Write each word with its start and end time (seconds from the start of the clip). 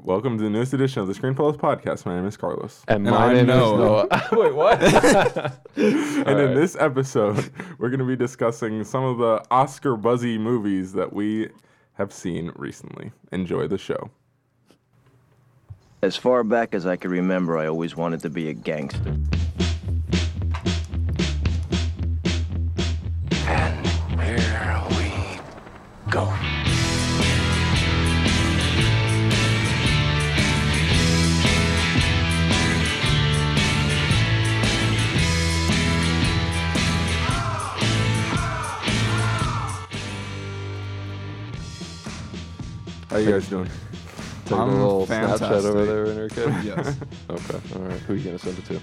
Welcome 0.00 0.38
to 0.38 0.44
the 0.44 0.50
newest 0.50 0.72
edition 0.72 1.02
of 1.02 1.08
the 1.08 1.14
Screen 1.14 1.34
Fellows 1.34 1.56
podcast. 1.56 2.06
My 2.06 2.14
name 2.14 2.24
is 2.26 2.36
Carlos. 2.36 2.82
And, 2.88 3.06
And 3.06 3.16
my 3.16 3.26
I 3.26 3.34
name 3.34 3.46
know. 3.46 3.74
is 3.74 3.78
Noah. 4.10 4.28
Wait, 4.32 4.54
what? 4.54 4.82
and 5.76 6.40
in 6.40 6.54
this 6.54 6.76
episode, 6.78 7.50
we're 7.78 7.88
going 7.88 7.98
to 7.98 8.06
be 8.06 8.16
discussing 8.16 8.84
some 8.84 9.02
of 9.04 9.18
the 9.18 9.42
Oscar 9.50 9.96
buzzy 9.96 10.38
movies 10.38 10.92
that 10.92 11.12
we 11.12 11.48
have 11.94 12.12
seen 12.12 12.52
recently. 12.54 13.10
Enjoy 13.32 13.66
the 13.66 13.76
show. 13.78 14.10
As 16.00 16.16
far 16.16 16.44
back 16.44 16.74
as 16.74 16.86
I 16.86 16.94
can 16.96 17.10
remember, 17.10 17.58
I 17.58 17.66
always 17.66 17.96
wanted 17.96 18.20
to 18.22 18.30
be 18.30 18.48
a 18.48 18.54
gangster. 18.54 19.16
You 43.28 43.34
guys 43.34 43.48
doing? 43.48 43.68
Take 44.44 44.52
a 44.58 44.60
I'm 44.62 44.70
little 44.72 45.06
Snapchat 45.06 45.38
fantastic. 45.38 45.52
over 45.70 45.84
there, 45.84 46.06
Enrique. 46.06 46.42
Yes, 46.64 46.96
Okay. 47.28 47.60
All 47.76 47.82
right. 47.82 47.98
Who 48.00 48.14
are 48.14 48.16
you 48.16 48.24
gonna 48.24 48.38
send 48.38 48.58
it 48.58 48.64
to? 48.66 48.80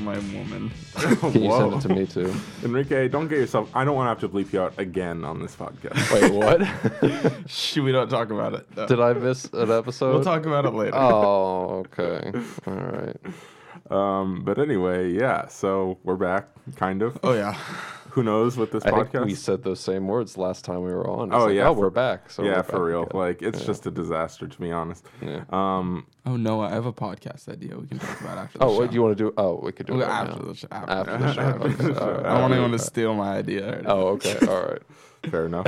my 0.00 0.18
woman. 0.18 0.70
Can 0.94 1.42
you 1.42 1.50
send 1.50 1.72
it 1.72 1.80
to 1.80 1.88
me 1.88 2.06
too? 2.16 2.34
Enrique, 2.62 3.08
don't 3.08 3.28
get 3.28 3.38
yourself. 3.38 3.70
I 3.74 3.82
don't 3.82 3.94
want 3.96 4.06
to 4.06 4.10
have 4.10 4.30
to 4.30 4.36
bleep 4.36 4.52
you 4.52 4.60
out 4.60 4.78
again 4.78 5.24
on 5.24 5.40
this 5.40 5.56
podcast. 5.56 6.12
Wait, 6.12 6.32
what? 6.32 7.48
Shh, 7.50 7.78
we 7.78 7.92
don't 7.92 8.10
talk 8.10 8.28
about 8.30 8.52
it. 8.52 8.88
Did 8.88 9.00
I 9.00 9.14
miss 9.14 9.46
an 9.54 9.70
episode? 9.70 10.12
We'll 10.12 10.22
talk 10.24 10.44
about 10.44 10.66
it 10.66 10.74
later. 10.74 10.94
Oh, 10.96 11.82
okay. 11.98 12.30
All 12.66 12.74
right. 12.74 13.16
Um, 13.90 14.42
but 14.44 14.58
anyway, 14.58 15.10
yeah. 15.12 15.46
So 15.46 15.96
we're 16.04 16.16
back, 16.16 16.48
kind 16.76 17.00
of. 17.00 17.18
Oh 17.22 17.32
yeah. 17.32 17.56
Who 18.16 18.22
knows 18.22 18.56
with 18.56 18.72
this 18.72 18.82
I 18.86 18.92
think 18.92 19.10
podcast? 19.10 19.26
we 19.26 19.34
said 19.34 19.62
those 19.62 19.78
same 19.78 20.08
words 20.08 20.38
last 20.38 20.64
time 20.64 20.80
we 20.82 20.90
were 20.90 21.06
on. 21.06 21.28
It's 21.28 21.36
Oh, 21.36 21.44
like, 21.48 21.54
yeah, 21.54 21.68
Oh, 21.68 21.74
for- 21.74 21.80
we're 21.82 21.90
back. 21.90 22.30
So 22.30 22.42
yeah, 22.44 22.56
we're 22.56 22.62
for 22.62 22.72
back 22.72 22.80
real. 22.80 23.02
again. 23.02 23.20
Like 23.20 23.42
it's 23.42 23.60
Yeah. 23.60 23.66
just 23.66 23.86
a 23.86 23.90
disaster 23.90 24.48
to 24.48 24.58
be 24.58 24.72
honest. 24.72 25.04
Yeah. 25.20 25.44
Um, 25.50 26.06
Oh 26.24 26.36
no, 26.36 26.62
I 26.62 26.70
have 26.70 26.86
a 26.86 26.94
podcast 26.94 27.46
idea 27.52 27.76
we 27.76 27.86
can 27.86 27.98
talk 27.98 28.18
about 28.22 28.38
after 28.38 28.58
the 28.58 28.64
Oh, 28.64 28.72
show. 28.72 28.78
what 28.80 28.90
do 28.90 28.94
you 28.94 29.02
want 29.02 29.18
to 29.18 29.22
do? 29.24 29.34
Oh, 29.36 29.60
we 29.62 29.70
could 29.72 29.84
do 29.84 30.00
it 30.00 30.04
right 30.06 30.08
after 30.10 30.40
now. 30.42 30.48
the 30.48 30.54
show. 30.54 30.68
After, 30.72 30.90
After 30.92 31.18
the 31.18 31.32
show. 31.34 31.40
After 31.42 31.68
the 31.68 31.94
show. 31.94 32.00
all 32.00 32.10
right, 32.12 32.20
I 32.26 32.28
don't 32.30 32.40
want 32.40 32.52
anyone 32.54 32.70
to 32.72 32.78
steal 32.78 33.14
my 33.14 33.36
idea. 33.36 33.80
or 33.80 33.82
Oh, 33.86 34.06
okay. 34.16 34.38
All 34.48 34.62
right. 34.62 34.82
Fair 35.30 35.44
enough. 35.44 35.66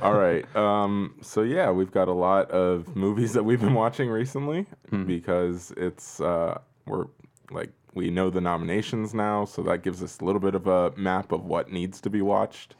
All 0.00 0.14
right. 0.14 0.44
Um, 0.56 1.14
so 1.22 1.42
yeah, 1.42 1.72
we've 1.72 1.90
got 1.90 2.06
a 2.06 2.12
lot 2.12 2.52
of 2.52 2.94
movies 2.94 3.32
that 3.32 3.42
we've 3.44 3.60
been 3.60 3.74
watching 3.74 4.10
recently 4.10 4.66
Hmm. 4.90 5.06
because 5.06 5.72
it's 5.76 6.20
uh, 6.20 6.58
we're 6.86 7.06
like 7.50 7.70
we 7.94 8.10
know 8.10 8.30
the 8.30 8.40
nominations 8.40 9.14
now, 9.14 9.44
so 9.44 9.62
that 9.62 9.82
gives 9.82 10.02
us 10.02 10.20
a 10.20 10.24
little 10.24 10.40
bit 10.40 10.54
of 10.54 10.66
a 10.66 10.92
map 10.96 11.32
of 11.32 11.44
what 11.44 11.70
needs 11.72 12.00
to 12.02 12.10
be 12.10 12.22
watched. 12.22 12.74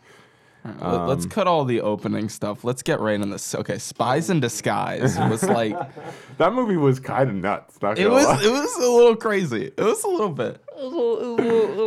Let- 0.65 1.07
Let's 1.09 1.25
cut 1.27 1.47
all 1.47 1.65
the 1.65 1.81
opening 1.81 2.29
stuff. 2.29 2.65
Let's 2.65 2.83
get 2.83 3.01
right 3.01 3.19
in 3.19 3.31
this. 3.31 3.55
Okay, 3.55 3.79
Spies 3.79 4.29
in 4.29 4.41
Disguise 4.41 5.19
was 5.19 5.43
like 5.43 5.75
That 6.39 6.53
movie 6.53 6.77
was 6.77 7.01
kind 7.01 7.31
of 7.31 7.35
nuts. 7.37 7.81
Not 7.81 7.99
it 7.99 8.03
gonna 8.03 8.15
was 8.15 8.27
lie. 8.27 8.43
it 8.45 8.51
was 8.51 8.77
a 8.77 8.91
little 8.91 9.17
crazy. 9.17 9.73
It 9.75 9.81
was 9.81 10.05
a 10.05 10.09
little 10.09 10.29
bit. 10.29 10.61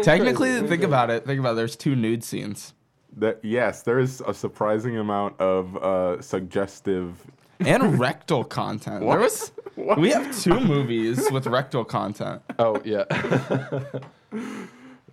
Technically, 0.03 0.61
think 0.67 0.83
about 0.83 1.09
it. 1.09 1.25
Think 1.25 1.39
about 1.39 1.51
it. 1.51 1.55
There's 1.57 1.75
two 1.75 1.95
nude 1.95 2.23
scenes 2.23 2.73
That, 3.17 3.39
yes, 3.43 3.83
there 3.83 3.99
is 3.99 4.21
a 4.27 4.33
surprising 4.33 4.97
amount 4.97 5.39
of 5.39 5.77
uh, 5.77 6.21
suggestive. 6.21 7.15
and 7.59 7.99
rectal 7.99 8.43
content. 8.43 9.01
There 9.01 9.19
was 9.19 9.51
What? 9.75 9.99
we 9.99 10.11
have 10.11 10.39
two 10.39 10.59
movies 10.59 11.31
with 11.31 11.47
rectal 11.47 11.83
content. 11.83 12.41
Oh, 12.59 12.81
yeah. 12.85 13.05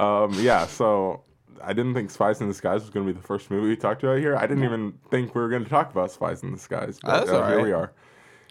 Um, 0.00 0.32
yeah, 0.34 0.66
so 0.66 1.24
I 1.62 1.72
didn't 1.72 1.94
think 1.94 2.10
Spies 2.10 2.40
in 2.40 2.46
Disguise 2.46 2.82
was 2.82 2.90
going 2.90 3.06
to 3.06 3.12
be 3.12 3.18
the 3.18 3.26
first 3.26 3.50
movie 3.50 3.68
we 3.68 3.76
talked 3.76 4.02
about 4.02 4.18
here. 4.18 4.36
I 4.36 4.46
didn't 4.46 4.64
even 4.64 4.94
think 5.10 5.34
we 5.34 5.40
were 5.40 5.48
going 5.48 5.64
to 5.64 5.70
talk 5.70 5.90
about 5.90 6.10
Spies 6.10 6.42
in 6.42 6.52
Disguise. 6.52 6.98
But 7.02 7.18
That's 7.18 7.30
uh, 7.30 7.42
all 7.42 7.48
here 7.48 7.62
we 7.62 7.72
are. 7.72 7.92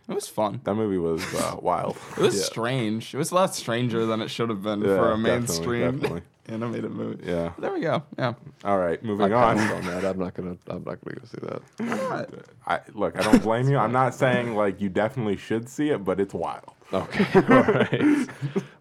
It 0.09 0.13
was 0.15 0.27
fun. 0.27 0.61
That 0.63 0.75
movie 0.75 0.97
was 0.97 1.21
uh, 1.35 1.57
wild. 1.61 1.97
It 2.17 2.21
was 2.21 2.45
strange. 2.45 3.13
It 3.13 3.17
was 3.17 3.31
a 3.31 3.35
lot 3.35 3.53
stranger 3.55 4.05
than 4.05 4.21
it 4.21 4.29
should 4.29 4.49
have 4.49 4.61
been 4.63 4.81
Yeah, 4.81 4.95
for 4.95 5.11
a 5.11 5.17
mainstream 5.17 5.99
definitely. 5.99 6.21
animated 6.47 6.91
movie. 6.91 7.25
Yeah. 7.29 7.51
There 7.59 7.73
we 7.73 7.81
go. 7.81 8.03
Yeah. 8.17 8.33
All 8.63 8.77
right, 8.77 8.99
I 9.03 9.05
moving 9.05 9.33
on. 9.33 9.57
on 9.59 9.83
that. 9.85 10.05
I'm 10.05 10.17
not 10.17 10.33
gonna. 10.33 10.57
I'm 10.67 10.83
not 10.85 10.99
gonna 11.03 11.17
go 11.17 11.25
see 11.25 11.39
that. 11.41 11.61
Alright. 12.01 12.29
I, 12.65 12.79
look, 12.93 13.17
I 13.19 13.23
don't 13.23 13.43
blame 13.43 13.67
you. 13.69 13.77
I'm 13.77 13.91
not 13.91 14.15
saying 14.15 14.55
like 14.55 14.79
you 14.79 14.87
definitely 14.87 15.35
should 15.35 15.67
see 15.67 15.89
it, 15.89 16.05
but 16.05 16.19
it's 16.21 16.33
wild. 16.33 16.63
Okay. 16.93 17.25
All 17.35 17.63
right. 17.63 18.29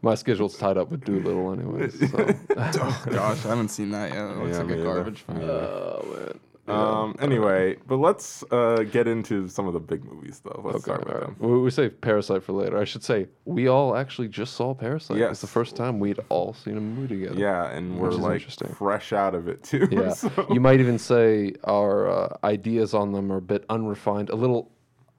My 0.03 0.15
schedule's 0.15 0.57
tied 0.57 0.77
up 0.77 0.93
with 0.93 1.05
Dolittle, 1.05 1.53
anyways. 1.55 1.99
So. 2.09 2.37
Oh 2.57 3.05
gosh, 3.11 3.45
I 3.45 3.49
haven't 3.49 3.71
seen 3.71 3.91
that 3.91 4.13
yet. 4.13 4.21
It 4.31 4.37
looks 4.37 4.57
Yeah, 4.59 4.63
like 4.63 4.79
a 4.79 4.83
garbage 4.85 5.21
film. 5.23 5.41
Oh 5.43 6.07
man. 6.17 6.41
Um. 6.69 7.15
Anyway, 7.21 7.77
but 7.87 7.97
let's 7.99 8.43
uh, 8.51 8.85
get 8.91 9.07
into 9.07 9.47
some 9.49 9.67
of 9.67 9.73
the 9.73 9.81
big 9.81 10.05
movies 10.05 10.41
though. 10.45 10.61
Let's 10.65 10.77
Okay, 10.79 10.83
start 10.85 11.05
with 11.07 11.15
all 11.15 11.21
them. 11.21 11.37
We, 11.39 11.61
we 11.61 11.71
save 11.71 12.01
Parasite 12.01 12.43
for 12.43 12.53
later. 12.53 12.77
I 12.79 12.85
should 12.85 13.05
say 13.05 13.29
we 13.45 13.69
all 13.69 13.97
actually 13.97 14.29
just 14.29 14.55
saw 14.55 14.75
Parasite. 14.75 15.17
Yes. 15.19 15.31
It's 15.33 15.41
the 15.43 15.47
first 15.47 15.77
time 15.77 16.01
we'd 16.01 16.19
all 16.29 16.55
seen 16.55 16.77
a 16.77 16.81
movie 16.81 17.15
together. 17.21 17.39
Yeah, 17.39 17.71
and 17.71 17.99
we're 17.99 18.11
like 18.11 18.43
fresh 18.75 19.13
out 19.13 19.35
of 19.35 19.49
it 19.49 19.63
too. 19.63 19.87
Yeah. 19.91 20.11
so- 20.15 20.47
You 20.51 20.61
might 20.61 20.81
even 20.81 20.99
say 20.99 21.55
our 21.65 22.09
uh, 22.11 22.37
ideas 22.45 22.95
on 22.95 23.13
them 23.13 23.31
are 23.33 23.37
a 23.39 23.43
bit 23.43 23.65
unrefined, 23.69 24.31
a 24.31 24.37
little 24.37 24.71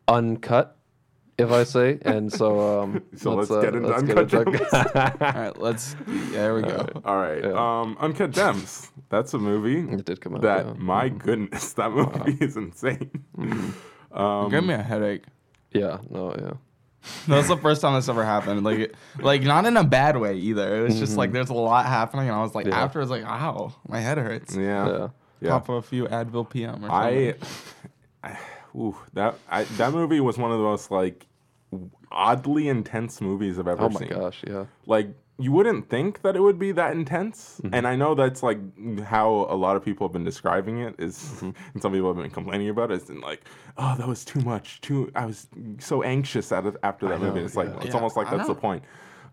uncut, 0.07 0.76
if 1.37 1.51
I 1.51 1.63
say. 1.63 1.99
And 2.03 2.31
so, 2.31 2.81
um, 2.81 3.03
So 3.15 3.33
let's 3.35 3.51
uh, 3.51 3.61
get 3.61 3.75
into 3.75 3.87
let's 3.87 4.01
Uncut 4.03 4.33
into- 4.33 5.25
All 5.25 5.31
right, 5.41 5.57
let's. 5.59 5.95
There 6.05 6.55
we 6.55 6.61
go. 6.63 6.87
All 7.05 7.17
right. 7.17 7.43
Yeah. 7.43 7.51
Um, 7.81 7.97
Uncut 7.99 8.31
Gems. 8.31 8.91
That's 9.09 9.33
a 9.33 9.37
movie 9.37 9.79
It 9.93 10.05
did 10.05 10.19
come 10.21 10.35
out. 10.35 10.41
that, 10.41 10.65
yeah. 10.65 10.71
Mm-hmm. 10.73 10.85
my 10.85 11.09
goodness, 11.09 11.73
that 11.79 11.91
movie 11.91 12.37
is 12.43 12.57
insane. 12.57 13.09
Um, 14.11 14.49
Give 14.49 14.63
me 14.63 14.73
a 14.73 14.81
headache. 14.81 15.23
yeah. 15.71 15.97
No. 16.09 16.33
Yeah. 16.37 16.53
That's 17.27 17.47
the 17.47 17.55
first 17.57 17.81
time 17.81 17.93
this 17.93 18.09
ever 18.09 18.25
happened. 18.25 18.63
Like, 18.65 18.93
like 19.19 19.43
not 19.43 19.65
in 19.65 19.77
a 19.77 19.83
bad 19.83 20.17
way 20.17 20.35
either. 20.37 20.77
It 20.79 20.83
was 20.83 20.99
just 20.99 21.15
like 21.15 21.31
there's 21.31 21.49
a 21.49 21.53
lot 21.53 21.85
happening, 21.85 22.27
and 22.27 22.35
I 22.35 22.41
was 22.41 22.53
like, 22.55 22.65
Mm-hmm. 22.65 22.73
Yeah. 22.77 22.83
after, 22.83 22.99
I 22.99 23.01
was 23.03 23.09
like, 23.11 23.23
ow, 23.23 23.73
my 23.87 23.99
head 23.99 24.17
hurts. 24.17 24.55
Yeah. 24.55 24.89
Yeah. 24.89 25.07
Yeah. 25.39 25.49
Pop 25.51 25.69
a 25.69 25.81
few 25.83 26.05
Advil 26.05 26.49
PM 26.49 26.83
or 26.83 26.89
something. 26.89 26.91
I, 26.93 27.35
I 28.33 28.39
ooh, 28.75 28.97
that 29.13 29.35
I, 29.49 29.63
that 29.63 29.93
movie 29.93 30.19
was 30.19 30.37
one 30.37 30.51
of 30.51 30.57
the 30.57 30.63
most 30.63 30.89
like 30.91 31.26
oddly 32.11 32.67
intense 32.67 33.21
movies 33.21 33.59
I've 33.59 33.67
ever 33.67 33.81
seen. 33.83 33.85
Oh 33.85 33.89
my 33.93 33.99
seen. 33.99 34.09
gosh. 34.09 34.43
Yeah. 34.47 34.65
Like 34.85 35.09
you 35.39 35.51
wouldn't 35.51 35.87
think 35.87 36.23
that 36.23 36.35
it 36.35 36.41
would 36.41 36.57
be 36.57 36.71
that 36.71 36.93
intense, 36.93 37.61
Mm-hmm. 37.63 37.75
and 37.75 37.87
I 37.87 37.95
know 37.95 38.15
that's 38.15 38.41
like 38.41 38.57
how 39.03 39.45
a 39.49 39.55
lot 39.55 39.75
of 39.75 39.85
people 39.85 40.07
have 40.07 40.13
been 40.13 40.23
describing 40.23 40.79
it. 40.79 40.95
Is 40.97 41.15
Mm-hmm. 41.17 41.45
and 41.73 41.81
some 41.81 41.91
people 41.91 42.07
have 42.13 42.21
been 42.21 42.31
complaining 42.31 42.69
about 42.69 42.91
it. 42.91 43.01
Is 43.03 43.09
in 43.09 43.21
like, 43.21 43.41
oh, 43.77 43.95
that 43.97 44.07
was 44.07 44.25
too 44.25 44.39
much. 44.41 44.81
Too, 44.81 45.11
I 45.15 45.25
was 45.25 45.47
so 45.79 46.01
anxious 46.01 46.51
out 46.51 46.65
of, 46.65 46.75
after 46.81 47.07
that 47.09 47.19
know, 47.21 47.27
movie. 47.27 47.41
It's 47.41 47.55
like 47.55 47.67
it's 47.77 47.87
Yeah, 47.87 47.93
almost 47.93 48.17
like 48.17 48.27
I 48.27 48.37
that's 48.37 48.47
the 48.49 48.55
point. 48.55 48.83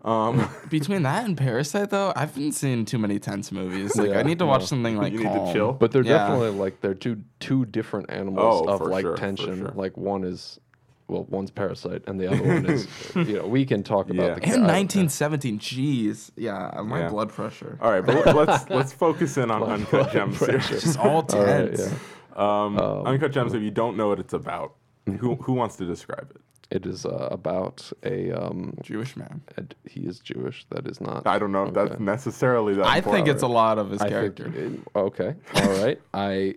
Um, 0.03 0.47
Between 0.69 1.01
that 1.01 1.25
and 1.25 1.35
Parasite, 1.35 1.89
though, 1.89 2.13
I 2.15 2.19
haven't 2.19 2.51
seen 2.51 2.85
too 2.85 2.99
many 2.99 3.17
tense 3.17 3.51
movies. 3.51 3.95
Like, 3.95 4.11
Yeah, 4.11 4.19
I 4.19 4.21
need 4.21 4.37
to 4.37 4.45
watch 4.45 4.61
no. 4.61 4.65
something 4.67 4.97
like 4.97 5.11
You 5.11 5.17
need 5.23 5.33
to 5.33 5.51
chill. 5.51 5.73
But 5.73 5.91
they're 5.91 6.03
Yeah. 6.03 6.19
definitely 6.19 6.51
like 6.51 6.81
they're 6.81 6.93
two 6.93 7.23
two 7.39 7.65
different 7.65 8.11
animals 8.11 8.65
Oh, 8.67 8.71
of 8.71 8.81
like 8.81 9.01
sure, 9.01 9.15
tension. 9.17 9.57
sure. 9.57 9.71
Like 9.73 9.97
one 9.97 10.23
is 10.23 10.59
well, 11.07 11.25
one's 11.29 11.51
parasite 11.51 12.01
and 12.07 12.19
the 12.19 12.27
other 12.27 12.41
one 12.43 12.65
is 12.65 12.87
you 13.15 13.37
know, 13.37 13.47
we 13.47 13.65
can 13.65 13.83
talk 13.83 14.09
about 14.09 14.23
Yeah. 14.23 14.35
the 14.35 14.43
And 14.43 14.65
guy- 14.65 14.81
1917, 14.81 15.59
jeez, 15.59 16.31
yeah, 16.35 16.81
my 16.83 17.01
Yeah. 17.01 17.09
blood 17.09 17.29
pressure. 17.29 17.77
all 17.81 17.91
right, 17.91 18.05
but 18.05 18.35
let's 18.35 18.69
let's 18.77 18.93
focus 18.93 19.37
in 19.37 19.51
on 19.51 19.61
Uncut 19.75 20.11
Gems 20.11 20.39
here. 20.45 20.57
Just 20.57 20.97
all 20.99 21.07
All 21.07 21.21
right, 21.21 21.75
tense. 21.75 21.79
yeah. 21.91 21.93
Um, 22.35 22.77
Uncut 22.79 23.31
Gems. 23.31 23.53
If 23.53 23.61
you 23.61 23.71
don't 23.71 23.95
know 23.97 24.07
what 24.09 24.19
it's 24.19 24.33
about, 24.33 24.73
Mm-hmm. 25.07 25.17
who 25.19 25.35
who 25.35 25.53
wants 25.53 25.75
to 25.77 25.85
describe 25.85 26.31
it? 26.33 26.41
It 26.71 26.87
is 26.87 27.05
uh, 27.05 27.27
about 27.29 27.91
a 28.03 28.31
um 28.31 28.73
Jewish 28.81 29.15
man. 29.15 29.41
a- 29.55 29.63
he 29.87 30.01
is 30.01 30.19
Jewish. 30.19 30.65
That 30.71 30.87
is 30.87 30.99
not 30.99 31.27
I 31.27 31.37
don't 31.37 31.51
know 31.51 31.65
if 31.67 31.75
that's 31.75 31.99
necessarily 31.99 32.73
that. 32.73 32.87
I 32.87 33.01
think 33.01 33.27
it's 33.27 33.43
a 33.43 33.47
lot 33.47 33.77
of 33.77 33.91
his 33.91 34.01
I 34.01 34.09
character. 34.09 34.49
think 34.49 34.81
okay. 34.95 35.35
All 35.53 35.69
right. 35.83 36.01
I 36.15 36.55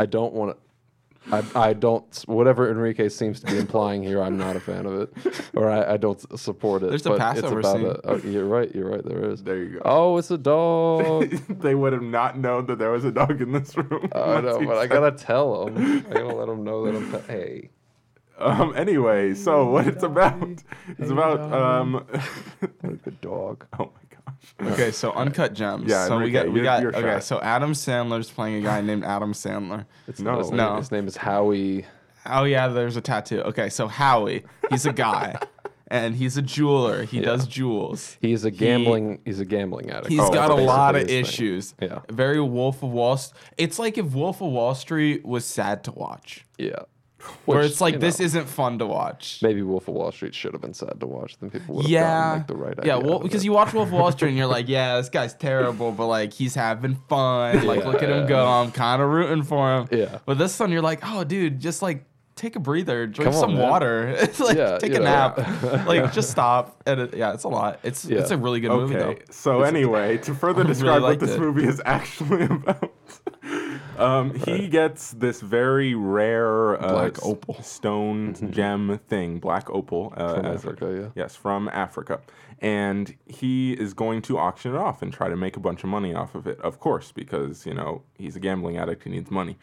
I 0.00 0.06
don't 0.06 0.32
want 0.34 0.56
to 0.56 0.56
I, 1.30 1.44
I 1.54 1.72
don't 1.72 2.04
whatever 2.26 2.68
Enrique 2.70 3.08
seems 3.08 3.40
to 3.40 3.46
be 3.46 3.58
implying 3.58 4.02
here. 4.02 4.20
I'm 4.22 4.36
not 4.36 4.56
a 4.56 4.60
fan 4.60 4.86
of 4.86 5.00
it, 5.02 5.12
or 5.54 5.70
I, 5.70 5.92
I 5.92 5.96
don't 5.96 6.20
support 6.38 6.82
it. 6.82 6.88
There's 6.88 7.06
a 7.06 7.10
but 7.10 7.18
Passover 7.20 7.60
it's 7.60 7.68
about 7.68 7.76
scene. 7.80 7.86
A, 7.86 8.00
oh, 8.04 8.16
you're 8.28 8.44
right. 8.44 8.74
You're 8.74 8.90
right. 8.90 9.04
There 9.04 9.30
is. 9.30 9.42
There 9.42 9.58
you 9.58 9.74
go. 9.74 9.82
Oh, 9.84 10.16
it's 10.18 10.30
a 10.32 10.38
dog. 10.38 11.28
they 11.48 11.74
would 11.74 11.92
have 11.92 12.02
not 12.02 12.38
known 12.38 12.66
that 12.66 12.78
there 12.78 12.90
was 12.90 13.04
a 13.04 13.12
dog 13.12 13.40
in 13.40 13.52
this 13.52 13.76
room. 13.76 14.08
I 14.12 14.18
once 14.26 14.44
know, 14.44 14.58
he 14.60 14.66
but 14.66 14.78
I 14.78 14.86
gotta 14.88 15.12
tell 15.12 15.64
them. 15.66 16.04
I 16.10 16.12
gotta 16.14 16.34
let 16.34 16.48
them 16.48 16.64
know 16.64 16.86
that 16.86 16.96
I'm. 16.96 17.10
pa- 17.12 17.18
Hey. 17.32 17.70
Um. 18.38 18.74
Anyway, 18.76 19.34
so 19.34 19.66
what 19.70 19.86
it's 19.86 20.02
about? 20.02 20.42
It's 20.98 21.10
about 21.10 21.40
um. 21.52 22.04
What 22.80 22.92
a 22.92 22.96
good 22.96 23.20
dog. 23.20 23.64
oh 23.78 23.84
my 23.84 24.00
gosh. 24.10 24.11
Okay, 24.62 24.90
so 24.92 25.12
uncut 25.12 25.54
gems. 25.54 25.90
Yeah, 25.90 26.06
so 26.06 26.18
we 26.18 26.24
Enrique, 26.26 26.32
got 26.44 26.48
we 26.48 26.54
your- 26.56 26.64
got 26.64 26.82
your 26.82 26.90
okay. 26.96 27.00
shot. 27.14 27.24
So 27.24 27.40
Adam 27.40 27.72
Sandler's 27.72 28.30
playing 28.30 28.56
a 28.56 28.60
guy 28.62 28.80
named 28.80 29.04
Adam 29.04 29.32
Sandler. 29.32 29.86
It's 30.06 30.20
No. 30.20 30.38
His 30.38 30.50
name, 30.50 30.56
No. 30.58 30.76
his 30.76 30.92
name 30.92 31.06
is 31.08 31.16
Howie. 31.16 31.86
Oh 32.26 32.44
yeah, 32.44 32.68
there's 32.68 32.96
a 32.96 33.00
tattoo. 33.00 33.40
Okay, 33.42 33.68
so 33.68 33.88
Howie, 33.88 34.44
he's 34.70 34.86
a 34.86 34.92
guy, 34.92 35.36
and 35.88 36.14
he's 36.14 36.36
a 36.36 36.42
jeweler. 36.42 37.02
He 37.04 37.18
does 37.20 37.48
jewels. 37.48 38.16
He's 38.20 38.44
a 38.44 38.50
gambling. 38.52 39.20
he's 39.24 39.40
a 39.40 39.44
gambling 39.44 39.90
addict. 39.90 40.08
He's 40.08 40.20
Oh, 40.20 40.30
got 40.32 40.50
a 40.50 40.54
lot 40.54 40.94
of 40.94 41.00
basically 41.06 41.14
thing. 41.14 41.24
issues. 41.24 41.74
Yeah. 41.80 41.98
Very 42.10 42.40
Wolf 42.40 42.82
of 42.84 42.90
Wall. 42.90 43.16
St- 43.16 43.34
It's 43.58 43.78
like 43.80 43.98
if 43.98 44.06
Wolf 44.12 44.40
of 44.40 44.52
Wall 44.52 44.74
Street 44.76 45.24
was 45.24 45.44
sad 45.44 45.82
to 45.84 45.92
watch, 45.92 46.44
Yeah. 46.58 46.82
Where 47.44 47.60
it's 47.62 47.80
like 47.80 48.00
this 48.00 48.18
know, 48.18 48.24
isn't 48.26 48.46
fun 48.48 48.78
to 48.78 48.86
watch. 48.86 49.40
Maybe 49.42 49.62
Wolf 49.62 49.88
of 49.88 49.94
Wall 49.94 50.12
Street 50.12 50.34
should 50.34 50.52
have 50.52 50.60
been 50.60 50.74
sad 50.74 50.98
to 51.00 51.06
watch. 51.06 51.36
Then 51.38 51.50
people 51.50 51.76
would 51.76 51.82
have 51.82 51.90
Yeah, 51.90 52.00
gotten 52.02 52.38
like 52.38 52.46
the 52.46 52.56
right 52.56 52.74
yeah. 52.84 52.96
idea. 52.96 53.08
Well, 53.08 53.18
because 53.20 53.44
you 53.44 53.52
watch 53.52 53.72
Wolf 53.72 53.88
of 53.88 53.92
Wall 53.94 54.12
Street 54.12 54.28
and 54.30 54.38
you're 54.38 54.46
like, 54.46 54.68
yeah, 54.68 54.96
this 54.96 55.08
guy's 55.08 55.34
terrible, 55.34 55.92
but 55.92 56.06
like 56.06 56.32
he's 56.32 56.54
having 56.54 56.96
fun. 57.08 57.64
Like, 57.66 57.80
Yeah, 57.80 57.88
look 57.88 58.02
at 58.02 58.08
him 58.10 58.26
go. 58.26 58.46
I'm 58.46 58.70
kind 58.72 59.00
of 59.02 59.08
rooting 59.08 59.42
for 59.44 59.78
him. 59.78 59.88
Yeah. 59.90 60.18
But 60.26 60.38
this 60.38 60.58
one, 60.58 60.70
you're 60.72 60.82
like, 60.82 61.00
oh, 61.02 61.24
dude, 61.24 61.60
just 61.60 61.82
like 61.82 62.04
take 62.34 62.56
a 62.56 62.60
breather, 62.60 63.06
drink 63.06 63.30
Come 63.32 63.40
some 63.40 63.54
man. 63.54 63.68
water, 63.68 64.08
it's 64.18 64.40
like 64.40 64.56
Yeah, 64.56 64.78
take 64.78 64.94
a 64.94 64.98
know, 64.98 65.04
nap, 65.04 65.34
yeah. 65.38 65.84
like 65.88 66.12
just 66.12 66.30
stop. 66.30 66.82
And 66.86 67.00
it, 67.02 67.14
yeah, 67.16 67.34
it's 67.34 67.44
a 67.44 67.48
lot. 67.48 67.78
It's 67.82 68.04
it's 68.06 68.30
a 68.30 68.36
really 68.38 68.60
good 68.60 68.70
movie 68.72 68.94
though. 68.94 69.10
Okay, 69.10 69.22
so 69.30 69.62
anyway, 69.62 70.18
to 70.18 70.34
further 70.34 70.60
I 70.60 70.64
really 70.64 70.74
describe 70.74 71.02
what 71.02 71.20
this 71.20 71.30
it. 71.32 71.40
movie 71.40 71.66
is 71.66 71.80
actually 71.84 72.44
about, 72.44 72.92
um, 73.98 74.34
he 74.34 74.68
gets 74.68 75.12
this 75.12 75.40
very 75.40 75.94
rare 75.94 76.74
uh, 76.82 76.92
Black 76.92 77.24
opal. 77.24 77.62
stone 77.62 78.34
gem 78.50 78.98
thing, 79.08 79.38
black 79.38 79.68
opal, 79.70 80.12
uh, 80.16 80.34
From 80.34 80.46
as 80.46 80.64
a- 80.64 80.76
yeah. 80.80 81.08
Yes, 81.14 81.36
from 81.36 81.68
Africa, 81.68 82.20
and 82.60 83.14
he 83.26 83.72
is 83.72 83.94
going 83.94 84.22
to 84.22 84.38
auction 84.38 84.74
it 84.74 84.78
off 84.78 85.02
and 85.02 85.12
try 85.12 85.28
to 85.28 85.36
make 85.36 85.56
a 85.56 85.60
bunch 85.60 85.82
of 85.84 85.90
money 85.90 86.14
off 86.14 86.34
of 86.34 86.46
it. 86.46 86.60
Of 86.60 86.80
course, 86.80 87.12
because 87.12 87.66
you 87.66 87.74
know 87.74 88.02
he's 88.18 88.36
a 88.36 88.40
gambling 88.40 88.76
addict, 88.78 89.04
he 89.04 89.10
needs 89.10 89.30
money, 89.30 89.56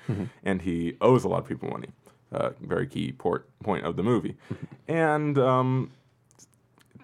and 0.44 0.62
he 0.62 0.96
owes 1.02 1.24
a 1.24 1.28
lot 1.28 1.40
of 1.42 1.48
people 1.48 1.70
money. 1.70 1.90
Uh, 2.31 2.52
very 2.62 2.86
key 2.86 3.12
port, 3.12 3.50
point 3.64 3.84
of 3.86 3.96
the 3.96 4.04
movie, 4.04 4.36
and 4.88 5.38
um, 5.40 5.90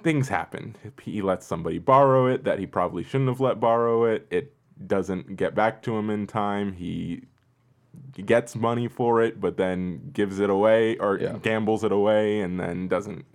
things 0.04 0.30
happen. 0.30 0.76
He 1.02 1.22
lets 1.24 1.48
somebody 1.48 1.80
borrow 1.80 2.28
it 2.28 2.44
that 2.44 2.60
he 2.60 2.68
probably 2.68 3.04
shouldn't 3.04 3.30
have 3.30 3.40
let 3.40 3.60
borrow 3.60 4.04
it. 4.06 4.28
It 4.30 4.54
doesn't 4.88 5.36
get 5.36 5.56
back 5.56 5.82
to 5.84 5.96
him 5.96 6.10
in 6.10 6.28
time. 6.28 6.74
He 6.74 7.24
gets 8.26 8.56
money 8.56 8.88
for 8.88 9.22
it, 9.22 9.40
but 9.40 9.58
then 9.58 10.10
gives 10.14 10.40
it 10.40 10.50
away 10.50 10.98
or 10.98 11.18
Yeah. 11.20 11.38
gambles 11.42 11.84
it 11.84 11.92
away 11.92 12.42
and 12.42 12.60
then 12.60 12.88
doesn't. 12.88 13.26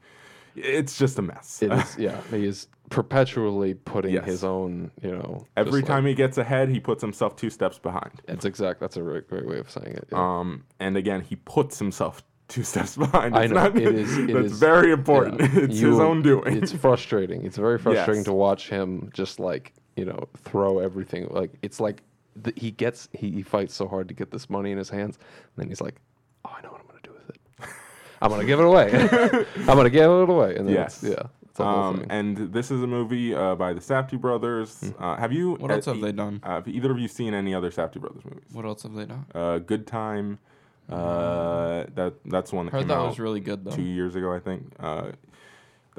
It's 0.56 0.98
just 0.98 1.18
a 1.18 1.22
mess. 1.22 1.62
It 1.62 1.72
is, 1.72 1.96
yeah, 1.98 2.20
he 2.30 2.44
is 2.46 2.66
perpetually 2.90 3.74
putting 3.74 4.14
Yes. 4.14 4.24
his 4.24 4.44
own, 4.44 4.90
you 5.00 5.12
know. 5.12 5.46
Every 5.56 5.82
time 5.82 6.04
like, 6.04 6.08
he 6.10 6.14
gets 6.14 6.38
ahead, 6.38 6.68
he 6.68 6.80
puts 6.80 7.00
himself 7.00 7.36
two 7.36 7.48
steps 7.50 7.78
behind. 7.78 8.20
That's 8.26 8.44
exact. 8.44 8.80
That's 8.80 8.96
a 8.96 9.00
great, 9.00 9.28
great 9.28 9.46
way 9.46 9.58
of 9.58 9.70
saying 9.70 9.94
it. 9.96 10.08
yeah. 10.12 10.18
Um, 10.38 10.64
and 10.80 10.96
again, 10.96 11.20
he 11.20 11.36
puts 11.36 11.78
himself 11.78 12.22
two 12.48 12.62
steps 12.72 12.96
behind. 12.96 13.36
I 13.36 13.46
know, 13.46 13.54
not- 13.54 13.76
it 13.76 13.94
is- 13.94 14.18
it 14.18 14.32
that's 14.32 14.46
is- 14.52 14.58
very 14.58 14.90
important. 14.92 15.40
Yeah. 15.40 15.48
It's 15.62 15.78
his 15.78 16.00
own 16.00 16.20
doing. 16.22 16.56
It's 16.62 16.72
frustrating. 16.72 17.46
It's 17.46 17.56
very 17.56 17.78
frustrating 17.78 18.16
Yes. 18.16 18.24
to 18.24 18.32
watch 18.32 18.68
him 18.68 19.10
just 19.14 19.38
like 19.38 19.72
you 20.00 20.06
know 20.06 20.20
throw 20.48 20.78
everything. 20.78 21.28
Like 21.30 21.52
it's 21.62 21.78
like 21.86 21.98
th- 22.44 22.58
he 22.58 22.70
gets 22.70 23.08
he, 23.12 23.30
he 23.30 23.42
fights 23.42 23.74
so 23.74 23.86
hard 23.86 24.08
to 24.08 24.14
get 24.14 24.30
this 24.30 24.48
money 24.48 24.70
in 24.72 24.78
his 24.78 24.88
hands, 24.90 25.16
and 25.18 25.56
then 25.62 25.68
he's 25.68 25.80
like, 25.86 25.96
"Oh, 26.44 26.52
I 26.56 26.62
know 26.62 26.70
what 26.72 26.80
I'm 26.80 26.86
gonna 26.88 27.00
do 27.02 27.12
with 27.12 27.28
it. 27.30 27.36
I'm 28.22 28.30
gonna 28.30 28.44
give 28.44 28.58
it 28.60 28.66
away. 28.72 28.88
I'm 29.68 29.76
gonna 29.78 29.90
give 29.90 30.10
it 30.10 30.28
away." 30.36 30.56
And 30.56 30.66
then 30.66 30.74
Yes. 30.74 31.02
it's, 31.02 31.12
yeah, 31.12 31.26
it's 31.50 31.60
a 31.60 31.64
whole 31.64 31.74
Um, 31.90 31.96
thing. 31.98 32.06
and 32.10 32.36
this 32.52 32.70
is 32.70 32.82
a 32.82 32.86
movie 32.86 33.34
uh, 33.34 33.54
by 33.56 33.72
the 33.74 33.80
Safdie 33.80 34.20
brothers. 34.20 34.70
Uh, 34.98 35.16
have 35.16 35.32
you? 35.32 35.54
What 35.56 35.70
else 35.70 35.86
uh, 35.86 35.92
have 35.92 36.02
they 36.02 36.12
done? 36.12 36.40
Uh, 36.42 36.48
have 36.56 36.68
either 36.68 36.90
of 36.90 36.98
you 36.98 37.08
seen 37.08 37.34
any 37.34 37.54
other 37.54 37.70
Safdie 37.70 38.00
brothers 38.00 38.24
movies? 38.24 38.48
What 38.52 38.64
else 38.64 38.82
have 38.84 38.94
they 38.94 39.04
done? 39.06 39.26
Uh, 39.34 39.58
Good 39.58 39.86
Time. 39.86 40.38
Uh, 40.88 41.84
that 41.94 42.14
that's 42.24 42.52
one 42.52 42.66
that 42.66 42.72
Heard 42.72 42.78
came 42.80 42.88
that 42.88 42.98
out 42.98 43.08
was 43.10 43.20
really 43.20 43.38
good 43.40 43.64
though. 43.64 43.70
two 43.70 43.82
years 43.98 44.16
ago, 44.16 44.32
I 44.32 44.40
think. 44.40 44.72
Uh, 44.80 45.12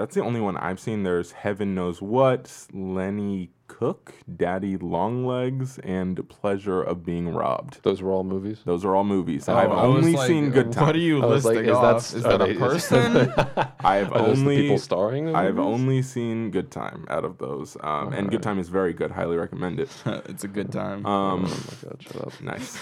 that's 0.02 0.16
the 0.16 0.24
only 0.24 0.42
one 0.42 0.58
I've 0.58 0.80
seen. 0.80 1.04
There's 1.04 1.32
Heaven 1.32 1.76
Knows 1.76 2.02
What, 2.02 2.52
Lenny 2.74 3.52
Cooke, 3.68 4.14
Daddy 4.36 4.76
Longlegs, 4.78 5.78
and 5.80 6.28
Pleasure 6.28 6.82
of 6.82 7.06
Being 7.06 7.30
Robbed. 7.30 7.82
Those 7.84 8.02
were 8.02 8.12
all 8.12 8.24
movies. 8.24 8.62
Those 8.66 8.84
are 8.84 8.96
all 8.96 9.04
movies. 9.04 9.48
Oh, 9.48 9.56
I've 9.56 9.72
I 9.72 9.84
only 9.84 10.14
like, 10.14 10.28
seen 10.28 10.50
Good 10.50 10.72
Time. 10.72 10.88
What 10.88 10.96
are 10.96 11.00
you 11.00 11.22
I 11.22 11.26
was 11.28 11.46
like, 11.46 11.58
listing 11.58 11.70
is 11.72 11.78
off? 11.78 12.10
that- 12.12 12.18
Is 12.18 12.24
that 12.24 12.42
a 12.42 12.54
person? 12.60 13.34
I've 13.80 14.12
Are 14.12 14.24
the 14.24 14.26
only 14.32 14.58
people 14.64 14.78
starring 14.80 15.28
in 15.30 15.36
I've 15.36 15.56
movies? 15.56 15.74
only 15.82 16.02
seen 16.02 16.50
Good 16.52 16.72
Time 16.72 17.06
out 17.10 17.24
of 17.24 17.38
those, 17.38 17.78
um, 17.82 18.12
and 18.12 18.30
Good 18.32 18.42
Time 18.44 18.58
is 18.60 18.70
very 18.70 18.94
good. 18.94 19.12
Highly 19.12 19.38
recommend 19.38 19.80
it. 19.80 19.90
it's 20.26 20.44
a 20.44 20.48
good 20.50 20.72
time. 20.72 21.06
Um, 21.06 21.46
oh 21.46 21.48
my 21.48 21.90
god, 21.90 22.02
shut 22.02 22.22
up. 22.28 22.42
nice. 22.42 22.80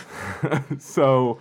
so, 0.80 1.38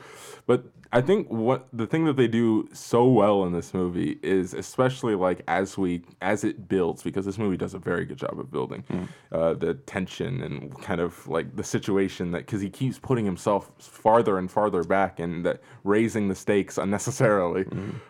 but 0.47 0.65
I 0.90 1.02
think 1.02 1.29
what 1.29 1.69
the 1.73 1.87
thing 1.87 2.06
that 2.06 2.17
they 2.17 2.29
do 2.29 2.69
so 2.73 3.06
well 3.06 3.44
in 3.44 3.52
this 3.52 3.75
movie 3.75 4.19
is, 4.23 4.55
especially 4.55 5.14
like 5.14 5.43
as 5.46 5.76
we 5.76 6.02
as 6.23 6.44
it 6.44 6.69
builds, 6.69 7.02
because 7.02 7.26
this 7.26 7.37
movie 7.37 7.58
does 7.58 7.75
a 7.75 7.79
very 7.79 8.06
good 8.06 8.17
job 8.17 8.38
of 8.38 8.50
building 8.50 8.85
uh, 9.31 9.55
the 9.55 9.75
tension 9.75 10.43
and 10.43 10.81
kind 10.81 11.00
of 11.00 11.29
like 11.29 11.56
the 11.56 11.64
situation 11.64 12.31
that 12.32 12.46
because 12.46 12.62
he 12.62 12.70
keeps 12.70 12.99
putting 12.99 13.26
himself 13.26 13.70
farther 13.79 14.38
and 14.38 14.50
farther 14.50 14.82
back 14.82 15.20
and 15.20 15.44
that 15.44 15.61
raising 15.85 16.29
the 16.29 16.35
stakes 16.35 16.79
unnecessarily, 16.79 17.67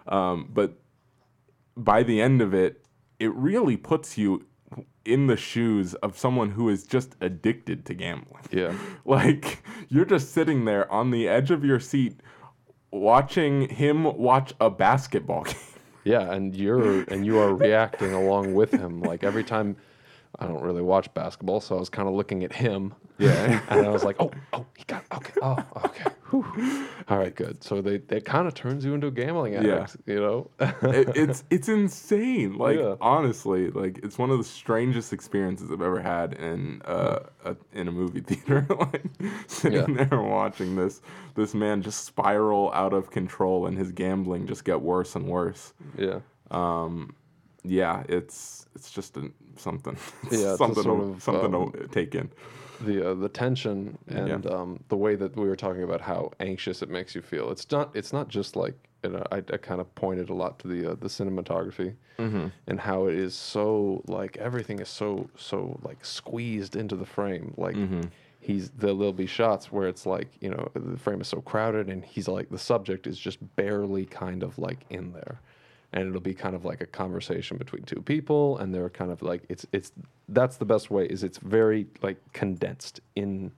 um, 0.06 0.48
but 0.52 0.78
by 1.76 2.02
the 2.02 2.20
end 2.20 2.40
of 2.40 2.54
it, 2.54 2.84
it 3.19 3.34
really 3.34 3.76
puts 3.76 4.16
you 4.16 4.44
in 5.04 5.26
the 5.26 5.36
shoes 5.36 5.94
of 5.94 6.19
someone 6.19 6.50
who 6.50 6.69
is 6.69 6.84
just 6.84 7.16
addicted 7.20 7.86
to 7.86 7.94
gambling. 7.94 8.44
Yeah. 8.50 8.74
Like 9.04 9.64
you're 9.88 10.04
just 10.04 10.32
sitting 10.32 10.66
there 10.66 10.90
on 10.92 11.10
the 11.10 11.26
edge 11.26 11.50
of 11.50 11.64
your 11.64 11.81
seat 11.81 12.20
watching 12.90 13.69
him 13.69 14.05
watch 14.17 14.55
a 14.61 14.70
basketball 14.70 15.44
game. 15.44 15.55
Yeah, 16.05 16.32
and 16.32 16.55
you're 16.55 17.02
and 17.02 17.26
you 17.26 17.38
are 17.38 17.55
reacting 17.55 18.12
along 18.12 18.55
with 18.55 18.70
him. 18.70 19.02
Like 19.02 19.25
every 19.25 19.44
time, 19.44 19.76
I 20.40 20.46
don't 20.46 20.62
really 20.62 20.82
watch 20.82 21.12
basketball, 21.14 21.61
so 21.61 21.75
I 21.76 21.81
was 21.81 21.88
kind 21.88 22.06
of 22.08 22.14
looking 22.14 22.44
at 22.44 22.52
him. 22.52 22.94
Yeah. 23.19 23.61
and 23.70 23.85
I 23.85 23.88
was 23.90 24.05
like, 24.05 24.17
oh, 24.20 24.31
oh, 24.52 24.67
he 24.76 24.85
got 24.87 25.05
okay. 25.12 25.32
Oh, 25.43 25.56
okay. 25.85 26.11
Whew. 26.31 26.87
All 27.08 27.19
right, 27.19 27.35
good. 27.35 27.64
So 27.64 27.81
they 27.82 27.94
it 28.11 28.25
kind 28.25 28.46
of 28.46 28.55
turns 28.55 28.85
you 28.85 28.94
into 28.94 29.08
a 29.08 29.11
gambling 29.11 29.56
addict, 29.56 29.96
you 30.06 30.20
know? 30.20 30.50
It, 30.61 31.17
it's 31.17 31.43
it's 31.50 31.69
insane. 31.69 32.56
Like 32.58 32.79
Yeah. 32.79 32.94
honestly, 33.00 33.70
like 33.70 33.99
it's 34.05 34.17
one 34.19 34.31
of 34.31 34.38
the 34.38 34.44
strangest 34.44 35.12
experiences 35.12 35.70
I've 35.73 35.82
ever 35.82 36.00
had 36.00 36.35
in 36.35 36.82
uh, 36.84 37.20
a, 37.44 37.56
in 37.73 37.88
a 37.88 37.93
movie 37.93 38.20
theater. 38.29 38.64
like 38.79 39.02
sitting 39.49 39.96
Yeah. 39.96 40.05
there 40.05 40.20
watching 40.23 40.76
this 40.76 41.00
this 41.34 41.52
man 41.55 41.82
just 41.82 42.05
spiral 42.05 42.70
out 42.75 42.93
of 42.93 43.11
control 43.11 43.67
and 43.67 43.76
his 43.76 43.91
gambling 43.91 44.46
just 44.46 44.64
get 44.64 44.81
worse 44.82 45.17
and 45.17 45.26
worse. 45.26 45.73
yeah. 45.96 46.20
Um, 46.52 47.14
yeah, 47.65 48.05
it's 48.08 48.67
it's 48.74 48.91
just 48.91 49.17
a, 49.17 49.31
something. 49.60 49.96
Yeah, 50.31 50.56
something 50.56 50.82
sort 50.82 51.00
to, 51.06 51.12
of, 51.15 51.22
something 51.22 51.55
um, 51.55 51.72
to 51.72 51.88
take 51.88 52.15
in. 52.15 52.31
the 52.81 53.10
uh, 53.10 53.15
the 53.15 53.29
tension 53.29 53.98
and 54.08 54.44
Yeah. 54.44 54.50
um, 54.50 54.81
the 54.88 54.96
way 54.96 55.15
that 55.17 55.36
we 55.36 55.46
were 55.48 55.56
talking 55.56 55.82
about 55.82 56.00
how 56.00 56.31
anxious 56.41 56.82
it 56.82 56.88
makes 56.91 57.15
you 57.15 57.22
feel. 57.22 57.50
It's 57.50 57.70
not 57.70 57.91
it's 57.94 58.12
not 58.12 58.29
just 58.29 58.56
like 58.56 58.74
you 59.05 59.10
know, 59.10 59.22
I, 59.31 59.36
I 59.36 59.56
kind 59.58 59.81
of 59.81 59.94
pointed 59.94 60.29
a 60.29 60.34
lot 60.34 60.58
to 60.60 60.69
the 60.69 60.91
uh, 60.93 60.94
the 60.98 61.08
cinematography 61.08 61.94
and 62.67 62.81
how 62.81 63.06
it 63.06 63.15
is 63.15 63.32
so 63.34 64.03
like 64.08 64.36
everything 64.38 64.81
is 64.81 64.88
so 64.88 65.31
so 65.36 65.79
like 65.82 66.05
squeezed 66.05 66.74
into 66.74 66.96
the 66.96 67.06
frame. 67.06 67.55
Like 67.56 67.77
he's 68.41 68.70
there'll 68.70 69.12
be 69.12 69.27
shots 69.27 69.70
where 69.70 69.86
it's 69.88 70.05
like 70.05 70.29
you 70.41 70.50
know 70.50 70.69
the 70.74 70.96
frame 70.98 71.20
is 71.20 71.29
so 71.29 71.41
crowded 71.41 71.88
and 71.88 72.05
he's 72.05 72.27
like 72.29 72.48
the 72.50 72.58
subject 72.58 73.06
is 73.06 73.19
just 73.19 73.38
barely 73.56 74.05
kind 74.05 74.43
of 74.43 74.58
like 74.58 74.81
in 74.91 75.12
there 75.12 75.41
and 75.92 76.06
it'll 76.08 76.20
be 76.20 76.34
kind 76.34 76.54
of 76.54 76.64
like 76.64 76.80
a 76.80 76.86
conversation 76.86 77.56
between 77.56 77.82
two 77.82 78.02
people 78.02 78.58
and 78.58 78.74
they're 78.74 78.90
kind 78.90 79.10
of 79.10 79.22
like 79.22 79.42
it's 79.48 79.66
it's 79.72 79.92
that's 80.28 80.56
the 80.56 80.64
best 80.64 80.90
way 80.90 81.06
is 81.06 81.22
it's 81.22 81.38
very 81.38 81.86
like 82.02 82.18
condensed 82.32 83.00
in 83.16 83.50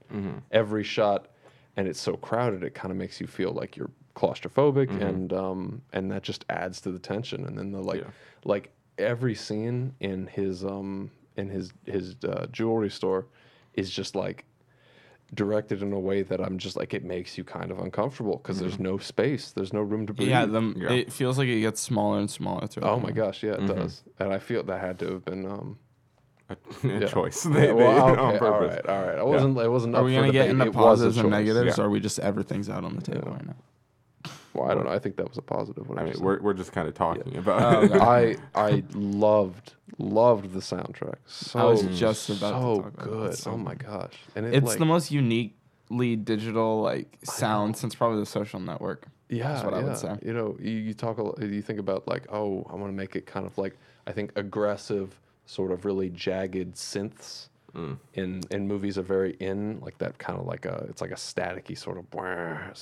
every 0.52 0.84
shot 0.84 1.28
and 1.76 1.88
it's 1.88 2.00
so 2.00 2.16
crowded 2.16 2.62
it 2.62 2.74
kind 2.74 2.90
of 2.92 2.96
makes 2.96 3.20
you 3.20 3.26
feel 3.26 3.52
like 3.52 3.76
you're 3.76 3.90
claustrophobic 4.14 4.90
and 5.02 5.32
um 5.32 5.80
and 5.92 6.10
that 6.10 6.22
just 6.22 6.44
adds 6.50 6.80
to 6.80 6.90
the 6.92 6.98
tension 6.98 7.46
and 7.46 7.56
then 7.58 7.72
the 7.72 7.80
like 7.80 8.00
Yeah. 8.00 8.10
like 8.44 8.70
every 8.98 9.34
scene 9.34 9.94
in 10.00 10.26
his 10.26 10.64
um 10.64 11.10
in 11.36 11.48
his 11.48 11.72
his 11.86 12.16
uh, 12.24 12.46
jewelry 12.52 12.90
store 12.90 13.26
is 13.74 13.88
just 13.90 14.14
like 14.14 14.44
directed 15.34 15.80
in 15.82 15.92
a 15.92 15.98
way 16.00 16.22
that 16.22 16.40
I'm 16.40 16.58
just 16.58 16.76
like 16.76 16.92
it 16.92 17.04
makes 17.04 17.38
you 17.38 17.44
kind 17.44 17.70
of 17.70 17.78
uncomfortable 17.78 18.38
because 18.38 18.58
there's 18.58 18.80
no 18.80 18.98
space 18.98 19.52
there's 19.52 19.72
no 19.72 19.80
room 19.80 20.06
to 20.08 20.12
breathe 20.12 20.28
yeah, 20.28 20.44
the, 20.46 20.74
Yeah. 20.76 20.90
it 20.90 21.12
feels 21.12 21.38
like 21.38 21.46
it 21.48 21.60
gets 21.60 21.80
smaller 21.80 22.18
and 22.18 22.28
smaller. 22.30 22.66
Oh 22.82 22.96
my 22.96 23.02
movie. 23.02 23.12
gosh, 23.14 23.42
yeah, 23.44 23.52
it 23.52 23.66
does. 23.66 24.02
And 24.18 24.32
I 24.32 24.38
feel 24.40 24.62
that 24.64 24.80
had 24.80 24.98
to 25.00 25.12
have 25.12 25.24
been 25.24 25.46
um 25.46 25.78
a 26.48 26.56
yeah. 26.86 27.06
choice. 27.06 27.44
They, 27.46 27.66
they 27.66 27.72
well, 27.72 28.06
did 28.08 28.12
it 28.14 28.18
on 28.28 28.38
purpose. 28.38 28.80
right, 28.84 28.86
all 28.94 29.06
right. 29.06 29.18
I 29.18 29.22
wasn't 29.22 29.56
it 29.58 29.68
wasn't 29.70 29.94
Are 29.94 29.98
up 30.00 30.04
we 30.06 30.14
for 30.14 30.20
gonna 30.22 30.32
get 30.32 30.48
debate. 30.48 30.50
into 30.50 30.64
It 30.64 30.68
was 30.68 30.74
a 30.74 30.78
positives 30.78 31.16
and 31.18 31.30
negatives, 31.30 31.78
Yeah. 31.78 31.84
or 31.84 31.86
are 31.86 31.90
we 31.90 32.00
just 32.00 32.18
everything's 32.18 32.68
out 32.68 32.84
on 32.84 32.96
the 32.96 33.02
table 33.02 33.30
right 33.30 33.46
now? 33.46 33.54
Well, 34.54 34.70
I 34.70 34.74
don't 34.74 34.84
know. 34.84 34.92
I 34.92 34.98
think 34.98 35.16
that 35.16 35.28
was 35.28 35.38
a 35.38 35.42
positive. 35.42 35.84
I 35.86 35.88
whatever 35.88 36.08
mean, 36.08 36.20
we're, 36.20 36.40
we're 36.40 36.54
just 36.54 36.72
kind 36.72 36.88
of 36.88 36.94
talking 36.94 37.34
Oh, 37.36 37.38
about. 37.38 37.84
okay. 37.84 37.94
Um, 37.94 38.02
I 38.54 38.60
I 38.60 38.82
loved 38.92 39.74
loved 39.98 40.52
the 40.52 40.60
soundtrack. 40.60 41.16
So 41.26 41.70
was 41.70 41.98
just 41.98 42.30
about 42.30 42.52
to 42.52 42.60
so 42.60 42.76
talk 42.76 42.78
about 42.78 42.96
that. 42.96 43.04
good. 43.04 43.30
It's 43.30 43.42
so 43.42 43.52
oh 43.52 43.56
my 43.56 43.74
gosh. 43.74 44.14
And 44.34 44.46
it, 44.46 44.54
It's 44.54 44.66
like, 44.66 44.78
the 44.78 44.86
most 44.86 45.10
uniquely 45.10 46.16
digital 46.16 46.82
like 46.82 47.18
sound 47.22 47.76
since 47.76 47.94
probably 47.94 48.20
the 48.20 48.26
Social 48.26 48.60
Network. 48.60 49.06
Yeah, 49.28 49.64
what 49.64 49.74
I 49.74 49.78
would 49.78 49.90
yeah. 49.90 49.94
say. 49.94 50.16
You 50.22 50.32
know, 50.32 50.56
you, 50.58 50.72
you 50.72 50.94
talk 50.94 51.18
a 51.18 51.22
lot, 51.22 51.40
you 51.40 51.62
think 51.62 51.78
about 51.78 52.08
like, 52.08 52.26
oh, 52.32 52.66
I 52.68 52.74
want 52.74 52.92
to 52.92 52.96
make 52.96 53.14
it 53.14 53.26
kind 53.26 53.46
of 53.46 53.56
like 53.58 53.76
I 54.06 54.12
think 54.12 54.32
aggressive, 54.34 55.20
sort 55.46 55.70
of 55.70 55.84
really 55.84 56.10
jagged 56.10 56.74
synths 56.74 57.48
mm. 57.74 57.96
in 58.14 58.42
in 58.50 58.66
movies 58.66 58.98
are 58.98 59.02
very 59.02 59.36
in 59.40 59.78
like 59.80 59.98
that 59.98 60.18
kind 60.18 60.38
of 60.38 60.46
like 60.46 60.64
a 60.66 60.86
it's 60.88 61.00
like 61.00 61.10
a 61.10 61.14
staticky 61.16 61.76
sort 61.76 61.98
of 61.98 62.10
brrr 62.10 62.76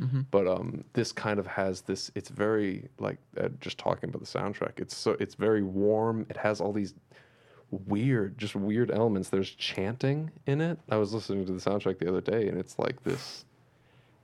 sound. 0.00 0.20
But 0.30 0.46
um, 0.46 0.84
this 0.94 1.12
kind 1.12 1.38
of 1.38 1.46
has 1.46 1.82
this. 1.82 2.10
It's 2.14 2.28
very 2.28 2.88
like 2.98 3.18
uh, 3.38 3.48
just 3.60 3.78
talking 3.78 4.08
about 4.08 4.20
the 4.20 4.38
soundtrack. 4.38 4.78
It's 4.78 4.96
so 4.96 5.16
it's 5.20 5.34
very 5.34 5.62
warm. 5.62 6.26
It 6.30 6.36
has 6.36 6.60
all 6.60 6.72
these 6.72 6.94
weird, 7.70 8.38
just 8.38 8.54
weird 8.54 8.90
elements. 8.90 9.28
There's 9.28 9.50
chanting 9.50 10.30
in 10.46 10.60
it. 10.60 10.78
I 10.88 10.96
was 10.96 11.12
listening 11.12 11.46
to 11.46 11.52
the 11.52 11.60
soundtrack 11.60 11.98
the 11.98 12.08
other 12.08 12.20
day, 12.20 12.48
and 12.48 12.58
it's 12.58 12.78
like 12.78 13.02
this 13.04 13.44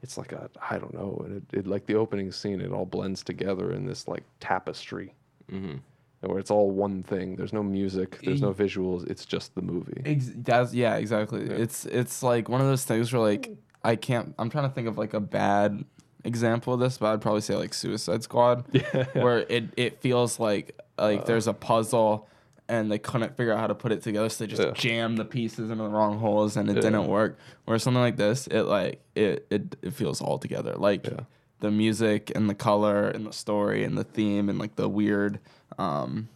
it's 0.03 0.19
like 0.19 0.33
a 0.33 0.49
I 0.71 0.79
don't 0.79 0.95
know, 0.95 1.21
and 1.25 1.37
it, 1.53 1.59
it 1.59 1.67
like 1.67 1.87
the 1.87 1.95
opening 1.95 2.31
scene, 2.33 2.61
it 2.61 2.73
all 2.73 2.87
blends 2.87 3.23
together 3.23 3.73
in 3.73 3.87
this 3.87 4.07
like 4.07 4.23
tapestry, 4.41 5.15
mm-hmm. 5.51 5.77
where 6.21 6.39
it's 6.39 6.51
all 6.51 6.71
one 6.71 7.03
thing. 7.03 7.37
There's 7.37 7.53
no 7.53 7.63
music, 7.63 8.21
there's 8.23 8.43
no 8.43 8.53
visuals. 8.53 9.09
It's 9.11 9.25
just 9.25 9.55
the 9.55 9.63
movie. 9.63 10.03
Ex- 10.05 10.31
that's 10.37 10.75
yeah, 10.75 10.97
exactly. 10.97 11.43
It's 11.43 11.87
it's 11.87 12.23
like 12.23 12.49
one 12.49 12.61
of 12.61 12.67
those 12.67 12.85
things 12.85 13.13
where 13.13 13.23
like 13.23 13.51
I 13.87 13.97
can't. 13.97 14.35
I'm 14.39 14.51
trying 14.51 14.69
to 14.69 14.75
think 14.75 14.89
of 14.89 14.99
like 14.99 15.15
a 15.15 15.21
bad 15.21 15.85
example 16.25 16.75
of 16.75 16.81
this, 16.81 16.99
but 16.99 17.13
I'd 17.13 17.21
probably 17.21 17.41
say 17.41 17.55
like 17.57 17.73
Suicide 17.75 18.23
Squad, 18.23 18.65
where 19.13 19.39
it 19.49 19.65
it 19.77 20.01
feels 20.01 20.39
like 20.41 20.79
like 20.99 21.25
there's 21.27 21.47
a 21.47 21.53
puzzle 21.55 22.29
and 22.69 22.91
they 22.91 22.99
couldn't 22.99 23.37
figure 23.37 23.53
out 23.53 23.61
how 23.61 23.67
to 23.69 23.75
put 23.77 23.93
it 23.93 24.03
together, 24.03 24.29
so 24.29 24.43
they 24.45 24.49
just 24.49 24.61
Yeah. 24.63 24.73
jammed 24.73 25.19
the 25.19 25.25
pieces 25.25 25.71
into 25.71 25.85
the 25.85 25.89
wrong 25.91 26.19
holes 26.19 26.57
and 26.57 26.69
it 26.69 26.75
didn't 26.75 27.07
work. 27.07 27.39
Whereas 27.65 27.85
something 27.85 28.01
like 28.03 28.17
this, 28.17 28.49
it 28.49 28.63
like 28.63 29.01
it 29.15 29.47
it, 29.51 29.77
it 29.83 29.93
feels 29.95 30.21
all 30.21 30.39
together. 30.39 30.75
Like 30.75 31.07
Yeah. 31.07 31.21
the 31.61 31.71
music 31.71 32.33
and 32.35 32.51
the 32.51 32.55
color 32.57 33.09
and 33.09 33.25
the 33.27 33.33
story 33.33 33.85
and 33.85 33.97
the 33.97 34.03
theme 34.05 34.49
and 34.49 34.59
like 34.59 34.75
the 34.77 34.89
weird 34.89 35.39
um 35.79 36.29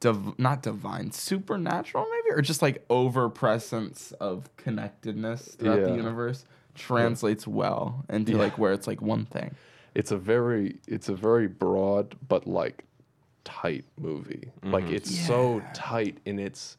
div- 0.00 0.38
not 0.38 0.62
divine, 0.62 1.12
supernatural 1.12 2.06
maybe, 2.10 2.36
or 2.36 2.42
just 2.42 2.62
like 2.62 2.84
over 2.90 3.28
presence 3.28 4.12
of 4.12 4.54
connectedness 4.56 5.54
throughout 5.56 5.82
the 5.82 5.94
universe 5.94 6.44
translates 6.74 7.46
well 7.46 8.04
into 8.08 8.32
Yeah. 8.32 8.38
like 8.38 8.58
where 8.58 8.72
it's 8.72 8.86
like 8.86 9.02
one 9.02 9.26
thing. 9.26 9.54
It's 9.94 10.10
a 10.10 10.16
very 10.16 10.78
it's 10.86 11.08
a 11.08 11.14
very 11.14 11.46
broad 11.48 12.16
but 12.28 12.46
like 12.46 12.84
tight 13.44 13.84
movie. 13.98 14.50
Like 14.62 14.84
mm-hmm. 14.84 14.94
it's 14.94 15.26
so 15.26 15.62
tight 15.74 16.18
in 16.24 16.38
its 16.38 16.76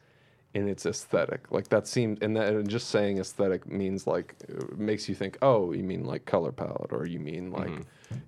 in 0.53 0.67
its 0.67 0.85
aesthetic. 0.85 1.49
Like 1.51 1.69
that 1.69 1.87
seems 1.87 2.19
and 2.21 2.35
that 2.35 2.53
and 2.53 2.69
just 2.69 2.89
saying 2.89 3.19
aesthetic 3.19 3.65
means 3.71 4.05
like 4.07 4.35
uh, 4.49 4.65
makes 4.75 5.07
you 5.07 5.15
think, 5.15 5.37
"Oh, 5.41 5.71
you 5.71 5.83
mean 5.83 6.03
like 6.03 6.25
color 6.25 6.51
palette 6.51 6.91
or 6.91 7.05
you 7.05 7.19
mean 7.19 7.51
like, 7.51 7.71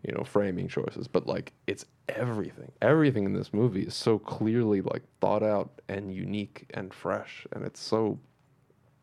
you 0.05 0.13
know, 0.13 0.23
framing 0.23 0.67
choices." 0.67 1.07
But 1.07 1.27
like 1.27 1.51
it's 1.67 1.85
everything. 2.09 2.71
Everything 2.81 3.25
in 3.25 3.33
this 3.33 3.53
movie 3.53 3.83
is 3.83 3.93
so 3.95 4.17
clearly 4.19 4.81
like 4.81 5.03
thought 5.19 5.43
out 5.43 5.81
and 5.89 6.13
unique 6.13 6.65
and 6.73 6.93
fresh 6.93 7.45
and 7.51 7.65
it's 7.65 7.81
so 7.81 8.19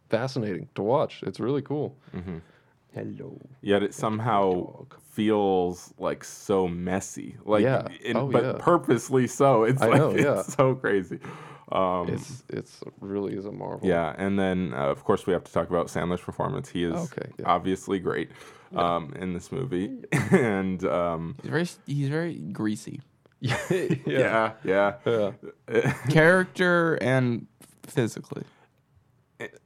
fascinating 0.09 0.69
to 0.75 0.83
watch. 0.83 1.23
It's 1.25 1.41
really 1.41 1.63
cool. 1.63 1.97
Hello. 2.93 3.39
Yet 3.61 3.85
it 3.85 3.95
somehow 3.95 4.85
feels 5.13 5.95
like 5.99 6.25
so 6.25 6.67
messy. 6.67 7.37
Like, 7.45 7.63
Yeah. 7.63 7.87
in- 8.03 8.17
Oh, 8.17 8.27
but 8.27 8.43
yeah. 8.43 8.53
purposely 8.59 9.29
so. 9.29 9.63
It's 9.63 9.81
I 9.81 9.87
like 9.87 9.97
know, 9.99 10.11
yeah. 10.17 10.41
it's 10.41 10.55
so 10.55 10.75
crazy. 10.75 11.21
Um, 11.73 12.09
It's 12.09 12.43
it's 12.49 12.81
really 13.01 13.35
is 13.35 13.45
a 13.47 13.53
marvel. 13.53 13.87
yeah, 13.89 14.15
and 14.19 14.39
then 14.39 14.73
uh, 14.75 14.87
of 14.91 15.05
course 15.05 15.27
we 15.27 15.33
have 15.33 15.45
to 15.45 15.53
talk 15.53 15.69
about 15.71 15.87
Sandler's 15.89 16.21
performance. 16.21 16.69
He 16.69 16.85
is 16.85 16.95
Okay, 17.13 17.31
yeah. 17.39 17.47
obviously 17.47 17.99
great 18.01 18.31
um, 18.75 19.13
in 19.19 19.33
this 19.35 19.51
movie, 19.53 19.99
and 20.33 20.83
um, 20.85 21.37
He's 21.43 21.51
very 21.51 21.69
he's 21.87 22.09
very 22.09 22.35
greasy. 22.39 23.01
yeah. 23.41 23.57
yeah, 24.07 24.53
yeah, 24.65 24.93
Yeah. 25.07 25.93
Character 26.11 26.97
and 27.01 27.47
physically. 27.85 28.43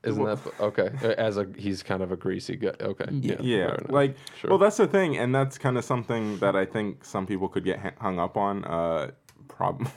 Isn't 0.04 0.22
that 0.24 0.38
okay? 0.60 0.90
Uh, 1.02 1.08
As 1.18 1.36
a 1.36 1.48
he's 1.56 1.82
kind 1.82 2.00
of 2.02 2.12
a 2.12 2.16
greasy 2.16 2.54
guy. 2.54 2.74
Okay. 2.80 3.06
Yeah. 3.10 3.34
Yeah, 3.40 3.76
like 3.88 4.16
Sure. 4.38 4.50
well, 4.50 4.58
that's 4.58 4.76
the 4.76 4.86
thing, 4.86 5.16
and 5.16 5.34
that's 5.34 5.58
kind 5.58 5.76
of 5.76 5.84
something 5.84 6.38
that 6.38 6.54
I 6.54 6.64
think 6.64 7.04
some 7.04 7.26
people 7.26 7.48
could 7.48 7.64
get 7.64 7.80
hung 8.00 8.20
up 8.20 8.36
on. 8.36 8.64
Uh, 8.64 9.10
prob- 9.48 9.88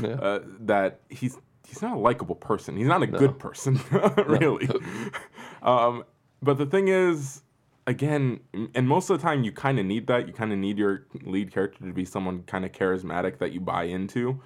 Yeah. 0.00 0.08
uh, 0.14 0.40
that 0.60 1.00
he's 1.10 1.36
he's 1.66 1.82
not 1.82 1.96
a 1.96 2.00
likable 2.00 2.34
person. 2.36 2.76
He's 2.76 2.86
not 2.86 3.02
a 3.02 3.06
good 3.06 3.38
person, 3.38 3.80
really. 4.26 4.68
um, 5.62 6.04
but 6.42 6.58
the 6.58 6.66
thing 6.66 6.88
is, 6.88 7.42
again, 7.86 8.40
and 8.74 8.88
most 8.88 9.10
of 9.10 9.18
the 9.18 9.22
time, 9.22 9.44
you 9.44 9.52
kind 9.52 9.78
of 9.78 9.86
need 9.86 10.06
that. 10.06 10.26
You 10.26 10.32
kind 10.32 10.52
of 10.52 10.58
need 10.58 10.78
your 10.78 11.06
lead 11.22 11.52
character 11.52 11.84
to 11.86 11.92
be 11.92 12.04
someone 12.04 12.42
kind 12.44 12.64
of 12.64 12.72
charismatic 12.72 13.38
that 13.38 13.52
you 13.52 13.60
buy 13.60 13.84
into. 13.84 14.40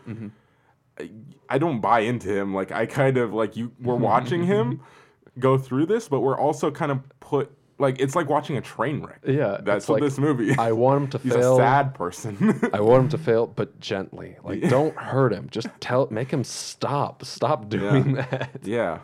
I- 0.98 1.10
I 1.48 1.56
don't 1.58 1.80
buy 1.80 2.00
into 2.00 2.28
him. 2.34 2.52
Like 2.54 2.72
I 2.72 2.84
kind 2.86 3.16
of 3.16 3.32
like 3.32 3.56
you. 3.56 3.72
We're 3.80 3.94
watching 3.94 4.44
him 4.44 4.80
go 5.38 5.56
through 5.56 5.86
this, 5.86 6.08
but 6.08 6.20
we're 6.20 6.38
also 6.38 6.70
kind 6.70 6.92
of 6.92 7.00
put 7.20 7.50
like 7.80 7.98
it's 8.00 8.14
like 8.14 8.28
watching 8.28 8.56
a 8.56 8.60
train 8.60 9.00
wreck. 9.02 9.20
Yeah, 9.26 9.58
that's 9.62 9.88
what 9.88 10.00
like, 10.00 10.02
this 10.08 10.18
movie. 10.18 10.50
Is. 10.50 10.58
I 10.58 10.72
want 10.72 11.02
him 11.04 11.08
to 11.10 11.18
He's 11.18 11.32
fail. 11.34 11.54
a 11.54 11.56
sad 11.58 11.94
person. 11.94 12.60
I 12.72 12.80
want 12.80 13.04
him 13.04 13.08
to 13.10 13.18
fail, 13.18 13.46
but 13.46 13.78
gently. 13.80 14.36
Like, 14.44 14.68
don't 14.68 14.96
hurt 14.96 15.32
him. 15.32 15.48
Just 15.50 15.68
tell, 15.80 16.08
make 16.10 16.30
him 16.30 16.42
stop. 16.44 17.24
Stop 17.24 17.68
doing 17.68 18.12
that. 18.20 18.50
yeah. 18.62 18.98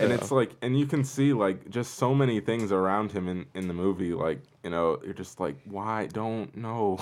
And 0.00 0.12
it's 0.12 0.30
like, 0.32 0.50
and 0.62 0.78
you 0.78 0.86
can 0.86 1.04
see 1.04 1.32
like 1.32 1.68
just 1.70 1.94
so 1.94 2.14
many 2.14 2.40
things 2.40 2.72
around 2.72 3.12
him 3.12 3.28
in, 3.28 3.46
in 3.54 3.68
the 3.68 3.74
movie. 3.74 4.12
Like, 4.14 4.40
you 4.64 4.70
know, 4.70 4.98
you're 5.04 5.14
just 5.14 5.38
like, 5.40 5.56
why? 5.66 6.06
Don't 6.06 6.56
know. 6.56 6.98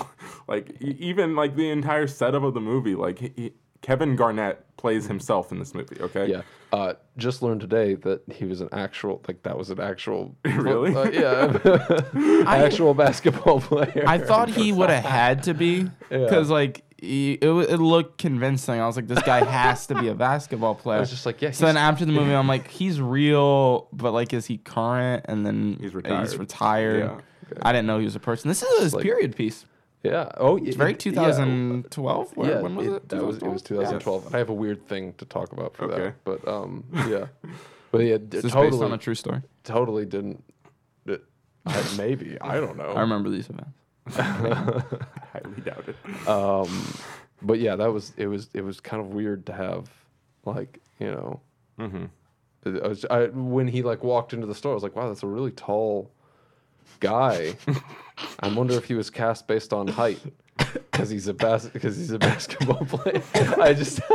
like, 0.47 0.79
even 0.81 1.35
like 1.35 1.55
the 1.55 1.69
entire 1.71 2.05
setup 2.07 2.43
of 2.43 2.53
the 2.53 2.61
movie, 2.61 2.93
like, 2.95 3.19
he, 3.19 3.31
he- 3.35 3.53
Kevin 3.81 4.15
Garnett 4.15 4.63
plays 4.77 5.07
himself 5.07 5.51
in 5.51 5.59
this 5.59 5.73
movie, 5.73 5.97
okay? 5.99 6.27
Yeah. 6.27 6.41
Uh, 6.71 6.93
just 7.17 7.41
learned 7.41 7.61
today 7.61 7.95
that 7.95 8.21
he 8.31 8.45
was 8.45 8.61
an 8.61 8.69
actual, 8.71 9.21
like, 9.27 9.41
that 9.43 9.57
was 9.57 9.69
an 9.69 9.79
actual. 9.79 10.35
Really? 10.45 10.93
Uh, 10.95 11.09
yeah. 11.09 12.43
actual 12.47 12.93
basketball 12.93 13.59
player. 13.61 14.03
I 14.05 14.17
thought 14.17 14.49
he 14.49 14.71
would 14.71 14.89
have 14.89 15.03
had 15.03 15.43
to 15.43 15.53
be 15.53 15.89
because 16.09 16.49
like 16.49 16.83
he, 16.97 17.33
it, 17.33 17.47
it 17.49 17.77
looked 17.79 18.17
convincing. 18.17 18.79
I 18.79 18.85
was 18.87 18.95
like, 18.95 19.07
this 19.07 19.21
guy 19.23 19.43
has 19.45 19.87
to 19.87 19.95
be 19.99 20.07
a 20.09 20.15
basketball 20.15 20.75
player. 20.83 20.97
I 20.97 21.01
was 21.01 21.09
just 21.09 21.25
like, 21.25 21.41
yeah, 21.41 21.51
So 21.51 21.65
then 21.65 21.77
after 21.77 22.05
the 22.05 22.11
movie, 22.11 22.33
I'm 22.33 22.47
like, 22.47 22.67
he's 22.67 22.99
real, 22.99 23.87
but 23.93 24.11
like, 24.11 24.33
is 24.33 24.45
he 24.45 24.57
current? 24.57 25.25
And 25.29 25.45
then 25.45 25.73
He's 25.79 25.91
He's 25.91 25.95
retired. 25.95 26.37
retired. 26.39 26.99
Yeah. 26.99 27.57
I 27.61 27.71
didn't 27.71 27.87
know 27.87 27.99
he 27.99 28.05
was 28.05 28.15
a 28.15 28.19
person. 28.19 28.47
This 28.49 28.61
is 28.63 28.79
his 28.83 28.93
like- 28.93 29.03
period 29.03 29.35
piece. 29.35 29.65
Yeah. 30.11 30.31
Oh, 30.37 30.57
It's 30.57 30.75
very 30.75 30.93
2012. 30.93 32.33
Yeah, 32.37 32.43
Where- 32.43 32.61
when 32.63 32.75
was 32.75 32.87
it, 32.87 32.93
it? 32.93 33.09
That 33.09 33.23
was 33.25 33.37
it 33.37 33.43
was 33.43 33.61
2012. 33.61 34.33
I 34.33 34.37
have 34.37 34.49
a 34.49 34.53
weird 34.53 34.87
thing 34.87 35.13
to 35.19 35.25
talk 35.25 35.51
about 35.51 35.75
for 35.75 35.85
Okay. 35.85 36.03
that, 36.03 36.23
but 36.23 36.47
um, 36.47 36.83
yeah, 37.09 37.27
but 37.91 37.99
yeah, 37.99 38.17
d- 38.17 38.37
Is 38.37 38.43
this 38.43 38.51
totally, 38.51 38.71
based 38.71 38.83
on 38.83 38.93
a 38.93 38.97
true 38.97 39.15
story? 39.15 39.41
totally 39.63 40.05
didn't. 40.05 40.43
It, 41.05 41.23
I, 41.65 41.83
maybe 41.97 42.37
I 42.41 42.59
don't 42.59 42.77
know. 42.77 42.91
I 42.95 43.01
remember 43.01 43.29
these 43.29 43.49
events. 43.49 43.71
Highly 44.15 45.61
doubted. 45.63 45.95
Um, 46.27 46.69
but 47.41 47.59
yeah, 47.59 47.75
that 47.75 47.91
was 47.91 48.13
it. 48.17 48.27
Was 48.27 48.49
it 48.53 48.61
was 48.63 48.79
kind 48.79 49.01
of 49.01 49.09
weird 49.13 49.45
to 49.47 49.53
have, 49.53 49.89
like 50.45 50.79
you 50.99 51.07
know, 51.11 51.41
Mm-hmm. 51.79 52.05
I 52.65 52.87
was, 52.87 53.05
I, 53.09 53.27
when 53.27 53.67
he 53.67 53.81
like 53.83 54.03
walked 54.03 54.33
into 54.33 54.47
the 54.47 54.55
store, 54.55 54.71
I 54.71 54.73
was 54.73 54.83
like, 54.83 54.95
wow, 54.95 55.07
that's 55.07 55.23
a 55.23 55.27
really 55.27 55.51
tall 55.51 56.11
guy. 56.99 57.55
I 58.39 58.47
wonder 58.53 58.73
if 58.75 58.85
he 58.85 58.93
was 58.95 59.09
cast 59.09 59.47
based 59.47 59.73
on 59.73 59.87
height 59.87 60.19
because 60.57 61.09
he's 61.09 61.27
a 61.27 61.33
bas- 61.33 61.67
because 61.67 61.95
he's 61.97 62.11
a 62.11 62.19
basketball 62.19 62.85
player. 62.89 63.21
I 63.61 63.73
just 63.73 63.99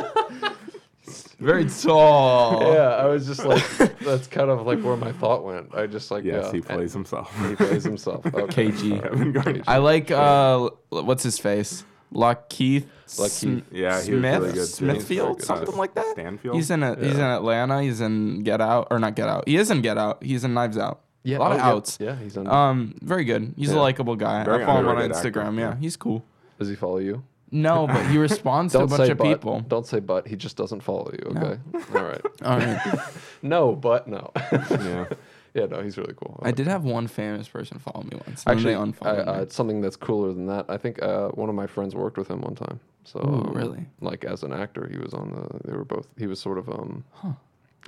Very 1.39 1.69
tall. 1.69 2.73
yeah, 2.73 2.91
I 2.97 3.07
was 3.07 3.27
just 3.27 3.45
like 3.45 3.65
that's 3.99 4.29
kind 4.29 4.49
of 4.49 4.65
like 4.65 4.81
where 4.81 4.97
my 4.97 5.11
thought 5.13 5.45
went. 5.45 5.75
I 5.75 5.87
just 5.89 6.11
like 6.13 6.23
Yes, 6.25 6.45
yeah, 6.47 6.53
he 6.53 6.61
plays 6.61 6.93
himself. 6.93 7.35
He 7.49 7.57
plays 7.57 7.83
himself. 7.85 8.25
Okay. 8.35 8.69
KG. 8.69 9.03
Kevin 9.03 9.33
Garnett. 9.33 9.65
I 9.67 9.79
like 9.79 10.11
uh, 10.13 10.71
what's 10.91 11.25
his 11.25 11.39
face? 11.39 11.85
LaKeith. 12.15 12.85
LaKeith. 13.07 13.29
Sm- 13.31 13.59
Yeah, 13.73 13.91
he 14.03 14.13
was 14.13 14.21
Smith, 14.21 14.35
really 14.41 14.47
good, 14.53 14.55
too. 14.55 14.65
Smithfield, 14.67 15.37
He's 15.39 15.47
something 15.47 15.67
good. 15.67 15.75
like 15.77 15.95
that. 15.95 16.13
Stanfield? 16.13 16.55
He's 16.57 16.71
in 16.71 16.83
a, 16.83 16.95
he's 16.95 17.15
in 17.15 17.21
Atlanta. 17.21 17.83
He's 17.83 18.01
in 18.01 18.43
Get 18.45 18.61
Out 18.61 18.89
or 18.91 18.99
not 18.99 19.17
Get 19.17 19.29
Out. 19.29 19.49
He 19.49 19.57
is 19.57 19.71
in 19.71 19.81
Get 19.83 19.97
Out. 19.99 20.23
He's 20.23 20.45
in 20.45 20.55
Knives 20.55 20.79
Out. 20.79 21.01
Yeah, 21.25 21.39
a 21.39 21.41
lot 21.41 21.53
oh, 21.53 21.55
of 21.55 21.59
yeah, 21.61 21.69
outs. 21.69 21.99
Yeah, 22.01 22.17
he's 22.17 22.37
on. 22.37 22.47
Um, 22.49 22.95
very 23.03 23.25
good. 23.25 23.55
He's 23.57 23.71
a 23.71 23.79
likable 23.79 24.17
guy. 24.17 24.45
Very 24.45 24.63
I 24.63 24.67
follow 24.67 24.81
him 24.81 24.89
on 24.89 24.97
Instagram. 25.11 25.49
actor, 25.49 25.61
Yeah, 25.61 25.69
yeah. 25.71 25.77
he's 25.77 25.97
cool. 25.97 26.25
Does 26.59 26.69
he 26.69 26.75
follow 26.75 26.99
you? 26.99 27.23
No, 27.51 27.87
but 27.87 28.07
he 28.07 28.19
responds 28.29 28.73
to 28.73 28.79
a 28.79 28.81
Don't 28.83 28.89
bunch 28.91 29.07
say 29.07 29.11
of 29.13 29.19
but. 29.19 29.25
people. 29.25 29.61
Don't 29.69 29.87
say 29.87 30.01
but. 30.01 30.27
He 30.27 30.37
just 30.37 30.57
doesn't 30.57 30.81
follow 30.81 31.13
you. 31.13 31.37
Okay. 31.37 31.61
All 31.95 32.03
right. 32.03 32.21
All 32.45 32.59
right. 32.59 32.99
No, 33.45 33.75
but 33.75 34.07
no. 34.07 34.31
yeah. 34.71 35.07
yeah, 35.53 35.67
no, 35.67 35.83
he's 35.83 35.99
really 35.99 36.15
cool. 36.15 36.39
I 36.45 36.53
did 36.53 36.69
have 36.69 36.85
one 36.85 37.09
famous 37.09 37.49
person 37.49 37.81
follow 37.81 38.05
me 38.05 38.17
once. 38.25 38.45
Actually, 38.47 38.75
they 38.75 38.79
I, 38.79 38.83
unfollowed 38.85 39.29
uh, 39.29 39.33
me. 39.35 39.43
it's 39.43 39.57
something 39.57 39.81
that's 39.81 39.97
cooler 39.97 40.33
than 40.33 40.47
that. 40.47 40.67
I 40.69 40.77
think 40.77 41.03
uh, 41.03 41.29
one 41.31 41.49
of 41.49 41.57
my 41.57 41.67
friends 41.67 41.97
worked 41.97 42.17
with 42.19 42.29
him 42.31 42.41
one 42.41 42.55
time. 42.55 42.79
So 43.03 43.19
Ooh, 43.19 43.49
um, 43.49 43.53
really? 43.53 43.85
like 44.01 44.25
as 44.25 44.45
an 44.45 44.53
actor, 44.53 44.89
he 44.89 44.97
was 44.97 45.13
on 45.13 45.31
the. 45.33 45.69
They 45.69 45.77
were 45.77 45.85
both. 45.85 46.07
He 46.17 46.29
was 46.29 46.39
sort 46.41 46.57
of 46.59 46.69
um. 46.69 47.05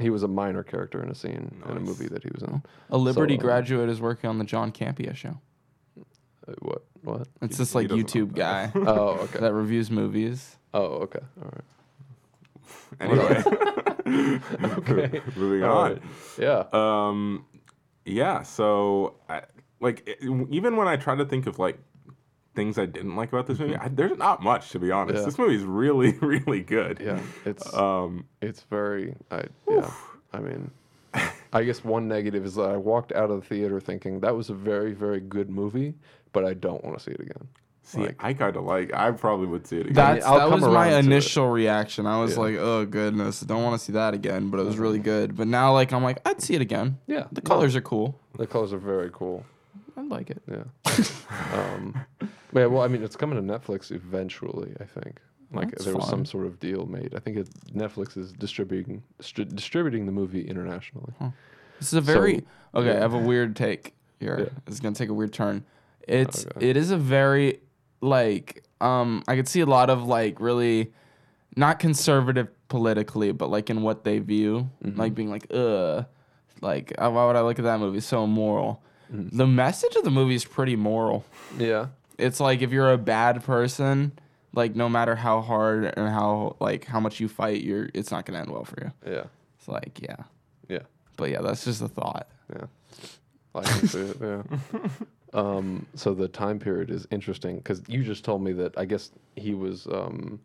He 0.00 0.10
was 0.10 0.22
a 0.24 0.28
minor 0.28 0.62
character 0.62 1.02
in 1.02 1.08
a 1.10 1.14
scene 1.14 1.52
in 1.64 1.70
a 1.70 1.74
Nice. 1.74 1.86
movie 1.86 2.08
that 2.08 2.22
he 2.24 2.30
was 2.34 2.42
in. 2.42 2.62
A 2.90 2.98
Liberty 2.98 3.34
so, 3.36 3.40
uh, 3.40 3.42
graduate 3.42 3.88
is 3.88 4.00
working 4.00 4.28
on 4.28 4.38
the 4.38 4.44
John 4.44 4.72
Campea 4.72 5.14
show. 5.14 5.38
Uh, 6.48 6.52
what? 6.60 6.82
What? 7.02 7.28
It's 7.42 7.58
this 7.58 7.74
like 7.74 7.88
doesn't 7.88 8.06
YouTube 8.08 8.34
guy 8.34 8.72
Oh, 8.74 9.10
okay. 9.24 9.38
that 9.40 9.52
reviews 9.52 9.90
movies. 9.90 10.56
Oh, 10.72 10.84
okay. 11.04 11.20
All 11.42 11.50
right. 11.52 11.64
Anyway, 13.00 13.42
Okay. 14.78 15.20
moving 15.36 15.62
on. 15.64 15.92
right. 15.94 16.02
Yeah. 16.38 16.64
Um, 16.72 17.44
yeah. 18.04 18.42
So, 18.42 19.14
I, 19.28 19.42
like, 19.80 20.02
it- 20.06 20.18
even 20.50 20.76
when 20.76 20.86
I 20.86 20.96
try 20.96 21.16
to 21.16 21.24
think 21.24 21.46
of 21.46 21.58
like 21.58 21.78
things 22.54 22.78
I 22.78 22.86
didn't 22.86 23.16
like 23.16 23.32
about 23.32 23.46
this 23.46 23.58
movie, 23.58 23.76
I, 23.76 23.88
there's 23.88 24.16
not 24.18 24.42
much 24.42 24.70
to 24.70 24.78
be 24.78 24.90
honest. 24.90 25.18
Yeah. 25.20 25.24
This 25.24 25.38
movie 25.38 25.56
is 25.56 25.62
really, 25.64 26.12
really 26.20 26.62
good. 26.62 27.00
Yeah. 27.00 27.20
It's 27.44 27.72
Um, 27.74 28.26
it's 28.40 28.62
very. 28.70 29.14
I 29.30 29.44
yeah. 29.68 29.90
I 30.32 30.38
mean, 30.40 30.70
I 31.52 31.62
guess 31.64 31.84
one 31.84 32.08
negative 32.08 32.44
is 32.44 32.54
that 32.56 32.70
I 32.70 32.76
walked 32.76 33.12
out 33.12 33.30
of 33.30 33.40
the 33.40 33.46
theater 33.46 33.80
thinking 33.80 34.20
that 34.20 34.34
was 34.34 34.50
a 34.50 34.54
very 34.54 34.92
very 34.92 35.20
good 35.20 35.48
movie, 35.50 35.94
but 36.32 36.44
I 36.44 36.54
don't 36.54 36.82
want 36.84 36.96
to 36.98 37.02
see 37.04 37.12
it 37.12 37.20
again. 37.20 37.48
see, 37.82 38.00
Like- 38.00 38.16
I 38.24 38.32
kind 38.34 38.56
of 38.56 38.64
like. 38.64 38.92
I 38.94 39.10
probably 39.12 39.46
would 39.46 39.66
see 39.66 39.76
it 39.76 39.82
again. 39.82 39.94
That's 39.94 40.24
I'll 40.26 40.38
that 40.38 40.48
come 40.50 40.60
was 40.60 40.62
my 40.72 40.88
around 40.90 41.04
it. 41.04 41.06
initial 41.06 41.48
reaction. 41.48 42.06
I 42.06 42.18
was 42.20 42.32
Yeah. 42.34 42.40
like, 42.40 42.56
"Oh 42.56 42.84
goodness, 42.86 43.40
don't 43.40 43.62
want 43.62 43.78
to 43.78 43.84
see 43.84 43.92
that 43.92 44.14
again." 44.14 44.50
But 44.50 44.58
it 44.60 44.64
was 44.66 44.78
really 44.78 44.98
good. 44.98 45.36
But 45.36 45.46
now, 45.48 45.72
like, 45.72 45.92
I'm 45.92 46.02
like, 46.02 46.18
I'd 46.26 46.40
see 46.40 46.54
it 46.54 46.60
again. 46.62 46.98
Yeah. 47.06 47.26
The 47.32 47.42
colors 47.42 47.76
are 47.76 47.80
cool. 47.82 48.18
The 48.38 48.46
colors 48.46 48.72
are 48.72 48.78
very 48.78 49.10
cool. 49.12 49.44
I 49.96 50.02
like 50.02 50.30
it. 50.30 50.42
Yeah. 50.50 50.64
um, 51.52 51.94
yeah. 52.52 52.66
Well, 52.66 52.82
I 52.82 52.88
mean, 52.88 53.02
it's 53.02 53.16
coming 53.16 53.36
to 53.36 53.52
Netflix 53.58 53.90
eventually. 53.90 54.74
I 54.80 54.84
think. 54.84 55.20
Like 55.52 55.70
That's 55.70 55.84
there 55.84 55.94
was 55.94 56.08
some 56.08 56.24
sort 56.24 56.46
of 56.46 56.58
deal 56.58 56.86
made. 56.86 57.14
I 57.14 57.20
think 57.20 57.36
it, 57.36 57.48
Netflix 57.72 58.16
is 58.16 58.32
distributing 58.32 59.04
distri- 59.22 59.54
distributing 59.54 60.04
the 60.06 60.10
movie 60.12 60.42
internationally. 60.48 61.12
This 61.78 61.88
is 61.88 61.94
a 61.94 62.00
very 62.00 62.38
So, 62.72 62.80
okay. 62.80 62.90
I 62.96 63.00
have 63.00 63.14
a 63.14 63.18
weird 63.18 63.54
take 63.54 63.94
here. 64.18 64.50
Yeah. 64.52 64.58
It's 64.66 64.80
gonna 64.80 64.96
take 64.96 65.10
a 65.10 65.14
weird 65.14 65.32
turn. 65.32 65.64
It's 66.08 66.44
Okay. 66.46 66.70
it 66.70 66.76
is 66.76 66.90
a 66.90 66.96
very 66.96 67.60
like 68.00 68.64
um 68.80 69.22
I 69.28 69.36
could 69.36 69.46
see 69.46 69.60
a 69.60 69.66
lot 69.66 69.90
of 69.90 70.02
like 70.06 70.40
really 70.40 70.92
not 71.56 71.78
conservative 71.78 72.48
politically, 72.68 73.30
but 73.30 73.48
like 73.48 73.70
in 73.70 73.82
what 73.82 74.02
they 74.02 74.18
view, 74.18 74.70
Mm-hmm. 74.84 74.98
like 74.98 75.14
being 75.14 75.30
like 75.30 75.46
ugh, 75.54 76.04
like 76.62 76.92
uh, 76.98 77.10
why 77.10 77.26
would 77.26 77.36
I 77.36 77.42
look 77.42 77.60
at 77.60 77.64
that 77.64 77.78
movie? 77.78 78.00
So 78.00 78.24
immoral. 78.24 78.82
Mm-hmm. 79.12 79.36
The 79.36 79.46
message 79.46 79.94
of 79.96 80.04
the 80.04 80.10
movie 80.10 80.34
is 80.34 80.44
pretty 80.44 80.76
moral. 80.76 81.24
Yeah. 81.58 81.88
It's 82.18 82.40
like 82.40 82.62
if 82.62 82.70
you're 82.72 82.92
a 82.92 82.98
bad 82.98 83.42
person, 83.44 84.12
like 84.52 84.74
no 84.76 84.88
matter 84.88 85.16
how 85.16 85.40
hard 85.40 85.84
and 85.96 86.08
how 86.08 86.56
like 86.60 86.84
how 86.84 87.00
much 87.00 87.20
you 87.20 87.28
fight, 87.28 87.62
you're 87.62 87.88
it's 87.94 88.10
not 88.10 88.24
gonna 88.26 88.38
end 88.40 88.50
well 88.50 88.64
for 88.64 88.76
you. 88.82 88.92
Yeah. 89.12 89.24
It's 89.58 89.68
like 89.68 90.00
yeah, 90.02 90.16
Yeah. 90.68 90.80
but 91.16 91.30
yeah, 91.30 91.40
that's 91.40 91.64
just 91.64 91.82
a 91.82 91.88
thought. 91.88 92.28
Yeah. 92.54 92.66
I 93.54 93.62
can 93.62 93.88
see 93.88 94.00
it. 94.00 94.16
Yeah. 94.20 94.42
Um, 95.34 95.86
so 95.96 96.14
the 96.14 96.28
time 96.28 96.60
period 96.60 96.90
is 96.90 97.08
interesting 97.10 97.56
because 97.56 97.82
you 97.88 98.04
just 98.04 98.24
told 98.24 98.40
me 98.40 98.52
that 98.52 98.78
I 98.78 98.84
guess 98.84 99.10
he 99.34 99.52
was 99.52 99.88
um, 99.88 100.38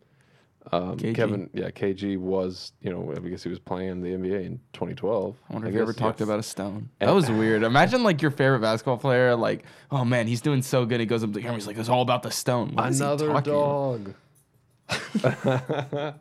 um. 0.71 0.97
Kevin. 0.97 1.49
Yeah, 1.53 1.69
KG 1.69 2.17
was 2.17 2.71
you 2.81 2.91
know 2.91 3.13
I 3.15 3.19
guess 3.27 3.43
he 3.43 3.49
was 3.49 3.59
playing 3.59 3.89
in 3.89 4.01
the 4.01 4.09
NBA 4.09 4.45
in 4.45 4.59
2012. 4.73 5.38
I 5.49 5.53
wonder 5.53 5.67
I 5.67 5.69
if 5.69 5.75
you 5.75 5.81
ever 5.81 5.93
talked 5.93 6.21
about 6.21 6.39
a 6.39 6.43
stone. 6.43 6.89
That 6.99 7.13
was 7.13 7.29
weird. 7.29 7.63
Imagine 7.63 8.03
like 8.03 8.21
your 8.21 8.31
favorite 8.31 8.59
basketball 8.59 8.97
player, 8.97 9.35
like, 9.35 9.63
oh 9.91 10.05
man, 10.05 10.27
he's 10.27 10.41
doing 10.41 10.61
so 10.61 10.85
good. 10.85 10.99
He 10.99 11.05
goes 11.05 11.23
up 11.23 11.29
to 11.29 11.33
the 11.33 11.41
camera, 11.41 11.55
he's 11.55 11.67
like, 11.67 11.77
it's 11.77 11.89
all 11.89 12.01
about 12.01 12.23
the 12.23 12.31
stone. 12.31 12.75
What 12.75 12.93
another 12.93 13.41
dog. 13.41 14.13
okay, 15.25 16.13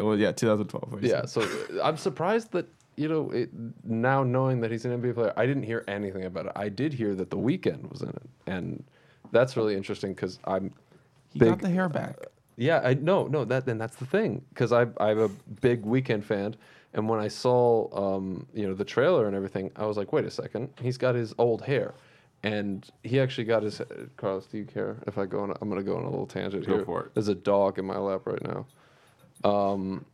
well, 0.00 0.18
yeah, 0.18 0.32
2012. 0.32 0.92
what 0.92 1.02
Yeah, 1.02 1.26
so 1.26 1.42
uh, 1.42 1.82
I'm 1.82 1.96
surprised 1.96 2.52
that 2.52 2.66
you 2.96 3.08
know 3.08 3.30
it, 3.30 3.50
now 3.84 4.22
knowing 4.22 4.60
that 4.60 4.70
he's 4.70 4.84
an 4.84 5.00
NBA 5.00 5.14
player, 5.14 5.32
I 5.36 5.46
didn't 5.46 5.64
hear 5.64 5.84
anything 5.88 6.24
about 6.24 6.46
it. 6.46 6.52
I 6.56 6.68
did 6.68 6.92
hear 6.92 7.14
that 7.14 7.30
the 7.30 7.36
Weeknd 7.36 7.90
was 7.90 8.02
in 8.02 8.10
it, 8.10 8.22
and 8.46 8.84
that's 9.30 9.56
really 9.56 9.74
interesting 9.74 10.14
because 10.14 10.38
I'm 10.44 10.72
he 11.32 11.38
big- 11.38 11.48
got 11.48 11.60
the 11.60 11.70
hair 11.70 11.88
back. 11.88 12.16
Yeah, 12.56 12.80
I 12.84 12.94
no 12.94 13.26
no 13.26 13.44
that 13.46 13.64
then 13.66 13.78
that's 13.78 13.96
the 13.96 14.06
thing 14.06 14.42
because 14.50 14.72
I 14.72 14.82
I'm 15.00 15.18
a 15.18 15.28
big 15.60 15.82
Weeknd 15.84 16.22
fan, 16.24 16.54
and 16.94 17.08
when 17.08 17.18
I 17.20 17.28
saw 17.28 17.88
um 17.96 18.46
you 18.54 18.66
know 18.68 18.74
the 18.74 18.84
trailer 18.84 19.26
and 19.26 19.34
everything, 19.34 19.70
I 19.76 19.86
was 19.86 19.96
like, 19.96 20.12
wait 20.12 20.24
a 20.24 20.30
second, 20.30 20.68
he's 20.80 20.98
got 20.98 21.14
his 21.14 21.34
old 21.38 21.62
hair, 21.62 21.94
and 22.42 22.86
he 23.04 23.20
actually 23.20 23.44
got 23.44 23.62
his. 23.62 23.80
Carlos, 24.16 24.46
do 24.46 24.58
you 24.58 24.64
care 24.66 24.96
if 25.06 25.16
I 25.18 25.24
go 25.26 25.40
on? 25.40 25.50
A, 25.50 25.54
I'm 25.62 25.68
gonna 25.68 25.82
go 25.82 25.96
on 25.96 26.02
a 26.04 26.10
little 26.10 26.26
tangent 26.26 26.66
Go 26.66 26.76
here. 26.76 26.84
for 26.84 27.04
it. 27.04 27.14
There's 27.14 27.28
a 27.28 27.34
dog 27.34 27.78
in 27.78 27.84
my 27.86 27.96
lap 27.98 28.22
right 28.26 28.42
now. 28.42 28.66
Um, 29.44 30.04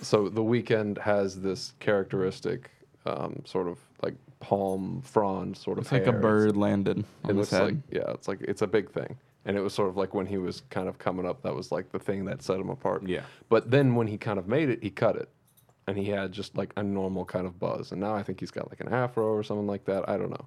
so 0.00 0.28
the 0.28 0.42
Weeknd 0.42 0.98
has 0.98 1.40
this 1.40 1.72
characteristic 1.80 2.70
um 3.06 3.42
sort 3.44 3.68
of 3.68 3.78
like 4.02 4.14
palm 4.40 5.00
frond 5.02 5.56
sort 5.56 5.78
of 5.78 5.84
It's 5.84 5.92
like 5.92 6.02
a 6.02 6.04
hair. 6.06 6.18
It's- 6.18 6.22
bird 6.22 6.56
landed 6.56 6.98
on 6.98 7.04
it 7.24 7.28
his 7.28 7.36
looks 7.36 7.50
head. 7.50 7.62
like 7.62 7.74
yeah, 7.90 8.10
it's 8.12 8.28
like 8.28 8.40
it's 8.42 8.62
a 8.62 8.66
big 8.66 8.90
thing, 8.90 9.16
and 9.46 9.56
it 9.56 9.60
was 9.62 9.72
sort 9.72 9.88
of 9.88 9.96
like 9.96 10.12
when 10.12 10.26
he 10.26 10.36
was 10.36 10.62
kind 10.70 10.88
of 10.88 10.98
coming 10.98 11.24
up, 11.26 11.42
that 11.42 11.54
was 11.54 11.72
like 11.72 11.90
the 11.92 11.98
thing 11.98 12.26
that 12.26 12.42
set 12.42 12.60
him 12.60 12.68
apart. 12.68 13.08
Yeah. 13.08 13.22
But 13.48 13.70
then 13.70 13.94
when 13.94 14.06
he 14.06 14.18
kind 14.18 14.38
of 14.38 14.48
made 14.48 14.68
it, 14.68 14.82
he 14.82 14.90
cut 14.90 15.16
it, 15.16 15.30
and 15.86 15.96
he 15.96 16.06
had 16.10 16.32
just 16.32 16.56
like 16.56 16.72
a 16.76 16.82
normal 16.82 17.24
kind 17.24 17.46
of 17.46 17.58
buzz, 17.58 17.92
and 17.92 18.00
now 18.00 18.14
I 18.14 18.22
think 18.22 18.40
he's 18.40 18.50
got 18.50 18.68
like 18.68 18.80
an 18.80 18.92
afro 18.92 19.24
or 19.24 19.42
something 19.42 19.66
like 19.66 19.84
that. 19.86 20.08
I 20.08 20.18
don't 20.18 20.30
know, 20.30 20.46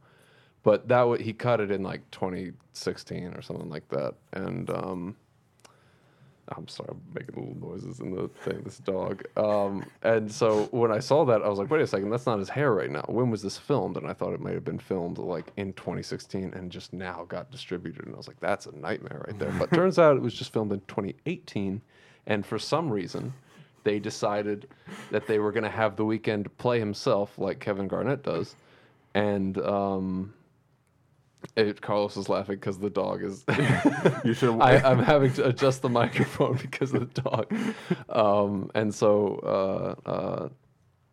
but 0.64 0.88
that 0.90 1.00
w- 1.00 1.24
he 1.24 1.34
cut 1.34 1.62
it 1.62 1.72
in 1.72 1.82
like 1.82 2.02
2016 2.12 3.34
or 3.34 3.42
something 3.42 3.70
like 3.70 3.88
that, 3.90 4.16
and 4.34 4.70
um. 4.70 5.16
I'm 6.56 6.68
sorry, 6.68 6.90
I'm 6.92 7.02
making 7.14 7.36
little 7.36 7.70
noises 7.70 8.00
in 8.00 8.16
the 8.16 8.28
thing. 8.28 8.62
This 8.64 8.78
dog, 8.78 9.24
um, 9.38 9.86
and 10.02 10.32
so 10.32 10.66
when 10.72 10.92
I 10.92 11.00
saw 11.00 11.26
that, 11.26 11.42
I 11.42 11.50
was 11.50 11.60
like, 11.60 11.70
"Wait 11.70 11.82
a 11.82 11.88
second, 11.88 12.10
that's 12.10 12.26
not 12.26 12.40
his 12.40 12.50
hair 12.50 12.74
right 12.74 12.90
now. 12.90 13.04
When 13.08 13.30
was 13.30 13.42
this 13.42 13.58
filmed?" 13.58 13.98
And 13.98 14.08
I 14.08 14.14
thought 14.14 14.34
it 14.34 14.40
might 14.40 14.54
have 14.54 14.66
been 14.66 14.80
filmed 14.80 15.18
like 15.18 15.52
in 15.58 15.74
2016 15.74 16.54
and 16.54 16.72
just 16.72 16.94
now 16.94 17.26
got 17.28 17.52
distributed. 17.52 18.06
And 18.06 18.16
I 18.16 18.18
was 18.18 18.28
like, 18.28 18.40
"That's 18.40 18.66
a 18.66 18.76
nightmare 18.76 19.24
right 19.28 19.38
there." 19.38 19.52
But 19.60 19.72
turns 19.72 20.00
out 20.00 20.16
it 20.16 20.22
was 20.22 20.34
just 20.34 20.54
filmed 20.54 20.72
in 20.72 20.82
2018, 20.88 21.82
and 22.28 22.46
for 22.46 22.60
some 22.60 22.90
reason, 22.90 23.34
they 23.84 24.00
decided 24.00 24.68
that 25.12 25.28
they 25.28 25.40
were 25.40 25.52
going 25.52 25.64
to 25.64 25.70
have 25.70 25.96
the 25.96 26.04
Weeknd 26.04 26.48
play 26.58 26.80
himself 26.80 27.38
like 27.38 27.60
Kevin 27.60 27.88
Garnett 27.88 28.24
does, 28.24 28.56
and 29.14 29.58
um, 29.60 30.34
it, 31.56 31.82
Carlos 31.82 32.18
is 32.18 32.30
laughing 32.30 32.56
because 32.56 32.80
the 32.80 32.90
dog 32.90 33.24
is. 33.24 33.44
You 34.26 34.34
should. 34.34 34.60
I, 34.62 34.78
I'm 34.90 35.00
having 35.00 35.32
to 35.34 35.48
adjust 35.48 35.82
the 35.82 35.90
microphone 35.90 36.58
because 36.62 36.94
of 36.94 37.14
the 37.14 37.22
dog, 37.22 37.54
um, 38.10 38.70
and 38.76 38.94
so 38.94 39.96
uh, 40.06 40.10
uh, 40.10 40.50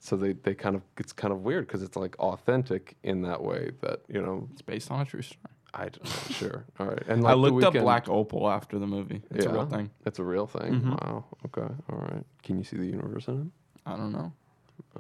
so 0.00 0.16
they, 0.16 0.32
they 0.32 0.54
kind 0.54 0.76
of 0.76 0.82
it's 0.98 1.12
kind 1.12 1.32
of 1.32 1.42
weird 1.42 1.66
because 1.66 1.82
it's 1.82 1.96
like 1.96 2.18
authentic 2.18 2.96
in 3.02 3.22
that 3.22 3.42
way 3.42 3.70
that 3.82 4.00
you 4.08 4.20
know 4.20 4.48
It's 4.52 4.62
based 4.62 4.90
on 4.90 5.00
a 5.00 5.04
true 5.04 5.22
story. 5.22 5.40
I 5.74 5.88
don't 5.90 6.04
know 6.04 6.34
sure 6.34 6.64
all 6.80 6.86
right 6.86 7.02
and 7.06 7.26
I 7.26 7.32
like 7.34 7.50
the 7.50 7.54
looked 7.54 7.76
up 7.76 7.82
Black 7.82 8.08
Opal 8.08 8.48
after 8.48 8.78
the 8.78 8.86
movie. 8.86 9.20
It's 9.30 9.44
a 9.44 9.50
real 9.52 9.66
thing. 9.66 9.90
It's 10.06 10.18
a 10.18 10.24
real 10.24 10.46
thing. 10.46 10.80
Mhm. 10.80 10.90
Wow. 11.04 11.24
Okay. 11.46 11.74
All 11.90 11.98
right. 11.98 12.24
Can 12.42 12.56
you 12.58 12.64
see 12.64 12.76
the 12.78 12.86
universe 12.86 13.28
in 13.28 13.42
it? 13.42 13.46
I 13.84 13.96
don't 13.96 14.12
know. 14.12 14.32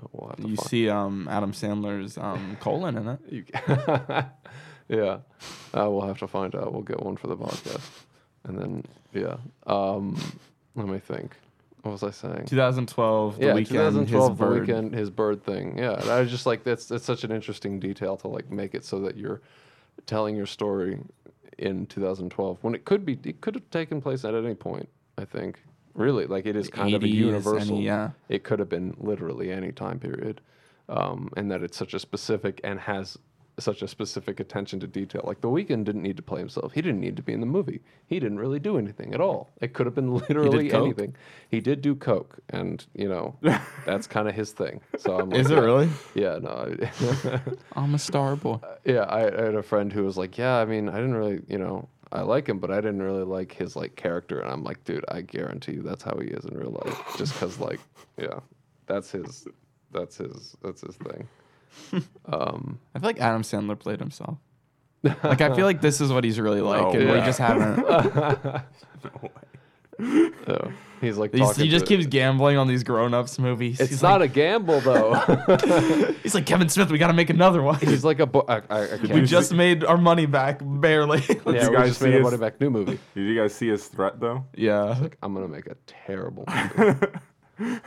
Oh, 0.02 0.08
we'll 0.12 0.28
have 0.28 0.36
to 0.36 0.48
You 0.48 0.56
find- 0.56 0.68
see 0.68 0.88
um, 0.90 1.28
Adam 1.30 1.52
Sandler's 1.52 2.18
um, 2.18 2.56
colon 2.60 2.96
in 2.98 3.08
it. 3.08 3.20
Yeah, 4.88 5.18
uh, 5.74 5.90
we'll 5.90 6.06
have 6.06 6.18
to 6.18 6.28
find 6.28 6.54
out. 6.54 6.72
We'll 6.72 6.82
get 6.82 7.02
one 7.02 7.16
for 7.16 7.26
the 7.26 7.36
podcast, 7.36 7.88
and 8.44 8.58
then 8.58 8.84
yeah. 9.12 9.36
Um, 9.66 10.20
let 10.74 10.86
me 10.88 10.98
think. 10.98 11.36
What 11.82 11.92
was 11.92 12.02
I 12.02 12.10
saying? 12.10 12.46
2012, 12.46 13.38
the 13.38 13.46
yeah, 13.46 13.52
Weeknd, 13.52 13.68
2012, 13.68 14.08
his 14.08 14.38
the 14.38 14.44
bird. 14.44 14.66
Weeknd, 14.66 14.92
his 14.92 15.08
bird 15.08 15.44
thing. 15.44 15.78
Yeah, 15.78 15.92
and 15.92 16.10
I 16.10 16.20
was 16.20 16.30
just 16.30 16.44
like, 16.44 16.64
that's 16.64 16.86
that's 16.86 17.04
such 17.04 17.22
an 17.22 17.30
interesting 17.30 17.78
detail 17.78 18.16
to 18.18 18.28
like 18.28 18.50
make 18.50 18.74
it 18.74 18.84
so 18.84 18.98
that 19.00 19.16
you're 19.16 19.40
telling 20.06 20.36
your 20.36 20.46
story 20.46 20.98
in 21.58 21.86
2012 21.86 22.58
when 22.62 22.74
it 22.74 22.84
could 22.84 23.06
be 23.06 23.18
it 23.24 23.40
could 23.40 23.54
have 23.54 23.68
taken 23.70 24.00
place 24.00 24.24
at 24.24 24.34
any 24.34 24.54
point. 24.54 24.88
I 25.16 25.24
think 25.24 25.60
really 25.94 26.26
like 26.26 26.44
it 26.46 26.56
is 26.56 26.68
kind 26.68 26.94
of 26.94 27.02
a 27.02 27.06
80s, 27.06 27.08
any- 27.08 27.16
universal. 27.18 27.80
yeah. 27.80 28.10
it 28.28 28.44
could 28.44 28.58
have 28.58 28.68
been 28.68 28.94
literally 28.98 29.50
any 29.50 29.72
time 29.72 29.98
period, 29.98 30.40
um, 30.88 31.30
and 31.36 31.50
that 31.50 31.62
it's 31.62 31.76
such 31.76 31.94
a 31.94 31.98
specific 31.98 32.60
and 32.64 32.80
has 32.80 33.16
such 33.58 33.80
a 33.82 33.88
specific 33.88 34.38
attention 34.38 34.78
to 34.80 34.86
detail. 34.86 35.22
Like 35.24 35.40
the 35.40 35.48
Weeknd 35.48 35.84
didn't 35.84 36.02
need 36.02 36.16
to 36.18 36.22
play 36.22 36.40
himself. 36.40 36.72
He 36.72 36.82
didn't 36.82 37.00
need 37.00 37.16
to 37.16 37.22
be 37.22 37.32
in 37.32 37.40
the 37.40 37.46
movie. 37.46 37.80
He 38.06 38.20
didn't 38.20 38.38
really 38.38 38.58
do 38.58 38.76
anything 38.76 39.14
at 39.14 39.20
all. 39.20 39.50
It 39.60 39.72
could 39.72 39.86
have 39.86 39.94
been 39.94 40.12
literally 40.28 40.68
coke. 40.68 40.84
anything. 40.84 41.16
He 41.48 41.60
did 41.60 41.80
do 41.80 41.94
coke, 41.94 42.38
and 42.50 42.84
you 42.94 43.08
know 43.08 43.36
that's 43.86 44.06
kind 44.06 44.28
of 44.28 44.34
his 44.34 44.52
thing. 44.52 44.80
So 44.98 45.18
I'm 45.18 45.30
like, 45.30 45.40
Is 45.40 45.50
it 45.50 45.56
really? 45.58 45.88
Yeah, 46.14 46.38
no. 46.40 46.50
I- 46.50 47.40
I'm 47.80 47.94
a 47.94 47.98
star 47.98 48.36
boy. 48.36 48.60
Uh, 48.62 48.76
yeah, 48.84 49.00
I, 49.04 49.20
I 49.26 49.44
had 49.46 49.54
a 49.54 49.62
friend 49.62 49.92
who 49.92 50.04
was 50.04 50.16
like, 50.16 50.36
"Yeah, 50.36 50.56
I 50.58 50.64
mean, 50.66 50.88
I 50.88 50.96
didn't 50.96 51.14
really, 51.14 51.40
you 51.48 51.58
know, 51.58 51.88
I 52.12 52.20
like 52.22 52.48
him, 52.48 52.58
but 52.58 52.70
I 52.70 52.76
didn't 52.76 53.02
really 53.02 53.24
like 53.24 53.52
his 53.52 53.74
like 53.74 53.96
character." 53.96 54.40
And 54.40 54.50
I'm 54.52 54.64
like, 54.64 54.84
"Dude, 54.84 55.04
I 55.08 55.22
guarantee 55.22 55.72
you, 55.72 55.82
that's 55.82 56.02
how 56.02 56.18
he 56.20 56.28
is 56.28 56.44
in 56.44 56.56
real 56.58 56.78
life. 56.84 57.14
Just 57.16 57.32
because, 57.32 57.58
like, 57.58 57.80
yeah, 58.18 58.40
that's 58.86 59.10
his, 59.10 59.46
that's 59.92 60.18
his, 60.18 60.56
that's 60.62 60.82
his 60.82 60.96
thing." 60.96 61.26
Um, 62.26 62.80
I 62.94 62.98
feel 62.98 63.08
like 63.08 63.20
Adam 63.20 63.42
Sandler 63.42 63.78
played 63.78 64.00
himself. 64.00 64.38
Like 65.04 65.40
I 65.40 65.54
feel 65.54 65.64
like 65.66 65.80
this 65.80 66.00
is 66.00 66.12
what 66.12 66.24
he's 66.24 66.40
really 66.40 66.60
like, 66.72 66.80
No 66.92 67.00
and 67.00 67.10
we 67.12 67.18
just 67.20 67.38
haven't. 67.46 67.86
Yeah. 69.98 70.68
He's 71.00 71.16
like 71.18 71.32
He's- 71.32 71.46
talking 71.48 71.64
he 71.64 71.70
just 71.70 71.86
to- 71.86 71.88
keeps 71.96 72.06
gambling 72.06 72.56
on 72.56 72.66
these 72.68 72.82
grown-ups 72.82 73.38
movies. 73.38 73.80
It's 73.80 73.90
he's 73.90 74.02
not 74.02 74.20
like, 74.20 74.30
a 74.30 74.32
gamble 74.34 74.80
though. 74.80 75.14
He's 76.22 76.34
like 76.34 76.46
Kevin 76.46 76.68
Smith. 76.68 76.90
We 76.90 76.98
got 76.98 77.06
to 77.08 77.12
make 77.12 77.30
another 77.30 77.62
one. 77.62 77.78
He's 77.78 78.04
like 78.04 78.18
a. 78.18 78.26
Bo- 78.26 78.44
I, 78.48 78.56
I, 78.70 78.82
I 78.82 78.86
can't. 78.98 79.10
we 79.10 79.22
just 79.22 79.52
made 79.52 79.84
our 79.84 79.98
money 79.98 80.24
back 80.26 80.60
barely. 80.62 81.20
yeah, 81.28 81.34
you 81.64 81.70
we 81.70 81.76
guys 81.76 81.88
just 81.90 82.00
made 82.02 82.08
see 82.08 82.08
a 82.08 82.12
his- 82.12 82.22
money 82.24 82.36
back 82.38 82.60
new 82.60 82.70
movie. 82.70 82.98
Did 83.14 83.20
you 83.26 83.36
guys 83.40 83.54
see 83.54 83.68
his 83.68 83.86
threat 83.88 84.18
though? 84.20 84.44
yeah. 84.54 85.06
I'm 85.22 85.34
gonna 85.34 85.48
make 85.48 85.66
a 85.66 85.76
terrible 85.86 86.44
movie. 86.78 87.06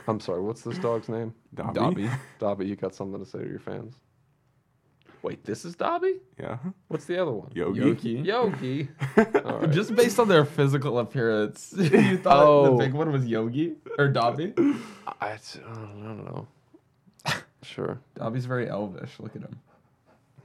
I'm 0.08 0.20
sorry. 0.20 0.42
What's 0.42 0.62
this 0.62 0.78
dog's 0.78 1.08
name? 1.08 1.34
Dobby? 1.54 1.74
Dobby. 1.80 2.10
Dobby. 2.38 2.66
You 2.66 2.76
got 2.76 2.94
something 2.94 3.18
to 3.22 3.28
say 3.28 3.38
to 3.40 3.48
your 3.48 3.58
fans? 3.60 3.94
Wait, 5.22 5.44
this 5.44 5.64
is 5.66 5.74
Dobby. 5.76 6.14
Yeah. 6.38 6.56
What's 6.88 7.04
the 7.04 7.20
other 7.20 7.32
one? 7.32 7.50
Yogi. 7.54 7.80
Yogi. 7.80 8.10
Yogi. 8.24 8.88
All 9.44 9.58
right. 9.58 9.70
Just 9.70 9.94
based 9.94 10.18
on 10.18 10.28
their 10.28 10.44
physical 10.46 10.98
appearance, 10.98 11.74
you 11.78 12.16
thought 12.16 12.42
Oh. 12.46 12.64
the 12.76 12.84
big 12.84 12.94
one 12.94 13.12
was 13.12 13.26
Yogi 13.26 13.74
or 13.98 14.08
Dobby? 14.08 14.54
I, 15.20 15.32
I 15.32 15.38
don't 15.64 16.24
know. 16.24 16.48
Sure, 17.62 18.00
Dobby's 18.14 18.46
very 18.46 18.68
elvish. 18.70 19.10
Look 19.20 19.36
at 19.36 19.42
him. 19.42 19.58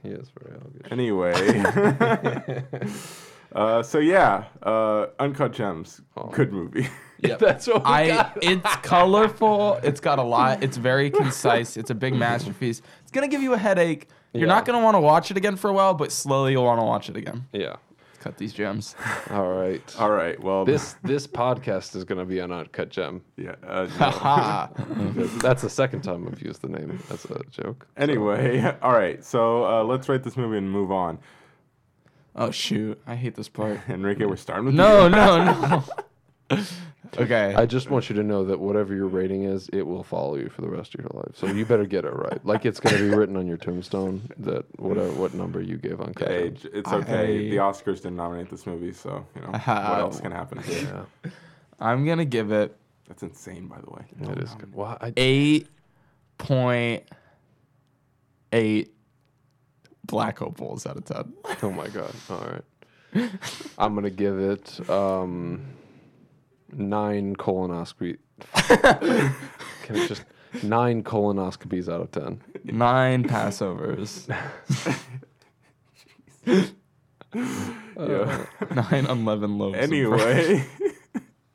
he 0.02 0.10
is 0.10 0.28
very 0.38 0.60
elvish. 0.60 0.92
Anyway. 0.92 1.32
uh, 3.54 3.82
so 3.82 3.98
yeah, 3.98 4.44
uh, 4.62 5.06
Uncut 5.18 5.52
Gems, 5.52 6.00
Oh. 6.16 6.28
good 6.28 6.52
movie. 6.52 6.88
Yep. 7.20 7.38
That's 7.38 7.66
what 7.66 7.78
we 7.82 7.90
I 7.90 8.08
got. 8.08 8.38
it's 8.42 8.76
colorful. 8.82 9.80
It's 9.82 10.00
got 10.00 10.18
a 10.18 10.22
lot. 10.22 10.62
It's 10.62 10.76
very 10.76 11.08
concise. 11.10 11.78
It's 11.78 11.88
a 11.88 11.94
big 11.94 12.14
masterpiece. 12.14 12.82
It's 13.02 13.10
gonna 13.10 13.26
give 13.26 13.40
you 13.40 13.54
a 13.54 13.58
headache. 13.58 14.08
You're 14.34 14.42
Yeah. 14.46 14.54
not 14.54 14.66
gonna 14.66 14.82
want 14.84 14.96
to 14.96 15.00
watch 15.00 15.30
it 15.30 15.38
again 15.38 15.56
for 15.56 15.70
a 15.70 15.72
while, 15.72 15.94
but 15.94 16.12
slowly 16.12 16.52
you'll 16.52 16.64
want 16.64 16.78
to 16.78 16.84
watch 16.84 17.08
it 17.08 17.16
again. 17.16 17.46
Yeah. 17.54 17.76
Cut 18.20 18.36
these 18.36 18.52
gems. 18.52 18.94
All 19.30 19.48
right. 19.50 19.96
All 19.98 20.10
right. 20.10 20.38
Well, 20.42 20.66
This 20.66 20.96
this 21.04 21.26
podcast 21.26 21.96
is 21.96 22.04
gonna 22.04 22.26
be 22.26 22.38
an 22.40 22.52
uncut 22.52 22.90
gem. 22.90 23.22
yeah. 23.38 23.54
Uh, 23.66 23.84
no. 23.98 24.10
Ha. 24.10 24.68
That's 25.40 25.62
the 25.62 25.70
second 25.70 26.02
time 26.02 26.28
I've 26.30 26.42
used 26.42 26.60
the 26.60 26.68
name 26.68 26.98
as 27.10 27.24
a 27.24 27.40
joke. 27.50 27.86
Anyway, 27.96 28.62
all 28.82 28.92
right. 28.92 29.24
So 29.24 29.64
uh, 29.64 29.82
let's 29.84 30.06
rate 30.10 30.22
this 30.22 30.36
movie 30.36 30.58
and 30.58 30.70
move 30.70 30.92
on. 30.92 31.18
Oh 32.36 32.50
shoot! 32.50 33.00
I 33.06 33.16
hate 33.16 33.34
this 33.34 33.48
part. 33.48 33.80
Enrique, 33.88 34.24
we're 34.24 34.36
starting 34.36 34.66
with 34.66 34.74
No, 34.74 35.04
you. 35.04 35.10
no, 35.10 35.82
no. 36.50 36.58
okay. 37.18 37.54
I 37.56 37.66
just 37.66 37.90
want 37.90 38.08
you 38.08 38.16
to 38.16 38.22
know 38.22 38.44
that 38.44 38.60
whatever 38.60 38.94
your 38.94 39.06
rating 39.08 39.44
is, 39.44 39.68
it 39.72 39.82
will 39.82 40.02
follow 40.04 40.36
you 40.36 40.48
for 40.48 40.62
the 40.62 40.68
rest 40.68 40.94
of 40.94 41.00
your 41.00 41.10
life. 41.14 41.34
So 41.34 41.46
you 41.46 41.64
better 41.64 41.86
get 41.86 42.04
it 42.04 42.10
right. 42.14 42.44
Like 42.46 42.64
it's 42.64 42.78
gonna 42.78 42.98
be 42.98 43.08
written 43.08 43.36
on 43.36 43.46
your 43.46 43.56
tombstone 43.56 44.22
that 44.38 44.64
whatever 44.78 45.08
uh, 45.08 45.12
what 45.14 45.34
number 45.34 45.60
you 45.60 45.76
gave 45.76 46.00
on 46.00 46.12
Hey, 46.18 46.50
j- 46.50 46.68
it's 46.72 46.92
okay. 46.92 47.46
I- 47.48 47.50
The 47.50 47.56
Oscars 47.56 47.96
didn't 47.96 48.16
nominate 48.16 48.48
this 48.50 48.66
movie, 48.66 48.92
so 48.92 49.26
you 49.34 49.40
know 49.42 49.48
what 49.50 49.66
else 49.68 50.20
can 50.20 50.30
happen? 50.32 50.62
Yeah, 50.68 51.04
I'm 51.80 52.04
gonna 52.06 52.24
give 52.24 52.52
it 52.52 52.76
That's 53.08 53.22
insane, 53.22 53.66
by 53.66 53.80
the 53.80 53.90
way. 53.90 54.04
it 54.32 54.38
is 54.42 54.50
good. 54.54 54.74
Well, 54.74 54.96
I, 55.00 55.12
eight 55.16 55.68
point 56.38 57.02
eight 58.52 58.92
black 60.06 60.40
opals 60.42 60.86
out 60.86 60.96
of 60.96 61.04
ten. 61.04 61.32
oh 61.62 61.70
my 61.70 61.88
god! 61.88 62.12
All 62.30 62.38
right, 62.38 63.30
I'm 63.78 63.94
gonna 63.94 64.10
give 64.10 64.38
it 64.38 64.88
um, 64.90 65.64
nine 66.72 67.36
colonoscopy. 67.36 68.18
Can 69.82 69.96
it 69.96 70.08
just 70.08 70.24
nine 70.62 71.02
colonoscopies 71.02 71.88
out 71.92 72.00
of 72.00 72.10
ten? 72.12 72.40
Nine 72.64 73.24
Passovers. 73.24 74.26
Yeah. 77.98 78.46
Nine 78.74 79.06
unleavened 79.06 79.58
loaves. 79.58 79.74
of 79.78 79.88
bread. 79.90 79.92
anyway, 79.92 80.64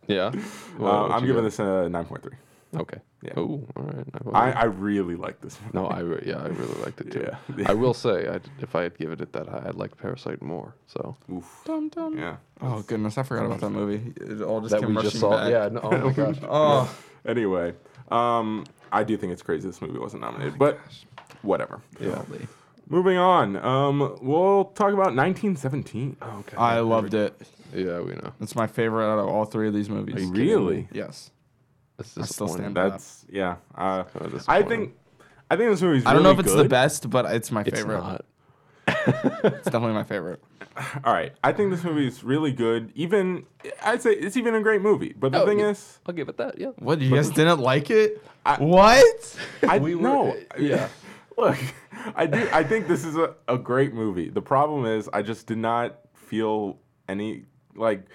Yeah, 0.07 0.25
uh, 0.25 0.31
What- 0.31 0.79
what 0.79 1.11
I'm 1.11 1.21
giving 1.21 1.35
got? 1.35 1.41
this 1.43 1.59
a 1.59 1.87
9.3. 1.89 2.31
Okay. 2.75 2.99
Yeah. 3.21 3.33
Oh, 3.37 3.67
all 3.75 3.83
right. 3.83 4.05
I, 4.33 4.51
I 4.51 4.63
really 4.63 5.15
like 5.15 5.41
this 5.41 5.59
movie. 5.61 5.77
No, 5.77 5.87
I 5.87 5.99
re- 5.99 6.23
yeah, 6.25 6.37
I 6.37 6.47
really 6.47 6.81
liked 6.81 7.01
it 7.01 7.11
too. 7.11 7.27
Yeah. 7.57 7.69
I 7.69 7.73
will 7.73 7.93
say, 7.93 8.27
I'd, 8.27 8.41
if 8.59 8.75
I 8.75 8.83
had 8.83 8.97
given 8.97 9.21
it 9.21 9.33
that 9.33 9.47
high, 9.47 9.63
I'd 9.67 9.75
like 9.75 9.97
Parasite 9.97 10.41
more. 10.41 10.75
So 10.87 11.17
Oof. 11.31 11.61
Dum, 11.65 11.89
dum. 11.89 12.17
Yeah. 12.17 12.37
Oh 12.61 12.81
goodness, 12.83 13.17
I 13.17 13.23
forgot 13.23 13.45
about 13.45 13.59
that 13.61 13.69
movie. 13.71 14.13
It 14.21 14.41
all 14.41 14.61
just 14.61 14.71
that 14.71 14.79
came 14.81 14.95
we 14.95 15.01
just 15.01 15.15
rushing 15.15 15.19
saw. 15.19 15.37
back. 15.37 15.51
Yeah. 15.51 15.69
No, 15.69 15.79
oh 15.83 15.97
my 16.07 16.13
gosh. 16.13 16.37
Oh, 16.49 16.95
Anyway, 17.25 17.73
um, 18.09 18.65
I 18.91 19.03
do 19.03 19.15
think 19.17 19.31
it's 19.33 19.43
crazy 19.43 19.67
this 19.67 19.81
movie 19.81 19.99
wasn't 19.99 20.21
nominated, 20.21 20.57
but 20.57 20.79
whatever. 21.43 21.81
Yeah. 21.99 22.23
Moving 22.89 23.17
on, 23.17 23.55
um, 23.57 24.17
we'll 24.21 24.65
talk 24.65 24.91
about 24.93 25.15
1917. 25.15 26.17
Okay. 26.21 26.57
I 26.57 26.79
loved 26.79 27.13
it. 27.13 27.39
Yeah, 27.73 27.99
we 28.01 28.13
know. 28.15 28.33
It's 28.41 28.55
my 28.55 28.67
favorite 28.67 29.07
out 29.09 29.19
of 29.19 29.27
all 29.29 29.45
three 29.45 29.67
of 29.67 29.73
these 29.73 29.89
movies. 29.89 30.25
Really? 30.25 30.89
Yes. 30.91 31.31
It's 32.01 32.17
I 32.17 32.25
still 32.25 32.47
stand 32.47 32.73
by 32.73 32.89
That's 32.89 33.25
yeah. 33.29 33.55
Uh, 33.75 34.03
Kinda 34.03 34.41
I 34.47 34.61
think 34.63 34.93
I 35.49 35.55
think 35.55 35.71
this 35.71 35.81
movie's. 35.81 36.05
I 36.05 36.13
don't 36.13 36.23
know 36.23 36.31
if 36.31 36.37
really 36.37 36.49
it's 36.51 36.61
the 36.61 36.69
best, 36.69 37.09
but 37.09 37.25
it's 37.33 37.51
my 37.51 37.61
It's 37.61 37.71
favorite. 37.79 37.99
not. 38.01 38.25
It's 38.87 39.65
definitely 39.65 39.93
my 39.93 40.03
favorite. 40.03 40.41
All 41.03 41.13
right, 41.13 41.33
I 41.43 41.51
think 41.51 41.71
this 41.71 41.83
movie 41.83 42.07
is 42.07 42.23
really 42.23 42.51
good. 42.53 42.91
Even 42.95 43.45
I'd 43.83 44.01
say 44.01 44.11
it's 44.11 44.37
even 44.37 44.55
a 44.55 44.61
great 44.61 44.81
movie. 44.81 45.13
But 45.17 45.31
the 45.33 45.41
Oh, 45.41 45.45
thing 45.45 45.59
yeah. 45.59 45.69
is, 45.69 45.99
I'll 46.05 46.13
give 46.15 46.29
it 46.29 46.37
that. 46.37 46.57
Yeah. 46.59 46.67
What 46.79 47.01
you 47.01 47.13
guys 47.13 47.29
didn't 47.29 47.59
like 47.59 47.89
it? 47.89 48.23
I- 48.45 48.57
what? 48.57 49.37
I 49.67 49.79
We 49.79 49.95
were- 49.95 50.01
no. 50.01 50.37
yeah. 50.57 50.87
Look, 51.37 51.57
I 52.15 52.25
do. 52.25 52.47
I 52.53 52.63
think 52.63 52.87
this 52.87 53.03
is 53.05 53.15
a, 53.17 53.35
a 53.47 53.57
great 53.57 53.93
movie. 53.93 54.29
The 54.29 54.41
problem 54.41 54.85
is, 54.85 55.09
I 55.13 55.21
just 55.21 55.47
did 55.47 55.57
not 55.57 55.99
feel 56.15 56.77
any 57.09 57.45
like. 57.75 58.05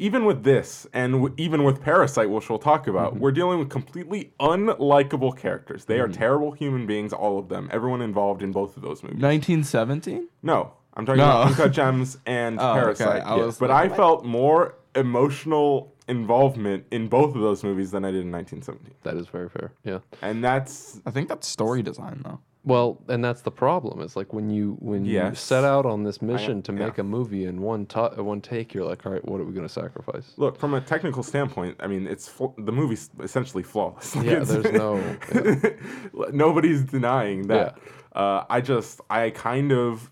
Even 0.00 0.24
with 0.24 0.44
this, 0.44 0.86
and 0.92 1.12
w- 1.14 1.34
even 1.36 1.64
with 1.64 1.82
Parasite, 1.82 2.30
which 2.30 2.48
we'll 2.48 2.58
talk 2.60 2.86
about, 2.86 3.12
Mm-hmm. 3.14 3.20
we're 3.20 3.32
dealing 3.32 3.58
with 3.58 3.68
completely 3.68 4.32
unlikable 4.38 5.36
characters. 5.36 5.84
They 5.86 5.98
are 5.98 6.06
terrible 6.08 6.52
human 6.52 6.86
beings, 6.86 7.12
all 7.12 7.38
of 7.38 7.48
them. 7.48 7.68
Everyone 7.72 8.00
involved 8.00 8.42
in 8.42 8.52
both 8.52 8.76
of 8.76 8.82
those 8.82 9.02
movies. 9.02 9.20
1917? 9.20 10.28
No, 10.42 10.72
I'm 10.94 11.04
talking 11.04 11.18
No. 11.18 11.24
about 11.24 11.46
Uncut 11.48 11.72
Gems 11.72 12.18
and 12.26 12.58
Oh, 12.60 12.70
okay. 12.70 12.80
Parasite. 12.80 13.22
I 13.24 13.34
was 13.36 13.58
but 13.58 13.70
I 13.72 13.88
felt 13.88 14.24
more 14.24 14.76
emotional 14.94 15.94
involvement 16.06 16.84
in 16.90 17.08
both 17.08 17.34
of 17.34 17.40
those 17.42 17.62
movies 17.64 17.90
than 17.90 18.04
I 18.04 18.10
did 18.10 18.22
in 18.22 18.32
1917, 18.32 18.94
That 19.02 19.16
is 19.16 19.26
very 19.26 19.48
fair. 19.48 19.72
Yeah. 19.84 19.98
and 20.22 20.42
that's 20.44 21.00
I 21.06 21.10
think 21.10 21.28
that's 21.28 21.46
story 21.48 21.82
design 21.82 22.22
though. 22.24 22.38
Well, 22.68 23.00
and 23.08 23.24
that's 23.24 23.40
the 23.40 23.50
problem. 23.50 24.02
Is 24.02 24.14
like 24.14 24.34
when 24.34 24.50
you 24.50 24.76
when 24.80 25.06
you 25.06 25.14
Yes. 25.14 25.40
set 25.40 25.64
out 25.64 25.86
on 25.86 26.02
this 26.04 26.20
mission 26.20 26.60
to 26.64 26.72
yeah. 26.72 26.78
make 26.86 26.98
a 26.98 27.02
movie 27.02 27.46
in 27.46 27.62
one 27.62 27.86
ta- 27.86 28.10
one 28.22 28.42
take, 28.42 28.74
you're 28.74 28.84
like, 28.84 29.06
all 29.06 29.12
right, 29.12 29.24
what 29.26 29.40
are 29.40 29.44
we 29.44 29.54
going 29.54 29.66
to 29.66 29.72
sacrifice? 29.72 30.34
look 30.36 30.58
from 30.58 30.74
a 30.74 30.80
technical 30.82 31.22
standpoint. 31.22 31.76
I 31.80 31.86
mean, 31.86 32.06
it's 32.06 32.28
fl- 32.28 32.54
the 32.58 32.70
movie's 32.72 33.08
essentially 33.22 33.62
flawless. 33.62 34.14
Like, 34.14 34.26
Yeah, 34.26 34.32
it's- 34.42 34.48
there's 34.48 34.72
no- 34.72 36.28
nobody's 36.32 36.82
denying 36.82 37.46
that. 37.48 37.78
Uh, 38.14 38.44
I 38.50 38.60
just 38.60 39.00
I 39.08 39.30
kind 39.30 39.72
of. 39.72 40.10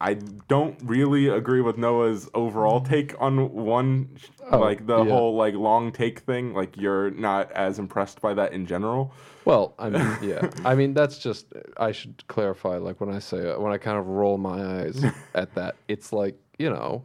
I 0.00 0.14
don't 0.48 0.78
really 0.84 1.28
agree 1.28 1.60
with 1.60 1.78
Noah's 1.78 2.28
overall 2.34 2.80
take 2.80 3.14
on 3.20 3.52
one, 3.52 4.08
Oh, 4.50 4.58
like 4.58 4.86
the 4.86 5.02
yeah. 5.02 5.10
whole 5.10 5.36
like 5.36 5.54
long 5.54 5.92
take 5.92 6.18
thing. 6.20 6.52
Like 6.54 6.76
you're 6.76 7.10
not 7.12 7.50
as 7.52 7.78
impressed 7.78 8.20
by 8.20 8.34
that 8.34 8.52
in 8.52 8.66
general. 8.66 9.12
Well, 9.44 9.74
I 9.78 9.88
mean, 9.90 10.16
yeah. 10.22 10.50
I 10.64 10.74
mean, 10.74 10.92
that's 10.94 11.18
just. 11.18 11.46
I 11.76 11.92
should 11.92 12.22
clarify. 12.28 12.76
Like 12.78 13.00
when 13.00 13.10
I 13.10 13.18
say 13.18 13.50
uh, 13.50 13.58
when 13.60 13.72
I 13.72 13.78
kind 13.78 13.98
of 13.98 14.06
roll 14.06 14.38
my 14.38 14.80
eyes 14.82 15.02
at 15.34 15.54
that, 15.54 15.76
it's 15.88 16.12
like 16.12 16.36
you 16.58 16.70
know. 16.70 17.04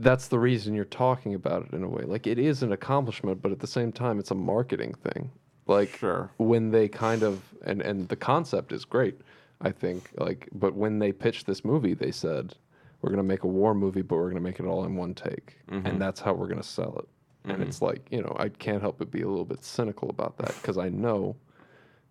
That's 0.00 0.28
the 0.28 0.38
reason 0.38 0.74
you're 0.74 0.84
talking 0.84 1.34
about 1.34 1.66
it 1.66 1.72
in 1.72 1.82
a 1.82 1.88
way. 1.88 2.04
Like 2.04 2.26
it 2.28 2.38
is 2.38 2.62
an 2.62 2.70
accomplishment, 2.72 3.42
but 3.42 3.50
at 3.50 3.58
the 3.58 3.66
same 3.66 3.90
time, 3.90 4.20
it's 4.20 4.30
a 4.30 4.34
marketing 4.36 4.94
thing. 4.94 5.30
Like 5.66 5.96
Sure. 5.96 6.30
when 6.38 6.70
they 6.70 6.88
kind 6.88 7.22
of 7.24 7.42
and 7.66 7.82
and 7.82 8.08
the 8.08 8.16
concept 8.16 8.72
is 8.72 8.84
great, 8.84 9.20
I 9.60 9.70
think. 9.70 10.10
Like, 10.16 10.48
but 10.52 10.74
when 10.74 10.98
they 10.98 11.12
pitched 11.12 11.46
this 11.46 11.64
movie, 11.64 11.94
they 11.94 12.10
said 12.10 12.54
we're 13.00 13.10
gonna 13.10 13.22
make 13.22 13.44
a 13.44 13.48
war 13.48 13.74
movie, 13.74 14.02
but 14.02 14.16
we're 14.16 14.28
gonna 14.28 14.40
make 14.40 14.60
it 14.60 14.66
all 14.66 14.84
in 14.84 14.96
one 14.96 15.14
take, 15.14 15.58
and 15.68 15.84
mm-hmm. 15.84 15.98
that's 15.98 16.20
how 16.20 16.32
we're 16.32 16.48
gonna 16.48 16.62
sell 16.62 16.98
it. 16.98 17.08
And 17.50 17.62
it's 17.62 17.76
mm-hmm. 17.76 17.86
like 17.86 18.06
you 18.10 18.22
know, 18.22 18.36
I 18.38 18.48
can't 18.48 18.82
help 18.82 18.98
but 18.98 19.10
be 19.10 19.22
a 19.22 19.28
little 19.28 19.44
bit 19.44 19.64
cynical 19.64 20.10
about 20.10 20.36
that 20.38 20.54
because 20.60 20.78
I 20.78 20.88
know 20.88 21.36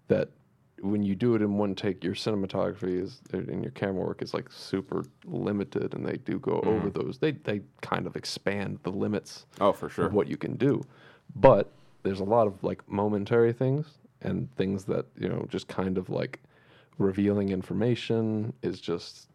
that 0.07 0.29
when 0.81 1.03
you 1.03 1.15
do 1.15 1.36
it 1.36 1.41
in 1.41 1.57
one 1.57 1.73
take, 1.73 2.03
your 2.03 2.13
cinematography 2.13 3.01
is 3.01 3.21
and 3.33 3.63
your 3.63 3.71
camera 3.71 4.05
work 4.05 4.21
is 4.21 4.33
like 4.33 4.51
super 4.51 5.03
limited, 5.25 5.93
and 5.93 6.05
they 6.05 6.17
do 6.17 6.39
go 6.39 6.60
over 6.62 6.89
mm-hmm. 6.89 7.01
those. 7.01 7.17
They 7.17 7.31
they 7.31 7.62
kind 7.81 8.07
of 8.07 8.15
expand 8.15 8.79
the 8.83 8.91
limits 8.91 9.45
Oh, 9.60 9.73
for 9.73 9.89
sure. 9.89 10.05
of 10.05 10.13
what 10.13 10.27
you 10.27 10.38
can 10.38 10.55
do. 10.55 10.83
But 11.36 11.71
there's 12.03 12.19
a 12.19 12.25
lot 12.25 12.47
of 12.47 12.63
like 12.63 12.88
momentary 12.89 13.53
things 13.53 13.86
and 14.21 14.53
things 14.55 14.86
that, 14.86 15.05
you 15.19 15.27
know, 15.29 15.45
just 15.49 15.67
kind 15.67 15.97
of 15.97 16.10
like 16.10 16.41
revealing 16.97 17.49
information 17.49 18.53
is 18.62 18.79
just 18.79 19.27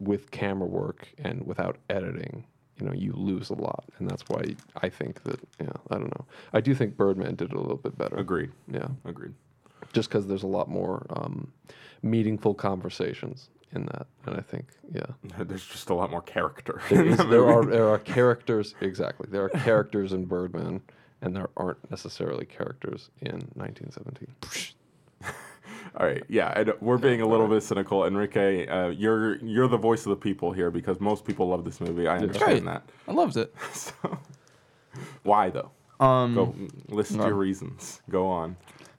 with 0.00 0.30
camera 0.30 0.66
work 0.66 1.08
and 1.18 1.46
without 1.46 1.76
editing, 1.90 2.44
you 2.78 2.86
know, 2.86 2.92
you 2.92 3.12
lose 3.12 3.50
a 3.50 3.54
lot. 3.54 3.84
And 3.98 4.10
that's 4.10 4.28
why 4.28 4.56
I 4.76 4.88
think 4.88 5.22
that, 5.24 5.40
yeah, 5.60 5.72
I 5.90 5.94
don't 5.96 6.10
know. 6.18 6.24
I 6.52 6.60
do 6.60 6.74
think 6.74 6.96
Birdman 6.96 7.34
did 7.34 7.50
it 7.50 7.56
a 7.56 7.60
little 7.60 7.76
bit 7.76 7.96
better. 7.98 8.16
Agreed. 8.16 8.50
Yeah. 8.70 8.88
Agreed. 9.04 9.34
Just 9.92 10.08
because 10.08 10.26
there's 10.26 10.42
a 10.42 10.48
lot 10.48 10.68
more 10.68 11.06
um, 11.10 11.52
meaningful 12.02 12.54
conversations 12.54 13.50
in 13.74 13.86
that, 13.86 14.06
and 14.26 14.36
I 14.36 14.40
think 14.40 14.66
yeah, 14.92 15.06
There's 15.38 15.66
just 15.66 15.90
a 15.90 15.94
lot 15.94 16.10
more 16.10 16.22
character. 16.22 16.80
there, 16.90 17.06
is, 17.06 17.16
there 17.30 17.48
are 17.48 17.64
there 17.64 17.88
are 17.88 17.98
characters 17.98 18.74
exactly. 18.80 19.28
There 19.30 19.44
are 19.44 19.48
characters 19.48 20.12
in 20.12 20.26
Birdman, 20.26 20.82
and 21.20 21.34
there 21.34 21.48
aren't 21.56 21.90
necessarily 21.90 22.44
characters 22.44 23.10
in 23.20 23.40
1917. 23.54 24.28
All 25.96 26.06
right, 26.06 26.22
yeah, 26.28 26.52
and 26.58 26.72
we're 26.80 26.96
being 26.98 27.20
a 27.20 27.26
little 27.26 27.46
bit 27.48 27.62
cynical. 27.62 28.06
Enrique, 28.06 28.66
uh, 28.66 28.88
you're 28.88 29.36
you're 29.44 29.68
the 29.68 29.76
voice 29.76 30.06
of 30.06 30.10
the 30.10 30.16
people 30.16 30.50
here 30.52 30.70
because 30.70 31.00
most 31.00 31.24
people 31.24 31.48
love 31.48 31.64
this 31.64 31.80
movie. 31.82 32.06
I 32.06 32.16
understand 32.18 32.52
Right. 32.52 32.64
that. 32.64 32.82
I 33.06 33.12
loved 33.12 33.36
it. 33.36 33.54
So, 33.72 34.18
why 35.22 35.50
though? 35.50 35.70
Um, 36.00 36.34
Go 36.34 36.54
list 36.88 37.12
no. 37.12 37.26
your 37.26 37.34
reasons. 37.34 38.00
Go 38.10 38.26
on. 38.26 38.56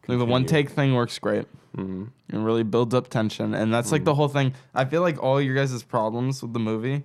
Like 0.08 0.18
the 0.20 0.26
one 0.26 0.46
take 0.46 0.70
thing 0.70 0.94
works 0.94 1.18
great. 1.20 1.46
Mm-hmm. 1.78 2.06
It 2.36 2.38
really 2.40 2.64
builds 2.64 2.94
up 2.94 3.10
tension, 3.10 3.54
and 3.56 3.74
that's 3.74 3.92
like 3.92 4.04
the 4.04 4.14
whole 4.16 4.28
thing. 4.28 4.54
I 4.76 4.86
feel 4.86 5.02
like 5.02 5.22
all 5.22 5.42
your 5.42 5.56
guys' 5.56 5.82
problems 5.84 6.42
with 6.44 6.54
the 6.54 6.60
movie 6.60 7.04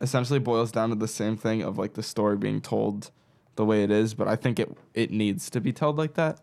essentially 0.00 0.38
boils 0.38 0.72
down 0.72 0.88
to 0.90 0.94
the 0.96 1.08
same 1.08 1.36
thing 1.36 1.62
of 1.62 1.78
like 1.78 1.94
the 1.94 2.02
story 2.02 2.36
being 2.36 2.60
told 2.60 3.10
the 3.56 3.64
way 3.64 3.82
it 3.84 3.90
is. 3.90 4.14
But 4.14 4.26
I 4.28 4.34
think 4.36 4.58
it 4.58 4.76
it 4.94 5.10
needs 5.12 5.48
to 5.50 5.60
be 5.60 5.72
told 5.72 5.96
like 5.98 6.14
that 6.14 6.40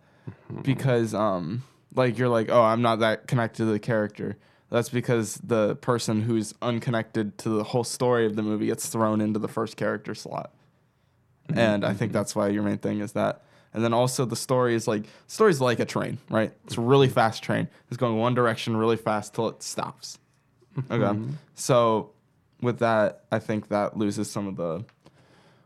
because 0.64 1.14
um 1.14 1.64
like 1.96 2.18
you're 2.18 2.30
like 2.30 2.50
oh 2.50 2.62
I'm 2.62 2.82
not 2.82 3.00
that 3.00 3.28
connected 3.28 3.66
to 3.66 3.72
the 3.72 3.80
character. 3.80 4.38
That's 4.70 4.90
because 4.90 5.36
the 5.36 5.76
person 5.78 6.22
who's 6.22 6.54
unconnected 6.62 7.38
to 7.40 7.50
the 7.50 7.64
whole 7.64 7.84
story 7.84 8.26
of 8.26 8.36
the 8.36 8.42
movie 8.42 8.66
gets 8.68 8.88
thrown 8.88 9.22
into 9.22 9.40
the 9.40 9.48
first 9.48 9.78
character 9.78 10.16
slot. 10.16 10.52
And 11.54 11.86
I 11.86 11.94
think 11.94 12.12
that's 12.12 12.36
why 12.36 12.48
your 12.50 12.64
main 12.64 12.80
thing 12.80 13.00
is 13.00 13.12
that. 13.12 13.44
And 13.74 13.84
then 13.84 13.94
also 13.94 14.26
the 14.26 14.36
story 14.36 14.74
is 14.74 14.88
like 14.88 15.06
story's 15.28 15.62
like 15.62 15.80
a 15.80 15.86
train, 15.86 16.18
right? 16.30 16.52
It's 16.66 16.78
a 16.78 16.82
really 16.82 17.10
fast 17.10 17.44
train. 17.44 17.68
It's 17.90 17.98
going 17.98 18.18
one 18.18 18.34
direction 18.34 18.76
really 18.76 18.98
fast 18.98 19.36
till 19.36 19.50
it 19.50 19.62
stops. 19.62 20.18
Okay. 20.90 21.20
So 21.54 22.12
with 22.62 22.80
that, 22.80 23.26
I 23.32 23.40
think 23.40 23.70
that 23.70 23.98
loses 23.98 24.30
some 24.30 24.48
of 24.48 24.56
the 24.56 24.84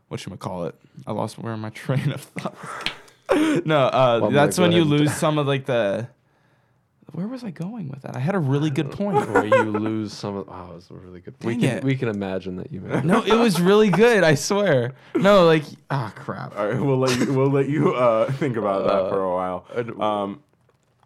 what 0.08 0.26
you 0.26 0.36
call 0.36 0.64
it. 0.64 0.74
I 1.06 1.12
lost 1.12 1.38
where 1.38 1.56
my 1.56 1.70
train 1.70 2.12
of 2.12 2.20
thought. 2.20 2.56
no, 3.64 3.86
uh, 3.86 4.18
Well, 4.22 4.30
that's 4.30 4.58
when 4.58 4.72
you 4.72 4.84
lose 4.84 5.12
some 5.14 5.38
of 5.38 5.46
like 5.46 5.66
the. 5.66 6.08
Where 7.12 7.26
was 7.26 7.42
I 7.44 7.50
going 7.50 7.88
with 7.88 8.02
that? 8.02 8.16
I 8.16 8.20
had 8.20 8.34
a 8.34 8.38
really 8.38 8.70
good 8.70 8.90
point. 8.90 9.28
Where 9.30 9.44
you 9.44 9.62
lose 9.64 10.12
some 10.12 10.36
of 10.36 10.48
oh, 10.48 10.74
it's 10.76 10.90
a 10.90 10.94
really 10.94 11.20
good. 11.20 11.34
We 11.42 11.56
can 11.56 11.78
it. 11.78 11.84
we 11.84 11.96
can 11.96 12.08
imagine 12.08 12.56
that 12.56 12.72
you 12.72 12.80
made. 12.80 13.04
No, 13.04 13.22
it 13.22 13.34
was 13.34 13.60
really 13.60 13.90
good. 13.90 14.22
I 14.24 14.34
swear. 14.34 14.92
No, 15.14 15.46
like 15.46 15.64
ah 15.90 16.12
crap. 16.14 16.56
All 16.58 16.68
right, 16.68 16.80
we'll 16.80 16.98
let 16.98 17.18
you 17.18 17.32
we'll 17.32 17.50
let 17.50 17.68
you 17.68 17.94
uh, 17.94 18.30
think 18.32 18.56
about 18.56 18.86
that 18.86 19.10
for 19.10 19.20
a 19.22 19.32
while. 19.34 19.66
I'd- 19.76 19.92
Um, 20.00 20.42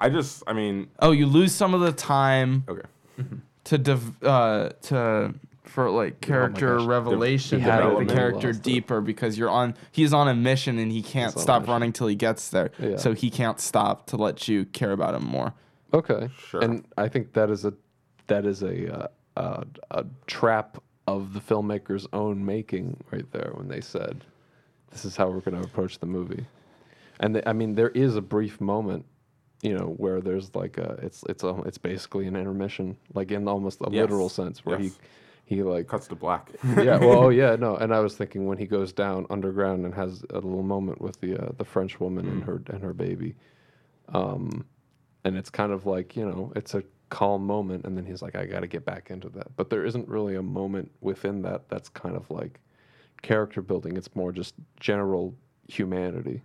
I 0.01 0.11
just, 0.11 0.43
I 0.47 0.53
mean, 0.53 0.89
Oh, 0.99 1.13
you 1.13 1.25
lose 1.25 1.55
some 1.55 1.73
of 1.73 1.81
the 1.81 1.93
time 1.93 2.65
okay. 2.69 2.83
to 3.65 3.79
dev- 3.79 4.23
uh 4.23 4.71
to 4.83 5.35
for 5.63 5.89
like 5.91 6.21
character 6.21 6.77
gosh, 6.79 6.87
revelation 6.87 7.61
he 7.61 7.67
to 7.67 7.95
make 7.99 8.09
the 8.09 8.15
character 8.15 8.49
lost 8.49 8.59
it. 8.61 8.63
deeper 8.63 9.01
because 9.01 9.39
you're 9.39 9.49
on 9.51 9.75
he's 9.93 10.13
on 10.13 10.29
a 10.29 10.35
mission 10.35 10.79
and 10.79 10.93
he 10.93 11.03
can't 11.03 11.39
stop 11.39 11.67
running 11.67 11.93
till 11.93 12.07
he 12.09 12.15
gets 12.17 12.49
there. 12.51 12.71
Yeah. 12.79 12.97
So 12.97 13.13
he 13.15 13.31
can't 13.31 13.59
stop 13.61 14.07
to 14.09 14.17
let 14.17 14.47
you 14.49 14.67
care 14.67 14.93
about 14.93 15.15
him 15.15 15.25
more. 15.25 15.55
Okay. 15.95 16.29
Sure. 16.49 16.63
And 16.63 16.85
I 16.99 17.09
think 17.09 17.33
that 17.35 17.51
is 17.51 17.65
a 17.65 17.73
that 18.27 18.45
is 18.47 18.63
a 18.63 19.05
uh, 19.05 19.07
a, 19.37 19.65
a 19.93 20.07
trap 20.27 20.83
of 21.07 21.33
the 21.35 21.41
filmmaker's 21.41 22.07
own 22.13 22.45
making 22.45 22.97
right 23.13 23.31
there 23.33 23.53
when 23.55 23.69
they 23.69 23.81
said 23.81 24.25
this 24.91 25.05
is 25.05 25.17
how 25.17 25.29
we're 25.29 25.41
going 25.41 25.57
to 25.61 25.65
approach 25.65 25.99
the 25.99 26.07
movie. 26.07 26.45
And 27.21 27.37
the, 27.37 27.49
I 27.49 27.53
mean 27.53 27.75
there 27.75 27.91
is 27.91 28.17
a 28.17 28.23
brief 28.23 28.61
moment 28.61 29.05
you 29.63 29.73
know 29.79 29.95
where 29.97 30.21
there's 30.21 30.55
like 30.55 30.79
a 30.79 30.99
it's 31.03 31.23
it's 31.29 31.43
a, 31.45 31.55
it's 31.65 31.79
basically 31.79 32.27
an 32.27 32.37
intermission 32.37 32.97
like 33.15 33.31
in 33.31 33.49
almost 33.49 33.81
a 33.81 33.89
Yes. 33.91 34.03
literal 34.03 34.29
sense 34.29 34.65
where 34.67 34.79
Yes. 34.79 34.93
he 35.47 35.57
he 35.57 35.63
like 35.63 35.87
Cuts 35.89 36.09
to 36.09 36.15
black. 36.17 36.51
yeah 36.79 36.99
well 36.99 37.25
oh 37.25 37.29
yeah 37.43 37.57
no 37.57 37.77
and 37.77 37.95
I 37.95 38.01
was 38.01 38.17
thinking 38.17 38.47
when 38.47 38.59
he 38.59 38.67
goes 38.67 38.93
down 38.93 39.27
underground 39.31 39.85
and 39.87 39.95
has 39.95 40.25
a 40.31 40.35
little 40.35 40.63
moment 40.63 41.01
with 41.01 41.21
the 41.21 41.39
uh, 41.39 41.53
the 41.57 41.65
French 41.65 42.01
woman 42.01 42.27
and 42.29 42.43
her 42.45 42.63
and 42.69 42.83
her 42.83 42.93
baby 42.95 43.35
um, 44.13 44.65
and 45.25 45.37
it's 45.37 45.51
kind 45.51 45.73
of 45.73 45.87
like 45.87 46.17
you 46.17 46.25
know 46.25 46.53
it's 46.55 46.75
a 46.75 46.83
calm 47.11 47.47
moment 47.47 47.85
and 47.85 47.97
then 47.97 48.05
he's 48.05 48.23
like 48.23 48.35
i 48.35 48.45
got 48.45 48.61
to 48.61 48.67
get 48.67 48.85
back 48.85 49.11
into 49.11 49.29
that 49.29 49.47
but 49.57 49.71
there 49.71 49.85
isn't 49.85 50.09
really 50.09 50.35
a 50.35 50.43
moment 50.43 50.91
within 51.01 51.43
that 51.43 51.69
that's 51.69 51.89
kind 51.89 52.17
of 52.17 52.29
like 52.31 52.61
character 53.23 53.63
building 53.63 53.97
it's 53.97 54.15
more 54.15 54.33
just 54.33 54.55
general 54.81 55.35
humanity 55.69 56.43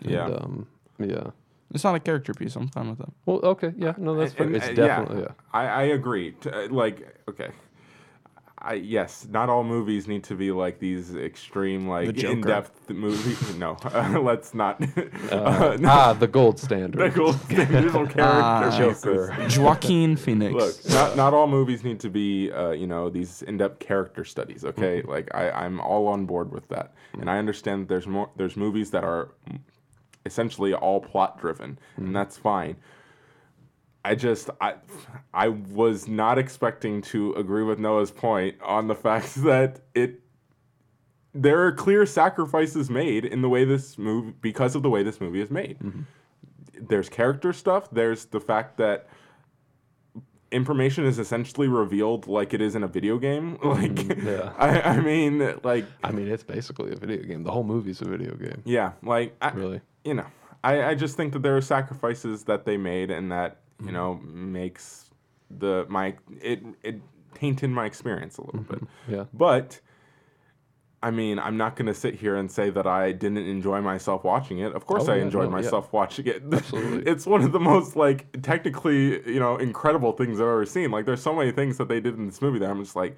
And, 0.00 0.10
Yeah. 0.10 0.26
um, 0.26 0.66
yeah 0.98 1.30
It's 1.74 1.84
not 1.84 1.94
a 1.94 2.00
character 2.00 2.34
piece. 2.34 2.54
I'm 2.56 2.68
fine 2.68 2.90
with 2.90 2.98
that. 2.98 3.12
well 3.26 3.40
okay 3.42 3.72
yeah 3.76 3.94
no 3.96 4.14
that's 4.14 4.34
fair 4.34 4.46
And- 4.46 4.56
it's 4.56 4.68
definitely 4.74 5.22
yeah, 5.22 5.32
I, 5.52 5.66
I 5.66 5.82
agree. 5.84 6.32
T- 6.32 6.50
uh, 6.50 6.68
like, 6.68 7.16
okay. 7.28 7.50
I, 8.64 8.74
yes, 8.74 9.26
not 9.28 9.48
all 9.48 9.64
movies 9.64 10.06
need 10.06 10.22
to 10.24 10.36
be 10.36 10.52
like 10.52 10.78
these 10.78 11.14
extreme, 11.16 11.88
like 11.88 12.14
Joker. 12.14 12.32
in-depth 12.32 12.90
movies. 12.90 13.38
No, 13.58 13.76
let's 14.22 14.54
not. 14.54 14.80
Uh, 15.30 15.76
no, 15.80 15.88
ah 15.88 16.12
the 16.12 16.28
gold 16.28 16.58
standard 16.60 17.12
the 17.12 17.16
gold 17.16 17.40
standard 17.40 17.92
character 17.92 18.22
Ah. 18.22 19.36
pieces. 19.36 19.58
Joaquin 19.58 20.16
Phoenix. 20.16 20.54
Look, 20.54 20.94
not 20.94 21.16
not 21.16 21.34
all 21.34 21.48
movies 21.48 21.82
need 21.82 21.98
to 22.00 22.08
be, 22.10 22.52
uh, 22.52 22.70
you 22.70 22.86
know, 22.86 23.10
these 23.10 23.42
in-depth 23.42 23.78
character 23.80 24.24
studies. 24.24 24.64
Okay, 24.64 25.00
Mm-hmm. 25.00 25.10
like 25.10 25.28
I, 25.34 25.50
I'm 25.50 25.80
all 25.80 26.06
on 26.08 26.24
board 26.26 26.52
with 26.52 26.68
that, 26.68 26.94
and 27.20 27.28
I 27.28 27.38
understand 27.38 27.82
that 27.82 27.88
there's 27.88 28.06
more. 28.06 28.30
There's 28.36 28.56
movies 28.56 28.90
that 28.92 29.02
are 29.04 29.32
essentially 30.24 30.72
all 30.74 31.00
plot 31.00 31.40
driven, 31.40 31.78
Mm-hmm. 31.96 32.06
and 32.06 32.16
that's 32.16 32.38
fine. 32.38 32.76
I 34.04 34.14
just 34.14 34.50
I 34.60 34.74
I 35.32 35.48
was 35.48 36.08
not 36.08 36.38
expecting 36.38 37.02
to 37.02 37.32
agree 37.34 37.62
with 37.62 37.78
Noah's 37.78 38.10
point 38.10 38.56
on 38.62 38.88
the 38.88 38.94
fact 39.06 39.34
that 39.36 39.80
it 39.94 40.20
there 41.34 41.64
are 41.64 41.72
clear 41.72 42.04
sacrifices 42.04 42.90
made 42.90 43.24
in 43.24 43.42
the 43.42 43.48
way 43.48 43.64
this 43.64 43.96
movie 43.96 44.34
because 44.40 44.74
of 44.74 44.82
the 44.82 44.90
way 44.90 45.02
this 45.02 45.20
movie 45.20 45.40
is 45.40 45.50
made. 45.50 45.78
Mm-hmm. 45.78 46.02
There's 46.88 47.08
character 47.08 47.52
stuff. 47.52 47.88
There's 47.90 48.26
the 48.26 48.40
fact 48.40 48.76
that 48.78 49.08
information 50.50 51.06
is 51.06 51.18
essentially 51.18 51.68
revealed 51.68 52.26
like 52.26 52.52
it 52.52 52.60
is 52.60 52.74
in 52.74 52.82
a 52.82 52.88
video 52.88 53.18
game. 53.18 53.58
Like, 53.64 53.94
mm-hmm. 53.94 54.26
yeah. 54.26 54.52
I, 54.58 54.96
I 54.96 55.00
mean, 55.00 55.58
like, 55.62 55.86
i 56.04 56.10
mean 56.10 56.28
it's 56.28 56.42
basically 56.42 56.92
a 56.92 56.96
video 56.96 57.22
game 57.22 57.42
the 57.42 57.50
whole 57.50 57.64
movie's 57.64 58.02
a 58.02 58.04
video 58.04 58.34
game 58.34 58.60
yeah, 58.66 58.92
like, 59.02 59.34
I, 59.40 59.50
really 59.52 59.80
you 60.04 60.14
know, 60.14 60.26
I, 60.62 60.82
I 60.90 60.94
just 60.94 61.16
think 61.16 61.32
that 61.32 61.42
there 61.42 61.56
are 61.56 61.62
sacrifices 61.62 62.44
that 62.44 62.66
they 62.66 62.76
made 62.76 63.10
and 63.10 63.32
that 63.32 63.61
you 63.84 63.90
Mm-hmm. 63.90 63.92
know 63.92 64.20
makes 64.24 65.10
the 65.50 65.86
my 65.88 66.16
it 66.40 66.62
it 66.82 67.00
tainted 67.34 67.70
my 67.70 67.86
experience 67.86 68.38
a 68.38 68.42
little 68.44 68.62
bit. 68.62 68.82
yeah 69.06 69.24
But 69.32 69.80
I 71.04 71.10
mean, 71.10 71.40
I'm 71.40 71.56
not 71.56 71.74
going 71.74 71.86
to 71.86 71.94
sit 71.94 72.14
here 72.14 72.36
and 72.36 72.48
say 72.48 72.70
that 72.70 72.86
I 72.86 73.10
didn't 73.10 73.38
enjoy 73.38 73.80
myself 73.80 74.22
watching 74.22 74.60
it. 74.60 74.72
Of 74.72 74.86
course, 74.86 75.08
Oh, 75.08 75.12
I 75.12 75.16
yeah, 75.16 75.22
enjoyed 75.22 75.50
no, 75.50 75.56
yeah. 75.58 75.72
myself 75.72 75.92
watching 75.92 76.26
it. 76.28 76.44
Absolutely. 76.52 77.08
it's 77.10 77.26
one 77.26 77.42
of 77.42 77.50
the 77.50 77.58
most 77.58 77.96
like 77.96 78.40
technically, 78.42 79.20
you 79.28 79.40
know, 79.40 79.56
incredible 79.56 80.12
things 80.12 80.38
I've 80.38 80.46
ever 80.46 80.64
seen. 80.64 80.92
Like, 80.92 81.04
there's 81.04 81.20
so 81.22 81.34
many 81.34 81.50
things 81.50 81.76
that 81.78 81.88
they 81.88 81.98
did 82.00 82.16
in 82.16 82.26
this 82.26 82.40
movie 82.40 82.60
that 82.60 82.70
I'm 82.70 82.82
just 82.84 82.94
like 82.94 83.16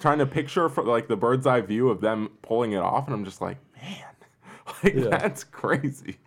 trying 0.00 0.18
to 0.18 0.26
picture 0.26 0.68
for 0.68 0.84
like 0.84 1.08
the 1.08 1.16
bird's 1.16 1.46
eye 1.46 1.62
view 1.62 1.88
of 1.88 2.00
them 2.02 2.30
pulling 2.42 2.72
it 2.72 2.78
off, 2.78 3.06
and 3.06 3.14
I'm 3.14 3.24
just 3.24 3.40
like, 3.40 3.56
man, 3.82 4.04
like 4.84 4.94
Yeah. 4.94 5.10
that's 5.10 5.44
crazy. 5.44 6.18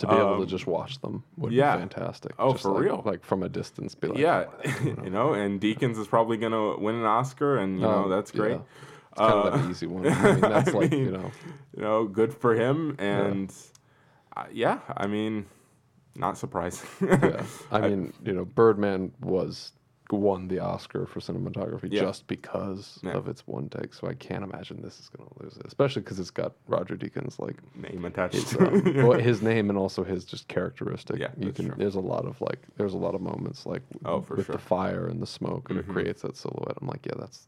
To 0.00 0.06
be 0.06 0.14
able 0.14 0.34
Um, 0.34 0.40
to 0.40 0.46
just 0.46 0.66
watch 0.66 1.00
them 1.00 1.22
would 1.36 1.52
yeah. 1.52 1.76
be 1.76 1.80
fantastic 1.80 2.32
Oh, 2.38 2.52
Just 2.52 2.62
for 2.64 2.72
like- 2.72 2.82
real? 2.84 3.02
like 3.04 3.24
from 3.24 3.42
a 3.42 3.48
distance 3.48 3.94
be 3.94 4.08
like 4.08 4.18
yeah, 4.18 4.46
you 5.04 5.10
know, 5.10 5.32
and 5.34 5.60
Deakins 5.60 5.98
is 5.98 6.06
probably 6.08 6.36
gonna 6.38 6.76
win 6.78 6.94
an 6.96 7.04
Oscar, 7.04 7.58
and 7.58 7.76
you 7.80 7.82
know 7.86 8.04
Oh, 8.06 8.08
that's 8.08 8.30
great. 8.30 8.52
yeah. 8.52 8.60
It's 9.12 9.18
kind 9.20 9.32
of 9.32 9.54
Uh, 9.54 9.58
an 9.58 9.70
easy 9.70 9.86
one. 9.86 10.06
I 10.06 10.32
mean, 10.32 10.40
that's 10.54 10.68
I 10.70 10.78
like 10.78 10.92
you 10.92 11.10
know, 11.10 11.30
you 11.76 11.82
know, 11.82 12.06
good 12.06 12.32
for 12.32 12.54
him, 12.54 12.94
and 12.98 13.52
uh, 14.36 14.44
yeah, 14.52 14.78
I 14.96 15.06
mean, 15.06 15.46
not 16.16 16.38
surprising. 16.38 16.88
yeah. 17.02 17.42
I 17.70 17.80
mean, 17.86 18.12
you 18.24 18.32
know, 18.32 18.44
Birdman 18.44 19.12
was 19.20 19.72
won 20.12 20.48
the 20.48 20.58
Oscar 20.58 21.06
for 21.06 21.20
cinematography 21.20 21.88
Yeah. 21.92 22.00
just 22.02 22.26
because 22.26 22.98
Yeah. 23.02 23.12
of 23.12 23.28
its 23.28 23.46
one 23.46 23.68
take. 23.68 23.94
So 23.94 24.06
I 24.08 24.14
can't 24.14 24.42
imagine 24.44 24.82
this 24.82 24.98
is 25.00 25.08
going 25.08 25.28
to 25.28 25.42
lose 25.44 25.56
it, 25.56 25.66
especially 25.66 26.02
because 26.02 26.18
it's 26.18 26.30
got 26.30 26.52
Roger 26.68 26.96
Deakins 26.96 27.38
like 27.38 27.56
name 27.76 28.04
attached. 28.04 28.34
his, 28.34 28.50
to 28.50 28.74
it. 28.74 28.96
well, 29.06 29.18
his 29.18 29.42
name 29.50 29.68
and 29.70 29.78
also 29.78 30.02
his 30.04 30.24
just 30.24 30.48
characteristic. 30.48 31.18
Yeah, 31.18 31.30
you 31.38 31.52
can. 31.52 31.66
true. 31.66 31.74
There's 31.78 31.94
a 31.96 32.00
lot 32.00 32.24
of 32.26 32.40
like, 32.40 32.58
there's 32.76 32.94
a 32.94 32.98
lot 32.98 33.14
of 33.14 33.20
moments 33.20 33.66
like 33.66 33.82
Oh, 34.04 34.20
for 34.20 34.36
with 34.36 34.46
sure. 34.46 34.54
Mm-hmm. 34.56 34.62
the 34.62 34.68
fire 34.68 35.06
and 35.08 35.20
the 35.22 35.26
smoke, 35.26 35.70
and 35.70 35.78
it 35.78 35.88
creates 35.88 36.22
that 36.22 36.36
silhouette. 36.36 36.76
I'm 36.80 36.88
like, 36.88 37.04
yeah, 37.06 37.14
that's 37.18 37.46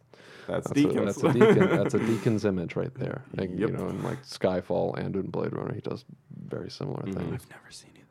That's, 0.49 0.67
That's 0.69 0.81
a, 0.81 0.85
Deakins. 0.85 1.05
that's 1.07 1.23
a 1.23 1.33
deacon. 1.33 1.71
That's 1.77 1.95
a 1.95 1.99
deacon's 2.11 2.45
image 2.45 2.75
right 2.77 2.93
there. 2.95 3.23
Like, 3.37 3.51
Yep. 3.51 3.59
You 3.61 3.69
know, 3.77 3.89
in 3.89 4.03
like 4.03 4.23
Skyfall 4.25 4.99
and 4.99 5.15
in 5.17 5.29
Blade 5.31 5.53
Runner, 5.53 5.73
he 5.73 5.81
does 5.81 6.05
very 6.49 6.69
similar 6.71 7.03
Mm-hmm. 7.03 7.13
things. 7.13 7.43
I've 7.45 7.51
never 7.51 7.71
seen 7.71 7.91
either. 7.95 8.02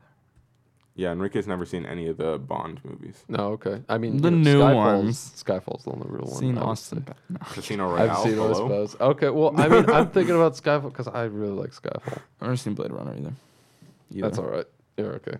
Yeah, 0.94 1.12
Enrique's 1.12 1.46
never 1.46 1.64
seen 1.64 1.86
any 1.86 2.06
of 2.08 2.16
the 2.18 2.38
Bond 2.38 2.80
movies. 2.84 3.24
No, 3.28 3.52
okay. 3.52 3.82
I 3.88 3.98
mean, 3.98 4.18
The 4.18 4.30
you 4.30 4.36
know, 4.36 4.42
new 4.52 4.60
Skyfall's, 4.60 4.74
ones. 4.76 5.42
Skyfall's 5.44 5.84
the 5.84 5.90
only 5.92 6.06
real 6.08 6.26
one. 6.26 6.34
Seen 6.40 6.58
I 6.58 6.60
would 6.60 6.68
Austin. 6.70 6.98
say. 6.98 7.04
Ba- 7.04 7.16
no. 7.30 7.38
Casino 7.52 7.90
Royale. 7.90 8.10
I've 8.10 8.16
seen 8.18 8.32
it, 8.32 8.34
I 8.34 8.36
hello? 8.36 8.54
suppose. 8.54 8.96
Okay, 9.00 9.28
well, 9.30 9.52
I 9.60 9.68
mean, 9.68 9.88
I'm 9.90 10.10
thinking 10.10 10.34
about 10.34 10.54
Skyfall 10.54 10.90
because 10.90 11.08
I 11.08 11.24
really 11.24 11.52
like 11.54 11.70
Skyfall. 11.70 12.18
I've 12.40 12.42
never 12.42 12.56
seen 12.56 12.74
Blade 12.74 12.92
Runner 12.92 13.14
either. 13.16 13.32
That's 14.10 14.38
all 14.38 14.44
right. 14.46 14.66
You're 14.96 15.14
okay. 15.14 15.36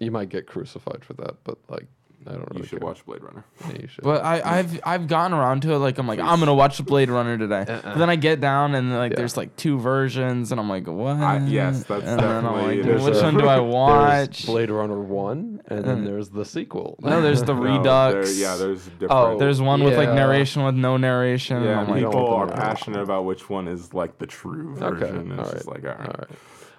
You 0.00 0.10
might 0.10 0.28
get 0.28 0.46
crucified 0.46 1.04
for 1.04 1.12
that, 1.14 1.36
but 1.44 1.56
like, 1.68 1.86
I 2.26 2.32
don't 2.32 2.52
know. 2.52 2.58
you 2.60 2.64
should 2.64 2.80
care. 2.80 2.86
watch 2.88 3.04
Blade 3.06 3.22
Runner. 3.22 3.44
Yeah, 3.68 3.72
you 3.82 3.88
should. 3.88 4.02
But 4.04 4.24
I, 4.24 4.58
I've 4.58 4.80
I've 4.84 5.06
gotten 5.06 5.32
around 5.36 5.62
to 5.62 5.72
it. 5.72 5.78
Like 5.78 5.98
I'm 5.98 6.06
like 6.08 6.18
I'm 6.18 6.38
gonna 6.38 6.54
watch 6.54 6.84
Blade 6.84 7.08
Runner 7.10 7.38
today. 7.38 7.64
Uh-uh. 7.68 7.80
But 7.82 7.98
then 7.98 8.10
I 8.10 8.16
get 8.16 8.40
down 8.40 8.74
and 8.74 8.92
like 8.92 9.12
Yeah. 9.12 9.16
there's 9.18 9.36
like 9.36 9.54
two 9.56 9.78
versions, 9.78 10.50
and 10.52 10.60
I'm 10.60 10.68
like, 10.68 10.86
what? 10.86 11.16
I- 11.16 11.44
yes, 11.46 11.84
that's 11.84 12.04
and 12.04 12.18
then 12.20 12.28
I'm 12.28 12.42
definitely- 12.44 12.76
like, 12.78 12.84
there's 12.86 13.02
which 13.04 13.14
a- 13.16 13.22
one 13.22 13.36
do 13.38 13.48
I 13.48 13.56
There's 13.60 13.72
watch? 13.72 14.46
Blade 14.46 14.70
Runner 14.70 15.00
one, 15.00 15.62
and 15.66 15.84
then 15.84 16.02
uh, 16.02 16.06
there's 16.10 16.30
the 16.30 16.44
sequel. 16.44 16.98
No, 17.00 17.20
there's 17.22 17.42
the 17.42 17.54
No, 17.54 17.60
Redux. 17.62 18.30
there- 18.36 18.40
yeah, 18.42 18.56
there's 18.56 18.86
oh, 18.86 18.90
different. 18.98 19.12
Oh, 19.12 19.38
There's 19.38 19.60
one 19.62 19.82
with 19.84 19.96
like 19.96 20.08
narration 20.10 20.64
with 20.64 20.74
no 20.74 20.96
narration. 20.96 21.58
and 21.58 21.66
yeah, 21.66 21.80
I'm 21.80 21.88
like, 21.88 22.02
don't 22.02 22.10
people 22.12 22.28
want 22.30 22.50
are 22.50 22.56
passionate 22.56 23.02
about 23.02 23.24
which 23.24 23.48
one 23.48 23.68
is 23.68 23.94
like 23.94 24.18
the 24.18 24.26
true 24.26 24.74
Okay, 24.80 24.98
version. 25.06 25.32
It's 25.32 25.48
all 25.48 25.52
just 25.54 25.66
like 25.68 25.84
all 25.84 25.90
right. 25.90 26.00
All 26.00 26.14
right. 26.18 26.28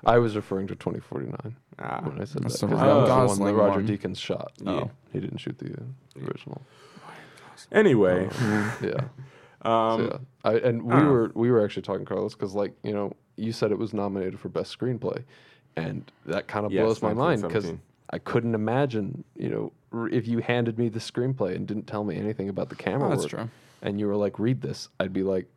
I 0.05 0.17
was 0.19 0.35
referring 0.35 0.67
to 0.67 0.75
2049 0.75 1.55
Ah. 1.79 2.01
when 2.03 2.21
I 2.21 2.25
said 2.25 2.43
that. 2.43 2.43
That's 2.43 2.59
'cause 2.61 2.69
the 2.69 2.75
that 2.75 2.75
Ryan 2.75 3.23
was 3.27 3.37
the 3.37 3.43
one 3.43 3.53
that 3.55 3.59
Roger 3.59 3.79
one. 3.81 3.87
Deakins 3.87 4.17
shot. 4.17 4.51
Yeah. 4.61 4.85
He 5.11 5.19
didn't 5.19 5.37
shoot 5.39 5.57
the 5.57 5.73
uh, 5.73 6.25
original. 6.25 6.61
Anyway, 7.71 8.29
Yeah. 8.81 9.07
um, 9.63 9.99
So, 9.99 10.01
yeah. 10.11 10.17
I, 10.51 10.53
and 10.57 10.83
we 10.83 10.93
I 10.93 11.03
were 11.03 11.31
we 11.33 11.51
were 11.51 11.63
actually 11.63 11.81
talking, 11.83 12.05
Carlos, 12.05 12.33
because 12.35 12.53
like 12.53 12.73
you 12.83 12.93
know 12.93 13.13
you 13.35 13.51
said 13.51 13.71
it 13.71 13.77
was 13.77 13.93
nominated 13.93 14.39
for 14.39 14.49
best 14.49 14.77
screenplay, 14.77 15.23
and 15.75 16.09
that 16.25 16.47
kind 16.47 16.65
of 16.65 16.71
Yes, 16.71 16.83
blows 16.83 17.01
my 17.01 17.13
mind 17.13 17.41
because 17.41 17.73
I 18.11 18.19
couldn't 18.19 18.55
imagine 18.55 19.23
you 19.35 19.49
know 19.49 19.73
r- 19.91 20.07
if 20.09 20.27
you 20.27 20.39
handed 20.39 20.77
me 20.77 20.89
the 20.89 20.99
screenplay 20.99 21.55
and 21.55 21.67
didn't 21.67 21.87
tell 21.87 22.03
me 22.03 22.15
anything 22.15 22.47
about 22.49 22.69
the 22.69 22.75
camera 22.75 23.07
Oh, 23.07 23.09
that's 23.09 23.23
work, 23.23 23.29
true. 23.31 23.49
and 23.81 23.99
you 23.99 24.07
were 24.07 24.15
like, 24.15 24.39
read 24.39 24.61
this, 24.61 24.89
I'd 24.99 25.13
be 25.13 25.23
like, 25.23 25.47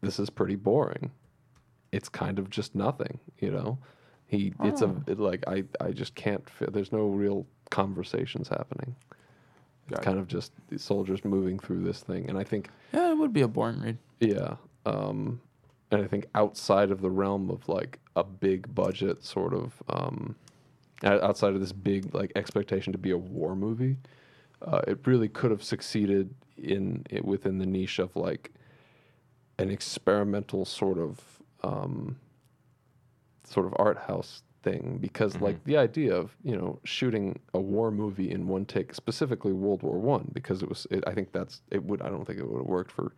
this 0.00 0.18
is 0.18 0.30
pretty 0.30 0.56
boring. 0.56 1.10
It's 1.94 2.08
kind 2.08 2.38
of 2.38 2.50
just 2.50 2.74
nothing, 2.74 3.18
you 3.38 3.50
know. 3.50 3.78
He, 4.26 4.52
it's 4.64 4.82
a 4.82 4.94
it, 5.06 5.20
like 5.20 5.44
I, 5.46 5.64
I 5.80 5.92
just 5.92 6.14
can't. 6.14 6.48
Fit, 6.48 6.72
there's 6.72 6.90
no 6.92 7.06
real 7.06 7.46
conversations 7.70 8.48
happening. 8.48 8.96
It's 9.90 10.00
kind 10.00 10.18
of 10.18 10.26
just 10.26 10.52
the 10.70 10.78
soldiers 10.78 11.24
moving 11.24 11.58
through 11.58 11.84
this 11.84 12.00
thing, 12.00 12.28
and 12.28 12.38
I 12.38 12.42
think 12.44 12.70
Yeah, 12.92 13.10
it 13.10 13.18
would 13.18 13.32
be 13.32 13.42
a 13.42 13.48
boring 13.48 13.80
read. 13.82 13.98
yeah. 14.20 14.56
Um, 14.86 15.40
and 15.90 16.02
I 16.02 16.06
think 16.06 16.26
outside 16.34 16.90
of 16.90 17.00
the 17.00 17.10
realm 17.10 17.48
of 17.50 17.68
like 17.68 18.00
a 18.16 18.24
big 18.24 18.74
budget 18.74 19.22
sort 19.24 19.54
of 19.54 19.82
um, 19.88 20.34
outside 21.04 21.54
of 21.54 21.60
this 21.60 21.72
big 21.72 22.14
like 22.14 22.32
expectation 22.34 22.92
to 22.92 22.98
be 22.98 23.10
a 23.10 23.18
war 23.18 23.54
movie, 23.54 23.98
uh, 24.62 24.80
it 24.88 24.98
really 25.06 25.28
could 25.28 25.50
have 25.50 25.62
succeeded 25.62 26.34
in 26.56 27.04
it 27.10 27.24
within 27.24 27.58
the 27.58 27.66
niche 27.66 27.98
of 27.98 28.16
like 28.16 28.50
an 29.58 29.70
experimental 29.70 30.64
sort 30.64 30.98
of 30.98 31.33
um, 31.64 32.16
sort 33.44 33.66
of 33.66 33.74
art 33.76 33.98
house 33.98 34.42
thing 34.62 34.98
because 35.00 35.36
like 35.40 35.62
the 35.64 35.76
idea 35.76 36.14
of 36.14 36.34
you 36.42 36.56
know 36.56 36.78
shooting 36.84 37.38
a 37.52 37.60
war 37.60 37.90
movie 37.90 38.30
in 38.30 38.48
one 38.48 38.64
take 38.64 38.94
specifically 38.94 39.52
world 39.52 39.82
war 39.82 39.98
one 39.98 40.30
because 40.32 40.62
it 40.62 40.68
was 40.68 40.86
it, 40.90 41.04
i 41.06 41.12
think 41.12 41.30
that's 41.32 41.60
it 41.70 41.84
would 41.84 42.00
i 42.00 42.08
don't 42.08 42.24
think 42.24 42.38
it 42.38 42.48
would 42.48 42.58
have 42.58 42.66
worked 42.66 42.90
for 42.90 43.12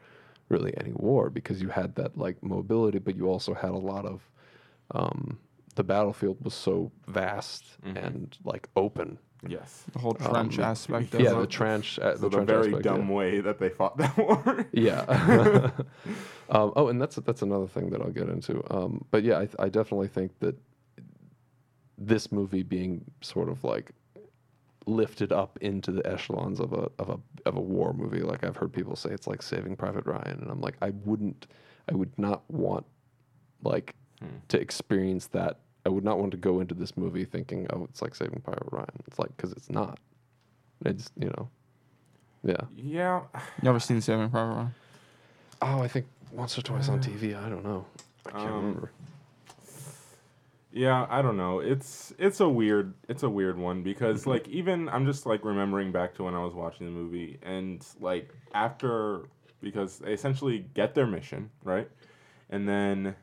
really 0.49 0.75
any 0.79 0.93
war 0.95 1.31
because 1.31 1.63
you 1.63 1.69
had 1.69 1.95
that 1.95 2.19
like 2.19 2.37
mobility 2.43 2.99
but 2.99 3.15
you 3.17 3.29
also 3.29 3.55
had 3.55 3.71
a 3.71 3.79
lot 3.79 4.05
of 4.05 4.29
um, 4.93 5.39
the 5.77 5.85
battlefield 5.85 6.37
was 6.43 6.55
so 6.55 6.91
vast 7.07 7.65
and 7.97 8.37
like 8.45 8.69
open 8.77 9.19
yes. 9.47 9.85
The 9.93 9.99
whole 9.99 10.15
trench 10.15 10.59
Um, 10.59 10.65
aspect 10.65 11.15
of 11.15 11.21
yeah 11.21 11.33
it. 11.37 11.41
the 11.41 11.47
trench 11.47 11.99
uh, 11.99 12.15
So 12.17 12.23
the 12.23 12.29
the 12.29 12.37
trench 12.37 12.49
very 12.49 12.67
aspect, 12.69 12.85
yeah. 12.87 12.93
dumb 12.93 13.09
way 13.09 13.41
that 13.41 13.59
they 13.59 13.69
fought 13.69 13.97
that 13.99 14.17
war. 14.25 14.67
Yeah. 14.73 15.01
um, 16.51 16.73
oh, 16.77 16.89
and 16.89 17.01
that's 17.01 17.17
that's 17.17 17.43
another 17.43 17.67
thing 17.67 17.91
that 17.91 18.01
I'll 18.01 18.11
get 18.11 18.29
into. 18.29 18.63
Um, 18.73 19.05
but 19.11 19.23
yeah, 19.25 19.39
I, 19.39 19.49
I 19.65 19.69
definitely 19.69 20.09
think 20.09 20.39
that 20.41 20.57
this 21.99 22.31
movie 22.31 22.63
being 22.63 23.05
sort 23.23 23.49
of 23.49 23.65
like 23.65 23.93
lifted 24.87 25.33
up 25.33 25.59
into 25.63 25.91
the 25.91 26.07
echelons 26.07 26.61
of 26.61 26.73
a 26.73 26.89
of 26.99 27.09
a 27.11 27.19
of 27.49 27.57
a 27.57 27.61
war 27.61 27.93
movie, 27.93 28.21
like 28.21 28.45
I've 28.45 28.57
heard 28.57 28.73
people 28.73 28.97
say 28.97 29.11
it's 29.11 29.27
like 29.27 29.43
Saving 29.43 29.77
Private 29.77 30.07
Ryan, 30.07 30.39
and 30.43 30.51
I'm 30.51 30.61
like, 30.61 30.77
I 30.83 30.91
wouldn't, 31.05 31.47
I 31.91 31.95
would 31.95 32.17
not 32.19 32.43
want 32.51 32.87
like 33.63 33.95
to 34.49 34.61
experience 34.61 35.27
that. 35.29 35.61
I 35.87 35.89
would 35.89 36.03
not 36.03 36.19
want 36.19 36.33
to 36.33 36.37
go 36.37 36.59
into 36.59 36.75
this 36.75 36.97
movie 36.97 37.25
thinking, 37.25 37.69
oh, 37.73 37.85
it's 37.85 38.03
like 38.03 38.13
Saving 38.17 38.41
Private 38.45 38.67
Ryan. 38.73 38.89
It's 39.07 39.21
like 39.21 39.35
because 39.37 39.53
it's 39.53 39.71
not. 39.71 40.01
It's 40.85 41.13
you 41.17 41.29
know, 41.29 41.49
yeah. 42.43 42.63
yeah. 42.77 43.21
You 43.63 43.69
ever 43.69 43.79
seen 43.79 44.01
Saving 44.01 44.29
Private 44.31 44.53
Ryan? 44.53 44.75
Oh, 45.63 45.83
I 45.83 45.87
think 45.87 46.07
once 46.33 46.59
or 46.59 46.63
twice 46.63 46.89
on 46.89 47.01
TV. 47.01 47.41
I 47.41 47.49
don't 47.49 47.65
know. 47.65 47.87
I 48.27 48.31
can't 48.33 48.45
Um, 48.47 48.55
remember. 48.57 48.91
Yeah, 50.73 51.07
I 51.09 51.23
don't 51.23 51.37
know. 51.37 51.61
It's 51.61 52.13
it's 52.19 52.41
a 52.41 52.49
weird 52.49 52.93
it's 53.09 53.23
a 53.23 53.31
weird 53.31 53.57
one 53.57 53.85
because 53.85 54.27
like 54.27 54.49
even 54.49 54.89
I'm 54.89 55.07
just 55.07 55.25
like 55.25 55.45
remembering 55.45 55.93
back 55.93 56.15
to 56.17 56.25
when 56.25 56.35
I 56.35 56.43
was 56.45 56.53
watching 56.53 56.85
the 56.87 56.93
movie 56.93 57.39
and 57.43 57.87
like 58.01 58.35
after 58.55 59.23
because 59.63 60.01
they 60.01 60.13
essentially 60.13 60.67
get 60.75 60.97
their 60.97 61.07
mission, 61.07 61.49
right? 61.63 61.89
And 62.51 62.69
then 62.69 63.15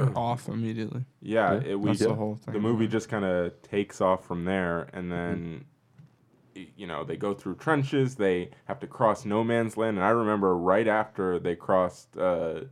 Off 0.16 0.48
immediately. 0.48 1.04
yeah, 1.20 1.54
Yeah, 1.54 1.60
it, 1.70 1.80
we 1.80 1.90
that's 1.90 2.00
the 2.00 2.14
whole 2.14 2.38
the 2.46 2.58
movie 2.60 2.86
just 2.88 3.08
kind 3.08 3.24
of 3.24 3.60
takes 3.62 4.00
off 4.00 4.24
from 4.26 4.44
there 4.44 4.88
and 4.92 5.10
then 5.10 5.64
y- 6.56 6.68
you 6.76 6.86
know, 6.86 7.04
they 7.04 7.16
go 7.16 7.34
through 7.34 7.56
trenches, 7.56 8.14
they 8.16 8.50
have 8.66 8.80
to 8.80 8.86
cross 8.86 9.24
no 9.24 9.42
man's 9.44 9.76
land 9.76 9.96
and 9.96 10.04
I 10.04 10.10
remember 10.10 10.56
right 10.56 10.88
after 10.88 11.38
they 11.38 11.54
crossed 11.56 12.16
uh 12.16 12.62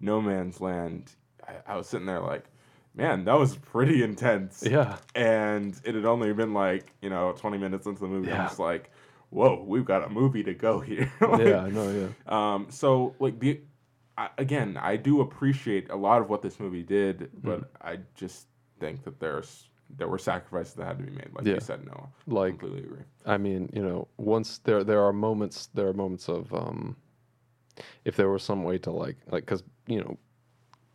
no 0.00 0.20
man's 0.20 0.60
land, 0.60 1.12
I, 1.46 1.72
I 1.74 1.76
was 1.76 1.86
sitting 1.88 2.06
there 2.06 2.20
like 2.20 2.46
Man, 2.94 3.24
that 3.24 3.38
was 3.38 3.56
pretty 3.56 4.02
intense 4.02 4.62
Yeah. 4.68 4.98
and 5.14 5.80
it 5.84 5.94
had 5.94 6.04
only 6.04 6.30
been 6.34 6.52
like 6.52 6.92
you 7.00 7.08
know 7.08 7.32
20 7.32 7.56
minutes 7.56 7.86
into 7.86 8.00
the 8.02 8.06
movie 8.08 8.28
Yeah. 8.28 8.42
i'm 8.42 8.48
just 8.48 8.58
like 8.58 8.90
whoa 9.30 9.64
we've 9.66 9.86
got 9.86 10.04
a 10.04 10.10
movie 10.10 10.42
to 10.42 10.52
go 10.52 10.80
here 10.80 11.10
Like, 11.22 11.40
yeah, 11.46 11.62
I 11.62 11.70
know. 11.70 11.90
Yeah. 12.28 12.52
um 12.52 12.66
so 12.68 13.14
like 13.18 13.40
the 13.40 13.60
I, 14.22 14.28
again 14.38 14.78
i 14.92 14.94
do 14.96 15.20
appreciate 15.20 15.90
a 15.90 15.96
lot 15.96 16.18
of 16.22 16.28
what 16.30 16.40
this 16.42 16.56
movie 16.60 16.82
did 16.98 17.16
but 17.42 17.60
Mm. 17.60 17.66
i 17.92 17.98
just 18.14 18.46
think 18.80 19.02
that 19.04 19.18
there's 19.20 19.68
there 19.98 20.08
were 20.08 20.18
sacrifices 20.18 20.74
that 20.74 20.86
had 20.86 20.98
to 20.98 21.04
be 21.04 21.10
made 21.20 21.30
like 21.36 21.44
Yeah. 21.44 21.54
you 21.54 21.60
said 21.60 21.84
noah 21.84 22.08
Like, 22.26 22.58
completely 22.58 22.84
agree 22.88 23.04
I 23.26 23.36
mean, 23.46 23.68
you 23.72 23.82
know, 23.88 24.08
once 24.16 24.58
there 24.66 24.82
there 24.90 25.02
are 25.06 25.12
moments 25.12 25.68
there 25.74 25.86
are 25.88 25.92
moments 26.04 26.28
of 26.28 26.52
um, 26.52 26.96
if 28.04 28.16
there 28.16 28.28
was 28.30 28.42
some 28.42 28.64
way 28.64 28.78
to 28.78 28.90
like 28.90 29.16
like 29.34 29.44
because 29.46 29.62
you 29.86 30.00
know. 30.00 30.16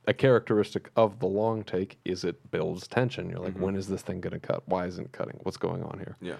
A 0.10 0.14
characteristic 0.14 0.90
of 0.96 1.20
the 1.20 1.26
long 1.28 1.64
take 1.66 1.98
is 2.06 2.24
it 2.24 2.38
builds 2.50 2.88
tension. 2.88 3.30
You're 3.30 3.40
like, 3.42 3.56
Mm-hmm. 3.56 3.62
when 3.66 3.76
is 3.76 3.88
this 3.90 4.02
thing 4.02 4.22
going 4.22 4.40
to 4.40 4.40
cut? 4.40 4.64
Why 4.66 4.86
isn't 4.88 5.04
it 5.08 5.12
cutting? 5.12 5.38
What's 5.44 5.58
going 5.58 5.84
on 5.84 6.00
here? 6.00 6.16
yeah 6.22 6.38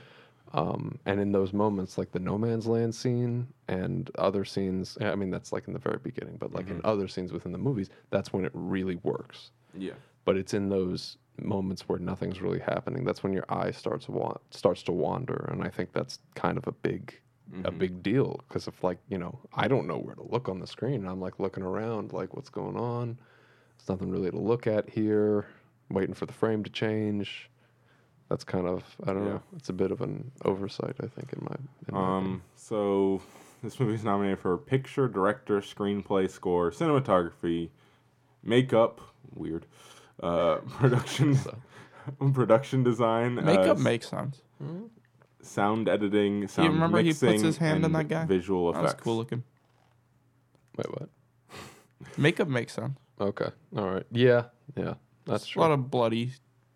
Um, 0.54 0.98
and 1.06 1.20
in 1.20 1.32
those 1.32 1.52
moments, 1.54 1.98
like 1.98 2.12
the 2.12 2.20
no 2.20 2.38
man's 2.38 2.68
land 2.68 2.96
scene 2.96 3.48
and 3.68 4.10
other 4.18 4.46
scenes, 4.46 4.98
I 5.02 5.16
mean, 5.16 5.30
that's 5.30 5.52
like 5.52 5.68
in 5.68 5.74
the 5.74 5.80
very 5.80 6.00
beginning, 6.00 6.38
but 6.38 6.54
like 6.54 6.70
in 6.70 6.82
other 6.86 7.08
scenes 7.08 7.32
within 7.34 7.52
the 7.52 7.58
movies, 7.58 7.90
that's 8.10 8.32
when 8.32 8.46
it 8.46 8.52
really 8.54 8.96
works. 9.04 9.52
yeah 9.78 9.94
But 10.26 10.38
it's 10.38 10.54
in 10.54 10.70
those 10.70 11.18
moments 11.40 11.88
where 11.88 12.00
nothing's 12.00 12.42
really 12.42 12.60
happening. 12.60 13.04
That's 13.04 13.24
when 13.24 13.34
your 13.34 13.46
eye 13.50 13.72
starts 13.72 14.08
wa- 14.10 14.38
starts 14.52 14.84
to 14.84 14.92
wander, 14.92 15.48
and 15.52 15.64
I 15.64 15.70
think 15.70 15.92
that's 15.94 16.20
kind 16.36 16.58
of 16.58 16.68
a 16.68 16.72
big 16.72 17.20
a 17.64 17.72
big 17.72 18.04
deal 18.04 18.42
because 18.48 18.68
if 18.68 18.84
like 18.84 18.98
you 19.08 19.18
know 19.18 19.40
I 19.54 19.70
don't 19.70 19.88
know 19.88 19.98
where 19.98 20.16
to 20.16 20.24
look 20.24 20.50
on 20.50 20.60
the 20.60 20.68
screen, 20.68 20.96
and 20.96 21.08
I'm 21.10 21.22
like 21.22 21.40
looking 21.40 21.64
around, 21.64 22.12
like 22.14 22.34
what's 22.36 22.50
going 22.50 22.76
on? 22.76 23.18
There's 23.78 23.90
nothing 23.90 24.10
really 24.12 24.32
to 24.32 24.38
look 24.40 24.68
at 24.68 24.90
here. 24.90 25.46
Waiting 25.90 26.14
for 26.14 26.26
the 26.26 26.34
frame 26.34 26.64
to 26.66 26.70
change. 26.70 27.50
That's 28.30 28.44
kind 28.44 28.68
of 28.68 28.84
I 29.06 29.14
don't 29.14 29.24
Yeah. 29.26 29.30
know. 29.34 29.42
It's 29.56 29.70
a 29.70 29.74
bit 29.74 29.92
of 29.92 30.02
an 30.02 30.32
oversight, 30.44 30.96
I 31.02 31.08
think, 31.08 31.32
in 31.34 31.40
my. 31.44 31.56
In 31.88 31.94
my 31.96 32.00
opinion. 32.18 32.34
um 32.34 32.42
so 32.56 33.22
this 33.64 33.80
movie 33.80 33.92
movie's 33.92 34.04
nominated 34.06 34.40
for 34.40 34.58
picture 34.58 35.08
director 35.08 35.62
screenplay 35.62 36.30
score 36.30 36.72
cinematography 36.72 37.70
makeup 38.44 39.02
weird 39.34 39.66
uh 40.22 40.56
production 40.80 41.38
production 42.34 42.84
design 42.84 43.36
Makeup 43.36 43.78
uh, 43.78 43.80
makes 43.80 44.08
sense. 44.10 44.42
sound 45.42 45.88
editing, 45.90 46.48
sound 46.48 46.74
remember 46.74 47.02
he 47.02 47.14
puts 47.14 47.42
his 47.42 47.58
hand 47.58 47.78
in 47.80 47.86
and 47.86 47.96
that 47.96 48.08
guy? 48.08 48.26
Visual 48.26 48.72
That 48.74 48.82
was 48.82 48.92
effects. 48.92 49.04
cool 49.04 49.18
looking. 49.18 49.44
Wait, 50.78 50.88
what? 50.92 51.10
Makeup 52.18 52.48
makes 52.48 52.74
sense. 52.74 52.98
Okay, 53.20 53.50
all 53.76 53.90
right. 53.90 54.06
Yeah, 54.12 54.46
yeah, 54.76 54.96
that's 55.26 55.48
true. 55.48 55.60
A 55.60 55.64
lot 55.64 55.72
of 55.72 55.90
bloody 55.90 56.32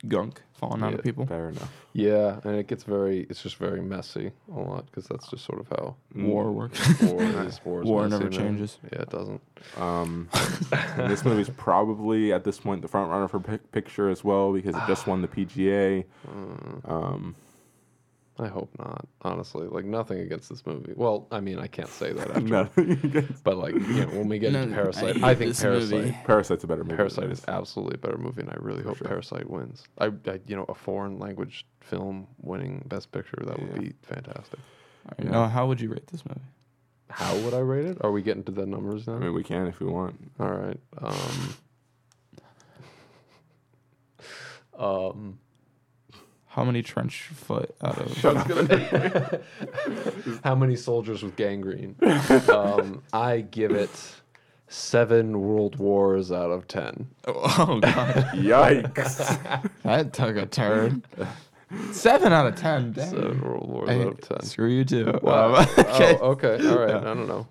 gunk 0.08 0.42
falling 0.54 0.84
out 0.84 0.92
Yeah, 0.92 0.98
of 0.98 1.04
people. 1.04 1.26
Fair 1.26 1.50
enough. 1.50 1.72
Yeah, 1.94 2.40
and 2.44 2.56
it 2.56 2.68
gets 2.68 2.84
very. 2.84 3.28
It's 3.30 3.42
just 3.44 3.58
very 3.58 3.82
messy 3.82 4.32
a 4.54 4.60
lot 4.60 4.86
because 4.86 5.08
that's 5.08 5.30
just 5.30 5.46
sort 5.46 5.60
of 5.60 5.68
how 5.70 5.96
War 6.16 6.52
works. 6.52 6.80
war 7.02 7.22
is. 7.22 7.60
War, 7.66 7.82
is 7.82 7.88
War 7.88 8.04
messy, 8.08 8.10
never 8.24 8.30
man. 8.30 8.40
changes. 8.40 8.78
Yeah, 8.92 9.02
it 9.02 9.10
doesn't. 9.10 9.42
Um, 9.78 10.30
and 10.72 11.12
this 11.12 11.26
movie's 11.26 11.50
probably 11.50 12.32
at 12.34 12.44
this 12.44 12.60
point 12.60 12.82
the 12.82 12.88
front 12.88 13.10
runner 13.12 13.28
for 13.28 13.40
pic- 13.40 13.72
picture 13.72 14.10
as 14.10 14.24
well 14.24 14.54
because 14.54 14.76
it 14.76 14.82
just 14.88 15.08
won 15.08 15.22
the 15.22 15.28
PGA. 15.28 16.06
Mm. 16.28 16.90
Um, 16.92 17.36
I 18.42 18.48
hope 18.48 18.72
not. 18.80 19.08
Honestly, 19.22 19.68
like 19.68 19.86
nothing 19.86 20.20
against 20.20 20.50
this 20.50 20.66
movie. 20.66 20.94
Well, 20.96 21.28
I 21.32 21.40
mean, 21.42 21.60
I 21.60 21.68
can't 21.68 21.88
say 21.90 22.12
that 22.12 22.30
after. 22.32 22.42
nothing 22.42 22.92
against- 23.04 23.44
But 23.44 23.58
like, 23.58 23.76
you 23.76 23.82
know, 24.06 24.08
when 24.08 24.28
we 24.30 24.40
get 24.40 24.52
No, 24.54 24.64
into 24.64 24.74
Parasite, 24.76 25.24
I 25.24 25.30
I, 25.30 25.36
think 25.36 25.50
this 25.52 25.62
Parasite. 25.62 25.92
movie. 25.92 26.18
Parasite's 26.26 26.64
a 26.64 26.68
better 26.68 26.84
movie. 26.84 26.96
Parasite 26.98 27.30
is 27.32 27.44
absolutely 27.48 27.96
a 27.96 28.00
better 28.00 28.18
movie, 28.18 28.42
and 28.42 28.50
I 28.50 28.56
really 28.60 28.82
hope 28.84 28.98
sure. 28.98 29.08
Parasite 29.08 29.48
wins. 29.50 29.84
I, 30.00 30.08
I, 30.08 30.40
you 30.48 30.56
know, 30.56 30.66
a 30.70 30.74
foreign 30.74 31.20
language 31.20 31.66
film 31.82 32.26
winning 32.42 32.84
Best 32.88 33.12
Picture 33.12 33.38
that 33.46 33.60
would 33.60 33.76
be 33.80 33.94
fantastic. 34.02 34.60
You 35.22 35.30
know, 35.30 35.48
how 35.48 35.68
would 35.68 35.80
you 35.80 35.90
rate 35.92 36.08
this 36.08 36.26
movie? 36.26 36.42
How 37.10 37.36
would 37.40 37.54
I 37.54 37.60
rate 37.60 37.86
it? 37.86 37.98
Are 38.02 38.12
we 38.12 38.22
getting 38.24 38.44
to 38.46 38.52
the 38.52 38.66
numbers 38.66 39.06
now? 39.06 39.16
I 39.16 39.20
mean, 39.20 39.34
we 39.34 39.44
can 39.44 39.68
if 39.68 39.80
we 39.80 39.86
want. 39.86 40.16
All 40.40 40.52
right. 40.52 40.80
Um, 40.98 41.56
um, 44.80 45.40
How 46.52 46.66
many 46.66 46.82
trench 46.82 47.30
foot 47.34 47.74
out 47.82 47.98
of? 47.98 48.18
how 50.44 50.54
many 50.54 50.76
soldiers 50.76 51.24
with 51.24 51.38
gangrene? 51.38 51.96
um, 52.50 53.04
I 53.14 53.40
give 53.40 53.72
it 53.72 53.90
seven 54.68 55.40
world 55.40 55.78
wars 55.78 56.30
out 56.30 56.52
of 56.52 56.68
ten. 56.68 57.08
Oh 57.26 57.80
god, 57.82 58.16
Yikes! 58.34 59.70
that 59.84 60.12
took 60.12 60.36
a 60.36 60.46
turn. 60.46 61.04
Seven 61.94 62.34
out 62.34 62.48
of 62.48 62.58
ten. 62.58 62.92
Dang. 62.92 63.10
Seven 63.10 63.42
world 63.42 63.70
wars 63.70 63.90
Hey, 63.90 64.02
out 64.02 64.08
of 64.08 64.22
ten. 64.22 64.44
Screw 64.44 64.68
you 64.68 64.84
too. 64.84 65.20
Wow. 65.22 65.56
Um, 65.56 65.66
okay. 65.78 66.18
Oh, 66.20 66.32
okay. 66.32 66.68
All 66.68 66.80
right. 66.80 66.96
I 66.96 67.00
don't 67.02 67.30
know. 67.30 67.48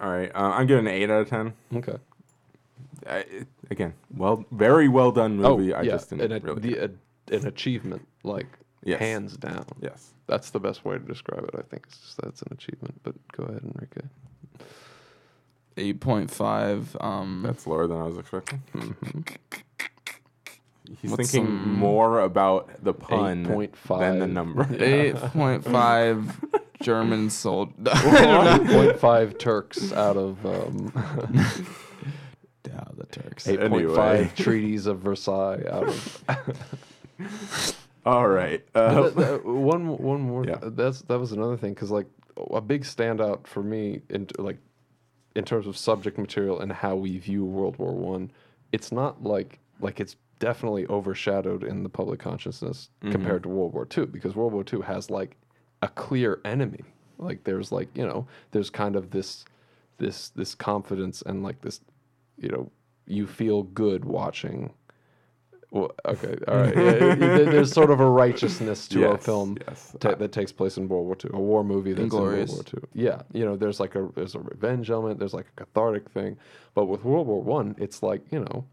All 0.00 0.10
right, 0.10 0.30
uh, 0.34 0.52
I'm 0.54 0.66
giving 0.66 0.86
an 0.86 0.94
eight 0.94 1.10
out 1.10 1.20
of 1.22 1.28
ten. 1.28 1.52
Okay. 1.74 1.96
I, 3.06 3.24
again, 3.70 3.92
well, 4.16 4.44
very 4.50 4.88
well 4.88 5.12
done 5.12 5.36
movie. 5.36 5.74
I 5.74 5.82
yeah, 5.82 5.92
just 5.92 6.08
didn't 6.10 6.32
an, 6.32 6.42
really. 6.42 6.60
the, 6.60 6.84
a, 6.84 6.90
an 7.30 7.46
achievement, 7.46 8.06
like 8.24 8.46
Yes. 8.84 9.00
hands 9.00 9.36
down. 9.36 9.64
yes. 9.80 10.12
That's 10.26 10.50
the 10.50 10.60
best 10.60 10.84
way 10.84 10.98
to 10.98 11.04
describe 11.04 11.44
it. 11.44 11.54
I 11.58 11.62
think 11.62 11.84
it's 11.86 11.98
just 11.98 12.20
that's 12.22 12.42
an 12.42 12.48
achievement. 12.52 13.00
But 13.02 13.14
go 13.32 13.44
ahead, 13.44 13.62
Enrique. 13.64 14.06
Eight 15.76 16.00
point 16.00 16.30
five. 16.30 16.96
Um, 17.00 17.42
That's 17.44 17.66
lower 17.66 17.86
than 17.86 17.98
I 17.98 18.04
was 18.04 18.18
expecting. 18.18 18.62
He's 21.00 21.10
What's 21.10 21.30
thinking 21.30 21.46
some- 21.46 21.74
more 21.74 22.20
about 22.20 22.82
the 22.82 22.94
pun 22.94 23.44
8.5. 23.46 23.98
than 24.00 24.18
the 24.20 24.26
number. 24.26 24.66
eight 24.82 25.16
point 25.16 25.62
five 25.64 26.40
German 26.82 27.30
sold. 27.30 27.72
Eight 27.86 28.66
point 28.66 28.98
five 28.98 29.36
Turks 29.38 29.92
out 29.92 30.16
of 30.16 30.44
um, 30.46 30.92
yeah, 32.66 32.84
the 32.96 33.04
Turks. 33.10 33.46
eight 33.48 33.60
point 33.60 33.72
Anyway. 33.74 33.94
five 33.94 34.34
treaties 34.34 34.86
of 34.86 35.00
Versailles 35.00 35.62
out 35.70 35.88
of. 35.88 36.24
All 38.06 38.28
right. 38.28 38.64
Uh, 38.74 39.02
Th- 39.10 39.14
th- 39.14 39.42
one 39.44 39.98
one 39.98 40.20
more. 40.20 40.44
Yeah. 40.46 40.58
That's 40.62 41.02
that 41.02 41.18
was 41.18 41.32
another 41.32 41.56
thing 41.56 41.74
because 41.74 41.90
like 41.90 42.06
a 42.50 42.60
big 42.60 42.84
standout 42.84 43.46
for 43.46 43.62
me 43.62 44.00
in 44.08 44.28
like 44.38 44.58
in 45.34 45.44
terms 45.44 45.66
of 45.66 45.76
subject 45.76 46.18
material 46.18 46.60
and 46.60 46.72
how 46.72 46.94
we 46.96 47.18
view 47.18 47.44
World 47.44 47.76
War 47.78 47.92
One. 47.92 48.30
It's 48.72 48.92
not 48.92 49.22
like 49.22 49.58
like 49.80 50.00
it's 50.00 50.16
definitely 50.38 50.86
overshadowed 50.86 51.64
in 51.64 51.82
the 51.82 51.88
public 51.88 52.20
consciousness 52.20 52.90
compared 53.10 53.42
to 53.42 53.48
World 53.48 53.72
War 53.72 53.84
Two 53.84 54.06
because 54.06 54.34
World 54.36 54.52
War 54.52 54.64
Two 54.64 54.80
has 54.82 55.10
like 55.10 55.36
a 55.82 55.88
clear 55.88 56.40
enemy. 56.44 56.82
Like 57.18 57.44
there's 57.44 57.72
like 57.72 57.88
you 57.94 58.06
know 58.06 58.26
there's 58.52 58.70
kind 58.70 58.94
of 58.96 59.10
this 59.10 59.44
this 59.98 60.30
this 60.30 60.54
confidence 60.54 61.22
and 61.26 61.42
like 61.42 61.60
this 61.60 61.80
you 62.38 62.48
know 62.48 62.70
you 63.06 63.26
feel 63.26 63.64
good 63.64 64.04
watching. 64.04 64.70
Well, 65.70 65.90
okay, 66.06 66.36
all 66.48 66.56
right. 66.56 66.74
Yeah, 66.74 67.14
there's 67.14 67.72
sort 67.72 67.90
of 67.90 68.00
a 68.00 68.08
righteousness 68.08 68.88
to 68.88 69.10
a 69.10 69.18
film 69.18 69.58
yes. 69.68 69.94
ta- 70.00 70.14
that 70.14 70.32
takes 70.32 70.50
place 70.50 70.78
in 70.78 70.88
World 70.88 71.04
War 71.04 71.16
II, 71.22 71.30
a 71.34 71.38
war 71.38 71.62
movie 71.62 71.92
that's 71.92 72.12
in 72.14 72.18
World 72.18 72.48
War 72.48 72.62
II. 72.74 72.80
Yeah, 72.94 73.22
you 73.32 73.44
know, 73.44 73.54
there's 73.54 73.78
like 73.78 73.94
a 73.94 74.08
there's 74.14 74.34
a 74.34 74.38
revenge 74.38 74.90
element, 74.90 75.18
there's 75.18 75.34
like 75.34 75.46
a 75.56 75.64
cathartic 75.64 76.08
thing, 76.10 76.38
but 76.74 76.86
with 76.86 77.04
World 77.04 77.26
War 77.26 77.42
One, 77.42 77.74
it's 77.78 78.02
like 78.02 78.22
you 78.30 78.40
know, 78.40 78.64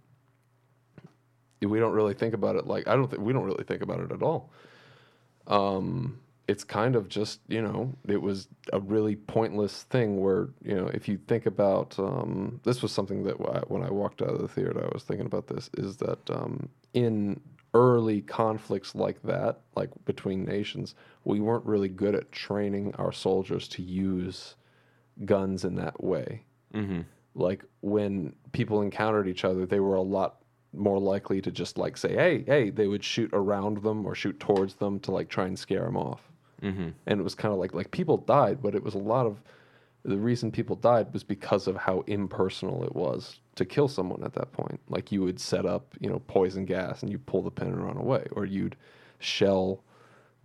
we 1.61 1.79
don't 1.79 1.93
really 1.93 2.13
think 2.13 2.33
about 2.33 2.55
it 2.55 2.65
like 2.65 2.87
I 2.87 2.95
don't 2.95 3.09
think 3.09 3.21
we 3.21 3.33
don't 3.33 3.43
really 3.43 3.65
think 3.65 3.81
about 3.81 3.99
it 3.99 4.11
at 4.11 4.23
all. 4.23 4.51
Um, 5.47 6.19
it's 6.47 6.63
kind 6.63 6.95
of 6.95 7.09
just 7.09 7.39
you 7.47 7.61
know 7.61 7.91
it 8.07 8.21
was 8.21 8.47
a 8.73 8.79
really 8.79 9.15
pointless 9.15 9.83
thing 9.83 10.19
where 10.21 10.49
you 10.63 10.75
know 10.75 10.87
if 10.87 11.07
you 11.07 11.17
think 11.27 11.45
about 11.45 11.97
um, 11.99 12.59
this 12.63 12.81
was 12.81 12.91
something 12.91 13.23
that 13.23 13.69
when 13.69 13.83
I 13.83 13.89
walked 13.89 14.21
out 14.21 14.29
of 14.29 14.41
the 14.41 14.47
theater 14.47 14.83
I 14.83 14.93
was 14.93 15.03
thinking 15.03 15.25
about 15.25 15.47
this 15.47 15.69
is 15.75 15.97
that 15.97 16.29
um, 16.29 16.69
in 16.93 17.39
early 17.73 18.21
conflicts 18.21 18.95
like 18.95 19.21
that 19.23 19.61
like 19.75 19.89
between 20.05 20.45
nations 20.45 20.95
we 21.23 21.39
weren't 21.39 21.65
really 21.65 21.89
good 21.89 22.15
at 22.15 22.31
training 22.31 22.93
our 22.95 23.11
soldiers 23.11 23.67
to 23.67 23.81
use 23.81 24.55
guns 25.25 25.65
in 25.65 25.75
that 25.75 26.01
way 26.01 26.43
mm-hmm. 26.73 27.01
like 27.33 27.65
when 27.81 28.33
people 28.51 28.81
encountered 28.81 29.27
each 29.27 29.45
other, 29.45 29.65
they 29.65 29.79
were 29.79 29.95
a 29.95 30.01
lot 30.01 30.37
more 30.73 30.99
likely 30.99 31.41
to 31.41 31.51
just 31.51 31.77
like 31.77 31.97
say, 31.97 32.13
"Hey, 32.13 32.43
hey," 32.45 32.69
they 32.69 32.87
would 32.87 33.03
shoot 33.03 33.29
around 33.33 33.83
them 33.83 34.05
or 34.05 34.15
shoot 34.15 34.39
towards 34.39 34.75
them 34.75 34.99
to 35.01 35.11
like 35.11 35.29
try 35.29 35.45
and 35.45 35.57
scare 35.57 35.83
them 35.83 35.97
off. 35.97 36.31
Mm-hmm. 36.62 36.89
And 37.06 37.20
it 37.20 37.24
was 37.24 37.36
kind 37.36 37.53
of 37.53 37.60
like 37.60 37.74
like 37.74 37.91
people 37.91 38.18
died, 38.18 38.62
but 38.62 38.76
it 38.76 38.84
was 38.84 38.95
a 38.95 38.99
lot 38.99 39.26
of 39.26 39.41
the 40.03 40.18
reason 40.18 40.51
people 40.51 40.76
died 40.76 41.12
was 41.14 41.24
because 41.24 41.68
of 41.68 41.76
how 41.76 42.03
impersonal 42.08 42.84
it 42.84 42.95
was 42.95 43.39
to 43.56 43.66
kill 43.66 43.88
someone 43.88 44.24
at 44.24 44.34
that 44.34 44.51
point. 44.51 44.80
Like 44.88 45.12
you 45.12 45.24
would 45.24 45.39
set 45.39 45.66
up, 45.66 45.95
you 45.99 46.10
know, 46.10 46.22
poison 46.28 46.66
gas 46.66 47.01
and 47.01 47.12
you 47.12 47.18
pull 47.18 47.41
the 47.41 47.51
pin 47.51 47.68
and 47.68 47.84
run 47.84 47.97
away, 47.97 48.28
or 48.32 48.45
you'd 48.45 48.76
shell 49.20 49.84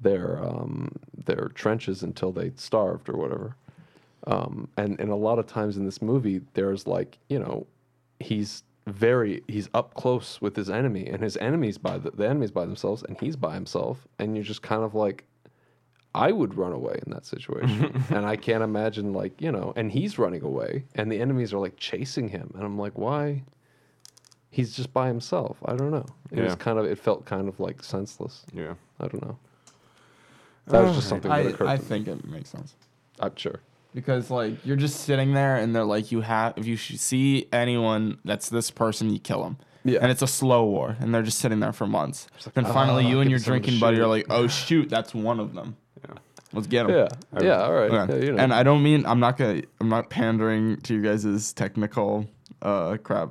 their 0.01 0.43
um, 0.43 0.91
their 1.27 1.51
trenches 1.55 2.03
until 2.03 2.33
they 2.33 2.53
starved 2.57 3.09
or 3.09 3.17
whatever. 3.17 3.57
Um, 4.27 4.69
and 4.77 4.99
and 5.01 5.11
a 5.11 5.17
lot 5.17 5.39
of 5.39 5.47
times 5.47 5.77
in 5.77 5.85
this 5.85 6.01
movie, 6.03 6.41
there's 6.55 6.87
like 6.87 7.19
you 7.29 7.39
know, 7.39 7.67
he's 8.19 8.63
very 8.87 9.43
he's 9.47 9.69
up 9.75 9.95
close 9.95 10.41
with 10.41 10.57
his 10.57 10.71
enemy, 10.71 11.07
and 11.07 11.23
his 11.23 11.37
enemies 11.37 11.79
by 11.79 11.99
the, 11.99 12.11
the 12.11 12.27
enemies 12.27 12.51
by 12.51 12.65
themselves, 12.65 13.03
and 13.03 13.19
he's 13.21 13.37
by 13.37 13.55
himself, 13.55 14.07
and 14.19 14.37
you're 14.37 14.45
just 14.45 14.63
kind 14.63 14.83
of 14.83 14.95
like, 14.95 15.25
I 16.15 16.33
would 16.33 16.57
run 16.57 16.73
away 16.73 17.01
in 17.07 17.13
that 17.13 17.25
situation, 17.25 18.05
and 18.11 18.27
I 18.27 18.37
can't 18.37 18.63
imagine 18.63 19.13
like 19.13 19.41
you 19.41 19.53
know, 19.53 19.73
and 19.77 19.93
he's 19.93 20.19
running 20.19 20.43
away, 20.43 20.85
and 20.95 21.11
the 21.11 21.21
enemies 21.21 21.53
are 21.53 21.59
like 21.59 21.77
chasing 21.77 22.29
him, 22.29 22.51
and 22.55 22.65
I'm 22.65 22.79
like, 22.79 22.99
why? 22.99 23.43
He's 24.53 24.75
just 24.75 24.93
by 24.93 25.07
himself. 25.07 25.59
I 25.65 25.77
don't 25.77 25.93
know. 25.93 26.07
It 26.33 26.43
was 26.43 26.57
kind 26.57 26.79
of 26.79 26.85
it 26.85 26.99
felt 26.99 27.25
kind 27.25 27.47
of 27.47 27.61
like 27.61 27.85
senseless. 27.85 28.45
Yeah. 28.53 28.75
I 28.99 29.07
don't 29.07 29.23
know. 29.23 29.39
That 30.67 30.83
was 30.83 30.97
just 30.97 31.09
something 31.09 31.31
that 31.31 31.39
I, 31.39 31.41
occurred. 31.43 31.69
I 31.69 31.77
to 31.77 31.83
me. 31.83 31.89
think 31.89 32.09
it 32.09 32.25
makes 32.27 32.51
sense 32.51 32.75
I'm 33.19 33.35
sure. 33.37 33.61
because 33.95 34.31
like 34.31 34.55
you're 34.65 34.77
just 34.77 35.01
sitting 35.01 35.35
there 35.35 35.57
and 35.57 35.75
they're 35.75 35.85
like 35.85 36.11
you 36.13 36.21
have 36.23 36.55
if 36.57 36.67
you 36.67 36.77
see 36.77 37.47
anyone 37.53 38.19
that's 38.25 38.49
this 38.49 38.71
person 38.71 39.11
you 39.11 39.19
kill 39.21 39.43
them. 39.45 39.57
Yeah. 39.85 40.01
And 40.03 40.11
it's 40.11 40.21
a 40.21 40.27
slow 40.27 40.65
war, 40.67 40.97
and 41.01 41.15
they're 41.15 41.23
just 41.23 41.39
sitting 41.39 41.61
there 41.61 41.73
for 41.73 41.87
months. 41.87 42.27
then 42.53 42.67
finally, 42.67 43.07
"Ah, 43.07 43.09
you 43.09 43.21
and 43.21 43.31
your 43.31 43.39
drinking 43.39 43.81
buddy 43.81 43.99
are 43.99 44.07
like, 44.07 44.27
"Oh 44.29 44.47
shoot, 44.67 44.91
that's 44.91 45.15
one 45.15 45.41
of 45.41 45.55
them. 45.55 45.77
Let's 46.53 46.67
get 46.67 46.87
him." 46.87 46.93
Yeah. 46.93 47.09
Yeah. 47.41 47.63
All 47.63 47.73
right. 47.73 47.91
Okay. 47.91 48.19
Yeah, 48.19 48.25
you 48.25 48.33
know. 48.33 48.43
And 48.43 48.53
I 48.55 48.63
don't 48.63 48.83
mean 48.83 49.05
I'm 49.07 49.21
not 49.21 49.37
gonna 49.37 49.63
I'm 49.81 49.89
not 49.89 50.11
pandering 50.11 50.79
to 50.83 50.95
you 50.95 51.03
guys' 51.03 51.53
technical 51.53 52.27
uh 52.63 52.97
crap 53.03 53.31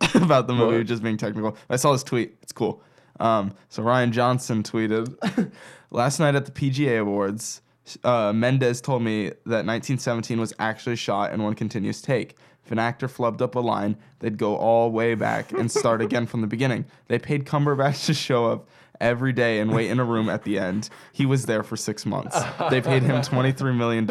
about 0.14 0.46
the 0.46 0.54
movie 0.54 0.78
What? 0.78 0.86
just 0.86 1.02
being 1.02 1.16
technical. 1.16 1.56
I 1.68 1.76
saw 1.76 1.92
this 1.92 2.02
tweet. 2.02 2.36
It's 2.42 2.52
cool. 2.52 2.82
Um, 3.18 3.52
so 3.68 3.82
Rian 3.82 4.12
Johnson 4.12 4.62
tweeted 4.62 5.52
last 5.90 6.18
night 6.20 6.34
at 6.34 6.46
the 6.46 6.52
PGA 6.52 7.00
Awards. 7.00 7.60
Uh, 8.04 8.32
Mendes 8.32 8.80
told 8.80 9.02
me 9.02 9.24
that 9.24 9.66
1917 9.66 10.38
was 10.40 10.54
actually 10.58 10.96
shot 10.96 11.32
in 11.32 11.42
one 11.42 11.54
continuous 11.54 12.00
take. 12.00 12.36
If 12.64 12.70
an 12.70 12.78
actor 12.78 13.08
flubbed 13.08 13.42
up 13.42 13.56
a 13.56 13.60
line, 13.60 13.96
they'd 14.20 14.38
go 14.38 14.56
all 14.56 14.88
the 14.88 14.96
way 14.96 15.14
back 15.14 15.50
and 15.52 15.70
start 15.70 16.00
again 16.06 16.26
from 16.26 16.40
the 16.40 16.46
beginning. 16.46 16.84
They 17.08 17.18
paid 17.18 17.44
Cumberbatch 17.44 18.06
to 18.06 18.14
show 18.14 18.46
up 18.46 18.68
every 19.00 19.32
day 19.32 19.60
and 19.60 19.72
wait 19.72 19.90
in 19.90 19.98
a 19.98 20.04
room 20.04 20.28
at 20.28 20.44
the 20.44 20.58
end. 20.58 20.88
He 21.12 21.26
was 21.26 21.46
there 21.46 21.62
for 21.62 21.76
six 21.76 22.04
months. 22.04 22.38
They 22.70 22.80
paid 22.80 23.02
him 23.02 23.22
$23 23.22 23.76
million. 23.76 24.06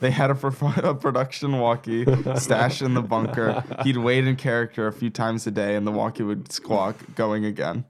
They 0.00 0.10
had 0.10 0.30
a, 0.30 0.34
pro- 0.34 0.72
a 0.90 0.94
production 0.94 1.58
walkie 1.58 2.04
stashed 2.36 2.82
in 2.82 2.94
the 2.94 3.02
bunker. 3.02 3.64
He'd 3.82 3.96
wait 3.96 4.26
in 4.26 4.36
character 4.36 4.86
a 4.86 4.92
few 4.92 5.10
times 5.10 5.46
a 5.46 5.50
day, 5.50 5.74
and 5.74 5.86
the 5.86 5.92
walkie 5.92 6.22
would 6.22 6.52
squawk, 6.52 6.96
going 7.14 7.44
again. 7.44 7.84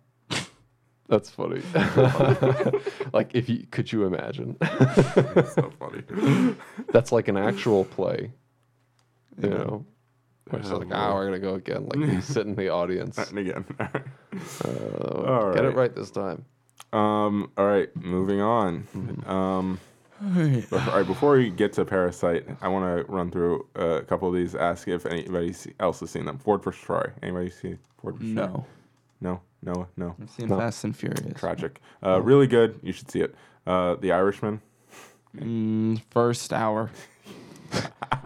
That's 1.08 1.28
funny. 1.28 1.60
like, 3.12 3.34
if 3.34 3.48
you 3.48 3.66
could 3.72 3.90
you 3.90 4.04
imagine? 4.04 4.56
That's 4.60 5.54
so 5.54 5.72
funny. 5.80 6.54
That's 6.92 7.10
like 7.10 7.26
an 7.26 7.36
actual 7.36 7.84
play. 7.84 8.30
You 9.42 9.50
know, 9.50 9.86
where 10.50 10.60
it's 10.60 10.70
like, 10.70 10.88
ah, 10.92 11.14
we're 11.14 11.24
gonna 11.26 11.38
go 11.38 11.54
again. 11.54 11.86
Like 11.88 11.98
you 12.12 12.20
sit 12.22 12.46
in 12.46 12.54
the 12.54 12.68
audience. 12.68 13.18
And 13.18 13.38
again. 13.38 13.64
Uh, 14.64 15.24
All 15.26 15.52
Get 15.52 15.64
it 15.64 15.68
right. 15.68 15.76
right 15.76 15.94
this 15.94 16.10
time. 16.10 16.44
um. 16.92 17.50
All 17.58 17.66
right. 17.66 17.94
Moving 17.96 18.40
on. 18.40 18.86
Um. 19.26 19.80
Before, 20.34 20.78
all 20.80 20.96
right, 20.98 21.06
before 21.06 21.32
we 21.32 21.48
get 21.48 21.72
to 21.74 21.84
Parasite, 21.86 22.46
I 22.60 22.68
want 22.68 22.84
to 23.06 23.10
run 23.10 23.30
through 23.30 23.66
a 23.74 24.02
couple 24.02 24.28
of 24.28 24.34
these. 24.34 24.54
Ask 24.54 24.86
if 24.86 25.06
anybody 25.06 25.54
else 25.80 26.00
has 26.00 26.10
seen 26.10 26.26
them. 26.26 26.38
Ford 26.38 26.62
vs. 26.62 26.80
Ferrari. 26.80 27.12
Anybody 27.22 27.48
see 27.50 27.76
Ford 28.02 28.16
vs. 28.18 28.34
Ferrari? 28.34 28.52
No. 28.52 28.66
No. 29.20 29.40
No. 29.62 29.86
No. 29.96 30.14
I've 30.22 30.30
seen 30.30 30.48
No. 30.48 30.58
Fast 30.58 30.84
and 30.84 30.94
Furious. 30.96 31.32
Tragic. 31.40 31.80
Uh, 32.04 32.20
really 32.20 32.46
good. 32.46 32.78
You 32.82 32.92
should 32.92 33.10
see 33.10 33.20
it. 33.22 33.34
Uh, 33.66 33.94
The 33.96 34.12
Irishman. 34.12 34.60
Mm, 35.36 36.02
first 36.10 36.52
hour. 36.52 36.90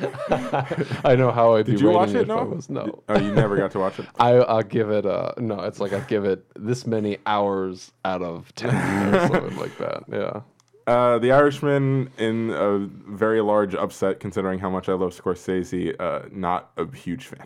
I 1.04 1.16
know 1.16 1.30
how 1.30 1.56
I'd 1.56 1.66
Did 1.66 1.76
be 1.76 1.80
you 1.82 1.86
rating 1.88 1.94
watch 2.00 2.08
it? 2.10 2.16
if 2.22 2.30
I 2.30 2.34
No. 2.34 2.44
was- 2.44 2.70
no. 2.70 3.02
Oh, 3.08 3.18
you 3.18 3.32
never 3.32 3.56
got 3.56 3.70
to 3.72 3.78
watch 3.78 3.98
it. 3.98 4.06
I, 4.18 4.34
I'll 4.34 4.62
give 4.62 4.90
it 4.90 5.06
uh 5.06 5.32
no. 5.38 5.60
It's 5.60 5.80
like 5.80 5.92
I 5.92 6.00
give 6.00 6.24
it 6.24 6.44
this 6.56 6.86
many 6.86 7.18
hours 7.26 7.92
out 8.04 8.22
of 8.22 8.54
ten 8.54 9.14
or 9.14 9.28
something 9.28 9.56
like 9.64 9.76
that. 9.78 10.04
Yeah. 10.10 10.40
Uh, 10.86 11.18
the 11.18 11.32
Irishman 11.32 12.10
in 12.16 12.50
a 12.50 12.78
very 13.12 13.40
large 13.40 13.74
upset, 13.74 14.20
considering 14.20 14.60
how 14.60 14.70
much 14.70 14.88
I 14.88 14.92
love 14.92 15.12
Scorsese. 15.20 15.96
Uh, 16.00 16.28
not 16.30 16.70
a 16.76 16.86
huge 16.96 17.26
fan. 17.26 17.44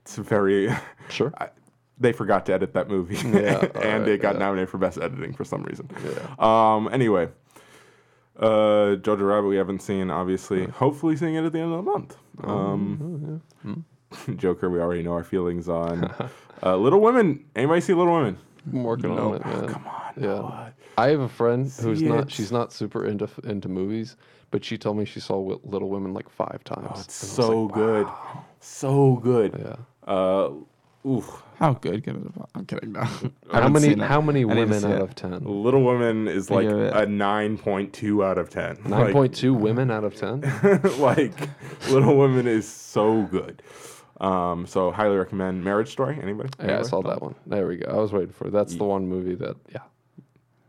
it's 0.00 0.16
very. 0.16 0.70
Sure. 1.10 1.30
I, 1.38 1.50
they 2.00 2.12
forgot 2.12 2.46
to 2.46 2.54
edit 2.54 2.72
that 2.74 2.88
movie, 2.88 3.16
Yeah, 3.16 3.58
and 3.58 3.76
alright, 3.76 4.08
it 4.08 4.22
got 4.22 4.36
yeah. 4.36 4.38
nominated 4.38 4.70
for 4.70 4.78
best 4.78 4.98
editing 4.98 5.34
for 5.34 5.44
some 5.44 5.62
reason. 5.64 5.90
Yeah. 6.04 6.34
Um. 6.38 6.88
Anyway, 6.92 7.28
uh, 8.38 8.96
Jojo 8.96 9.28
Rabbit 9.28 9.48
we 9.48 9.56
haven't 9.56 9.80
seen. 9.82 10.10
Obviously, 10.10 10.66
hopefully 10.66 11.16
seeing 11.16 11.34
it 11.34 11.44
at 11.44 11.52
the 11.52 11.58
end 11.60 11.72
of 11.72 11.84
the 11.84 11.90
month. 11.90 12.16
Oh, 12.44 12.48
Um, 12.50 13.42
Joker 14.36 14.70
we 14.70 14.80
already 14.80 15.02
know 15.02 15.12
our 15.12 15.24
feelings 15.24 15.68
on. 15.68 16.04
uh, 16.62 16.76
Little 16.76 17.00
Women. 17.00 17.44
Anybody 17.56 17.80
see 17.80 17.94
Little 17.94 18.14
Women? 18.14 18.38
I'm 18.72 18.82
working 18.84 19.14
No. 19.14 19.30
on 19.30 19.34
it, 19.36 19.44
man. 19.46 19.68
Come 19.68 19.86
on. 19.86 20.12
Yeah. 20.16 20.26
Noah. 20.26 20.72
I 20.96 21.08
have 21.08 21.20
a 21.20 21.28
friend 21.28 21.64
who's 21.80 21.98
See 22.00 22.06
not. 22.08 22.30
She's 22.30 22.50
not 22.52 22.72
super 22.72 23.04
into 23.06 23.28
into 23.44 23.68
movies, 23.68 24.16
but 24.50 24.64
she 24.64 24.76
told 24.78 24.96
me 24.96 25.04
she 25.04 25.20
saw 25.20 25.58
Little 25.64 25.88
Women 25.90 26.12
like 26.14 26.28
five 26.28 26.64
times. 26.64 26.88
Oh, 26.90 27.00
it's 27.00 27.22
And 27.22 27.30
I 27.44 27.48
was 27.48 27.48
so 27.48 27.62
like, 27.64 27.74
good, 27.74 28.06
so 28.60 29.16
good. 29.16 29.54
Yeah. 29.58 30.12
Uh, 30.12 30.50
oof. 31.06 31.42
How 31.58 31.72
good 31.72 32.04
can 32.04 32.16
it? 32.16 32.48
I'm 32.54 32.66
kidding. 32.66 32.92
No. 32.92 33.02
How 33.52 33.68
many? 33.68 33.98
How 33.98 34.20
many 34.20 34.44
I 34.44 34.44
need 34.44 34.54
to 34.54 34.60
women 34.60 34.84
out 34.84 34.92
it. 34.92 35.02
of 35.02 35.14
ten? 35.16 35.44
Little 35.44 35.82
Women 35.82 36.28
is 36.28 36.50
like 36.50 36.68
a 36.68 37.04
nine 37.06 37.58
point 37.58 37.92
two 37.92 38.24
out 38.24 38.38
of 38.38 38.48
ten. 38.48 38.78
Nine 38.84 39.12
point 39.12 39.34
two 39.34 39.54
women 39.66 39.90
out 39.90 40.04
of 40.04 40.14
ten. 40.14 40.40
like 40.98 41.34
Little 41.90 42.16
Women 42.16 42.46
is 42.46 42.68
so 42.68 43.22
good. 43.22 43.62
Um, 44.20 44.66
so 44.66 44.90
highly 44.92 45.16
recommend 45.16 45.64
Marriage 45.64 45.90
Story. 45.90 46.18
Anybody? 46.22 46.50
Yeah, 46.60 46.80
I 46.80 46.82
saw 46.82 47.02
that 47.02 47.22
one. 47.22 47.34
There 47.46 47.66
we 47.66 47.76
go. 47.76 47.90
I 47.90 47.96
was 47.96 48.12
waiting 48.12 48.32
for 48.32 48.48
it. 48.48 48.52
That's 48.52 48.74
the 48.74 48.84
one 48.84 49.08
movie 49.08 49.34
that. 49.36 49.56
Yeah. 49.72 49.82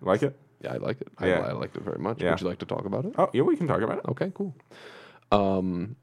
Like 0.01 0.23
it? 0.23 0.37
Yeah, 0.61 0.73
I 0.73 0.77
like 0.77 1.01
it. 1.01 1.07
Yeah. 1.21 1.39
I, 1.39 1.49
I 1.49 1.51
liked 1.53 1.75
it 1.77 1.83
very 1.83 1.99
much. 1.99 2.21
Yeah. 2.21 2.31
Would 2.31 2.41
you 2.41 2.47
like 2.47 2.59
to 2.59 2.65
talk 2.65 2.85
about 2.85 3.05
it? 3.05 3.13
Oh 3.17 3.29
yeah, 3.33 3.43
we 3.43 3.55
can 3.55 3.67
talk 3.67 3.81
about 3.81 3.99
it. 3.99 4.05
Okay, 4.09 4.31
cool. 4.33 4.55
Um, 5.31 5.95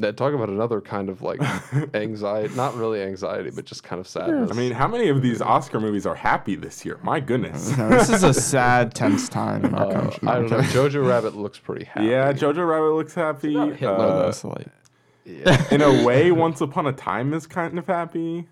that 0.00 0.16
talk 0.16 0.34
about 0.34 0.48
another 0.48 0.80
kind 0.80 1.08
of 1.08 1.22
like 1.22 1.40
anxiety, 1.94 2.52
not 2.56 2.74
really 2.76 3.00
anxiety, 3.02 3.50
but 3.50 3.64
just 3.64 3.84
kind 3.84 4.00
of 4.00 4.08
sadness. 4.08 4.50
I 4.50 4.54
mean, 4.54 4.72
how 4.72 4.88
many 4.88 5.08
of 5.08 5.22
these 5.22 5.40
Oscar 5.40 5.78
movies 5.80 6.04
are 6.04 6.16
happy 6.16 6.56
this 6.56 6.84
year? 6.84 6.98
My 7.02 7.20
goodness. 7.20 7.76
No, 7.78 7.88
this 7.88 8.08
is 8.10 8.22
a 8.24 8.34
sad, 8.54 8.94
tense 8.94 9.28
time 9.28 9.64
in 9.64 9.74
our 9.74 9.86
Uh, 9.86 9.92
country. 9.92 10.28
I 10.28 10.34
don't 10.40 10.50
know. 10.50 10.58
Jojo 10.58 11.06
Rabbit 11.08 11.36
looks 11.36 11.58
pretty 11.58 11.84
happy. 11.84 12.06
yeah, 12.06 12.32
Jojo 12.32 12.68
Rabbit 12.68 12.94
looks 12.96 13.14
happy. 13.14 13.52
Hitler, 13.54 13.88
Uh, 13.94 14.22
though, 14.24 14.30
so, 14.32 14.48
like, 14.48 15.72
in 15.72 15.80
a 15.80 16.04
way, 16.04 16.30
Once 16.44 16.60
Upon 16.60 16.86
a 16.86 16.92
Time 16.92 17.32
is 17.32 17.46
kind 17.46 17.78
of 17.78 17.86
happy. 17.86 18.48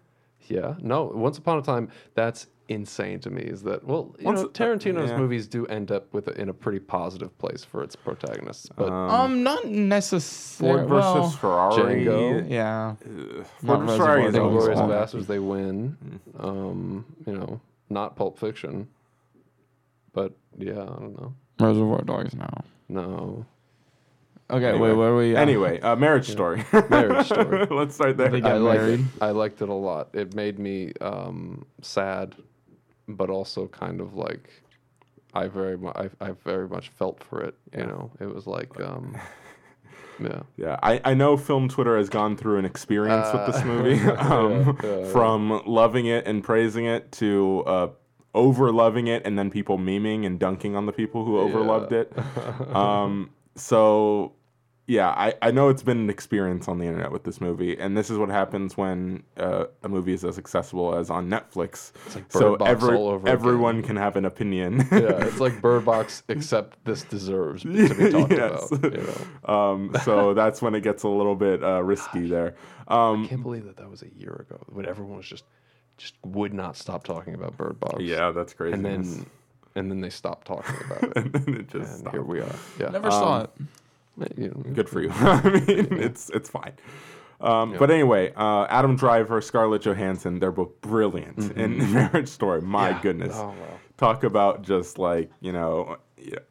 Yeah. 0.48 0.74
No. 0.80 1.04
Once 1.04 1.38
upon 1.38 1.58
a 1.58 1.62
time, 1.62 1.88
that's 2.14 2.46
insane 2.68 3.20
to 3.20 3.30
me. 3.30 3.42
Is 3.42 3.62
that 3.62 3.84
well? 3.86 4.14
You 4.18 4.24
Once 4.26 4.40
know, 4.40 4.46
a- 4.46 4.50
Tarantino's 4.50 5.10
yeah. 5.10 5.16
movies 5.18 5.46
do 5.46 5.66
end 5.66 5.90
up 5.90 6.12
with 6.12 6.28
a, 6.28 6.40
in 6.40 6.48
a 6.48 6.54
pretty 6.54 6.78
positive 6.78 7.36
place 7.38 7.64
for 7.64 7.82
its 7.82 7.94
protagonists, 7.96 8.68
but 8.76 8.90
um, 8.90 9.42
not 9.42 9.66
necessarily. 9.66 10.86
Ford 10.86 10.88
versus 10.88 11.14
well, 11.14 11.30
Ferrari. 11.30 12.04
Django. 12.04 12.50
Yeah. 12.50 12.94
Ugh, 13.04 13.46
Not 13.62 13.76
Ford 13.76 13.80
versus 13.80 13.96
Ferrari 13.98 14.20
is 14.22 14.26
Reservoir 14.26 14.48
always 14.50 14.64
Inglourious 14.68 14.74
Dogs. 14.76 14.92
Bastards, 14.92 15.26
they 15.26 15.38
win. 15.38 16.20
Um, 16.38 17.04
you 17.26 17.32
know, 17.34 17.60
not 17.90 18.16
Pulp 18.16 18.38
Fiction, 18.38 18.88
but 20.12 20.32
yeah, 20.58 20.72
I 20.82 20.86
don't 20.86 21.20
know. 21.20 21.34
Reservoir 21.60 22.02
Dogs 22.02 22.34
now. 22.34 22.64
No, 22.88 23.46
Okay, 24.50 24.66
Anyway. 24.68 24.90
wait, 24.90 24.96
where 24.96 25.10
were 25.12 25.16
we? 25.16 25.34
at? 25.34 25.40
Anyway, 25.40 25.80
uh, 25.80 25.96
Marriage 25.96 26.28
Story. 26.28 26.62
Marriage 26.90 27.24
Story. 27.26 27.66
Let's 27.70 27.94
start 27.94 28.18
there. 28.18 28.28
They 28.28 28.42
I 28.42 28.56
liked 28.58 28.82
it. 28.82 29.00
I 29.22 29.30
liked 29.30 29.62
it 29.62 29.68
a 29.70 29.74
lot. 29.74 30.10
It 30.12 30.34
made 30.34 30.58
me 30.58 30.92
um, 31.00 31.64
sad, 31.80 32.34
but 33.08 33.30
also 33.30 33.66
kind 33.68 34.00
of 34.00 34.14
like 34.14 34.50
I 35.34 35.48
very 35.48 35.78
much 35.78 35.96
I, 35.96 36.10
I 36.20 36.30
very 36.32 36.68
much 36.68 36.88
felt 36.90 37.22
for 37.22 37.40
it. 37.40 37.54
You 37.76 37.86
know, 37.86 38.10
it 38.20 38.32
was 38.32 38.46
like 38.46 38.78
um, 38.80 39.16
yeah. 40.20 40.40
Yeah, 40.56 40.78
I, 40.82 41.00
I 41.04 41.14
know 41.14 41.36
film 41.36 41.68
Twitter 41.68 41.96
has 41.96 42.08
gone 42.08 42.36
through 42.36 42.58
an 42.58 42.64
experience 42.64 43.28
with 43.32 43.46
this 43.46 43.62
Uh, 43.62 43.64
movie, 43.66 44.00
um, 44.18 44.78
yeah, 44.82 44.98
yeah. 44.98 45.04
from 45.10 45.62
loving 45.66 46.06
it 46.06 46.26
and 46.26 46.44
praising 46.44 46.86
it 46.86 47.10
to 47.12 47.62
uh, 47.66 47.88
over 48.34 48.72
loving 48.72 49.06
it 49.06 49.22
and 49.26 49.38
then 49.38 49.50
people 49.50 49.78
memeing 49.78 50.26
and 50.26 50.38
dunking 50.38 50.76
on 50.76 50.86
the 50.86 50.92
people 50.92 51.24
who 51.24 51.38
over 51.38 51.60
loved 51.60 51.92
it. 51.92 52.12
Um, 52.74 53.30
so, 53.56 54.32
yeah, 54.86 55.10
I, 55.10 55.34
I 55.40 55.50
know 55.52 55.68
it's 55.68 55.82
been 55.82 55.98
an 55.98 56.10
experience 56.10 56.66
on 56.66 56.78
the 56.78 56.86
internet 56.86 57.12
with 57.12 57.22
this 57.24 57.40
movie, 57.40 57.78
and 57.78 57.96
this 57.96 58.10
is 58.10 58.18
what 58.18 58.28
happens 58.30 58.76
when 58.76 59.22
uh, 59.36 59.66
a 59.84 59.88
movie 59.88 60.12
is 60.12 60.24
as 60.24 60.38
accessible 60.38 60.94
as 60.96 61.08
on 61.08 61.28
Netflix. 61.30 61.92
like 62.14 62.30
so 62.32 62.56
Box 62.56 62.70
every, 62.70 62.96
all 62.96 63.08
over 63.08 63.22
again. 63.22 63.32
everyone 63.32 63.82
can 63.82 63.96
have 63.96 64.16
an 64.16 64.24
opinion. 64.24 64.78
yeah, 64.92 65.24
it's 65.24 65.38
like 65.40 65.60
Bird 65.62 65.84
Box, 65.84 66.24
except 66.28 66.84
this 66.84 67.04
deserves 67.04 67.62
to 67.62 67.68
be 67.94 68.10
talked 68.10 68.32
Yes. 68.32 68.72
about. 68.72 68.92
You 68.92 69.06
know, 69.46 69.54
um, 69.54 69.96
so 70.04 70.34
that's 70.40 70.60
when 70.60 70.74
it 70.74 70.82
gets 70.82 71.04
a 71.04 71.08
little 71.08 71.36
bit 71.36 71.62
uh, 71.62 71.82
risky 71.82 72.26
there. 72.26 72.56
Um, 72.88 73.24
I 73.24 73.28
can't 73.28 73.42
believe 73.42 73.64
that 73.66 73.76
that 73.76 73.88
was 73.88 74.02
a 74.02 74.10
year 74.14 74.46
ago. 74.48 74.60
When 74.66 74.86
everyone 74.86 75.16
was 75.16 75.26
just 75.26 75.44
just 75.96 76.14
would 76.24 76.52
not 76.52 76.76
stop 76.76 77.04
talking 77.04 77.34
about 77.34 77.56
Bird 77.56 77.78
Box. 77.78 78.02
yeah, 78.02 78.32
that's 78.32 78.52
crazy. 78.54 78.74
and 78.74 78.84
then 78.84 79.26
and 79.76 79.90
then 79.90 80.00
they 80.00 80.10
stopped 80.10 80.46
talking 80.46 80.74
about 80.86 81.02
it. 81.04 81.12
and 81.16 81.32
then 81.32 81.54
it 81.54 81.68
just 81.68 81.88
and 81.90 81.98
stopped. 82.00 82.14
here 82.14 82.22
we 82.24 82.40
are. 82.40 82.54
Yeah, 82.80 82.88
Never 82.88 83.10
saw 83.10 83.36
Um, 83.36 83.42
it. 83.42 83.50
Good 84.18 84.88
for 84.88 85.00
you. 85.00 85.10
I 85.14 85.42
mean, 85.50 85.88
it's 85.98 86.30
it's 86.30 86.48
fine. 86.50 86.72
Um, 87.40 87.74
But 87.76 87.90
anyway, 87.90 88.32
uh, 88.36 88.66
Adam 88.68 88.94
Driver, 88.94 89.40
Scarlett 89.40 89.82
Johansson, 89.82 90.38
they're 90.38 90.52
both 90.52 90.80
brilliant 90.80 91.50
in 91.56 91.78
Marriage 91.92 92.28
Story. 92.28 92.60
My 92.62 92.90
Yeah. 92.90 93.00
goodness. 93.02 93.34
Oh, 93.36 93.48
wow. 93.58 93.80
Talk 93.96 94.22
about 94.24 94.62
just 94.62 94.96
like, 94.98 95.30
you 95.40 95.50
know, 95.52 95.96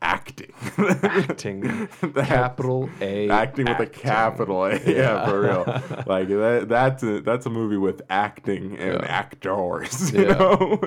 acting. 0.01 0.51
acting, 0.77 1.87
capital 2.15 2.89
A, 2.99 3.29
acting 3.29 3.67
with 3.67 3.79
a 3.79 3.85
capital 3.85 4.65
A. 4.65 4.77
Yeah, 4.85 5.25
for 5.25 5.41
real. 5.41 5.63
Like 6.05 6.27
that, 6.27 6.65
that's 6.67 7.03
a, 7.03 7.21
that's 7.21 7.45
a 7.45 7.49
movie 7.49 7.77
with 7.77 8.01
acting 8.09 8.77
and 8.77 9.01
Yeah. 9.01 9.05
actors. 9.07 10.11
You 10.11 10.23
Yeah. 10.27 10.33
know? 10.33 10.79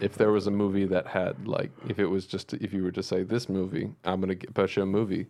If 0.00 0.14
there 0.16 0.32
was 0.32 0.46
a 0.48 0.50
movie 0.50 0.86
that 0.86 1.06
had 1.08 1.46
like, 1.46 1.70
if 1.88 1.98
it 2.00 2.06
was 2.06 2.26
just, 2.26 2.52
if 2.54 2.72
you 2.72 2.82
were 2.82 2.92
to 2.92 3.02
say 3.02 3.22
this 3.22 3.48
movie, 3.48 3.92
I'm 4.04 4.20
gonna 4.20 4.34
get, 4.34 4.52
bet 4.54 4.74
you 4.76 4.82
a 4.82 4.86
movie, 4.86 5.26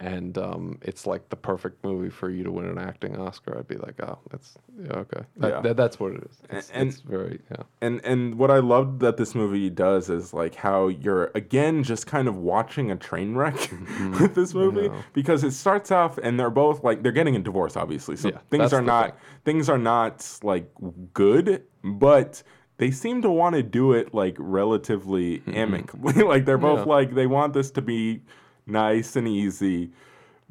and 0.00 0.38
um, 0.38 0.78
it's 0.82 1.06
like 1.06 1.28
the 1.28 1.36
perfect 1.36 1.84
movie 1.84 2.08
for 2.08 2.30
you 2.30 2.42
to 2.42 2.50
win 2.50 2.64
an 2.64 2.78
acting 2.78 3.16
Oscar, 3.18 3.58
I'd 3.58 3.68
be 3.68 3.76
like, 3.76 4.02
oh, 4.02 4.18
that's 4.30 4.56
yeah, 4.82 4.92
okay, 4.94 5.20
that, 5.36 5.48
Yeah. 5.50 5.60
that- 5.60 5.76
that's 5.76 6.00
what 6.00 6.12
it 6.12 6.22
is. 6.24 6.38
It's, 6.48 6.70
and- 6.70 6.88
it's 6.88 7.00
very 7.00 7.40
yeah. 7.50 7.62
And 7.82 8.00
and 8.04 8.36
what 8.38 8.50
I 8.50 8.58
loved 8.58 9.00
that 9.00 9.16
this 9.18 9.34
movie 9.34 9.68
does 9.70 10.08
is 10.08 10.32
like 10.32 10.54
how 10.54 10.88
you're 10.88 11.30
again 11.34 11.82
just 11.84 12.06
kind 12.06 12.28
of 12.28 12.36
watching 12.36 12.90
a 12.90 12.96
train 12.96 13.34
wreck 13.34 13.54
Mm-hmm. 13.60 14.22
with 14.22 14.34
this 14.34 14.54
movie 14.54 14.90
because 15.12 15.44
it 15.44 15.52
starts 15.52 15.90
off 15.92 16.16
and 16.18 16.40
they're 16.40 16.50
both 16.50 16.82
like 16.82 17.02
they're 17.02 17.12
getting 17.12 17.36
a 17.36 17.40
divorce 17.40 17.76
obviously 17.76 18.16
so 18.16 18.30
Yeah, 18.30 18.38
things 18.50 18.72
are 18.72 18.80
not 18.82 19.10
thing. 19.10 19.18
things 19.44 19.68
are 19.68 19.78
not 19.78 20.26
like 20.42 20.70
good 21.12 21.62
but 21.84 22.42
they 22.78 22.90
seem 22.90 23.20
to 23.22 23.30
want 23.30 23.56
to 23.56 23.62
do 23.62 23.92
it 23.92 24.14
like 24.14 24.36
relatively 24.38 25.42
amicably 25.46 26.12
like 26.22 26.44
they're 26.46 26.58
both 26.58 26.80
Mm-hmm. 26.80 26.88
Yeah. 26.88 26.94
like 26.96 27.14
they 27.14 27.26
want 27.26 27.52
this 27.52 27.70
to 27.72 27.82
be 27.82 28.22
nice 28.70 29.16
and 29.16 29.26
easy 29.28 29.90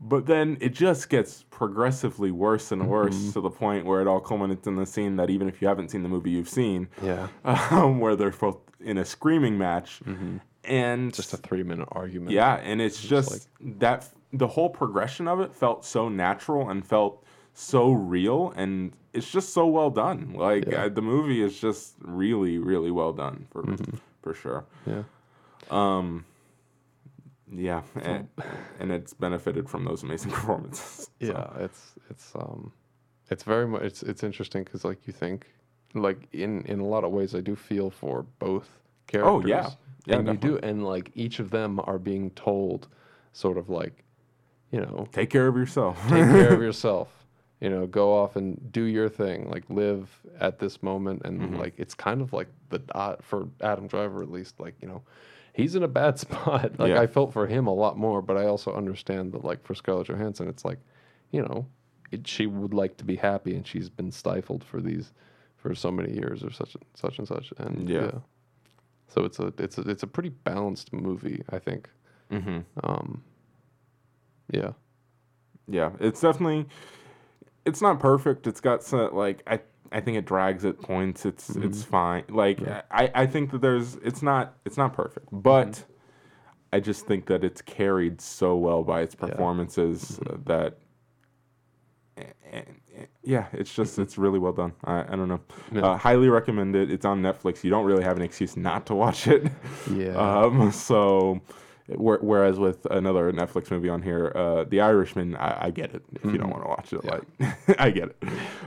but 0.01 0.26
then 0.28 0.57
it 0.61 0.70
just 0.74 1.09
gets 1.09 1.43
progressively 1.49 2.32
worse 2.32 2.72
and 2.72 2.88
worse 2.88 3.15
Mm-hmm. 3.15 3.32
to 3.34 3.41
the 3.41 3.49
point 3.49 3.86
where 3.86 3.99
it 4.01 4.07
all 4.07 4.22
culminates 4.22 4.65
in 4.65 4.76
the 4.78 4.86
scene 4.86 5.17
that 5.17 5.30
even 5.30 5.49
if 5.49 5.61
you 5.61 5.67
haven't 5.67 5.89
seen 5.91 6.03
the 6.03 6.09
movie 6.09 6.32
you've 6.32 6.47
seen 6.49 6.88
Yeah. 7.03 7.28
um, 7.43 7.99
where 7.99 8.15
they're 8.15 8.32
both 8.32 8.59
in 8.80 8.97
a 8.97 9.03
screaming 9.03 9.57
match, 9.57 9.99
and 10.63 11.13
Just 11.13 11.34
a 11.34 11.38
three 11.38 11.63
minute 11.63 11.89
argument. 11.91 12.32
yeah, 12.32 12.55
and 12.63 12.82
it's 12.82 13.01
just 13.01 13.30
like 13.32 13.41
that 13.80 14.07
the 14.32 14.47
whole 14.47 14.70
progression 14.70 15.28
of 15.28 15.41
it 15.41 15.53
felt 15.53 15.84
so 15.84 16.07
natural 16.07 16.70
and 16.70 16.86
felt 16.86 17.26
so 17.53 17.91
real, 17.91 18.53
and 18.55 18.93
it's 19.13 19.30
just 19.30 19.53
so 19.53 19.67
well 19.67 19.89
done. 19.89 20.32
Like 20.34 20.65
Yeah. 20.65 20.86
uh, 20.86 20.89
the 20.89 21.01
movie 21.01 21.41
is 21.41 21.59
just 21.59 21.95
really, 21.99 22.57
really 22.57 22.91
well 22.91 23.11
done 23.11 23.47
for 23.51 23.65
for 24.22 24.34
sure. 24.34 24.63
Yeah. 24.86 25.03
Um, 25.70 26.24
yeah, 27.52 27.82
and, 28.02 28.28
and 28.80 28.91
it's 28.91 29.14
benefited 29.14 29.70
from 29.70 29.86
those 29.86 30.04
amazing 30.04 30.32
performances. 30.38 31.10
So, 31.22 31.28
Yeah, 31.28 31.64
it's 31.64 31.93
it's 32.10 32.32
um, 32.36 32.72
it's 33.30 33.43
very 33.43 33.68
much 33.68 33.82
it's 33.84 34.04
it's 34.04 34.24
interesting 34.24 34.64
because 34.64 34.84
like 34.84 35.06
you 35.08 35.14
think, 35.14 35.47
like 35.93 36.28
in 36.34 36.64
in 36.66 36.80
a 36.80 36.86
lot 36.86 37.04
of 37.04 37.12
ways, 37.12 37.36
I 37.36 37.41
do 37.41 37.56
feel 37.56 37.89
for 37.89 38.24
both 38.39 38.68
characters. 39.08 39.43
Oh, 39.43 39.47
yeah. 39.47 39.70
Yeah, 40.06 40.20
and 40.20 40.28
you 40.28 40.38
do, 40.38 40.58
and 40.64 40.84
like 40.86 41.12
each 41.14 41.39
of 41.39 41.50
them 41.52 41.80
are 41.84 42.00
being 42.00 42.32
told, 42.32 42.88
sort 43.34 43.58
of 43.58 43.70
like, 43.70 44.04
you 44.72 44.80
know, 44.80 45.08
Take 45.12 45.30
care 45.30 45.47
of 45.47 45.56
yourself. 45.56 46.00
take 46.10 46.24
care 46.26 46.54
of 46.54 46.62
yourself. 46.70 47.26
You 47.60 47.70
know, 47.70 47.86
go 47.86 48.14
off 48.18 48.36
and 48.38 48.72
do 48.72 48.84
your 48.84 49.10
thing. 49.10 49.50
Like 49.52 49.66
live 49.70 50.08
at 50.39 50.58
this 50.60 50.82
moment, 50.82 51.24
and 51.26 51.41
Mm-hmm. 51.41 51.58
like 51.58 51.74
it's 51.78 51.93
kind 51.93 52.22
of 52.22 52.32
like 52.34 52.47
the 52.70 52.82
uh, 52.95 53.18
for 53.22 53.50
Adam 53.62 53.88
Driver 53.88 54.24
at 54.24 54.32
least. 54.32 54.60
Like 54.60 54.76
you 54.82 54.88
know, 54.88 55.02
he's 55.60 55.76
in 55.76 55.84
a 55.84 55.88
bad 55.88 56.18
spot. 56.26 56.80
Like 56.80 56.89
Yeah. 56.89 57.01
I 57.01 57.07
felt 57.07 57.34
for 57.34 57.47
him 57.47 57.68
a 57.68 57.74
lot 57.74 57.97
more, 57.97 58.22
but 58.22 58.38
I 58.38 58.45
also 58.45 58.74
understand 58.74 59.34
that 59.34 59.43
like 59.43 59.64
for 59.64 59.76
Scarlett 59.76 60.07
Johansson, 60.07 60.47
it's 60.47 60.66
like, 60.66 60.80
you 61.32 61.41
know, 61.41 61.68
it, 62.12 62.28
she 62.28 62.47
would 62.47 62.74
like 62.74 62.97
to 62.97 63.05
be 63.05 63.16
happy, 63.18 63.55
and 63.55 63.66
she's 63.68 63.89
been 63.89 64.12
stifled 64.12 64.64
for 64.64 64.82
these 64.82 65.14
for 65.57 65.76
so 65.76 65.91
many 65.91 66.14
years 66.14 66.43
or 66.43 66.51
such 66.51 66.74
and 66.76 66.84
such 66.95 67.20
and 67.20 67.28
such. 67.28 67.53
And 67.57 67.88
Yeah. 67.89 68.01
yeah, 68.05 68.12
So 69.10 69.26
it's 69.26 69.39
a 69.39 69.53
it's 69.57 69.78
a 69.78 69.82
it's 69.82 70.03
a 70.03 70.07
pretty 70.07 70.30
balanced 70.30 70.91
movie, 70.93 71.43
I 71.49 71.60
think. 71.60 71.89
Mm-hmm. 72.32 72.60
Um, 72.84 73.24
yeah. 74.51 74.72
Yeah, 75.68 75.91
it's 75.99 76.22
definitely. 76.22 76.66
It's 77.66 77.82
not 77.82 77.99
perfect. 77.99 78.47
It's 78.47 78.62
got 78.62 78.82
some 78.84 79.14
like 79.14 79.43
I. 79.45 79.60
I 79.92 80.02
think 80.02 80.18
it 80.18 80.26
drags 80.26 80.66
at 80.66 80.80
points. 80.82 81.26
It's 81.26 81.50
it's 81.56 81.84
fine. 81.84 82.24
Like 82.30 82.60
I, 82.92 83.12
I 83.16 83.26
think 83.26 83.52
that 83.52 83.62
there's 83.62 83.96
it's 83.96 84.22
not 84.22 84.56
it's 84.66 84.78
not 84.78 84.94
perfect, 84.94 85.28
but 85.32 85.84
I 86.72 86.80
just 86.80 87.08
think 87.08 87.26
that 87.28 87.44
it's 87.44 87.62
carried 87.64 88.22
so 88.22 88.56
well 88.56 88.84
by 88.84 89.02
its 89.02 89.16
performances 89.16 90.20
uh, 90.28 90.38
that. 90.46 90.78
and- 92.18 92.34
and- 92.52 92.76
yeah, 93.24 93.46
it's 93.54 93.74
just 93.74 93.98
it's 94.00 94.18
really 94.18 94.40
well 94.40 94.52
done. 94.52 94.74
I, 94.84 95.02
I 95.02 95.16
don't 95.16 95.28
know. 95.30 95.40
Uh, 95.82 95.96
highly 95.96 96.28
recommend 96.30 96.76
it. 96.76 96.92
It's 96.92 97.06
on 97.06 97.22
Netflix. 97.22 97.64
You 97.64 97.70
don't 97.70 97.86
really 97.86 98.04
have 98.04 98.18
an 98.18 98.24
excuse 98.24 98.58
not 98.58 98.86
to 98.88 98.96
watch 98.96 99.28
it. 99.28 99.48
Yeah. 99.94 100.16
Um. 100.44 100.72
So, 100.72 101.40
whereas 101.98 102.60
with 102.60 102.86
another 102.92 103.32
Netflix 103.32 103.72
movie 103.72 103.90
on 103.90 104.02
here, 104.02 104.32
uh, 104.36 104.64
The 104.66 104.82
Irishman, 104.82 105.36
I, 105.36 105.66
I 105.68 105.72
get 105.72 105.94
it. 105.94 106.04
If 106.16 106.26
you 106.32 106.38
don't 106.38 106.50
want 106.50 106.64
to 106.64 106.70
watch 106.70 106.94
it, 106.94 107.04
like 107.06 107.24
I 107.80 107.90
get 107.90 108.10
it. 108.10 108.24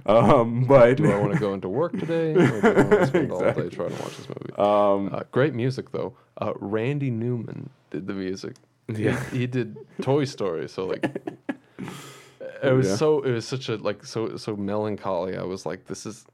Um. 0.07 0.65
But 0.65 0.97
Do 0.97 1.11
I 1.11 1.19
want 1.19 1.33
to 1.35 1.39
go 1.39 1.55
into 1.55 1.69
work 1.69 1.99
today, 1.99 2.33
or 2.35 2.61
do 2.61 2.69
I 2.69 2.73
want 2.83 2.91
to 2.91 3.07
spend 3.13 3.33
all 3.33 3.41
day 3.41 3.69
trying 3.69 3.91
to 3.95 4.03
watch 4.03 4.17
this 4.17 4.29
movie? 4.29 4.53
um. 4.59 5.11
Uh, 5.15 5.23
great 5.31 5.55
music 5.55 5.91
though. 5.93 6.15
Uh, 6.39 6.53
Randy 6.61 7.11
Newman 7.11 7.71
did 7.91 8.07
the 8.07 8.15
music. 8.15 8.57
Yeah. 8.89 9.23
he, 9.31 9.39
he 9.41 9.47
did 9.47 9.77
Toy 10.01 10.25
Story. 10.25 10.69
So 10.69 10.87
like, 10.87 11.05
it 12.63 12.73
was 12.73 12.89
Yeah. 12.89 12.97
so 12.97 13.23
it 13.23 13.31
was 13.33 13.47
such 13.47 13.69
a 13.69 13.77
like 13.77 14.05
so 14.05 14.37
so 14.37 14.57
melancholy. 14.57 15.37
I 15.37 15.43
was 15.43 15.65
like, 15.67 15.87
this 15.87 16.07
is. 16.07 16.25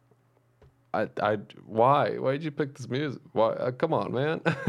I, 0.95 1.09
I 1.23 1.37
why 1.67 2.17
why 2.19 2.33
did 2.33 2.45
you 2.45 2.51
pick 2.51 2.75
this 2.75 2.89
music? 2.89 3.21
Why 3.33 3.49
uh, 3.51 3.71
come 3.73 3.93
on 3.93 4.13
man, 4.13 4.41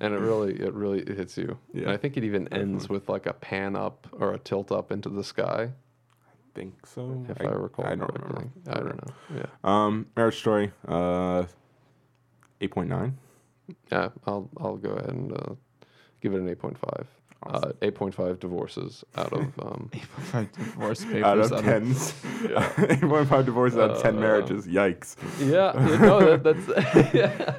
and 0.00 0.14
it 0.14 0.20
really 0.20 0.54
it 0.60 0.72
really 0.72 1.04
hits 1.04 1.36
you. 1.36 1.58
And 1.74 1.82
Yeah, 1.82 1.92
I 1.92 1.96
think 1.96 2.16
it 2.16 2.24
even 2.24 2.46
ends 2.52 2.88
with 2.88 3.08
like 3.08 3.26
a 3.26 3.32
pan 3.32 3.74
up 3.74 4.06
or 4.12 4.34
a 4.34 4.38
tilt 4.38 4.70
up 4.70 4.92
into 4.92 5.08
the 5.08 5.24
sky, 5.24 5.70
I 5.72 6.30
think 6.54 6.86
so. 6.86 7.24
if 7.28 7.40
I, 7.40 7.44
recall. 7.46 7.86
I 7.86 7.96
don't 7.96 8.12
remember. 8.14 8.48
I 8.68 8.74
don't 8.74 9.06
know. 9.06 9.14
Yeah, 9.34 9.46
Um. 9.64 10.06
Marriage 10.16 10.38
Story. 10.38 10.72
Uh. 10.86 11.44
Eight 12.60 12.70
point 12.70 12.88
nine. 12.88 13.18
yeah. 13.90 14.08
I'll 14.26 14.48
I'll 14.58 14.76
go 14.76 14.90
ahead 14.90 15.10
and 15.10 15.32
uh, 15.32 15.54
give 16.22 16.34
it 16.34 16.40
an 16.40 16.48
eight 16.48 16.60
point 16.60 16.78
five. 16.78 17.06
Uh, 17.42 17.72
eight 17.82 17.94
point 17.94 18.14
five 18.14 18.40
divorces 18.40 19.04
out 19.16 19.32
of 19.32 19.58
um, 19.60 19.90
Divorce 20.56 21.04
papers. 21.04 21.22
Out 21.22 21.38
of 21.38 21.52
out 21.52 21.58
of- 21.58 21.64
tens. 21.64 22.14
Eight 22.90 23.00
point 23.00 23.28
five 23.28 23.44
divorces 23.46 23.78
out 23.78 23.90
of 23.90 24.02
ten 24.02 24.18
marriages. 24.18 24.66
Yikes. 24.66 25.16
Yeah, 25.38 25.72
you 25.88 25.98
know, 25.98 26.36
that, 26.36 26.42
that's 26.66 27.14
yeah. 27.14 27.56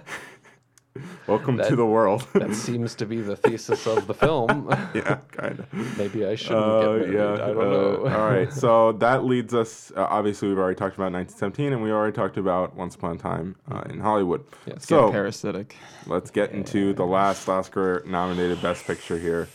Welcome 1.28 1.58
to 1.58 1.76
the 1.76 1.86
world. 1.86 2.28
that 2.34 2.54
seems 2.56 2.96
to 2.96 3.06
be 3.06 3.22
the 3.22 3.36
thesis 3.36 3.86
of 3.88 4.08
the 4.08 4.14
film. 4.14 4.68
yeah, 4.94 5.18
kind 5.32 5.60
of. 5.60 5.98
Maybe 5.98 6.26
I 6.26 6.36
shouldn't 6.36 6.60
Uh, 6.66 6.98
get 7.00 7.14
yeah. 7.14 7.34
I 7.34 7.38
don't 7.38 7.58
uh, 7.58 7.62
know. 7.62 7.98
all 8.16 8.30
right. 8.30 8.52
So 8.52 8.92
that 8.94 9.26
leads 9.26 9.54
us. 9.54 9.92
Uh, 9.96 10.08
obviously, 10.10 10.48
we've 10.50 10.58
already 10.58 10.76
talked 10.78 10.96
about 10.96 11.12
1917, 11.12 11.74
and 11.74 11.84
we 11.84 11.92
already 11.92 12.14
talked 12.16 12.38
about 12.38 12.76
Once 12.76 12.96
Upon 12.96 13.16
a 13.16 13.20
Time 13.20 13.56
uh, 13.72 13.84
in 13.90 14.00
Hollywood. 14.00 14.44
Yes. 14.66 14.86
so 14.88 15.12
parasitic. 15.12 15.76
let's 16.06 16.32
get 16.32 16.52
into 16.52 16.94
the 16.94 17.06
last 17.06 17.48
Oscar-nominated 17.48 18.62
Best 18.62 18.86
Picture 18.86 19.18
here. 19.18 19.48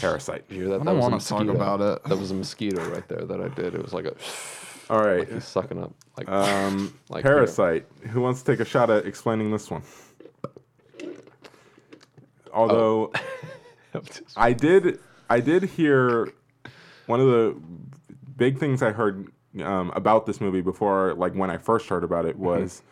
Parasite. 0.00 0.44
You 0.50 0.56
hear 0.56 0.68
that? 0.68 0.74
I 0.74 0.78
That 0.78 0.84
don't 0.84 0.96
was 0.96 1.06
a 1.06 1.10
want 1.10 1.22
to 1.22 1.28
talk 1.28 1.38
mosquito. 1.46 1.54
about 1.64 1.80
it. 1.80 2.04
That 2.08 2.18
was 2.18 2.30
a 2.30 2.34
mosquito 2.34 2.84
right 2.90 3.08
there 3.08 3.24
that 3.24 3.40
I 3.40 3.48
did. 3.48 3.74
It 3.74 3.82
was 3.82 3.92
like 3.94 4.04
a 4.04 4.14
All 4.90 5.00
right. 5.02 5.20
like 5.20 5.32
he's 5.32 5.44
sucking 5.44 5.82
up. 5.82 5.92
Like 6.18 6.28
Um, 6.28 6.92
Like 7.08 7.22
Parasite. 7.24 7.86
Who 8.10 8.20
wants 8.20 8.42
to 8.42 8.52
take 8.52 8.60
a 8.60 8.64
shot 8.64 8.90
at 8.90 9.06
explaining 9.06 9.50
this 9.50 9.70
one? 9.70 9.82
Although 12.56 13.12
I 14.36 14.52
did, 14.54 14.98
I 15.28 15.40
did 15.40 15.62
hear 15.64 16.32
one 17.06 17.20
of 17.20 17.26
the 17.26 17.56
big 18.36 18.58
things 18.58 18.82
I 18.82 18.92
heard 18.92 19.30
um, 19.62 19.92
about 19.94 20.26
this 20.26 20.40
movie 20.40 20.62
before, 20.62 21.14
like 21.14 21.34
when 21.34 21.50
I 21.50 21.58
first 21.58 21.88
heard 21.88 22.02
about 22.02 22.24
it, 22.24 22.36
was 22.38 22.82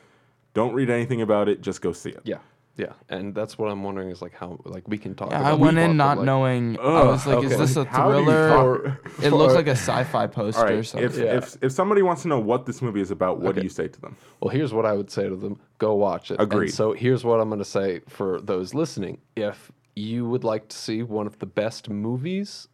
don't 0.52 0.74
read 0.74 0.90
anything 0.90 1.22
about 1.22 1.48
it, 1.48 1.62
just 1.62 1.80
go 1.80 1.92
see 1.92 2.10
it. 2.10 2.20
yeah, 2.24 2.38
yeah, 2.76 2.92
and 3.08 3.34
that's 3.34 3.56
what 3.56 3.70
I'm 3.70 3.82
wondering 3.82 4.10
is 4.10 4.20
like 4.20 4.34
how 4.34 4.58
like 4.64 4.88
we 4.88 4.98
can 4.98 5.14
talk. 5.14 5.30
Yeah, 5.30 5.40
about 5.40 5.50
I 5.52 5.54
went 5.54 5.78
in 5.78 5.96
not 5.96 6.18
like, 6.18 6.26
knowing. 6.26 6.78
I 6.78 6.82
Ugh, 6.82 7.06
was 7.08 7.26
like, 7.26 7.36
okay. 7.38 7.46
is 7.46 7.58
this 7.58 7.76
a 7.76 7.84
How 7.84 8.10
do 8.10 8.18
you 8.18 8.24
thriller? 8.24 8.98
talk- 9.06 9.22
it 9.24 9.30
looks 9.30 9.54
like 9.54 9.66
a 9.68 9.70
sci-fi 9.76 10.26
poster. 10.26 10.60
All 10.60 10.66
right. 10.74 10.84
so 10.84 10.98
If, 10.98 11.16
Yeah. 11.16 11.36
if 11.36 11.56
if 11.62 11.72
somebody 11.72 12.02
wants 12.02 12.22
to 12.22 12.28
know 12.28 12.40
what 12.40 12.66
this 12.66 12.82
movie 12.82 13.00
is 13.00 13.10
about, 13.10 13.40
what 13.40 13.54
do 13.54 13.62
you 13.62 13.68
say 13.68 13.86
to 13.88 14.00
them? 14.00 14.16
Well, 14.40 14.50
here's 14.50 14.72
what 14.74 14.84
I 14.86 14.92
would 14.92 15.10
say 15.10 15.28
to 15.28 15.36
them: 15.36 15.60
Go 15.78 15.94
watch 15.94 16.30
it. 16.30 16.40
Agreed. 16.40 16.66
And 16.66 16.74
so 16.74 16.92
here's 16.92 17.24
what 17.24 17.40
I'm 17.40 17.48
going 17.48 17.58
to 17.60 17.64
say 17.64 18.00
for 18.08 18.40
those 18.40 18.74
listening: 18.74 19.18
If 19.36 19.70
you 19.96 20.28
would 20.28 20.42
like 20.44 20.68
to 20.68 20.76
see 20.76 21.02
one 21.04 21.26
of 21.26 21.38
the 21.38 21.46
best 21.46 21.88
movies 21.88 22.66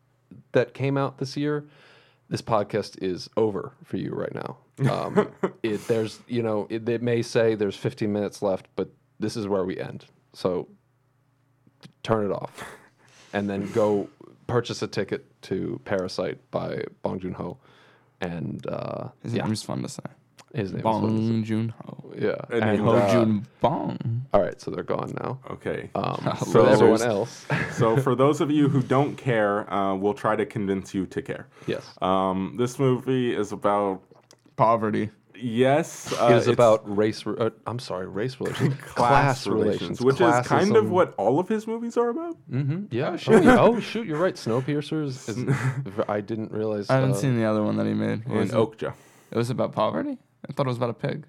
that 0.52 0.72
came 0.72 0.96
out 0.96 1.18
this 1.18 1.36
year, 1.36 1.66
this 2.30 2.40
podcast 2.40 3.02
is 3.02 3.28
over 3.36 3.72
for 3.84 3.96
you 3.98 4.12
right 4.14 4.34
now. 4.34 4.56
Um, 4.90 5.28
it, 5.62 5.86
there's, 5.88 6.20
you 6.26 6.42
know, 6.42 6.66
it, 6.70 6.88
it 6.88 7.02
may 7.02 7.20
say 7.20 7.54
there's 7.54 7.76
15 7.76 8.10
minutes 8.10 8.40
left, 8.40 8.66
but 8.76 8.88
this 9.20 9.36
is 9.36 9.46
where 9.46 9.64
we 9.64 9.78
end. 9.78 10.06
So 10.32 10.66
turn 12.02 12.26
it 12.26 12.32
off, 12.32 12.64
and 13.32 13.48
then 13.48 13.70
go 13.72 14.08
purchase 14.46 14.82
a 14.82 14.88
ticket 14.88 15.24
to 15.42 15.80
Parasite 15.84 16.38
by 16.50 16.82
Bong 17.02 17.20
Joon 17.20 17.34
Ho, 17.34 17.58
and 18.20 18.66
uh, 18.66 19.08
his 19.22 19.34
yeah, 19.34 19.44
name's 19.44 19.62
fun 19.62 19.82
to 19.82 19.88
say. 19.88 20.02
his 20.54 20.72
name. 20.72 20.80
is 20.80 20.84
what. 20.84 20.92
Bong 21.00 21.44
Joon 21.44 21.68
Ho. 21.84 22.12
Yeah. 22.18 22.34
And 22.50 22.64
And, 22.64 22.80
Ho 22.80 22.90
uh, 22.96 23.12
Joon 23.12 23.46
Bong. 23.60 24.26
all 24.34 24.40
right, 24.42 24.60
so 24.60 24.70
they're 24.72 24.82
gone 24.82 25.12
now. 25.20 25.38
Okay. 25.50 25.90
Um, 25.94 26.32
So 26.40 26.44
so 26.52 26.66
everyone 26.66 27.02
else, 27.02 27.46
so 27.72 27.96
for 27.96 28.14
those 28.16 28.40
of 28.40 28.50
you 28.50 28.68
who 28.68 28.82
don't 28.82 29.14
care, 29.16 29.72
uh, 29.72 29.94
we'll 29.94 30.14
try 30.14 30.34
to 30.36 30.44
convince 30.46 30.92
you 30.94 31.06
to 31.06 31.22
care. 31.22 31.46
yes, 31.68 31.86
Um, 32.02 32.56
this 32.58 32.78
movie 32.78 33.34
is 33.34 33.52
about 33.52 34.02
Poverty. 34.56 35.10
Yes, 35.42 36.12
uh, 36.20 36.28
it 36.30 36.36
is 36.36 36.46
about 36.48 36.80
race. 36.96 37.24
re- 37.26 37.36
Uh, 37.38 37.50
I'm 37.66 37.78
sorry, 37.78 38.06
race 38.06 38.38
relations, 38.40 38.74
class, 38.94 39.46
relations, 39.46 40.00
which 40.00 40.20
is 40.20 40.46
kind 40.46 40.76
of 40.76 40.90
what 40.90 41.14
all 41.16 41.38
of 41.38 41.48
his 41.48 41.66
movies 41.66 41.96
are 41.96 42.08
about. 42.10 42.36
Mm-hmm. 42.50 42.86
Yeah. 42.90 43.16
Oh, 43.28 43.40
yeah. 43.40 43.60
oh, 43.60 43.80
shoot, 43.80 44.06
you're 44.06 44.18
right. 44.18 44.34
Snowpiercer 44.34 45.04
is. 45.04 45.28
is 45.28 45.36
v- 45.38 46.02
I 46.08 46.20
didn't 46.20 46.52
realize. 46.52 46.88
I 46.90 46.94
haven't 46.94 47.12
uh, 47.12 47.14
seen 47.14 47.36
the 47.36 47.44
other 47.44 47.62
one 47.62 47.76
that 47.78 47.86
he 47.86 47.94
made. 47.94 48.26
What 48.28 48.38
And 48.38 48.50
it? 48.50 48.54
Okja. 48.56 48.92
It 49.30 49.36
was 49.36 49.50
about 49.50 49.72
poverty. 49.72 50.18
I 50.48 50.52
thought 50.52 50.66
it 50.66 50.70
was 50.70 50.76
about 50.78 50.90
a 50.90 50.94
pig. 50.94 51.26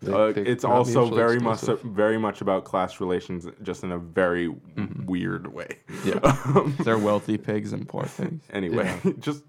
they- 0.00 0.12
Uh, 0.12 0.32
they- 0.32 0.42
it's 0.42 0.64
also 0.64 1.00
mutually 1.00 1.16
very 1.22 1.38
much 1.40 1.60
very 1.84 2.18
much 2.18 2.40
about 2.40 2.64
class 2.64 3.00
relations, 3.00 3.46
just 3.62 3.84
in 3.84 3.92
a 3.92 3.98
very 3.98 4.48
Mm-hmm. 4.48 5.06
weird 5.06 5.52
way. 5.52 5.78
Yeah. 6.04 6.18
They're 6.84 6.98
wealthy 6.98 7.38
pigs 7.38 7.72
and 7.72 7.88
poor 7.88 8.04
pigs. 8.16 8.42
Anyway, 8.52 8.88
just 9.20 9.42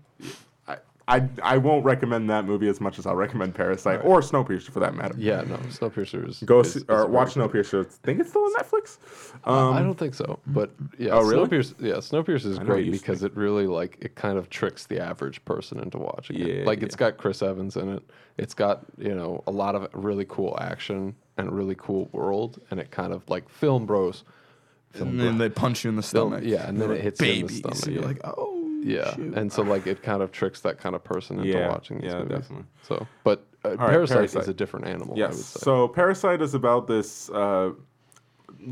I, 1.07 1.17
I 1.17 1.29
I 1.43 1.57
won't 1.57 1.83
recommend 1.83 2.29
that 2.29 2.45
movie 2.45 2.67
as 2.69 2.79
much 2.79 2.97
as 2.97 3.05
I'll 3.05 3.15
recommend 3.15 3.55
Parasite 3.55 4.01
or 4.05 4.21
Snowpiercer 4.21 4.69
for 4.71 4.79
that 4.79 4.95
matter. 4.95 5.15
Yeah. 5.17 5.41
No, 5.41 5.57
Snowpiercer 5.57 6.27
is. 6.29 6.39
Go 6.45 6.61
is- 6.61 6.73
see, 6.73 6.79
or 6.87 6.99
very 7.01 7.09
watch 7.09 7.33
good. 7.33 7.49
Snowpiercer. 7.51 7.85
I 7.85 7.89
think 8.03 8.19
it's 8.21 8.29
still 8.29 8.43
on 8.43 8.53
Netflix. 8.53 8.97
Uh, 9.45 9.71
I 9.71 9.77
Um, 9.79 9.83
don't 9.85 9.97
think 9.99 10.13
so, 10.13 10.39
but 10.47 10.71
yeah, 10.97 11.11
Oh, 11.11 11.23
really? 11.27 11.47
Snowpiercer, 11.47 11.73
yeah, 11.79 11.93
Snowpiercer 11.95 12.45
is 12.45 12.57
I 12.57 12.63
know 12.63 12.63
it 12.63 12.65
great 12.67 12.85
used 12.85 13.03
to 13.03 13.05
because 13.11 13.23
it 13.23 13.35
really 13.35 13.67
like 13.67 13.97
it 13.99 14.15
kind 14.15 14.37
of 14.37 14.49
tricks 14.49 14.85
the 14.85 14.99
average 15.01 15.43
person 15.45 15.79
into 15.79 15.97
watching 15.97 16.37
it. 16.39 16.47
Yeah, 16.59 16.65
Like 16.65 16.81
it's 16.81 16.95
yeah. 16.95 17.09
got 17.11 17.17
Chris 17.17 17.41
Evans 17.41 17.75
in 17.75 17.89
it. 17.89 18.03
It's 18.37 18.53
got 18.53 18.85
you 18.97 19.13
know 19.13 19.43
a 19.45 19.51
lot 19.51 19.75
of 19.75 19.87
really 19.93 20.25
cool 20.29 20.57
action 20.61 21.15
and 21.37 21.49
a 21.49 21.51
really 21.51 21.75
cool 21.77 22.07
world, 22.13 22.61
and 22.71 22.79
it 22.79 22.91
kind 22.91 23.11
of 23.11 23.27
like 23.29 23.49
film 23.49 23.85
bros. 23.85 24.23
And 24.95 25.19
then 25.19 25.39
they 25.39 25.49
punch 25.49 25.83
you 25.83 25.89
in 25.89 25.95
the 25.95 26.03
Film, 26.03 26.33
stomach. 26.33 26.43
yeah, 26.47 26.67
and 26.67 26.79
then 26.79 26.91
it 26.91 27.01
hits 27.01 27.19
you 27.19 27.25
in 27.27 27.33
the 27.33 27.41
babies. 27.47 27.57
stomach. 27.57 27.85
You're 27.87 28.01
yeah. 28.03 28.07
like, 28.07 28.19
oh, 28.25 28.52
yeah, 28.83 29.15
shoot. 29.15 29.33
and 29.35 29.51
so 29.51 29.61
like 29.61 29.87
it 29.87 30.01
kind 30.03 30.21
of 30.21 30.31
tricks 30.31 30.61
that 30.61 30.77
kind 30.77 30.95
of 30.95 31.03
person 31.03 31.39
into 31.39 31.51
Yeah, 31.51 31.69
watching 31.69 31.99
these 31.99 32.11
yeah, 32.11 32.19
movies. 32.19 32.37
definitely. 32.39 32.65
So, 32.83 33.07
but 33.23 33.45
uh, 33.65 33.69
right, 33.77 33.89
Parasite, 33.89 34.35
is 34.35 34.47
a 34.47 34.53
different 34.53 34.87
animal. 34.87 35.09
I 35.09 35.11
would 35.11 35.17
yes. 35.17 35.45
say. 35.45 35.59
So 35.61 35.87
Parasite 35.87 36.41
is 36.41 36.53
about 36.53 36.87
this 36.87 37.29
uh, 37.29 37.71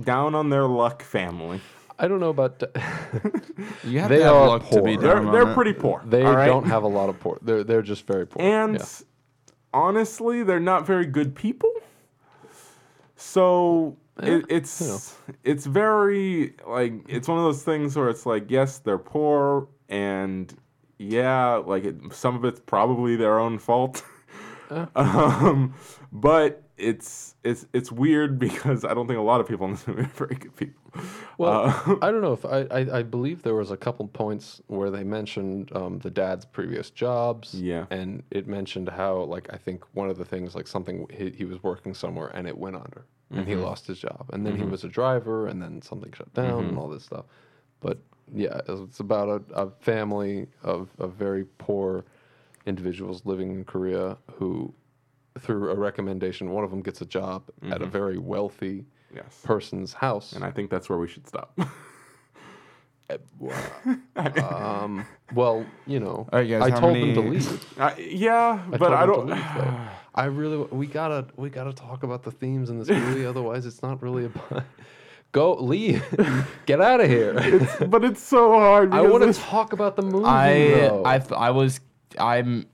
down 0.03 0.35
on 0.35 0.49
their 0.49 0.65
luck 0.65 1.01
family. 1.01 1.61
I 1.99 2.07
don't 2.07 2.19
know 2.19 2.29
about. 2.29 2.61
you 3.83 3.99
have 3.99 4.09
they 4.09 4.17
to 4.17 4.23
have 4.23 4.33
are 4.33 4.47
luck 4.47 4.69
to 4.69 4.81
be 4.81 4.95
poor. 4.95 5.01
They're 5.01 5.17
on 5.17 5.31
they're 5.31 5.53
pretty 5.53 5.73
poor. 5.73 6.01
they 6.05 6.23
all 6.23 6.35
right? 6.35 6.47
don't 6.47 6.65
have 6.65 6.83
a 6.83 6.87
lot 6.87 7.09
of 7.09 7.19
poor. 7.19 7.37
They're 7.41 7.63
they're 7.63 7.81
just 7.83 8.07
very 8.07 8.25
poor. 8.25 8.41
And 8.41 8.75
yeah. 8.79 8.85
honestly, 9.73 10.43
they're 10.43 10.59
not 10.59 10.85
very 10.85 11.05
good 11.05 11.35
people. 11.35 11.71
So 13.15 13.97
it, 14.21 14.45
it's 14.49 14.81
know. 14.81 15.33
it's 15.43 15.65
very 15.65 16.55
like 16.67 16.93
it's 17.07 17.27
one 17.27 17.37
of 17.37 17.43
those 17.43 17.63
things 17.63 17.95
where 17.95 18.09
it's 18.09 18.25
like 18.25 18.49
yes, 18.49 18.79
they're 18.79 18.97
poor, 18.97 19.67
and 19.91 20.51
yeah, 20.97 21.55
like 21.55 21.83
it, 21.83 21.95
some 22.11 22.35
of 22.35 22.43
it's 22.45 22.59
probably 22.59 23.15
their 23.15 23.37
own 23.39 23.59
fault. 23.59 24.03
Um, 24.95 25.73
but 26.13 26.63
it's 26.77 27.35
it's 27.43 27.65
it's 27.73 27.91
weird 27.91 28.39
because 28.47 28.85
I 28.85 28.93
don't 28.93 29.05
think 29.05 29.19
a 29.19 29.21
lot 29.21 29.41
of 29.41 29.47
people 29.49 29.65
in 29.65 29.73
this 29.73 29.85
movie 29.85 30.03
are 30.03 30.05
very 30.05 30.35
good 30.35 30.55
people. 30.55 30.81
Well, 31.37 31.65
Uh, 31.85 31.95
I 32.01 32.09
don't 32.09 32.21
know 32.21 32.31
if 32.31 32.45
I, 32.45 32.59
I 32.71 32.99
I 32.99 33.03
believe 33.03 33.43
there 33.43 33.55
was 33.55 33.69
a 33.71 33.75
couple 33.75 34.07
points 34.07 34.61
where 34.67 34.89
they 34.89 35.03
mentioned 35.03 35.75
um, 35.75 35.99
the 35.99 36.09
dad's 36.09 36.45
previous 36.45 36.89
jobs. 36.89 37.53
Yeah. 37.53 37.85
and 37.89 38.23
it 38.31 38.47
mentioned 38.47 38.87
how 38.87 39.23
like 39.23 39.47
I 39.53 39.57
think 39.57 39.83
one 39.93 40.09
of 40.09 40.17
the 40.17 40.23
things 40.23 40.55
like 40.55 40.67
something 40.67 41.05
he, 41.11 41.31
he 41.31 41.43
was 41.43 41.61
working 41.63 41.93
somewhere 41.93 42.29
and 42.33 42.47
it 42.47 42.57
went 42.57 42.77
under 42.77 43.03
and 43.29 43.45
he 43.45 43.55
lost 43.55 43.87
his 43.87 43.99
job 43.99 44.29
and 44.31 44.45
then 44.45 44.55
he 44.55 44.63
was 44.63 44.85
a 44.85 44.89
driver 44.89 45.47
and 45.47 45.61
then 45.61 45.81
something 45.81 46.13
shut 46.13 46.33
down 46.33 46.63
and 46.65 46.77
all 46.77 46.87
this 46.87 47.03
stuff. 47.03 47.25
But 47.81 47.97
yeah, 48.33 48.61
it's 48.67 48.81
it's 48.81 48.99
about 48.99 49.29
a, 49.29 49.53
a 49.53 49.69
family 49.81 50.47
of, 50.63 50.89
of 50.99 51.13
very 51.13 51.45
poor 51.57 52.05
individuals 52.65 53.25
living 53.25 53.51
in 53.51 53.63
Korea 53.63 54.17
who, 54.33 54.73
through 55.39 55.69
a 55.69 55.75
recommendation, 55.75 56.51
one 56.51 56.63
of 56.63 56.69
them 56.69 56.81
gets 56.81 57.01
a 57.01 57.05
job 57.05 57.43
at 57.69 57.81
a 57.81 57.85
very 57.85 58.17
wealthy 58.17 58.85
yes, 59.13 59.41
person's 59.43 59.93
house. 59.93 60.33
and 60.33 60.43
I 60.43 60.51
think 60.51 60.69
that's 60.69 60.89
where 60.89 60.99
we 60.99 61.07
should 61.07 61.27
stop. 61.27 61.57
Um, 64.15 65.05
well, 65.33 65.65
you 65.87 65.99
know, 65.99 66.27
All 66.31 66.39
right, 66.39 66.49
guys, 66.49 66.61
I 66.61 66.69
how 66.69 66.79
told 66.79 66.95
them 66.95 67.13
to 67.13 67.21
leave. 67.21 67.79
I, 67.79 67.97
yeah, 67.97 68.63
I 68.71 68.77
but 68.77 68.93
I 68.93 69.05
don't. 69.05 69.27
Leave. 69.27 69.43
I 70.15 70.25
really, 70.25 70.57
we 70.71 70.87
gotta, 70.87 71.25
we 71.37 71.49
gotta 71.49 71.73
talk 71.73 72.03
about 72.03 72.23
the 72.23 72.31
themes 72.31 72.69
in 72.69 72.79
this 72.79 72.89
movie. 72.89 73.25
otherwise, 73.33 73.65
it's 73.65 73.81
not 73.81 74.01
really 74.01 74.25
about. 74.25 74.63
Go 75.31 75.53
leave, 75.55 76.03
get 76.65 76.81
out 76.81 76.99
of 76.99 77.07
here. 77.07 77.33
but 77.87 78.03
it's 78.03 78.21
so 78.21 78.51
hard. 78.51 78.93
I 78.93 79.01
want 79.01 79.23
to 79.33 79.39
talk 79.39 79.71
about 79.71 79.95
the 79.95 80.01
movie. 80.01 80.25
I 80.25 80.53
though. 80.89 81.03
I 81.05 81.21
I 81.35 81.51
was 81.51 81.79
I'm. 82.19 82.65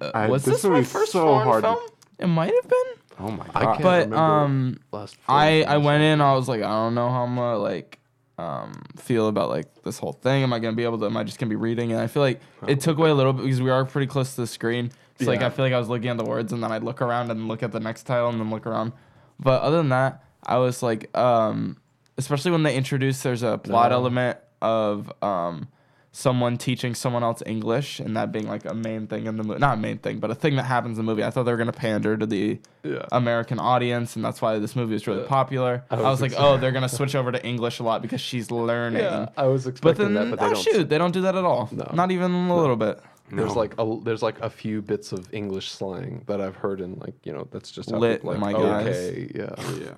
Uh, 0.00 0.10
I- 0.14 0.26
was 0.28 0.44
this 0.44 0.62
this, 0.62 0.70
my 0.70 0.82
first 0.82 1.12
so 1.12 1.22
foreign 1.24 1.44
hard 1.46 1.62
to- 1.64 1.74
film? 1.74 1.88
It 2.18 2.26
might 2.26 2.52
have 2.52 2.68
been. 2.68 2.94
Oh 3.20 3.30
my 3.30 3.44
god! 3.46 3.56
I 3.56 3.64
can't 3.64 3.82
But 3.82 4.04
remember 4.06 4.16
um, 4.16 4.80
last 4.92 5.16
I 5.28 5.62
I 5.62 5.76
went 5.76 6.02
in. 6.02 6.20
I 6.20 6.34
was 6.34 6.48
like, 6.48 6.62
I 6.62 6.68
don't 6.68 6.94
know 6.94 7.08
how 7.10 7.22
I'm 7.22 7.36
gonna 7.36 7.58
like 7.58 7.98
um 8.38 8.82
feel 8.96 9.28
about 9.28 9.50
like 9.50 9.82
this 9.82 9.98
whole 9.98 10.14
thing. 10.14 10.42
Am 10.42 10.52
I 10.52 10.58
gonna 10.58 10.74
be 10.76 10.84
able 10.84 10.98
to? 10.98 11.06
Am 11.06 11.16
I 11.16 11.22
just 11.22 11.38
gonna 11.38 11.50
be 11.50 11.56
reading? 11.56 11.92
And 11.92 12.00
I 12.00 12.06
feel 12.08 12.22
like 12.22 12.40
it 12.66 12.80
took 12.80 12.98
away 12.98 13.10
a 13.10 13.14
little 13.14 13.32
bit 13.32 13.44
because 13.44 13.60
we 13.62 13.70
are 13.70 13.84
pretty 13.84 14.06
close 14.06 14.34
to 14.34 14.40
the 14.40 14.46
screen. 14.46 14.90
It's 15.18 15.28
like 15.28 15.42
I 15.42 15.50
feel 15.50 15.64
like 15.66 15.74
I 15.74 15.78
was 15.78 15.88
looking 15.88 16.08
at 16.08 16.16
the 16.16 16.24
words 16.24 16.52
and 16.52 16.62
then 16.64 16.72
I'd 16.72 16.82
look 16.82 17.02
around 17.02 17.30
and 17.30 17.46
look 17.46 17.62
at 17.62 17.72
the 17.72 17.80
next 17.80 18.04
title 18.04 18.30
and 18.30 18.40
then 18.40 18.50
look 18.50 18.66
around. 18.66 18.92
But 19.38 19.60
other 19.62 19.76
than 19.76 19.90
that, 19.90 20.24
I 20.42 20.56
was 20.56 20.82
like, 20.82 21.14
um, 21.16 21.76
especially 22.20 22.50
when 22.52 22.62
they 22.62 22.74
introduce 22.76 23.22
there's 23.22 23.42
a 23.42 23.58
plot 23.58 23.90
No. 23.90 23.96
element 23.96 24.38
of 24.62 25.12
um 25.22 25.68
someone 26.12 26.56
teaching 26.56 26.92
someone 26.92 27.22
else 27.22 27.40
English 27.46 28.00
and 28.00 28.16
that 28.16 28.32
being 28.32 28.48
like 28.48 28.64
a 28.64 28.74
main 28.74 29.06
thing 29.06 29.26
in 29.26 29.36
the 29.36 29.44
movie. 29.44 29.60
Not 29.60 29.78
a 29.78 29.80
main 29.80 29.98
thing, 29.98 30.18
but 30.18 30.28
a 30.28 30.34
thing 30.34 30.56
that 30.56 30.64
happens 30.64 30.98
in 30.98 31.04
the 31.06 31.08
movie. 31.12 31.22
I 31.22 31.30
thought 31.30 31.44
they 31.44 31.52
were 31.52 31.56
gonna 31.58 31.70
pander 31.72 32.16
to 32.16 32.26
the 32.26 32.58
Yeah. 32.82 33.06
American 33.12 33.60
audience, 33.60 34.16
and 34.16 34.24
that's 34.24 34.42
why 34.42 34.58
this 34.58 34.74
movie 34.74 34.94
was 34.94 35.06
really 35.06 35.22
popular. 35.28 35.84
I 35.88 35.94
I 35.94 35.98
was, 35.98 36.20
was 36.20 36.32
like, 36.32 36.34
oh, 36.36 36.56
they're 36.56 36.72
gonna 36.72 36.88
switch 36.88 37.14
over 37.14 37.30
to 37.30 37.40
English 37.46 37.78
a 37.78 37.84
lot 37.84 38.02
because 38.02 38.20
she's 38.20 38.50
learning. 38.50 39.02
Yeah, 39.04 39.28
I 39.36 39.46
was 39.46 39.64
But 39.64 39.70
expecting 39.70 40.14
then, 40.14 40.30
that, 40.30 40.36
but 40.36 40.40
they 40.40 40.46
oh 40.46 40.54
don't. 40.54 40.62
shoot, 40.64 40.88
they 40.88 40.98
don't 40.98 41.12
do 41.12 41.20
that 41.22 41.36
at 41.36 41.44
all. 41.44 41.68
No. 41.70 41.88
Not 41.94 42.10
even 42.10 42.32
a 42.32 42.56
little 42.56 42.76
bit. 42.76 42.98
There's 43.32 43.54
like 43.54 43.74
a 43.78 43.98
there's 44.02 44.22
like 44.22 44.40
a 44.40 44.50
few 44.50 44.82
bits 44.82 45.12
of 45.12 45.32
English 45.32 45.70
slang 45.70 46.24
that 46.26 46.40
I've 46.40 46.56
heard 46.56 46.80
in 46.80 46.98
like 46.98 47.14
you 47.22 47.32
know 47.32 47.46
that's 47.52 47.70
just 47.70 47.88
how 47.92 47.98
Lit, 47.98 48.22
people, 48.22 48.30
like 48.32 48.40
my 48.40 48.52
guys. 48.52 48.86
okay 48.88 49.30
yeah 49.32 49.54
yeah. 49.78 49.94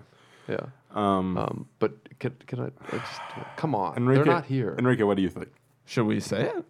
yeah 0.51 0.67
Um, 0.95 1.37
um 1.39 1.67
but 1.79 1.93
can, 2.19 2.35
can 2.47 2.61
I, 2.61 2.65
I 2.67 2.91
just 2.99 3.21
come 3.57 3.75
on 3.75 3.97
Enrique, 3.97 4.25
they're 4.25 4.33
not 4.33 4.45
here 4.45 4.75
Enrique, 4.79 5.03
what 5.03 5.17
do 5.17 5.23
you 5.23 5.31
think? 5.31 5.49
Should 5.87 6.05
we 6.07 6.21
say 6.21 6.43
it? 6.51 6.65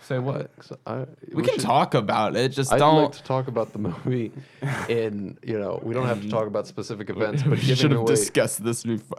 Say 0.00 0.18
what? 0.18 0.50
So 0.62 0.76
I, 0.86 1.06
We, 1.32 1.42
can 1.44 1.54
should- 1.54 1.60
talk 1.62 1.94
about 1.94 2.34
it. 2.36 2.48
Just 2.50 2.72
I'd 2.72 2.78
don't. 2.78 3.02
like 3.04 3.12
to 3.12 3.22
talk 3.22 3.46
about 3.48 3.72
the 3.72 3.78
movie 3.78 4.32
in 4.88 5.38
you 5.44 5.58
know 5.58 5.78
we 5.82 5.94
don't 5.94 6.06
have 6.06 6.22
to 6.22 6.28
talk 6.28 6.46
about 6.46 6.66
specific 6.66 7.08
events 7.16 7.42
but 7.42 7.52
we 7.52 7.56
should 7.58 7.90
have 7.92 8.00
away 8.00 8.06
discussed 8.14 8.64
this 8.64 8.82
before. 8.82 9.18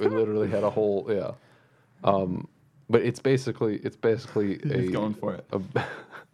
we 0.00 0.06
literally 0.08 0.48
had 0.50 0.64
a 0.64 0.70
whole 0.70 1.06
yeah 1.08 1.30
um 2.02 2.46
but 2.90 3.00
it's 3.02 3.20
basically 3.20 3.76
it's 3.78 3.96
basically 3.96 4.54
a 4.70 4.88
going 4.90 5.14
for 5.14 5.34
it. 5.34 5.44
a- 5.52 5.84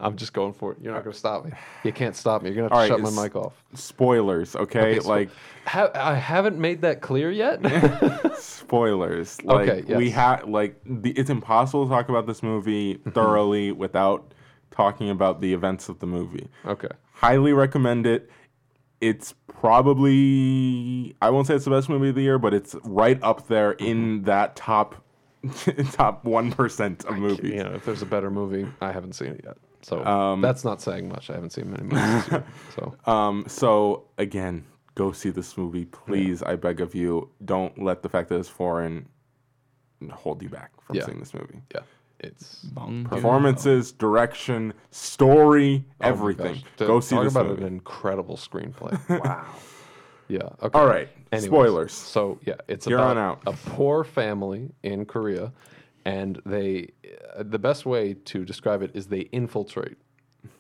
I'm 0.00 0.16
just 0.16 0.32
going 0.32 0.52
for 0.52 0.72
it. 0.72 0.78
You're 0.82 0.92
not 0.94 1.04
gonna 1.04 1.14
stop 1.14 1.44
me. 1.44 1.52
You 1.84 1.92
can't 1.92 2.16
stop 2.16 2.42
me. 2.42 2.50
You're 2.50 2.68
gonna 2.68 2.74
have 2.80 2.88
to 2.88 2.94
right, 2.94 3.02
shut 3.04 3.14
my 3.14 3.22
mic 3.22 3.36
off. 3.36 3.62
Spoilers, 3.74 4.56
okay? 4.56 4.80
Okay, 4.80 5.00
so- 5.00 5.08
like 5.08 5.28
Ha- 5.66 5.90
I 5.94 6.14
haven't 6.14 6.58
made 6.58 6.80
that 6.82 7.00
clear 7.02 7.30
yet. 7.30 7.60
spoilers. 8.38 9.38
Like 9.44 9.68
Okay, 9.68 9.94
we 9.96 10.06
yes. 10.06 10.14
have 10.14 10.48
like 10.48 10.80
the, 10.84 11.10
it's 11.12 11.30
impossible 11.30 11.84
to 11.86 11.90
talk 11.90 12.08
about 12.08 12.26
this 12.26 12.42
movie 12.42 12.94
Mm-hmm. 12.96 13.10
thoroughly 13.10 13.72
without 13.72 14.32
talking 14.70 15.10
about 15.10 15.40
the 15.40 15.52
events 15.52 15.88
of 15.88 15.98
the 15.98 16.06
movie. 16.06 16.48
okay. 16.64 16.88
Highly 17.12 17.52
recommend 17.52 18.06
it. 18.06 18.30
It's 19.00 19.34
probably 19.48 21.14
I 21.20 21.30
won't 21.30 21.46
say 21.46 21.54
it's 21.54 21.64
the 21.64 21.70
best 21.70 21.88
movie 21.88 22.08
of 22.10 22.14
the 22.14 22.22
year, 22.22 22.38
but 22.38 22.54
it's 22.54 22.74
right 22.84 23.18
up 23.22 23.46
there 23.48 23.74
Mm-hmm. 23.74 23.86
in 23.86 24.22
that 24.24 24.56
top 24.56 24.96
top 25.92 26.24
one 26.24 26.52
percent 26.52 27.04
of 27.06 27.16
movies. 27.16 27.52
You 27.52 27.64
know, 27.64 27.72
if 27.74 27.84
there's 27.84 28.02
a 28.02 28.06
better 28.06 28.30
movie, 28.30 28.66
I 28.80 28.92
haven't 28.92 29.14
seen 29.14 29.28
it 29.28 29.40
yet. 29.44 29.56
So 29.82 30.04
Um, 30.04 30.40
that's 30.40 30.64
not 30.64 30.80
saying 30.80 31.08
much. 31.08 31.30
I 31.30 31.34
haven't 31.34 31.50
seen 31.50 31.70
many 31.70 31.84
movies. 31.84 32.24
this 32.26 32.30
year, 32.30 32.44
so 32.76 33.10
Um, 33.10 33.44
so 33.48 34.04
again, 34.18 34.64
go 34.94 35.12
see 35.12 35.30
this 35.30 35.56
movie, 35.56 35.86
please. 35.86 36.42
I 36.42 36.56
beg 36.56 36.80
of 36.80 36.94
you. 36.94 37.30
Don't 37.44 37.82
let 37.82 38.02
the 38.02 38.08
fact 38.08 38.28
that 38.28 38.36
it's 38.38 38.48
foreign 38.48 39.08
hold 40.12 40.42
you 40.42 40.48
back 40.48 40.70
from 40.82 40.96
Yeah. 40.96 41.06
seeing 41.06 41.18
this 41.20 41.34
movie. 41.34 41.60
yeah, 41.74 41.80
it's 42.20 42.62
Bong. 42.64 43.04
Performances, 43.04 43.92
direction, 43.92 44.72
story, 44.90 45.84
oh 46.00 46.06
everything. 46.06 46.54
gosh. 46.54 46.64
To 46.78 46.86
Go 46.86 47.00
see 47.00 47.14
talk 47.16 47.24
this 47.24 47.34
about 47.34 47.46
movie. 47.46 47.62
an 47.62 47.68
incredible 47.68 48.36
screenplay. 48.36 48.98
wow. 49.24 49.46
Yeah. 50.28 50.42
Okay. 50.62 50.78
All 50.78 50.86
right. 50.86 51.08
Anyways, 51.32 51.46
Spoilers. 51.50 51.92
So 51.92 52.38
yeah, 52.44 52.54
it's 52.68 52.86
Here 52.86 52.96
about 52.96 53.16
on 53.16 53.18
out. 53.18 53.42
a 53.46 53.52
poor 53.70 54.04
family 54.04 54.70
in 54.82 55.04
Korea, 55.06 55.52
and 56.04 56.40
they, 56.46 56.90
uh, 57.36 57.42
the 57.42 57.58
best 57.58 57.86
way 57.86 58.14
to 58.14 58.44
describe 58.44 58.82
it 58.82 58.90
is 58.94 59.06
they 59.08 59.28
infiltrate 59.32 59.96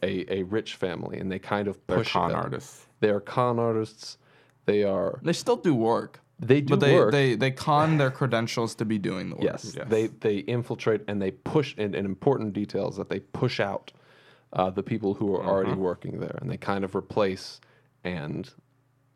a, 0.02 0.30
a 0.32 0.42
rich 0.44 0.74
family, 0.76 1.18
and 1.18 1.30
they 1.32 1.38
kind 1.38 1.68
of 1.68 1.78
They're 1.86 1.98
push 1.98 2.12
con 2.12 2.30
it. 2.30 2.34
artists. 2.34 2.86
They 3.00 3.10
are 3.10 3.20
con 3.20 3.58
artists. 3.58 4.18
They 4.66 4.84
are. 4.84 5.20
They 5.22 5.32
still 5.32 5.56
do 5.56 5.74
work. 5.74 6.20
They 6.38 6.60
do 6.60 6.70
but 6.76 6.80
they, 6.80 6.94
work. 6.94 7.12
they 7.12 7.34
they 7.34 7.50
con 7.50 7.98
their 7.98 8.10
credentials 8.10 8.74
to 8.76 8.84
be 8.84 8.98
doing 8.98 9.30
the 9.30 9.36
work. 9.36 9.44
Yes, 9.44 9.74
Yes. 9.76 9.86
they 9.88 10.06
they 10.08 10.38
infiltrate 10.38 11.02
and 11.08 11.20
they 11.20 11.30
push. 11.32 11.74
And, 11.76 11.94
and 11.94 12.06
important 12.06 12.52
details 12.54 12.96
that 12.96 13.08
they 13.10 13.20
push 13.20 13.60
out 13.60 13.92
uh, 14.52 14.70
the 14.70 14.82
people 14.82 15.14
who 15.14 15.34
are 15.34 15.44
already 15.44 15.74
working 15.74 16.20
there, 16.20 16.38
and 16.40 16.50
they 16.50 16.56
kind 16.56 16.84
of 16.84 16.94
replace. 16.94 17.60
And 18.04 18.50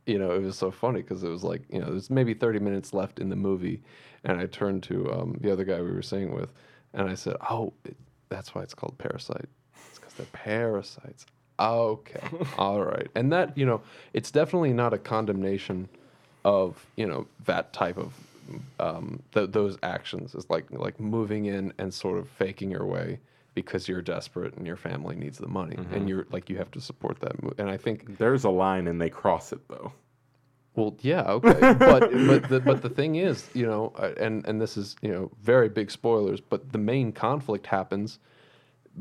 you 0.07 0.19
know, 0.19 0.33
it 0.33 0.43
was 0.43 0.57
so 0.57 0.71
funny 0.71 1.03
because 1.03 1.23
it 1.23 1.29
was 1.29 1.43
like 1.45 1.63
you 1.69 1.81
know, 1.81 1.87
there's 1.87 2.11
maybe 2.11 2.35
30 2.35 2.59
minutes 2.59 2.93
left 2.93 3.19
in 3.19 3.29
the 3.29 3.37
movie, 3.37 3.83
and 4.25 4.39
I 4.39 4.47
turned 4.47 4.83
to 4.85 5.13
um, 5.13 5.37
the 5.41 5.53
other 5.53 5.65
guy 5.65 5.81
we 5.81 5.91
were 5.91 6.03
saying 6.03 6.35
with, 6.35 6.53
and 6.93 7.09
I 7.09 7.15
said, 7.15 7.37
"Oh, 7.51 7.73
it, 7.85 7.97
that's 8.29 8.55
why 8.55 8.63
it's 8.63 8.75
called 8.75 8.97
Parasite. 8.99 9.49
It's 9.89 9.99
because 9.99 10.15
they're 10.15 10.27
parasites." 10.33 11.27
Okay, 11.59 12.21
all 12.59 12.85
right, 12.85 13.09
and 13.15 13.33
that 13.33 13.57
you 13.57 13.65
know, 13.67 13.83
it's 14.13 14.31
definitely 14.31 14.73
not 14.73 14.93
a 14.93 14.99
condemnation 14.99 15.89
of 16.45 16.85
you 16.97 17.07
know 17.07 17.27
that 17.47 17.73
type 17.73 17.97
of 17.97 18.13
um, 18.79 19.23
th- 19.33 19.51
those 19.51 19.79
actions 19.83 20.35
is 20.35 20.49
like 20.51 20.67
like 20.71 21.01
moving 21.01 21.47
in 21.47 21.73
and 21.79 21.93
sort 21.93 22.19
of 22.19 22.29
faking 22.29 22.71
your 22.71 22.85
way 22.85 23.19
because 23.55 23.89
you're 23.89 24.03
desperate 24.03 24.55
and 24.55 24.67
your 24.67 24.77
family 24.77 25.17
needs 25.17 25.39
the 25.39 25.49
money 25.49 25.77
and 25.77 25.87
mm-hmm. 25.87 26.09
you're 26.09 26.27
like 26.31 26.51
you 26.51 26.57
have 26.57 26.71
to 26.73 26.81
support 26.81 27.21
that. 27.21 27.37
And 27.59 27.71
I 27.71 27.77
think 27.77 28.19
There's 28.19 28.45
a 28.45 28.51
line 28.51 28.89
and 28.89 29.01
they 29.01 29.11
cross 29.11 29.53
it 29.53 29.61
though. 29.69 29.93
well, 30.75 30.97
yeah, 31.01 31.23
okay, 31.23 31.75
but 31.79 32.11
but 32.11 32.49
the, 32.49 32.61
but 32.61 32.83
the 32.83 32.89
thing 32.89 33.17
is, 33.17 33.49
you 33.55 33.67
know, 33.67 33.93
and 34.21 34.45
and 34.47 34.61
this 34.61 34.77
is 34.77 34.97
you 35.03 35.13
know 35.13 35.31
very 35.43 35.69
big 35.69 35.91
spoilers, 35.91 36.41
but 36.41 36.73
the 36.73 36.79
main 36.79 37.13
conflict 37.13 37.67
happens 37.67 38.19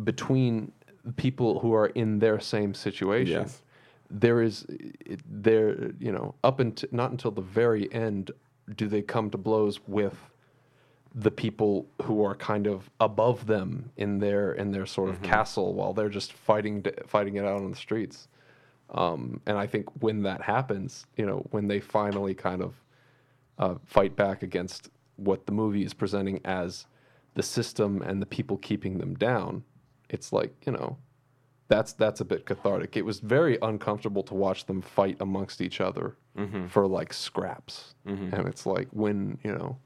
between 0.04 0.72
people 1.18 1.60
who 1.60 1.74
are 1.74 1.88
in 1.88 2.20
their 2.20 2.40
same 2.40 2.74
situation. 2.74 3.42
Yes. 3.42 3.62
There 4.10 4.42
is 4.42 4.66
it, 4.70 5.22
there, 5.28 5.92
you 6.00 6.12
know, 6.12 6.36
up 6.44 6.60
until 6.60 6.90
not 6.92 7.12
until 7.12 7.32
the 7.32 7.42
very 7.42 7.92
end 7.92 8.32
do 8.76 8.88
they 8.88 9.02
come 9.02 9.30
to 9.32 9.38
blows 9.38 9.80
with 9.88 10.18
the 11.16 11.32
people 11.32 11.88
who 12.02 12.24
are 12.24 12.36
kind 12.36 12.66
of 12.66 12.90
above 13.00 13.46
them 13.46 13.92
in 13.98 14.20
their 14.20 14.54
in 14.54 14.72
their 14.72 14.86
sort 14.86 15.10
of 15.10 15.22
castle 15.22 15.74
while 15.74 15.94
they're 15.94 16.10
just 16.10 16.34
fighting 16.34 16.84
fighting 17.06 17.36
it 17.36 17.46
out 17.46 17.62
on 17.62 17.70
the 17.70 17.78
streets. 17.78 18.28
Um, 18.90 19.40
and 19.46 19.58
I 19.58 19.66
think 19.68 19.88
when 20.02 20.24
that 20.24 20.42
happens, 20.42 21.06
you 21.18 21.26
know, 21.26 21.46
when 21.52 21.68
they 21.68 21.80
finally 21.80 22.34
kind 22.36 22.62
of 22.62 22.76
uh, 23.58 23.76
fight 23.86 24.16
back 24.16 24.44
against 24.44 24.90
what 25.16 25.46
the 25.46 25.52
movie 25.52 25.84
is 25.84 25.94
presenting 25.94 26.42
as 26.46 26.86
the 27.36 27.44
system 27.44 28.02
and 28.02 28.22
the 28.22 28.26
people 28.26 28.58
keeping 28.58 28.98
them 28.98 29.16
down, 29.16 29.64
it's 30.10 30.34
like 30.34 30.54
you 30.66 30.72
know, 30.74 30.98
that's 31.68 31.94
that's 31.94 32.22
a 32.22 32.26
bit 32.26 32.46
cathartic. 32.46 32.98
It 32.98 33.06
was 33.06 33.20
very 33.20 33.58
uncomfortable 33.62 34.24
to 34.24 34.34
watch 34.34 34.66
them 34.66 34.82
fight 34.82 35.18
amongst 35.20 35.62
each 35.62 35.80
other 35.80 36.16
for 36.70 36.88
like 36.88 37.14
scraps, 37.14 37.94
and 38.34 38.48
it's 38.48 38.66
like 38.66 38.88
when 38.92 39.38
you 39.44 39.52
know, 39.52 39.78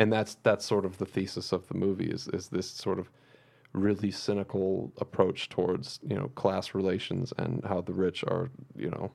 and 0.00 0.10
that's 0.10 0.38
that's 0.42 0.64
sort 0.64 0.86
of 0.86 0.96
the 0.96 1.04
thesis 1.04 1.52
of 1.52 1.68
the 1.68 1.74
movie 1.74 2.10
is 2.10 2.26
is 2.28 2.48
this 2.48 2.68
sort 2.70 2.98
of 2.98 3.10
really 3.74 4.10
cynical 4.10 4.90
approach 4.98 5.50
towards 5.50 6.00
you 6.08 6.16
know 6.16 6.28
class 6.34 6.74
relations 6.74 7.34
and 7.36 7.62
how 7.66 7.82
the 7.82 7.92
rich 7.92 8.24
are 8.24 8.50
you 8.74 8.90
know 8.90 9.12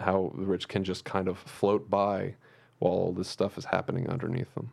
how 0.00 0.32
the 0.36 0.44
rich 0.44 0.66
can 0.66 0.82
just 0.82 1.04
kind 1.04 1.28
of 1.28 1.38
float 1.38 1.88
by 1.88 2.34
while 2.80 2.92
all 2.92 3.12
this 3.12 3.28
stuff 3.28 3.56
is 3.56 3.66
happening 3.66 4.08
underneath 4.08 4.52
them. 4.54 4.72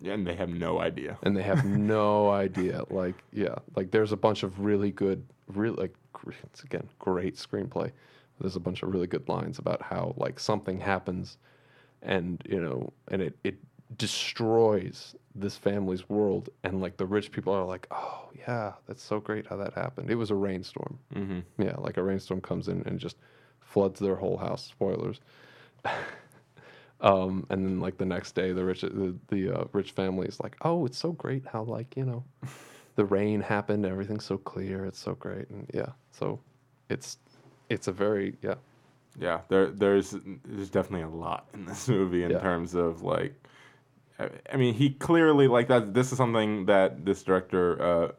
Yeah, 0.00 0.14
and 0.14 0.26
they 0.26 0.34
have 0.34 0.48
no 0.48 0.80
idea. 0.80 1.18
and 1.22 1.36
they 1.36 1.42
have 1.42 1.64
no 1.92 2.30
idea. 2.30 2.82
Like 2.90 3.22
yeah 3.32 3.54
like 3.76 3.92
there's 3.92 4.12
a 4.12 4.16
bunch 4.16 4.42
of 4.42 4.58
really 4.58 4.90
good 4.90 5.24
really 5.46 5.76
like 5.76 5.94
it's 6.42 6.64
again 6.64 6.88
great 6.98 7.36
screenplay. 7.36 7.92
There's 8.40 8.56
a 8.56 8.60
bunch 8.60 8.82
of 8.82 8.92
really 8.92 9.06
good 9.06 9.28
lines 9.28 9.60
about 9.60 9.80
how 9.80 10.14
like 10.16 10.40
something 10.40 10.80
happens 10.80 11.38
and 12.02 12.42
you 12.48 12.60
know 12.60 12.92
and 13.08 13.22
it 13.22 13.36
it 13.44 13.56
destroys 13.96 15.14
this 15.34 15.56
family's 15.56 16.08
world 16.08 16.48
and 16.64 16.80
like 16.80 16.96
the 16.96 17.06
rich 17.06 17.30
people 17.32 17.52
are 17.52 17.64
like 17.64 17.86
oh 17.90 18.28
yeah 18.46 18.72
that's 18.86 19.02
so 19.02 19.20
great 19.20 19.46
how 19.46 19.56
that 19.56 19.72
happened. 19.74 20.10
It 20.10 20.14
was 20.16 20.30
a 20.30 20.34
rainstorm. 20.34 20.98
Mm-hmm. 21.14 21.40
yeah 21.62 21.74
like 21.78 21.96
a 21.96 22.02
rainstorm 22.02 22.40
comes 22.40 22.68
in 22.68 22.82
and 22.86 22.98
just 22.98 23.16
floods 23.60 24.00
their 24.00 24.16
whole 24.16 24.36
house. 24.36 24.64
Spoilers. 24.66 25.20
Um, 27.02 27.46
and 27.48 27.64
then 27.64 27.80
like 27.80 27.96
the 27.96 28.04
next 28.04 28.32
day 28.34 28.52
the 28.52 28.62
rich 28.62 28.82
the, 28.82 29.16
the 29.28 29.58
uh, 29.60 29.64
rich 29.72 29.92
family 29.92 30.26
is 30.28 30.38
like 30.38 30.54
oh 30.60 30.84
it's 30.84 30.98
so 30.98 31.12
great 31.12 31.42
how 31.50 31.62
like 31.62 31.96
you 31.96 32.04
know 32.04 32.22
the 32.96 33.06
rain 33.06 33.40
happened 33.40 33.86
everything's 33.86 34.26
so 34.26 34.36
clear 34.36 34.84
it's 34.84 34.98
so 34.98 35.14
great. 35.14 35.48
And 35.48 35.66
yeah 35.72 35.92
so 36.12 36.38
it's 36.90 37.16
it's 37.70 37.88
a 37.88 37.92
very 37.92 38.36
yeah. 38.42 38.56
Yeah, 39.18 39.40
there 39.48 39.68
there's 39.70 40.14
there's 40.44 40.68
definitely 40.68 41.06
a 41.06 41.08
lot 41.08 41.46
in 41.54 41.64
this 41.64 41.88
movie 41.96 42.22
in 42.24 42.32
Yeah. 42.32 42.38
terms 42.40 42.74
of 42.74 43.00
like 43.02 43.32
I, 44.52 44.56
mean 44.56 44.74
he 44.74 44.90
clearly 44.90 45.48
like 45.48 45.68
that 45.68 45.94
this 45.94 46.12
is 46.12 46.18
something 46.18 46.66
that 46.66 47.04
this 47.04 47.22
director 47.22 47.82
uh 47.82 48.12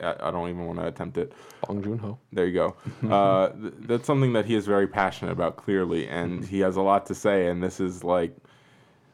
I, 0.00 0.28
I 0.28 0.30
don't 0.30 0.48
even 0.48 0.66
want 0.66 0.80
to 0.80 0.86
attempt 0.86 1.18
it. 1.18 1.32
Bong 1.66 1.82
Joon-ho 1.82 2.18
There 2.32 2.46
you 2.46 2.52
go. 2.52 2.76
uh 3.10 3.50
th- 3.50 3.74
that's 3.80 4.06
something 4.06 4.32
that 4.32 4.44
he 4.44 4.54
is 4.54 4.66
very 4.66 4.86
passionate 4.86 5.32
about 5.32 5.56
clearly 5.56 6.08
and 6.08 6.44
he 6.44 6.60
has 6.60 6.76
a 6.76 6.82
lot 6.82 7.06
to 7.06 7.14
say 7.14 7.48
and 7.48 7.62
this 7.62 7.80
is 7.80 8.04
like 8.04 8.36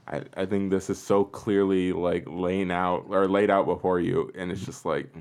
I, 0.07 0.23
I 0.37 0.45
think 0.45 0.71
this 0.71 0.91
is 0.91 1.01
so 1.01 1.25
clearly 1.25 1.93
like 1.93 2.25
laying 2.27 2.71
out 2.71 3.07
or 3.09 3.29
laid 3.29 3.51
out 3.51 3.67
before 3.67 4.01
you 4.01 4.31
and 4.35 4.51
it's 4.51 4.65
just 4.65 4.85
like 4.85 5.13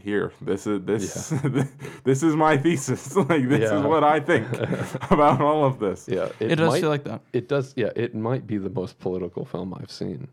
here 0.00 0.32
this 0.40 0.66
is 0.66 0.80
this 0.84 1.28
this 2.04 2.22
is 2.22 2.34
my 2.34 2.56
thesis 2.56 3.14
like 3.30 3.48
this 3.48 3.60
Yeah. 3.70 3.78
is 3.78 3.84
what 3.84 4.02
i 4.02 4.18
think 4.18 4.46
about 5.10 5.40
all 5.40 5.64
of 5.64 5.78
this 5.78 6.08
yeah 6.08 6.28
It, 6.40 6.56
does 6.56 6.68
might- 6.70 6.80
feel 6.80 6.88
like 6.90 7.04
that. 7.04 7.20
it 7.32 7.48
does 7.48 7.72
yeah 7.76 7.90
it 7.94 8.14
might 8.14 8.46
be 8.46 8.58
the 8.58 8.70
most 8.70 8.98
political 8.98 9.44
film 9.44 9.72
i've 9.80 9.90
seen 9.92 10.28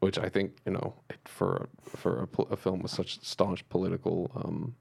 which 0.00 0.18
i 0.18 0.28
think 0.28 0.52
you 0.66 0.72
know 0.72 0.94
for 1.24 1.68
for 1.96 2.28
a, 2.38 2.42
a 2.52 2.56
film 2.56 2.80
with 2.80 2.90
such 2.90 3.18
staunch 3.24 3.66
political 3.70 4.30
um 4.36 4.74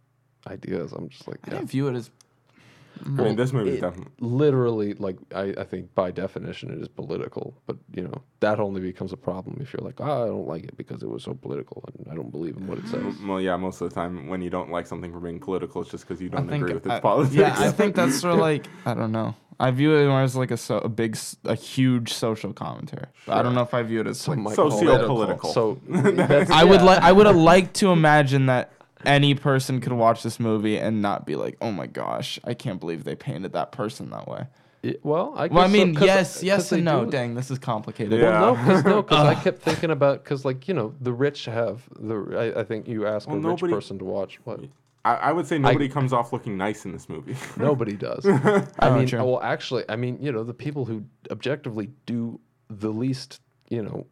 ideas 0.48 0.92
i'm 0.92 1.08
just 1.10 1.28
like 1.28 1.40
yeah. 1.48 1.54
I 1.54 1.56
yeah 1.56 1.60
didn't 1.60 1.72
view 1.72 1.88
it 1.88 1.96
as. 1.96 2.10
I 3.06 3.10
mean 3.10 3.36
this 3.36 3.54
movie 3.54 3.72
it- 3.72 3.82
definitely 3.82 4.12
literally 4.20 4.94
like 4.96 5.18
I, 5.34 5.54
I 5.58 5.64
think 5.64 5.94
by 5.96 6.12
definition 6.12 6.72
it 6.72 6.80
is 6.80 6.88
political 6.88 7.54
but 7.66 7.78
you 7.94 8.04
know 8.04 8.22
that 8.40 8.60
only 8.60 8.82
becomes 8.82 9.14
a 9.14 9.18
problem 9.18 9.58
if 9.62 9.74
you're 9.74 9.84
like 9.84 10.00
oh, 10.00 10.24
i 10.24 10.28
don't 10.28 10.48
like 10.48 10.64
it 10.64 10.78
because 10.78 11.04
it 11.04 11.10
was 11.10 11.24
so 11.24 11.34
political 11.34 11.84
and 11.88 12.12
i 12.12 12.16
don't 12.16 12.32
believe 12.32 12.58
in 12.58 12.68
what 12.68 12.78
it 12.78 12.86
mm-hmm. 12.86 13.12
says 13.12 13.22
well 13.28 13.42
yeah 13.42 13.56
most 13.58 13.82
of 13.82 13.90
the 13.90 13.96
time 13.96 14.28
when 14.28 14.42
you 14.42 14.50
don't 14.50 14.72
like 14.72 14.88
something 14.88 15.12
for 15.12 15.20
being 15.20 15.40
political 15.40 15.82
it's 15.82 15.92
just 15.92 16.08
because 16.08 16.22
you 16.22 16.30
don't 16.30 16.52
agree 16.52 16.74
with 16.74 16.86
its 16.86 16.96
I- 16.96 17.00
politics 17.00 17.36
Yeah, 17.36 17.56
I 17.58 17.72
think 17.72 17.96
that's 18.00 18.20
sort 18.20 18.34
of 18.34 18.40
like 18.40 18.68
I 18.86 18.94
don't 18.94 19.12
know. 19.12 19.36
I 19.60 19.72
view 19.72 19.96
it 19.96 20.08
more 20.08 20.22
as 20.22 20.36
like 20.36 20.52
a 20.52 20.58
so, 20.58 20.78
a 20.78 20.90
big 20.90 21.16
s- 21.16 21.36
a 21.44 21.56
huge 21.56 22.14
social 22.14 22.54
commentary. 22.54 23.08
But 23.26 23.38
I 23.38 23.42
don't 23.42 23.56
know 23.56 23.62
if 23.62 23.74
I 23.74 23.82
view 23.82 24.02
it 24.02 24.08
as 24.08 24.28
like 24.28 24.38
Socio-political. 24.54 25.52
so 25.52 25.80
that's, 25.88 26.52
I 26.52 26.64
would 26.64 26.82
like 26.84 27.02
I 27.02 27.12
would 27.12 27.26
have 27.26 27.36
liked 27.36 27.74
to 27.78 27.92
imagine 27.92 28.46
that 28.48 28.72
any 29.06 29.36
person 29.36 29.80
could 29.82 29.94
watch 29.94 30.24
this 30.24 30.40
movie 30.40 30.78
and 30.78 31.02
not 31.02 31.26
be 31.26 31.36
like, 31.36 31.58
"Oh 31.62 31.72
my 31.72 31.88
gosh, 31.88 32.40
I 32.44 32.54
can't 32.54 32.80
believe 32.80 33.04
they 33.04 33.16
painted 33.16 33.54
that 33.54 33.72
person 33.72 34.10
that 34.12 34.28
way." 34.28 34.48
It- 34.84 35.04
well 35.04 35.34
i 35.36 35.48
Well, 35.48 35.64
I 35.64 35.68
guess 35.68 35.72
so, 35.72 35.86
mean, 35.86 35.96
'cause- 35.96 36.06
yes, 36.06 36.34
'cause 36.36 36.44
yes 36.44 36.72
and 36.72 36.86
no. 36.86 37.06
do- 37.06 37.12
Dang, 37.12 37.34
this 37.34 37.50
is 37.50 37.58
complicated. 37.60 38.20
Yeah. 38.20 38.40
Well, 38.42 38.56
no, 38.56 38.62
because 38.64 38.86
no, 38.86 39.04
'cause 39.04 39.26
I 39.26 39.34
kept 39.44 39.62
thinking 39.62 39.90
about 39.92 40.24
because 40.24 40.46
like 40.46 40.68
you 40.68 40.74
know 40.76 40.94
the 41.02 41.12
rich 41.14 41.46
have 41.46 41.82
the 42.00 42.54
I, 42.56 42.62
I 42.62 42.64
think 42.64 42.88
you 42.88 43.08
ask 43.08 43.28
Well, 43.28 43.38
a 43.38 43.42
nobody- 43.42 43.64
rich 43.66 43.74
person 43.76 43.98
to 44.00 44.06
watch 44.06 44.40
what 44.44 44.60
I, 45.04 45.16
I 45.16 45.32
would 45.32 45.48
say 45.48 45.58
nobody 45.58 45.88
comes 45.90 46.12
off 46.14 46.32
looking 46.34 46.58
nice 46.58 46.86
in 46.86 46.92
this 46.92 47.08
movie 47.10 47.36
nobody 47.58 47.94
does. 47.94 48.26
Oh, 48.28 48.68
I 48.80 48.90
Oh, 48.90 48.96
mean, 48.98 49.08
true. 49.08 49.24
well, 49.24 49.42
actually, 49.42 49.84
I 49.90 49.96
mean, 49.96 50.20
you 50.22 50.32
know, 50.32 50.44
the 50.44 50.54
people 50.54 50.86
who 50.86 51.04
objectively 51.32 51.90
do 52.06 52.40
the 52.70 52.90
least, 52.90 53.42
you 53.70 53.82
know, 53.82 54.06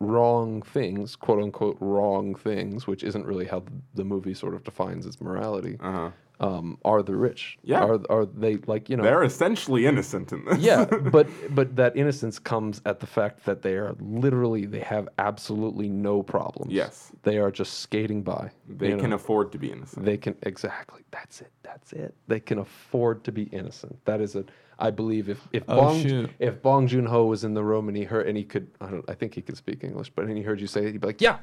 wrong 0.00 0.62
things, 0.62 1.16
quote 1.16 1.42
unquote, 1.42 1.76
wrong 1.80 2.34
things, 2.34 2.86
which 2.86 3.02
isn't 3.02 3.26
really 3.26 3.46
how 3.46 3.64
the 3.94 4.04
movie 4.04 4.34
sort 4.34 4.54
of 4.54 4.64
defines 4.64 5.06
its 5.06 5.20
morality, 5.20 5.76
uh-huh 5.80 6.10
um, 6.40 6.78
are 6.84 7.02
the 7.02 7.14
rich. 7.14 7.58
Yeah. 7.62 7.84
Are 7.84 8.00
are 8.10 8.26
they 8.26 8.56
like 8.66 8.90
you 8.90 8.96
know? 8.96 9.02
they're 9.02 9.22
essentially 9.22 9.86
innocent 9.86 10.32
in 10.32 10.44
this 10.44 10.58
yeah, 10.58 10.84
but 11.12 11.28
but 11.54 11.76
that 11.76 11.96
innocence 11.96 12.38
comes 12.38 12.82
at 12.86 13.00
the 13.00 13.06
fact 13.06 13.44
that 13.44 13.62
they 13.62 13.74
are 13.74 13.94
literally 14.00 14.66
they 14.66 14.80
have 14.80 15.08
absolutely 15.18 15.88
no 15.88 16.22
problems. 16.22 16.72
Yes. 16.72 17.12
they 17.22 17.38
are 17.38 17.50
just 17.50 17.80
skating 17.80 18.22
by. 18.22 18.50
they 18.68 18.90
you 18.90 18.96
can 18.96 19.10
know? 19.10 19.16
afford 19.16 19.52
to 19.52 19.58
be 19.58 19.70
innocent 19.70 20.04
They 20.04 20.16
can 20.16 20.36
exactly. 20.42 21.02
That's 21.10 21.40
it. 21.40 21.52
That's 21.62 21.92
it. 21.92 22.14
They 22.26 22.40
can 22.40 22.58
afford 22.58 23.24
to 23.24 23.32
be 23.32 23.44
innocent. 23.44 24.04
That 24.04 24.20
is 24.20 24.34
it. 24.34 24.48
I 24.78 24.90
believe 24.90 25.28
if 25.28 25.40
if 25.52 25.62
Oh, 25.68 25.76
Bong 25.76 26.02
shoot. 26.02 26.30
if 26.38 26.60
Bong 26.62 26.86
Joon 26.86 27.06
Ho 27.06 27.26
was 27.26 27.44
in 27.44 27.54
the 27.54 27.62
room 27.64 27.88
and 27.88 27.96
he 27.96 28.04
heard 28.04 28.26
and 28.26 28.36
he 28.36 28.44
could 28.44 28.68
I 28.80 28.90
don't 28.90 29.04
I 29.08 29.14
think 29.14 29.34
he 29.34 29.42
could 29.42 29.56
speak 29.56 29.84
English, 29.84 30.10
but 30.14 30.24
and 30.26 30.36
he 30.36 30.42
heard 30.42 30.60
you 30.60 30.66
say 30.66 30.84
it, 30.86 30.92
he'd 30.92 31.00
be 31.00 31.06
like, 31.06 31.20
yeah, 31.20 31.38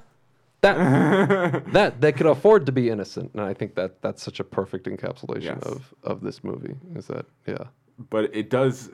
that 0.61 1.65
that 1.73 2.01
they 2.01 2.11
could 2.11 2.25
afford 2.27 2.65
to 2.65 2.71
be 2.71 2.89
innocent. 2.89 3.31
And 3.33 3.41
I 3.41 3.53
think 3.53 3.75
that 3.75 4.01
that's 4.01 4.21
such 4.23 4.39
a 4.39 4.43
perfect 4.43 4.85
encapsulation 4.87 5.43
Yes. 5.43 5.63
of 5.63 5.93
of 6.03 6.21
this 6.21 6.43
movie. 6.43 6.75
Is 6.95 7.07
that 7.07 7.25
yeah 7.47 7.65
but 8.09 8.35
it 8.35 8.49
does 8.49 8.89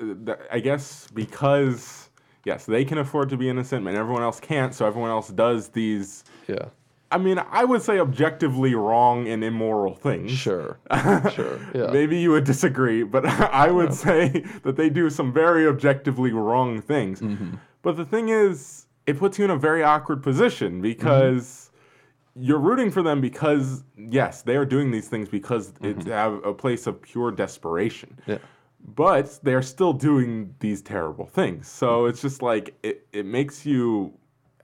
i 0.51 0.59
guess 0.59 1.07
because 1.13 2.09
yes 2.43 2.65
they 2.65 2.83
can 2.83 2.97
afford 2.97 3.29
to 3.29 3.37
be 3.37 3.47
innocent 3.47 3.87
and 3.87 3.95
everyone 3.95 4.21
else 4.21 4.37
can't 4.41 4.75
so 4.75 4.85
everyone 4.85 5.09
else 5.09 5.29
does 5.29 5.69
these 5.69 6.25
yeah 6.49 6.65
i 7.11 7.17
mean 7.17 7.39
i 7.51 7.63
would 7.63 7.81
say 7.81 7.99
objectively 7.99 8.73
wrong 8.75 9.27
and 9.27 9.43
immoral 9.43 9.95
things 9.95 10.31
sure 10.31 10.77
sure 11.33 11.59
yeah 11.73 11.89
Maybe 11.91 12.17
you 12.19 12.31
would 12.31 12.43
disagree, 12.43 13.03
but 13.03 13.25
I 13.65 13.71
would 13.71 13.93
say 13.93 14.43
that 14.63 14.75
they 14.75 14.89
do 14.89 15.09
some 15.09 15.31
very 15.33 15.67
objectively 15.67 16.31
wrong 16.31 16.81
things. 16.81 17.21
Mm-hmm. 17.21 17.55
But 17.81 17.95
the 17.95 18.05
thing 18.05 18.29
is, 18.29 18.87
it 19.05 19.17
puts 19.17 19.37
you 19.39 19.45
in 19.45 19.51
a 19.51 19.57
very 19.57 19.83
awkward 19.83 20.21
position 20.23 20.81
because 20.81 21.45
Mm-hmm. 21.47 22.43
you're 22.43 22.59
rooting 22.59 22.91
for 22.91 23.01
them 23.01 23.21
because, 23.21 23.83
yes, 23.97 24.41
they 24.41 24.55
are 24.57 24.65
doing 24.65 24.91
these 24.91 25.07
things 25.07 25.27
because 25.29 25.73
it's 25.81 26.05
a, 26.07 26.31
a 26.43 26.53
place 26.53 26.85
of 26.87 27.01
pure 27.01 27.31
desperation. 27.31 28.09
Mm-hmm. 28.21 28.31
Yeah. 28.31 28.37
But 28.95 29.39
they're 29.43 29.63
still 29.75 29.93
doing 29.93 30.53
these 30.59 30.81
terrible 30.81 31.25
things. 31.25 31.67
So 31.67 31.87
Mm-hmm. 31.87 32.09
it's 32.09 32.21
just 32.21 32.41
like, 32.41 32.75
it, 32.83 33.07
it 33.13 33.25
makes 33.25 33.65
you, 33.65 34.13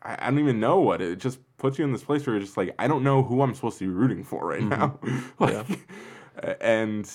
I, 0.03 0.17
I 0.19 0.29
don't 0.29 0.39
even 0.39 0.59
know 0.59 0.79
what, 0.79 1.01
it 1.01 1.19
just 1.19 1.39
puts 1.57 1.79
you 1.79 1.85
in 1.85 1.91
this 1.91 2.03
place 2.03 2.25
where 2.27 2.35
you're 2.35 2.43
just 2.43 2.57
like, 2.57 2.75
I 2.77 2.87
don't 2.87 3.03
know 3.03 3.23
who 3.23 3.41
I'm 3.41 3.53
supposed 3.55 3.79
to 3.79 3.85
be 3.85 3.91
rooting 3.91 4.23
for 4.23 4.45
right 4.47 4.61
now. 4.63 4.99
like, 5.39 5.65
and 6.61 7.09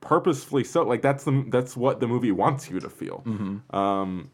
purposefully 0.00 0.62
so 0.64 0.82
like 0.84 1.02
that's 1.02 1.24
the 1.24 1.44
that's 1.48 1.76
what 1.76 1.98
the 2.00 2.06
movie 2.06 2.30
wants 2.32 2.70
you 2.70 2.78
to 2.80 2.88
feel. 2.88 3.22
Um 3.70 4.30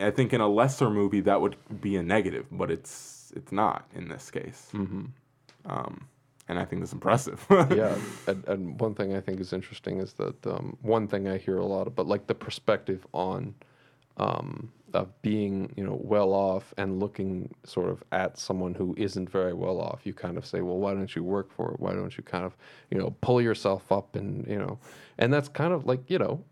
i 0.00 0.10
think 0.10 0.32
in 0.32 0.40
a 0.40 0.48
lesser 0.48 0.90
movie 0.90 1.20
that 1.20 1.40
would 1.40 1.56
be 1.80 1.96
a 1.96 2.02
negative 2.02 2.46
but 2.50 2.68
it's 2.70 3.32
it's 3.36 3.52
not 3.52 3.86
in 3.94 4.08
this 4.08 4.30
case. 4.30 4.70
Um 5.66 6.06
and 6.48 6.58
i 6.58 6.64
think 6.64 6.80
that's 6.82 6.92
impressive. 6.92 7.44
Yeah, 7.50 7.94
and, 8.26 8.44
and 8.48 8.80
one 8.80 8.94
thing 8.94 9.14
I 9.14 9.20
think 9.20 9.40
is 9.40 9.52
interesting 9.52 10.00
is 10.00 10.14
that 10.14 10.46
um, 10.46 10.76
one 10.82 11.06
thing 11.08 11.28
I 11.28 11.38
hear 11.38 11.58
a 11.58 11.66
lot 11.66 11.86
about, 11.86 12.06
like 12.06 12.26
the 12.26 12.34
perspective 12.34 13.06
on 13.12 13.54
um, 14.16 14.70
of 14.94 15.20
being, 15.22 15.72
you 15.76 15.84
know, 15.84 15.98
well 16.02 16.32
off 16.32 16.72
and 16.76 17.00
looking 17.00 17.54
sort 17.64 17.90
of 17.90 18.02
at 18.12 18.38
someone 18.38 18.74
who 18.74 18.94
isn't 18.96 19.28
very 19.28 19.52
well 19.52 19.80
off. 19.80 20.00
You 20.04 20.14
kind 20.14 20.38
of 20.38 20.46
say, 20.46 20.60
well, 20.60 20.78
why 20.78 20.94
don't 20.94 21.14
you 21.14 21.22
work 21.22 21.52
for 21.52 21.72
it? 21.72 21.80
Why 21.80 21.92
don't 21.92 22.16
you 22.16 22.22
kind 22.22 22.44
of, 22.44 22.56
you 22.90 22.98
know, 22.98 23.14
pull 23.20 23.40
yourself 23.42 23.90
up 23.92 24.16
and 24.16 24.46
you 24.46 24.58
know, 24.58 24.78
and 25.18 25.32
that's 25.32 25.48
kind 25.48 25.72
of 25.72 25.86
like 25.86 26.08
you 26.08 26.18
know, 26.18 26.44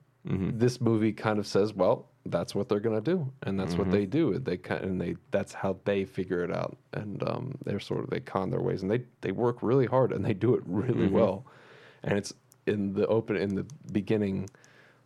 this 0.58 0.80
movie 0.80 1.12
kind 1.12 1.38
of 1.38 1.46
says, 1.46 1.72
well, 1.74 2.08
that's 2.26 2.54
what 2.54 2.68
they're 2.68 2.80
gonna 2.80 3.00
do, 3.00 3.32
and 3.42 3.58
that's 3.58 3.74
what 3.74 3.90
they 3.90 4.06
do. 4.06 4.38
They 4.38 4.56
kind 4.56 4.84
and 4.84 5.00
they 5.00 5.16
that's 5.32 5.52
how 5.52 5.76
they 5.84 6.04
figure 6.04 6.44
it 6.44 6.52
out, 6.54 6.76
and 6.92 7.22
um, 7.28 7.58
they're 7.64 7.80
sort 7.80 8.04
of 8.04 8.10
they 8.10 8.20
con 8.20 8.50
their 8.50 8.60
ways, 8.60 8.82
and 8.82 8.90
they 8.90 9.02
they 9.22 9.32
work 9.32 9.58
really 9.62 9.86
hard, 9.86 10.12
and 10.12 10.24
they 10.24 10.34
do 10.34 10.54
it 10.54 10.62
really 10.66 11.08
well, 11.08 11.44
and 12.04 12.16
it's 12.16 12.32
in 12.66 12.92
the 12.92 13.06
open 13.08 13.36
in 13.36 13.54
the 13.56 13.66
beginning, 13.90 14.48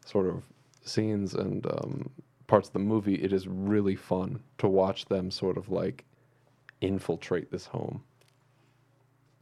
sort 0.05 0.27
of 0.27 0.43
scenes 0.85 1.35
and 1.35 1.67
um, 1.67 2.11
parts 2.47 2.69
of 2.69 2.73
the 2.73 2.79
movie. 2.79 3.17
It 3.17 3.33
is 3.33 3.47
really 3.49 3.97
fun 3.97 4.41
to 4.59 4.69
watch 4.69 5.07
them 5.07 5.31
sort 5.31 5.57
of 5.57 5.71
like 5.71 6.05
infiltrate 6.81 7.51
this 7.51 7.67
home. 7.67 8.03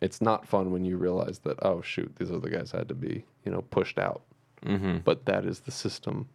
It's 0.00 0.20
not 0.20 0.46
fun 0.46 0.70
when 0.70 0.84
you 0.84 0.96
realize 0.96 1.38
that 1.40 1.58
oh 1.62 1.80
shoot, 1.82 2.14
these 2.16 2.30
other 2.30 2.50
guys 2.50 2.70
had 2.70 2.88
to 2.88 2.94
be 2.94 3.24
you 3.44 3.52
know 3.52 3.62
pushed 3.70 3.98
out, 3.98 4.22
mm-hmm. 4.64 4.98
but 4.98 5.24
that 5.26 5.44
is 5.44 5.60
the 5.60 5.70
system 5.70 6.28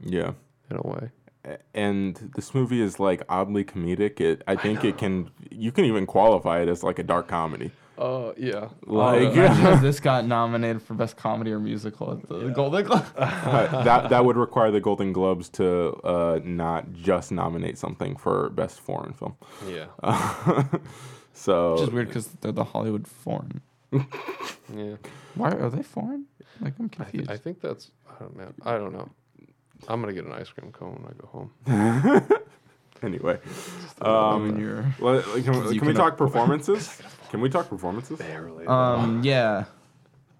yeah 0.00 0.32
in 0.70 0.76
a 0.76 0.82
way. 0.82 1.10
And 1.74 2.16
this 2.34 2.54
movie 2.54 2.80
is 2.80 2.98
like 2.98 3.22
oddly 3.28 3.64
comedic. 3.64 4.20
It 4.20 4.42
I 4.46 4.56
think 4.56 4.84
it 4.84 4.98
can 4.98 5.30
you 5.50 5.72
can 5.72 5.84
even 5.84 6.06
qualify 6.06 6.60
it 6.60 6.68
as 6.68 6.82
like 6.82 6.98
a 6.98 7.02
dark 7.02 7.28
comedy. 7.28 7.70
Uh, 7.98 8.32
yeah. 8.36 8.68
Like 8.84 9.32
Imagine 9.32 9.66
if 9.74 9.80
this 9.80 10.00
got 10.00 10.26
nominated 10.26 10.82
for 10.82 10.94
best 10.94 11.16
comedy 11.16 11.50
or 11.52 11.58
musical 11.58 12.12
at 12.12 12.28
the 12.28 12.48
Golden 12.50 12.84
Globe. 12.84 13.06
Uh, 13.16 13.82
that 13.84 14.10
that 14.10 14.24
would 14.24 14.36
require 14.36 14.70
the 14.70 14.80
Golden 14.80 15.12
Globes 15.12 15.48
to 15.50 15.92
uh, 16.04 16.40
not 16.44 16.92
just 16.92 17.32
nominate 17.32 17.78
something 17.78 18.16
for 18.16 18.50
best 18.50 18.80
foreign 18.80 19.12
film. 19.12 19.36
Yeah. 19.66 19.86
so 21.32 21.72
Which 21.74 21.82
is 21.82 21.90
weird 21.90 22.08
because 22.08 22.26
they're 22.40 22.52
the 22.52 22.64
Hollywood 22.64 23.06
foreign. 23.06 23.62
Yeah. 23.92 24.96
Why 25.34 25.50
are 25.50 25.70
they 25.70 25.82
foreign? 25.82 26.26
Like 26.60 26.74
I'm 26.78 26.86
I, 26.86 26.88
th- 26.88 27.10
confused. 27.10 27.30
I 27.30 27.36
think 27.36 27.60
that's. 27.60 27.90
I 28.08 28.22
don't 28.22 28.36
know. 28.36 28.52
I 28.64 28.78
don't 28.78 28.92
know. 28.92 29.08
I'm 29.88 30.00
gonna 30.00 30.12
get 30.12 30.24
an 30.24 30.32
ice 30.32 30.48
cream 30.48 30.72
cone 30.72 30.94
when 31.02 31.12
I 31.12 31.14
go 31.20 31.26
home. 31.28 32.28
anyway, 33.02 33.38
um, 34.00 34.42
when 34.52 34.60
you're, 34.60 34.84
let- 35.00 35.26
like, 35.28 35.44
can, 35.44 35.64
we- 35.64 35.78
can 35.78 35.86
we 35.88 35.92
talk 35.94 36.16
performances? 36.16 37.00
Can 37.30 37.40
we 37.40 37.48
talk 37.48 37.68
performances? 37.68 38.18
Barely. 38.18 38.66
um, 38.66 39.22
yeah. 39.24 39.64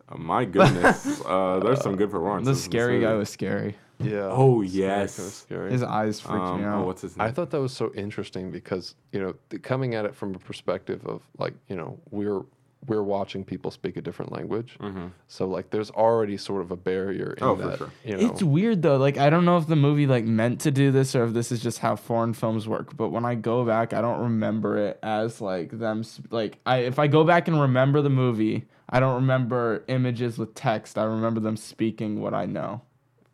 Oh, 0.09 0.19
my 0.19 0.45
goodness, 0.45 1.21
uh, 1.27 1.59
there's 1.65 1.81
some 1.83 1.97
good 1.97 2.11
performances. 2.11 2.47
The 2.47 2.51
in 2.51 2.55
this 2.55 2.65
scary 2.65 3.01
guy 3.01 3.15
was 3.15 3.29
scary. 3.29 3.77
yeah. 3.99 4.29
Oh 4.31 4.63
It's 4.63 4.73
yes. 4.73 5.17
kinda 5.17 5.31
scary. 5.33 5.73
His 5.73 5.83
eyes 5.83 6.21
freaked 6.21 6.45
Um, 6.45 6.61
me 6.61 6.67
oh, 6.67 6.71
out. 6.71 6.87
what's 6.87 7.03
his 7.03 7.17
name? 7.17 7.27
I 7.27 7.31
thought 7.33 7.51
that 7.51 7.61
was 7.61 7.73
so 7.73 7.93
interesting 7.95 8.51
because 8.53 8.95
you 9.13 9.21
know 9.21 9.35
th- 9.51 9.63
coming 9.63 9.95
at 9.97 10.05
it 10.05 10.15
from 10.15 10.35
a 10.35 10.39
perspective 10.39 11.05
of 11.07 11.23
like 11.39 11.55
you 11.69 11.75
know 11.77 11.99
we're 12.11 12.43
we're 12.87 13.03
watching 13.03 13.45
people 13.45 13.71
speak 13.71 13.97
a 13.97 14.01
different 14.03 14.31
language, 14.33 14.77
mm-hmm. 14.81 15.07
so 15.29 15.47
like 15.49 15.71
there's 15.71 15.91
already 15.91 16.37
sort 16.37 16.61
of 16.63 16.71
a 16.71 16.77
barrier 16.77 17.33
in 17.37 17.43
Oh, 17.43 17.57
for 17.57 17.67
that. 17.69 17.79
sure. 17.79 17.91
You 18.05 18.17
know, 18.17 18.31
It's 18.31 18.43
weird 18.43 18.83
though. 18.83 18.97
Like 18.97 19.19
I 19.19 19.29
don't 19.31 19.45
know 19.45 19.57
if 19.59 19.67
the 19.67 19.77
movie 19.77 20.07
like 20.07 20.25
meant 20.25 20.61
to 20.61 20.71
do 20.71 20.91
this 20.93 21.17
or 21.17 21.25
if 21.25 21.33
this 21.33 21.51
is 21.51 21.61
just 21.63 21.79
how 21.81 21.97
foreign 21.97 22.33
films 22.33 22.69
work. 22.69 22.97
But 22.97 23.09
when 23.09 23.25
I 23.25 23.35
go 23.35 23.65
back, 23.65 23.93
I 23.93 24.01
don't 24.01 24.21
remember 24.21 24.77
it 24.79 24.99
as 25.03 25.41
like 25.41 25.77
them. 25.79 26.05
sp- 26.07 26.31
Like 26.31 26.59
I, 26.67 26.79
if 26.79 26.99
I 26.99 27.07
go 27.09 27.25
back 27.25 27.49
and 27.49 27.61
remember 27.61 28.03
the 28.03 28.11
movie, 28.11 28.67
I 28.89 29.01
don't 29.01 29.15
remember 29.17 29.83
images 29.89 30.39
with 30.39 30.55
text. 30.55 30.97
I 30.97 31.05
remember 31.05 31.41
them 31.41 31.57
speaking 31.57 32.21
what 32.21 32.35
I 32.35 32.47
know. 32.47 32.83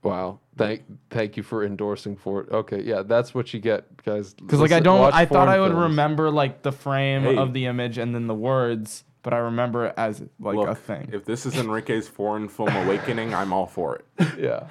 wow. 0.03 0.39
Thank 0.57 0.83
thank 1.11 1.37
you 1.39 1.43
for 1.43 1.65
endorsing 1.65 2.15
for 2.17 2.43
it. 2.43 2.51
Okay, 2.51 2.83
yeah, 2.83 3.01
that's 3.03 3.35
what 3.35 3.55
you 3.55 3.61
get, 3.61 4.03
guys. 4.05 4.35
Because 4.35 4.61
like 4.61 4.71
I 4.73 4.81
don't. 4.81 5.13
I 5.15 5.25
thought 5.25 5.49
I 5.49 5.59
would 5.59 5.73
films. 5.73 5.85
remember 5.85 6.31
like 6.31 6.63
the 6.63 6.73
frame 6.73 7.23
Hey. 7.23 7.37
of 7.37 7.55
the 7.55 7.65
image 7.67 7.97
and 7.97 8.15
then 8.15 8.27
the 8.27 8.35
words, 8.35 9.05
but 9.23 9.33
I 9.33 9.39
remember 9.39 9.87
it 9.87 9.95
as 9.97 10.23
like 10.41 10.57
Look, 10.57 10.69
a 10.69 10.75
thing. 10.75 11.11
if 11.13 11.25
this 11.25 11.47
is 11.47 11.57
Enrique's 11.57 12.09
foreign 12.09 12.49
film 12.49 12.75
awakening, 12.77 13.35
I'm 13.35 13.53
all 13.53 13.67
for 13.67 13.97
it. 13.97 14.05
Yeah. 14.39 14.67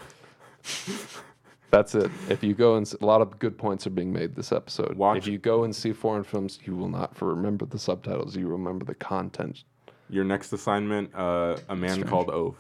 That's 1.70 1.96
it. 1.96 2.12
If 2.30 2.44
you 2.44 2.54
go 2.54 2.76
and 2.76 2.86
s- 2.86 2.96
a 3.02 3.06
lot 3.06 3.22
of 3.22 3.40
good 3.40 3.58
points 3.58 3.88
are 3.88 3.92
being 3.92 4.12
made 4.12 4.36
this 4.36 4.52
episode. 4.52 4.98
Watch- 4.98 5.20
If 5.20 5.28
you 5.28 5.38
go 5.38 5.64
and 5.64 5.74
see 5.74 5.94
foreign 5.94 6.24
films, 6.26 6.60
you 6.66 6.76
will 6.76 6.90
not 6.90 7.16
for 7.16 7.30
remember 7.30 7.66
the 7.66 7.80
subtitles. 7.80 8.36
You 8.36 8.48
remember 8.50 8.84
the 8.84 8.94
content. 8.96 9.64
Your 10.10 10.26
next 10.26 10.52
assignment, 10.52 11.16
uh, 11.16 11.56
a 11.70 11.76
man 11.76 11.92
Strange. 11.92 12.10
called 12.10 12.30
Ove. 12.30 12.58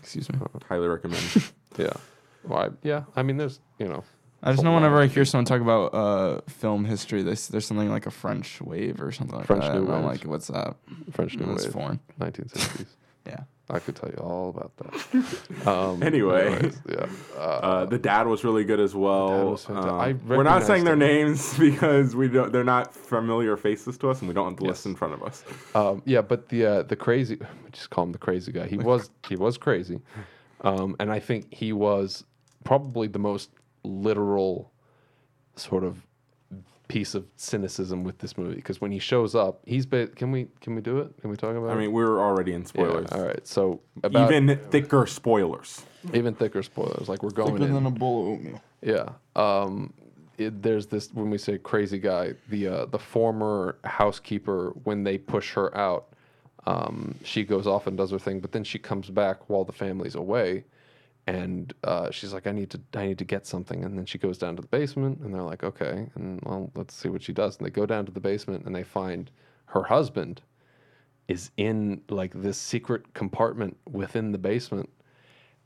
Excuse 0.00 0.30
me. 0.30 0.38
Highly 0.68 0.86
recommend. 0.88 1.22
Yeah. 1.76 1.92
Well, 2.44 2.72
yeah. 2.84 3.02
I 3.16 3.24
mean, 3.24 3.36
there's 3.36 3.58
you 3.80 3.88
know. 3.88 4.04
I 4.46 4.52
just 4.52 4.62
know 4.62 4.74
whenever 4.74 5.00
I 5.00 5.06
hear 5.06 5.24
someone 5.24 5.46
talk 5.46 5.62
about 5.62 5.94
uh, 5.94 6.40
film 6.48 6.84
history, 6.84 7.22
there's 7.22 7.48
there's 7.48 7.66
something 7.66 7.88
like 7.88 8.06
a 8.06 8.10
French 8.10 8.60
wave 8.60 9.00
or 9.00 9.10
something 9.10 9.36
like 9.38 9.46
French 9.46 9.62
that. 9.64 9.72
New 9.74 9.84
and 9.86 9.92
I'm 9.94 10.02
Wave. 10.04 10.20
like, 10.20 10.24
what's 10.26 10.48
that? 10.48 10.76
French 11.12 11.34
New 11.36 11.46
That's 11.46 11.64
Wave, 11.64 11.72
foreign. 11.72 12.00
1960s. 12.20 12.86
Yeah. 13.26 13.44
I 13.70 13.78
could 13.78 13.96
tell 13.96 14.10
you 14.10 14.18
all 14.18 14.50
about 14.50 14.76
that. 14.76 15.66
Um, 15.66 16.02
Anyway. 16.02 16.44
anyways, 16.56 16.78
yeah. 16.86 17.06
Uh, 17.34 17.40
Uh, 17.40 17.84
the 17.86 17.96
dad 17.96 18.26
was 18.26 18.44
really 18.44 18.64
good 18.64 18.78
as 18.80 18.94
well. 18.94 19.52
was 19.52 19.64
fanta- 19.64 19.84
Um, 19.88 19.98
I 19.98 20.12
we're 20.28 20.42
not 20.42 20.62
saying 20.62 20.84
their 20.84 20.94
recognized 20.94 21.58
names 21.58 21.58
because 21.72 22.14
we 22.14 22.28
don't. 22.28 22.52
They're 22.52 22.62
not 22.64 22.94
familiar 22.94 23.56
faces 23.56 23.96
to 23.98 24.10
us, 24.10 24.18
and 24.20 24.28
we 24.28 24.34
don't 24.34 24.44
have 24.50 24.58
the 24.58 24.66
list 24.66 24.84
in 24.84 24.94
front 24.94 25.14
of 25.14 25.22
us. 25.22 25.42
Um, 25.74 26.02
yeah, 26.04 26.20
but 26.20 26.50
the 26.50 26.66
uh, 26.66 26.82
the 26.82 26.96
crazy, 26.96 27.38
just 27.72 27.88
call 27.88 28.04
him 28.04 28.12
the 28.12 28.18
crazy 28.18 28.52
guy. 28.52 28.66
He 28.66 28.76
was 28.76 29.08
he 29.26 29.36
was 29.36 29.56
crazy, 29.56 30.02
um, 30.60 30.96
and 31.00 31.10
I 31.10 31.18
think 31.18 31.46
he 31.50 31.72
was 31.72 32.24
probably 32.64 33.08
the 33.08 33.18
most 33.18 33.48
literal 33.84 34.72
sort 35.56 35.84
of 35.84 36.06
piece 36.88 37.14
of 37.14 37.24
cynicism 37.36 38.04
with 38.04 38.18
this 38.18 38.36
movie 38.36 38.56
because 38.56 38.80
when 38.80 38.92
he 38.92 38.98
shows 38.98 39.34
up, 39.34 39.60
he's 39.64 39.86
ba- 39.86 40.06
can 40.08 40.30
we 40.30 40.48
can 40.60 40.74
we 40.74 40.80
do 40.82 40.98
it? 40.98 41.12
Can 41.20 41.30
we 41.30 41.36
talk 41.36 41.56
about? 41.56 41.70
I 41.70 41.74
it? 41.74 41.78
mean, 41.78 41.92
we're 41.92 42.20
already 42.20 42.52
in 42.52 42.62
Yeah, 42.62 42.66
spoilers. 42.68 43.10
all 43.12 43.22
right. 43.24 43.46
So 43.46 43.80
about 44.02 44.30
Even 44.32 44.58
thicker 44.70 45.06
spoilers. 45.06 45.82
even 46.12 46.34
thicker 46.34 46.62
spoilers. 46.62 47.08
Like 47.08 47.22
we're 47.22 47.30
going 47.30 47.54
Thicker 47.54 47.66
in. 47.68 47.74
than 47.74 47.86
a 47.86 47.90
bowl 47.90 48.22
of 48.22 48.38
oatmeal. 48.38 48.62
Yeah. 48.82 49.08
Um, 49.34 49.94
it, 50.36 50.62
there's 50.62 50.86
this 50.86 51.10
when 51.14 51.30
we 51.30 51.38
say 51.38 51.56
crazy 51.58 51.98
guy, 51.98 52.34
the 52.48 52.66
uh, 52.68 52.86
the 52.86 52.98
former 52.98 53.78
housekeeper 53.84 54.72
when 54.84 55.04
they 55.04 55.16
push 55.16 55.52
her 55.54 55.74
out, 55.76 56.08
um, 56.66 57.14
she 57.24 57.44
goes 57.44 57.66
off 57.66 57.86
and 57.86 57.96
does 57.96 58.10
her 58.10 58.18
thing, 58.18 58.40
but 58.40 58.52
then 58.52 58.64
she 58.64 58.78
comes 58.78 59.08
back 59.10 59.48
while 59.48 59.64
the 59.64 59.72
family's 59.72 60.16
away, 60.16 60.64
and 61.26 61.72
uh, 61.84 62.10
she's 62.10 62.32
like, 62.32 62.46
I 62.46 62.52
need 62.52 62.70
to 62.70 62.80
I 62.94 63.06
need 63.06 63.18
to 63.18 63.24
get 63.24 63.46
something, 63.46 63.84
and 63.84 63.96
then 63.96 64.06
she 64.06 64.18
goes 64.18 64.38
down 64.38 64.56
to 64.56 64.62
the 64.62 64.68
basement, 64.68 65.20
and 65.20 65.34
they're 65.34 65.42
like, 65.42 65.64
okay, 65.64 66.08
and 66.14 66.40
well, 66.44 66.70
let's 66.74 66.94
see 66.94 67.08
what 67.08 67.22
she 67.22 67.32
does, 67.32 67.56
and 67.56 67.66
they 67.66 67.70
go 67.70 67.86
down 67.86 68.06
to 68.06 68.12
the 68.12 68.20
basement 68.20 68.66
and 68.66 68.74
they 68.74 68.84
find 68.84 69.30
her 69.66 69.82
husband 69.82 70.42
is 71.28 71.50
in 71.56 72.02
like 72.10 72.32
this 72.34 72.58
secret 72.58 73.14
compartment 73.14 73.76
within 73.90 74.32
the 74.32 74.38
basement. 74.38 74.90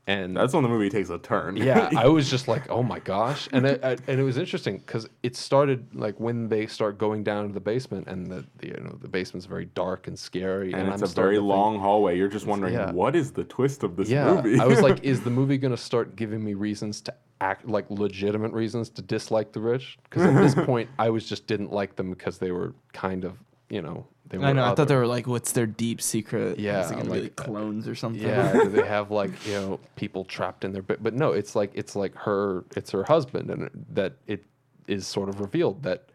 And 0.09 0.35
That's 0.35 0.53
when 0.55 0.63
the 0.63 0.69
movie 0.69 0.89
takes 0.89 1.11
a 1.11 1.19
turn. 1.19 1.55
yeah, 1.55 1.87
I 1.95 2.07
was 2.07 2.31
just 2.31 2.47
like, 2.47 2.67
oh 2.67 2.81
my 2.81 2.97
gosh, 2.97 3.47
and 3.53 3.63
it, 3.63 3.83
I, 3.83 3.91
and 4.07 4.19
it 4.19 4.23
was 4.23 4.37
interesting 4.39 4.79
because 4.79 5.07
it 5.21 5.35
started 5.35 5.85
like 5.93 6.19
when 6.19 6.49
they 6.49 6.65
start 6.65 6.97
going 6.97 7.23
down 7.23 7.47
to 7.47 7.53
the 7.53 7.59
basement, 7.59 8.07
and 8.07 8.25
the, 8.25 8.43
the 8.57 8.69
you 8.69 8.73
know 8.73 8.97
the 8.99 9.07
basement's 9.07 9.45
very 9.45 9.65
dark 9.65 10.07
and 10.07 10.17
scary, 10.17 10.73
and, 10.73 10.81
and, 10.81 10.93
it's 10.93 11.03
I'm 11.03 11.09
a 11.09 11.11
very 11.11 11.35
to 11.35 11.41
think- 11.41 11.47
long 11.47 11.79
hallway. 11.79 12.17
You're 12.17 12.27
just 12.27 12.47
wondering 12.47 12.73
Yeah. 12.73 12.91
what 12.91 13.15
is 13.15 13.31
the 13.31 13.43
twist 13.43 13.83
of 13.83 13.95
this 13.95 14.09
yeah, 14.09 14.33
movie. 14.33 14.59
I 14.59 14.65
was 14.65 14.81
like, 14.81 14.99
is 15.03 15.21
the 15.21 15.29
movie 15.29 15.59
gonna 15.59 15.77
start 15.77 16.15
giving 16.15 16.43
me 16.43 16.55
reasons 16.55 17.01
to 17.01 17.13
act 17.39 17.67
like 17.67 17.85
legitimate 17.91 18.51
reasons 18.51 18.89
to 18.89 19.03
dislike 19.03 19.51
the 19.51 19.59
rich? 19.59 19.99
Because 20.05 20.23
at 20.23 20.41
this 20.41 20.55
point, 20.65 20.89
I 20.97 21.11
was 21.11 21.29
just 21.29 21.45
didn't 21.45 21.71
like 21.71 21.95
them 21.95 22.09
because 22.09 22.39
they 22.39 22.49
were 22.49 22.73
kind 22.93 23.25
of 23.25 23.37
you 23.69 23.83
know 23.83 24.07
they 24.29 24.37
were. 24.37 24.45
I 24.45 24.53
know. 24.53 24.65
I 24.65 24.75
thought 24.75 24.87
they 24.87 24.95
were 24.95 25.07
like, 25.07 25.27
what's 25.27 25.51
their 25.51 25.65
deep 25.65 26.01
secret? 26.01 26.59
Yeah, 26.59 26.85
Is 26.85 26.91
it 26.91 26.95
gonna 26.95 27.09
like, 27.09 27.13
be 27.19 27.23
like 27.23 27.41
uh, 27.41 27.43
clones 27.43 27.87
or 27.87 27.95
something? 27.95 28.21
Yeah, 28.21 28.53
do 28.53 28.69
they 28.69 28.85
have 28.97 29.11
like 29.11 29.31
you 29.45 29.53
know 29.53 29.79
people 29.95 30.23
trapped 30.25 30.63
in 30.63 30.71
their 30.71 30.81
bed? 30.83 30.99
But 31.01 31.13
no, 31.15 31.31
it's 31.33 31.55
like 31.55 31.71
it's 31.73 31.95
like 31.95 32.15
her, 32.15 32.63
it's 32.75 32.91
her 32.91 33.03
husband, 33.03 33.49
and 33.49 33.69
that 33.91 34.13
it 34.27 34.45
is 34.87 35.05
sort 35.07 35.29
of 35.29 35.39
revealed 35.41 35.83
that 35.83 36.09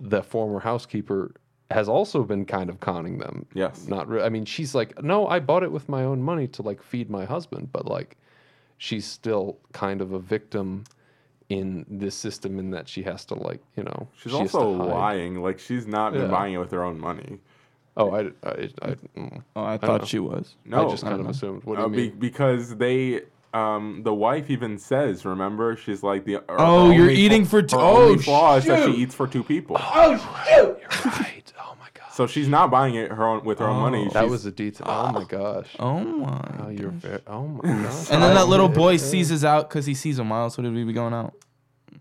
the 0.00 0.22
former 0.22 0.60
housekeeper 0.60 1.32
has 1.70 1.88
also 1.88 2.22
been 2.22 2.44
kind 2.44 2.70
of 2.70 2.78
conning 2.80 3.18
them. 3.18 3.46
Yes. 3.54 3.88
not. 3.88 4.08
Re- 4.08 4.22
I 4.22 4.28
mean, 4.28 4.44
she's 4.44 4.74
like, 4.74 5.02
no, 5.02 5.26
I 5.26 5.40
bought 5.40 5.62
it 5.64 5.72
with 5.72 5.88
my 5.88 6.04
own 6.04 6.22
money 6.22 6.46
to 6.48 6.62
like 6.62 6.80
feed 6.82 7.10
my 7.10 7.24
husband, 7.24 7.70
but 7.72 7.86
like, 7.86 8.16
she's 8.78 9.04
still 9.04 9.58
kind 9.72 10.00
of 10.00 10.12
a 10.12 10.18
victim 10.18 10.84
in 11.48 11.86
this 11.88 12.14
system 12.14 12.58
in 12.58 12.70
that 12.72 12.88
she 12.88 13.04
has 13.04 13.24
to 13.24 13.32
like 13.34 13.60
you 13.76 13.84
know 13.84 14.08
she's 14.20 14.32
she 14.32 14.38
also 14.38 14.68
lying. 14.68 15.40
Like 15.42 15.58
she's 15.60 15.86
not 15.86 16.12
been 16.12 16.22
Yeah. 16.22 16.28
buying 16.28 16.54
it 16.54 16.58
with 16.58 16.72
her 16.72 16.82
own 16.84 16.98
money. 17.00 17.38
Oh, 17.98 18.10
I, 18.10 18.20
I, 18.46 18.50
I, 18.82 18.94
mm. 19.16 19.42
Oh, 19.56 19.64
I 19.64 19.78
thought 19.78 20.02
know. 20.02 20.06
she 20.06 20.18
was. 20.18 20.54
No, 20.64 20.86
I 20.86 20.90
just 20.90 21.02
kind 21.02 21.12
don't 21.12 21.20
of 21.20 21.26
know. 21.26 21.30
assumed. 21.30 21.64
What 21.64 21.76
do 21.76 21.82
you 21.84 21.88
be- 21.88 21.96
mean? 22.10 22.18
because 22.18 22.76
they, 22.76 23.22
um, 23.54 24.02
the 24.04 24.12
wife 24.12 24.50
even 24.50 24.76
says, 24.78 25.24
remember, 25.24 25.76
she's 25.76 26.02
like 26.02 26.24
the. 26.26 26.34
her 26.34 26.44
Oh, 26.50 26.90
you're 26.90 27.02
only 27.04 27.14
eating 27.16 27.44
for 27.46 27.62
two- 27.62 27.76
her 27.76 27.82
oh, 27.82 28.02
only 28.10 28.22
flaw 28.22 28.56
is 28.56 28.66
that 28.66 28.84
she 28.84 28.92
eats 29.00 29.14
for 29.14 29.26
two 29.26 29.42
people. 29.42 29.76
Oh 29.80 30.16
shoot! 30.46 30.78
You're 30.78 31.12
right. 31.12 31.52
Oh 31.58 31.74
my 31.80 31.86
god. 31.94 32.12
So 32.12 32.26
she's 32.26 32.48
not 32.48 32.70
buying 32.70 32.96
it 32.96 33.10
her 33.10 33.24
own 33.26 33.44
with 33.44 33.60
her 33.60 33.66
own 33.66 33.80
money. 33.80 34.04
That 34.12 34.20
She's- 34.20 34.30
was 34.30 34.44
a 34.46 34.50
detail. 34.52 34.86
Oh 34.90 35.12
my 35.12 35.24
gosh. 35.24 35.68
Oh 35.78 36.00
my. 36.00 36.54
Oh, 36.64 36.68
you're 36.68 36.90
very. 36.90 37.20
Oh 37.26 37.46
my 37.48 37.62
gosh. 37.82 38.10
And 38.10 38.22
then 38.22 38.34
that 38.34 38.48
little 38.48 38.68
boy 38.68 38.88
Okay. 38.94 38.98
seizes 38.98 39.42
out 39.44 39.70
because 39.70 39.86
he 39.86 39.94
sees 39.94 40.18
a 40.18 40.24
mile. 40.24 40.50
So 40.50 40.60
did 40.62 40.74
we 40.74 40.84
be 40.84 40.92
going 40.92 41.14
out? 41.14 41.32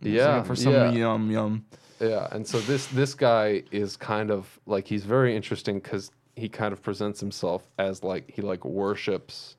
Yeah. 0.01 0.43
for 0.43 0.55
some 0.57 0.73
yeah. 0.73 0.91
yum 0.91 1.31
yum. 1.31 1.65
Yeah, 1.99 2.27
and 2.31 2.45
so 2.45 2.59
this 2.61 2.87
this 2.87 3.13
guy 3.13 3.63
is 3.71 3.95
kind 3.97 4.29
of 4.31 4.59
like 4.65 4.85
he's 4.87 5.05
very 5.05 5.35
interesting 5.35 5.79
because 5.79 6.11
he 6.35 6.49
kind 6.49 6.73
of 6.73 6.81
presents 6.83 7.19
himself 7.19 7.63
as 7.79 8.03
like 8.03 8.29
he 8.29 8.41
like 8.41 8.65
worships. 8.65 9.55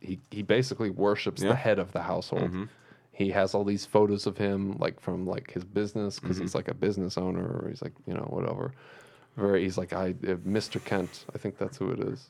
He 0.00 0.18
he 0.30 0.42
basically 0.42 0.90
worships 0.90 1.42
Yeah. 1.42 1.50
the 1.50 1.54
head 1.56 1.78
of 1.78 1.92
the 1.92 2.02
household. 2.02 2.68
He 3.12 3.30
has 3.30 3.54
all 3.54 3.64
these 3.64 3.86
photos 3.86 4.26
of 4.26 4.36
him 4.36 4.76
like 4.78 5.00
from 5.00 5.26
like 5.26 5.50
his 5.50 5.64
business 5.64 6.18
because 6.20 6.36
he's 6.36 6.54
like 6.54 6.68
a 6.68 6.74
business 6.74 7.16
owner 7.16 7.44
or 7.44 7.68
he's 7.68 7.80
like 7.82 7.92
you 8.06 8.14
know 8.14 8.26
whatever. 8.30 8.72
Very 9.36 9.62
he's 9.62 9.78
like 9.78 9.92
I 9.92 10.10
uh, 10.10 10.36
Mr. 10.46 10.84
Kent. 10.84 11.24
I 11.34 11.38
think 11.38 11.56
that's 11.56 11.76
who 11.78 11.90
it 11.92 12.00
is. 12.00 12.28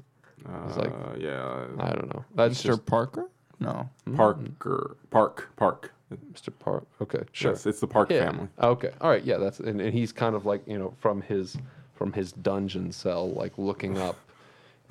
He's 0.69 0.77
like 0.77 0.93
Uh, 0.93 1.17
yeah, 1.19 1.67
I 1.79 1.91
don't 1.91 2.15
know. 2.15 2.25
That's 2.35 2.61
Mr. 2.63 2.67
just 2.67 2.87
Parker? 2.87 3.31
No. 3.59 3.89
Parker, 4.15 4.97
Park, 5.11 5.49
Park. 5.57 5.93
Mr. 6.33 6.51
Park. 6.59 6.87
Okay, 7.03 7.23
sure. 7.33 7.53
Yes, 7.53 7.67
it's 7.67 7.81
the 7.81 7.87
Park 7.87 8.11
yeah. 8.11 8.27
family. 8.27 8.49
Okay. 8.63 8.91
All 9.01 9.11
right. 9.11 9.25
Yeah. 9.25 9.39
That's 9.39 9.59
and, 9.61 9.81
and 9.81 9.93
he's 9.93 10.13
kind 10.13 10.35
of 10.37 10.47
like 10.47 10.63
you 10.67 10.79
know 10.79 10.95
from 10.99 11.21
his 11.23 11.57
from 11.95 12.13
his 12.13 12.33
dungeon 12.33 12.93
cell, 12.93 13.31
like 13.33 13.57
looking 13.59 13.99
up 13.99 14.17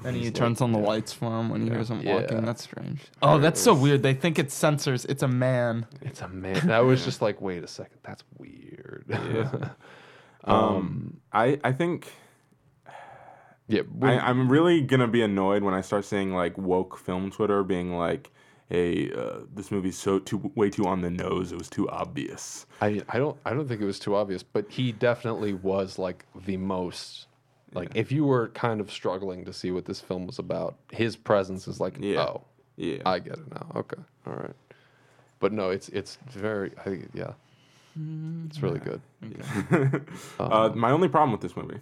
And 0.03 0.15
he 0.17 0.29
turns 0.31 0.59
like- 0.59 0.65
on 0.65 0.71
the 0.73 0.79
lights 0.79 1.13
for 1.13 1.39
him 1.39 1.49
when 1.49 1.61
he 1.61 1.69
hears 1.69 1.89
him 1.89 2.01
Yeah. 2.01 2.15
walking. 2.21 2.43
That's 2.43 2.63
strange. 2.63 3.01
Oh, 3.21 3.37
that's 3.37 3.61
so 3.61 3.73
weird. 3.73 4.03
They 4.03 4.13
think 4.13 4.37
it's 4.39 4.59
sensors. 4.59 5.05
It's 5.07 5.23
a 5.23 5.27
man. 5.27 5.85
It's 6.01 6.21
a 6.21 6.27
man. 6.27 6.69
I 6.69 6.81
was 6.81 7.05
just 7.05 7.21
like, 7.21 7.39
wait 7.41 7.63
a 7.63 7.67
second, 7.67 7.99
that's 8.03 8.23
weird. 8.37 9.05
Yeah. 9.07 9.69
Um, 10.47 11.21
I 11.33 11.59
I 11.63 11.71
think 11.71 12.11
yeah. 13.67 13.81
I, 14.01 14.19
I'm 14.19 14.47
really 14.51 14.81
gonna 14.81 15.07
be 15.07 15.21
annoyed 15.23 15.63
when 15.63 15.73
I 15.73 15.81
start 15.81 16.05
seeing 16.05 16.33
like 16.33 16.55
woke 16.57 16.97
film 16.97 17.31
Twitter 17.31 17.63
being 17.63 17.93
like, 17.97 18.31
"Hey, 18.69 19.11
uh, 19.11 19.41
this 19.53 19.71
movie's 19.71 19.97
so 19.97 20.19
too 20.19 20.51
way 20.55 20.69
too 20.69 20.85
on 20.85 21.01
the 21.01 21.09
nose. 21.11 21.51
It 21.51 21.57
was 21.57 21.69
too 21.69 21.89
obvious." 21.89 22.65
I, 22.81 23.01
I 23.09 23.17
don't 23.17 23.37
I 23.45 23.51
don't 23.51 23.67
think 23.67 23.81
it 23.81 23.85
was 23.85 23.99
too 23.99 24.15
obvious, 24.15 24.43
but 24.43 24.69
he 24.69 24.91
definitely 24.91 25.53
was 25.53 25.97
like 25.99 26.25
the 26.45 26.57
most 26.57 27.27
like 27.73 27.91
if 27.93 28.11
you 28.11 28.25
were 28.25 28.47
kind 28.49 28.79
of 28.79 28.89
struggling 28.91 29.43
to 29.45 29.53
see 29.53 29.71
what 29.71 29.85
this 29.85 29.99
film 29.99 30.25
was 30.27 30.39
about, 30.39 30.75
his 30.91 31.15
presence 31.15 31.67
is 31.67 31.79
like, 31.79 31.97
Yeah. 31.99 32.21
oh, 32.21 32.41
Yeah. 32.77 32.99
I 33.05 33.19
get 33.19 33.33
it 33.33 33.51
now. 33.51 33.67
Okay, 33.75 34.01
all 34.25 34.33
right. 34.33 34.55
But 35.39 35.51
no, 35.51 35.69
it's 35.69 35.89
it's 35.89 36.17
very 36.29 36.71
I 36.85 37.01
yeah, 37.13 37.33
it's 38.47 38.61
really 38.61 38.79
good. 38.79 39.01
uh, 40.39 40.69
my 40.73 40.91
only 40.91 41.07
problem 41.09 41.31
with 41.33 41.41
this 41.41 41.55
movie, 41.55 41.79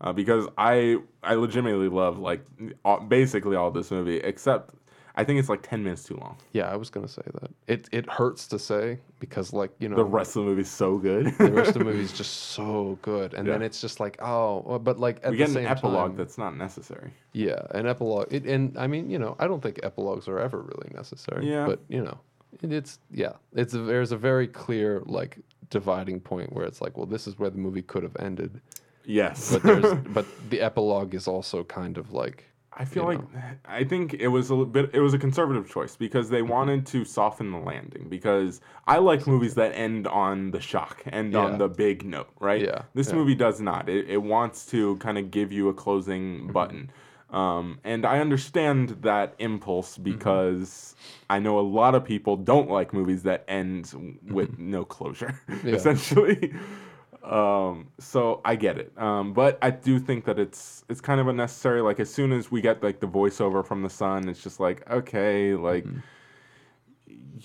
uh, 0.00 0.12
because 0.12 0.46
I 0.56 0.98
I 1.22 1.34
legitimately 1.34 1.88
love 1.88 2.18
like 2.18 2.44
all, 2.84 3.00
basically 3.00 3.56
all 3.56 3.70
this 3.72 3.90
movie, 3.90 4.18
except 4.18 4.74
I 5.16 5.24
think 5.24 5.38
it's 5.40 5.48
like 5.48 5.62
ten 5.62 5.82
minutes 5.82 6.04
too 6.04 6.16
long. 6.16 6.36
Yeah, 6.52 6.70
I 6.70 6.76
was 6.76 6.90
gonna 6.90 7.08
say 7.08 7.22
that. 7.40 7.50
It 7.66 7.88
it 7.92 8.08
hurts 8.08 8.46
to 8.48 8.58
say 8.58 8.98
because 9.18 9.52
like 9.52 9.70
you 9.78 9.88
know 9.88 9.96
The 9.96 10.04
rest 10.04 10.36
of 10.36 10.44
the 10.44 10.50
movie's 10.50 10.70
so 10.70 10.98
good. 10.98 11.26
the 11.38 11.52
rest 11.60 11.70
of 11.70 11.78
the 11.80 11.84
movie 11.84 12.02
is 12.02 12.12
just 12.12 12.32
so 12.32 12.98
good, 13.02 13.34
and 13.34 13.46
then 13.46 13.62
it's 13.62 13.80
just 13.80 14.00
like 14.00 14.20
oh, 14.22 14.78
but 14.78 14.98
like 14.98 15.18
at 15.22 15.32
we 15.32 15.38
the 15.38 15.46
get 15.46 15.56
an 15.56 15.66
epilogue 15.66 16.10
time, 16.10 16.16
that's 16.16 16.38
not 16.38 16.56
necessary. 16.56 17.12
Yeah, 17.32 17.60
an 17.72 17.86
epilogue. 17.86 18.32
It, 18.32 18.44
and 18.46 18.76
I 18.78 18.86
mean, 18.86 19.10
you 19.10 19.18
know, 19.18 19.36
I 19.38 19.46
don't 19.46 19.62
think 19.62 19.80
epilogues 19.82 20.28
are 20.28 20.38
ever 20.38 20.58
really 20.60 20.90
necessary. 20.94 21.48
Yeah. 21.48 21.66
But 21.66 21.80
you 21.88 22.02
know, 22.02 22.18
it, 22.62 22.72
it's 22.72 22.98
yeah, 23.10 23.32
it's 23.54 23.74
a, 23.74 23.78
there's 23.78 24.12
a 24.12 24.16
very 24.16 24.46
clear 24.48 25.02
like 25.06 25.38
dividing 25.70 26.20
point 26.20 26.52
where 26.52 26.64
it's 26.64 26.80
like, 26.80 26.96
well, 26.96 27.06
this 27.06 27.26
is 27.26 27.38
where 27.38 27.50
the 27.50 27.58
movie 27.58 27.82
could 27.82 28.02
have 28.02 28.16
ended, 28.18 28.60
Yes, 29.04 29.52
but 29.52 29.62
there's 29.62 29.94
but 30.08 30.26
the 30.50 30.60
epilogue 30.60 31.14
is 31.14 31.26
also 31.26 31.64
kind 31.64 31.98
of 31.98 32.12
like 32.12 32.49
I 32.80 32.84
feel 32.84 33.04
like 33.04 33.20
I 33.80 33.84
think 33.84 34.14
it 34.14 34.28
was 34.28 34.50
a 34.50 34.56
bit 34.76 34.90
it 34.98 35.00
was 35.00 35.14
a 35.14 35.18
conservative 35.18 35.66
choice 35.76 35.94
because 35.96 36.26
they 36.30 36.40
Mm-hmm. 36.42 36.56
wanted 36.56 36.86
to 36.94 37.04
soften 37.04 37.50
the 37.52 37.58
landing 37.58 38.04
because 38.08 38.60
I 38.94 38.96
like 39.10 39.26
movies 39.26 39.54
that 39.54 39.72
end 39.74 40.06
on 40.06 40.50
the 40.50 40.60
shock, 40.60 41.02
end 41.20 41.34
Yeah. 41.34 41.40
on 41.44 41.58
the 41.58 41.68
big 41.68 42.04
note, 42.04 42.30
right? 42.40 42.62
Yeah, 42.62 42.82
This 42.94 43.08
yeah. 43.08 43.16
movie 43.18 43.34
does 43.46 43.60
not. 43.60 43.88
It, 43.88 44.08
it 44.16 44.22
wants 44.34 44.66
to 44.72 44.96
kind 44.96 45.18
of 45.18 45.30
give 45.30 45.52
you 45.52 45.68
a 45.68 45.74
closing 45.74 46.24
Mm-hmm. 46.40 46.52
button. 46.58 46.90
Um, 47.30 47.78
and 47.84 48.04
I 48.04 48.18
understand 48.18 48.84
that 49.02 49.28
impulse 49.38 49.90
Mm-hmm. 49.96 50.02
because 50.12 50.96
I 51.28 51.38
know 51.38 51.54
a 51.60 51.66
lot 51.80 51.94
of 51.94 52.02
people 52.04 52.34
don't 52.36 52.68
like 52.78 52.92
movies 52.92 53.22
that 53.22 53.44
end 53.46 53.82
with 54.28 54.58
no 54.58 54.84
closure, 54.84 55.32
Mm-hmm. 55.48 55.68
Yeah. 55.68 55.74
essentially. 55.76 56.52
Um, 57.22 57.88
so 57.98 58.40
I 58.44 58.56
get 58.56 58.78
it. 58.78 58.92
Um, 58.96 59.32
but 59.34 59.58
I 59.62 59.70
do 59.70 59.98
think 59.98 60.24
that 60.24 60.38
it's 60.38 60.84
it's 60.88 61.00
kind 61.00 61.20
of 61.20 61.28
unnecessary. 61.28 61.82
Like 61.82 62.00
as 62.00 62.12
soon 62.12 62.32
as 62.32 62.50
we 62.50 62.60
get 62.60 62.82
like 62.82 63.00
the 63.00 63.06
voiceover 63.08 63.64
from 63.66 63.82
the 63.82 63.90
son, 63.90 64.28
it's 64.28 64.42
just 64.42 64.58
like 64.60 64.88
okay, 64.90 65.54
like 65.54 65.84
Mm-hmm. 65.84 65.98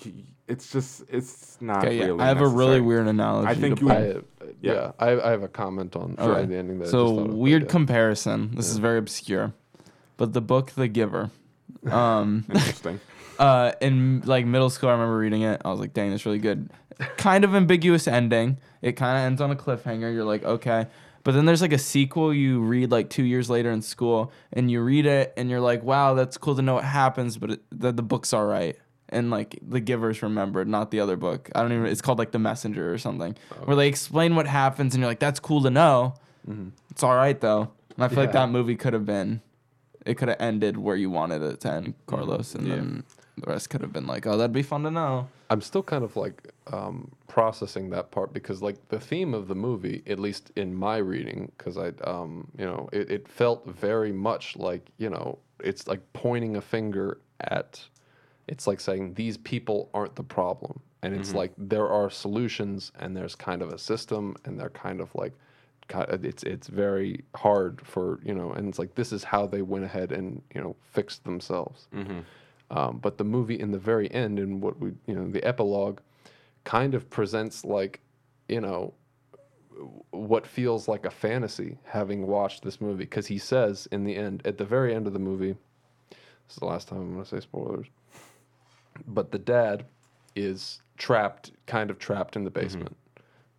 y- 0.06 0.24
it's 0.48 0.72
just 0.72 1.04
it's 1.10 1.58
not 1.60 1.84
Okay, 1.84 1.98
yeah. 1.98 2.06
really. 2.06 2.20
I 2.22 2.28
have 2.28 2.40
a 2.42 2.48
really 2.48 2.80
weird 2.80 3.08
analogy. 3.08 3.48
I 3.50 3.56
think 3.56 3.82
you-. 3.82 3.90
I 3.92 4.02
yeah, 4.02 4.74
Yeah. 4.74 4.92
I, 5.00 5.20
I 5.20 5.30
have 5.32 5.42
a 5.44 5.48
comment 5.48 5.96
on 5.96 6.16
Okay. 6.20 6.42
on 6.44 6.50
the 6.50 6.56
ending 6.56 6.80
that 6.80 6.88
I 6.88 6.92
So 6.92 7.06
just 7.08 7.16
thought 7.18 7.30
of, 7.30 7.34
weird 7.36 7.64
yeah. 7.64 7.68
comparison. 7.70 8.52
This 8.56 8.70
is 8.70 8.78
very 8.78 9.00
obscure, 9.00 9.54
but 10.18 10.34
the 10.34 10.42
book 10.42 10.72
The 10.72 10.88
Giver. 10.88 11.32
Um, 11.90 12.46
Interesting. 12.50 13.00
uh, 13.40 13.72
in 13.82 14.22
like 14.26 14.46
middle 14.46 14.70
school, 14.70 14.90
I 14.90 14.94
remember 14.94 15.18
reading 15.18 15.42
it. 15.42 15.62
I 15.66 15.70
was 15.72 15.80
like, 15.80 15.94
"Dang, 15.94 16.12
that's 16.12 16.26
really 16.26 16.38
good." 16.40 16.70
Kind 17.18 17.44
of 17.44 17.54
ambiguous 17.56 18.08
ending. 18.08 18.58
It 18.82 18.94
kind 18.94 19.18
of 19.18 19.24
ends 19.24 19.42
on 19.42 19.52
a 19.52 19.56
cliffhanger. 19.56 20.14
You're 20.14 20.24
like, 20.24 20.44
okay. 20.44 20.88
But 21.24 21.34
then 21.34 21.46
there's 21.46 21.62
like 21.62 21.74
a 21.74 21.78
sequel 21.80 22.34
you 22.34 22.60
read 22.62 22.92
like 22.92 23.10
two 23.10 23.24
years 23.24 23.50
later 23.50 23.72
in 23.72 23.82
school, 23.82 24.32
and 24.54 24.70
you 24.70 24.82
read 24.82 25.06
it, 25.08 25.34
and 25.36 25.50
you're 25.50 25.60
like, 25.60 25.82
"Wow, 25.84 26.14
that's 26.14 26.38
cool 26.38 26.56
to 26.56 26.62
know 26.62 26.76
what 26.76 26.84
happens," 26.84 27.38
but 27.38 27.50
it, 27.52 27.62
the, 27.72 27.92
the 27.92 28.04
book's 28.04 28.32
all 28.32 28.46
right. 28.46 28.78
And 29.10 29.32
like 29.32 29.58
the 29.68 29.80
Giver's 29.80 30.22
remembered, 30.22 30.68
not 30.68 30.92
the 30.92 31.00
other 31.00 31.16
book. 31.16 31.50
I 31.56 31.64
don't 31.64 31.72
even. 31.72 31.88
It's 31.88 32.02
called 32.02 32.20
like 32.20 32.32
The 32.32 32.38
Messenger 32.40 32.94
or 32.94 33.00
something, 33.00 33.36
oh. 33.54 33.56
where 33.66 33.76
they 33.76 33.88
explain 33.88 34.36
what 34.36 34.46
happens, 34.46 34.94
and 34.94 35.02
you're 35.02 35.10
like, 35.10 35.20
"That's 35.20 35.40
cool 35.40 35.64
to 35.64 35.72
know." 35.72 36.14
Mm-hmm. 36.48 36.70
It's 36.92 37.02
all 37.02 37.16
right 37.16 37.40
though. 37.42 37.72
And 37.96 38.04
I 38.04 38.08
feel 38.08 38.20
like 38.20 38.34
that 38.34 38.50
movie 38.50 38.76
could 38.76 38.94
have 38.94 39.06
been, 39.08 39.42
it 40.06 40.16
could 40.20 40.28
have 40.28 40.38
ended 40.40 40.78
where 40.78 40.96
you 40.96 41.10
wanted 41.10 41.42
it 41.42 41.62
to 41.62 41.72
end, 41.72 41.94
Carlos, 42.06 42.54
and 42.54 42.68
Yeah. 42.68 42.76
then 42.76 43.04
the 43.38 43.52
rest 43.52 43.70
could 43.70 43.82
have 43.82 43.92
been 43.92 44.08
like, 44.08 44.26
oh, 44.26 44.38
that'd 44.38 44.54
be 44.54 44.64
fun 44.64 44.84
to 44.84 44.92
know. 44.92 45.28
I'm 45.50 45.62
still 45.62 45.84
kind 45.84 46.04
of 46.04 46.16
like 46.16 46.52
um, 46.72 47.12
processing 47.28 47.90
that 47.92 48.12
part 48.12 48.34
because 48.34 48.62
like 48.62 48.88
the 48.90 49.00
theme 49.00 49.34
of 49.34 49.48
the 49.48 49.56
movie, 49.56 50.04
at 50.08 50.20
least 50.20 50.52
in 50.56 50.74
my 50.74 50.98
reading, 50.98 51.52
because 51.58 51.78
I, 51.78 51.92
um, 52.04 52.48
you 52.58 52.66
know, 52.66 52.90
it, 52.92 53.12
it 53.12 53.28
felt 53.28 53.68
very 53.68 54.12
much 54.12 54.56
like 54.56 54.90
you 54.98 55.10
know, 55.10 55.38
it's 55.60 55.88
like 55.88 56.02
pointing 56.14 56.56
a 56.56 56.62
finger 56.62 57.20
at, 57.42 57.82
it's 58.48 58.68
like 58.68 58.80
saying 58.80 59.14
these 59.16 59.38
people 59.38 59.90
aren't 59.94 60.16
the 60.16 60.24
problem, 60.24 60.80
and 61.04 61.14
it's 61.14 61.34
like 61.34 61.54
there 61.58 61.88
are 61.90 62.10
solutions 62.10 62.92
and 63.00 63.16
there's 63.16 63.36
kind 63.36 63.62
of 63.62 63.70
a 63.70 63.78
system 63.78 64.36
and 64.46 64.60
they're 64.60 64.70
kind 64.70 65.02
of 65.02 65.14
like. 65.16 65.34
It's 65.92 66.42
it's 66.42 66.68
very 66.68 67.24
hard 67.36 67.80
for 67.86 68.20
you 68.24 68.34
know, 68.34 68.54
and 68.54 68.68
it's 68.68 68.80
like 68.80 68.96
this 68.96 69.12
is 69.12 69.24
how 69.24 69.46
they 69.46 69.62
went 69.62 69.86
ahead 69.86 70.12
and 70.12 70.42
you 70.56 70.60
know 70.60 70.76
fixed 70.82 71.24
themselves. 71.26 71.88
Um, 72.72 72.98
but 72.98 73.18
the 73.18 73.24
movie 73.24 73.60
in 73.60 73.72
the 73.72 73.78
very 73.78 74.12
end, 74.12 74.40
and 74.40 74.62
what 74.62 74.80
we, 74.80 74.94
you 75.06 75.16
know, 75.16 75.28
the 75.30 75.44
epilogue, 75.44 76.00
kind 76.64 76.96
of 76.96 77.10
presents 77.10 77.64
like, 77.64 78.02
you 78.48 78.60
know, 78.60 78.94
what 80.12 80.48
feels 80.48 80.88
like 80.88 81.06
a 81.06 81.12
fantasy 81.12 81.78
having 81.84 82.26
watched 82.26 82.64
this 82.64 82.82
movie. 82.82 83.04
Because 83.04 83.28
he 83.28 83.38
says 83.38 83.88
in 83.92 84.04
the 84.04 84.16
end, 84.16 84.42
at 84.46 84.58
the 84.58 84.66
very 84.66 84.96
end 84.96 85.06
of 85.06 85.14
the 85.14 85.20
movie, 85.20 85.56
this 86.10 86.56
is 86.56 86.58
the 86.58 86.66
last 86.66 86.88
time 86.88 87.00
I'm 87.00 87.14
going 87.14 87.24
to 87.24 87.30
say 87.30 87.40
spoilers, 87.40 87.88
but 89.08 89.32
the 89.32 89.40
dad 89.40 89.86
is 90.36 90.82
trapped, 90.98 91.52
kind 91.66 91.90
of 91.90 92.00
trapped 92.00 92.36
in 92.36 92.44
the 92.44 92.52
basement. 92.52 92.96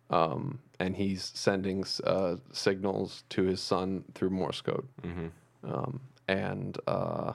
Um, 0.09 0.59
and 0.79 0.95
he's 0.95 1.31
sending 1.33 1.85
uh, 2.03 2.35
signals 2.51 3.23
to 3.29 3.43
his 3.43 3.61
son 3.61 4.03
through 4.13 4.29
Morse 4.29 4.61
code. 4.61 4.87
Um, 5.63 5.99
and 6.27 6.77
uh, 6.87 7.33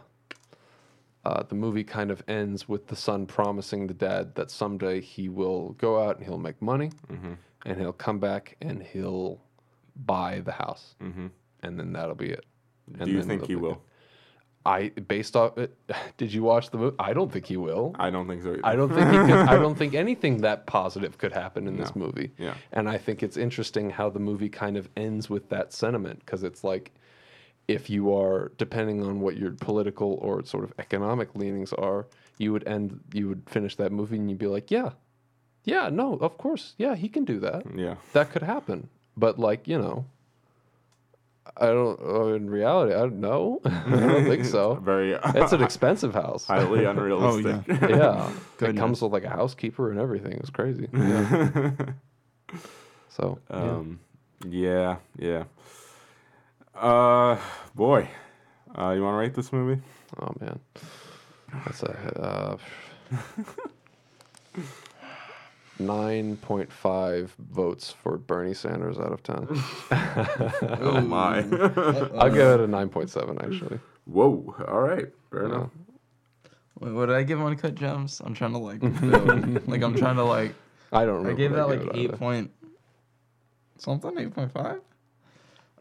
uh, 1.24 1.42
the 1.44 1.54
movie 1.54 1.84
kind 1.84 2.10
of 2.10 2.22
ends 2.26 2.68
with 2.68 2.88
the 2.88 2.96
son 2.96 3.26
promising 3.26 3.86
the 3.86 3.94
dad 3.94 4.34
that 4.34 4.50
someday 4.50 5.00
he 5.00 5.28
will 5.28 5.70
go 5.78 6.02
out 6.02 6.16
and 6.16 6.26
he'll 6.26 6.38
make 6.38 6.60
money 6.60 6.90
and 7.64 7.78
he'll 7.78 7.92
come 7.92 8.18
back 8.18 8.56
and 8.60 8.82
he'll 8.82 9.40
buy 9.94 10.40
the 10.40 10.52
house. 10.52 10.94
Mm-hmm. 11.00 11.28
And 11.62 11.78
then 11.78 11.92
that'll 11.92 12.16
be 12.16 12.30
it. 12.30 12.44
And 12.98 13.06
Do 13.06 13.12
you 13.12 13.22
think 13.22 13.46
he 13.46 13.54
will? 13.54 13.74
good. 13.74 13.80
I 14.64 14.88
based 14.90 15.34
off 15.36 15.58
it. 15.58 15.76
Did 16.16 16.32
you 16.32 16.42
watch 16.42 16.70
the 16.70 16.78
movie? 16.78 16.96
I 16.98 17.12
don't 17.12 17.32
think 17.32 17.46
he 17.46 17.56
will. 17.56 17.94
I 17.98 18.10
don't 18.10 18.28
think 18.28 18.42
so. 18.42 18.50
Either. 18.50 18.66
I 18.66 18.76
don't 18.76 18.92
think 18.94 19.10
he 19.10 19.16
could, 19.16 19.48
I 19.48 19.54
don't 19.56 19.74
think 19.78 19.94
anything 19.94 20.40
that 20.42 20.66
positive 20.66 21.18
could 21.18 21.32
happen 21.32 21.66
in 21.66 21.76
this 21.76 21.96
movie. 21.96 22.30
Yeah. 22.38 22.54
And 22.72 22.88
I 22.88 22.98
think 22.98 23.22
it's 23.22 23.36
interesting 23.36 23.90
how 23.90 24.10
the 24.10 24.20
movie 24.20 24.48
kind 24.48 24.76
of 24.76 24.88
ends 24.96 25.28
with 25.28 25.48
that 25.50 25.72
sentiment 25.72 26.20
because 26.20 26.42
it's 26.42 26.62
like 26.62 26.92
if 27.68 27.88
you 27.88 28.14
are 28.14 28.52
depending 28.58 29.02
on 29.02 29.20
what 29.20 29.36
your 29.36 29.52
political 29.52 30.18
or 30.20 30.44
sort 30.44 30.64
of 30.64 30.72
economic 30.78 31.34
leanings 31.34 31.72
are, 31.72 32.06
you 32.38 32.52
would 32.52 32.66
end 32.66 33.00
you 33.12 33.28
would 33.28 33.42
finish 33.48 33.76
that 33.76 33.92
movie 33.92 34.16
and 34.16 34.28
you'd 34.30 34.38
be 34.38 34.46
like, 34.46 34.70
yeah. 34.70 34.90
Yeah, 35.64 35.90
no, 35.90 36.14
of 36.14 36.38
course. 36.38 36.74
Yeah, 36.76 36.96
he 36.96 37.08
can 37.08 37.24
do 37.24 37.38
that. 37.40 37.62
Yeah. 37.76 37.94
That 38.14 38.32
could 38.32 38.42
happen. 38.42 38.88
But 39.16 39.38
like, 39.38 39.68
you 39.68 39.78
know, 39.78 40.06
I 41.56 41.66
don't 41.66 42.00
uh, 42.00 42.34
in 42.34 42.48
reality, 42.50 42.94
I 42.94 43.00
don't 43.00 43.20
know. 43.20 43.60
I 43.64 43.90
don't 43.90 44.24
think 44.24 44.44
so. 44.44 44.74
Very. 44.82 45.12
It's 45.12 45.52
an 45.52 45.62
expensive 45.62 46.14
house. 46.14 46.46
highly 46.46 46.84
unrealistic. 46.92 47.82
oh, 47.82 47.88
yeah. 47.88 48.28
it 48.28 48.34
Goodness. 48.58 48.80
comes 48.80 49.02
with 49.02 49.12
like 49.12 49.24
a 49.24 49.30
housekeeper 49.30 49.90
and 49.90 50.00
everything. 50.00 50.32
It 50.32 50.40
was 50.40 50.50
crazy. 50.50 50.88
Yeah. 50.92 51.70
so 53.08 53.38
yeah. 53.50 53.56
Um, 53.56 54.00
yeah, 54.48 54.96
yeah. 55.18 55.44
Uh, 56.74 57.36
boy, 57.74 58.08
uh, 58.78 58.90
you 58.90 59.02
want 59.02 59.14
to 59.14 59.18
rate 59.18 59.34
this 59.34 59.52
movie? 59.52 59.80
oh 60.20 60.34
man, 60.40 60.58
that's 61.64 61.82
a 61.82 62.58
uh, 64.54 64.58
nine 65.78 66.36
point 66.38 66.72
five 66.72 67.34
votes 67.50 67.90
for 67.90 68.16
Bernie 68.18 68.54
Sanders 68.54 68.98
out 68.98 69.12
of 69.12 69.22
ten. 69.22 69.46
Oh 70.80 71.00
my! 71.00 71.38
I'll 72.18 72.30
give 72.30 72.48
it 72.48 72.60
a 72.60 72.66
nine 72.66 72.88
point 72.88 73.10
seven 73.10 73.38
actually. 73.42 73.78
Whoa! 74.06 74.54
All 74.68 74.80
right, 74.80 75.06
fair 75.30 75.44
enough. 75.46 75.70
Wait, 76.80 76.92
what 76.92 77.06
did 77.06 77.14
I 77.16 77.22
give 77.22 77.40
Uncut 77.40 77.74
Gems? 77.74 78.20
I'm 78.24 78.34
trying 78.34 78.52
to 78.52 78.58
like, 78.58 78.80
build. 79.00 79.68
like 79.68 79.82
I'm 79.82 79.94
trying 79.96 80.16
to 80.16 80.24
like, 80.24 80.54
I 80.92 81.04
don't. 81.04 81.22
Remember 81.24 81.30
I 81.30 81.34
gave 81.34 81.50
what 81.52 81.68
that 81.68 81.78
gave 81.78 81.86
like 81.86 81.94
it 81.96 81.98
eight 81.98 82.04
either. 82.06 82.16
point 82.16 82.50
something, 83.78 84.18
eight 84.18 84.34
point 84.34 84.50
five. 84.52 84.80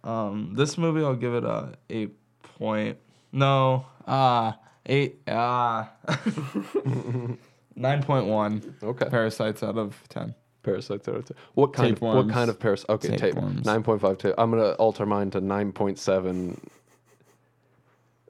Um, 0.03 0.53
this 0.55 0.77
movie 0.77 1.03
I'll 1.03 1.15
give 1.15 1.33
it 1.33 1.43
a 1.43 1.73
eight 1.89 2.11
point 2.57 2.97
No. 3.31 3.85
Ah. 4.07 4.57
eight. 4.85 5.21
Ah. 5.27 5.91
Nine 7.75 8.03
point 8.03 8.25
one. 8.25 8.75
Okay. 8.83 9.05
Parasites 9.09 9.63
out 9.63 9.77
of 9.77 10.01
ten. 10.09 10.35
Parasites 10.63 11.07
out 11.07 11.15
of 11.15 11.25
ten. 11.25 11.37
What 11.53 11.73
kind 11.73 11.93
of 11.93 12.01
what 12.01 12.29
kind 12.29 12.49
of 12.49 12.59
parasite? 12.59 12.89
Okay, 12.89 13.07
tape. 13.09 13.19
Tapeworms. 13.35 13.65
Nine 13.65 13.83
point 13.83 14.01
five 14.01 14.17
tape. 14.17 14.35
I'm 14.37 14.51
gonna 14.51 14.71
alter 14.73 15.05
mine 15.05 15.31
to 15.31 15.41
nine 15.41 15.71
point 15.71 15.97
seven. 15.97 16.59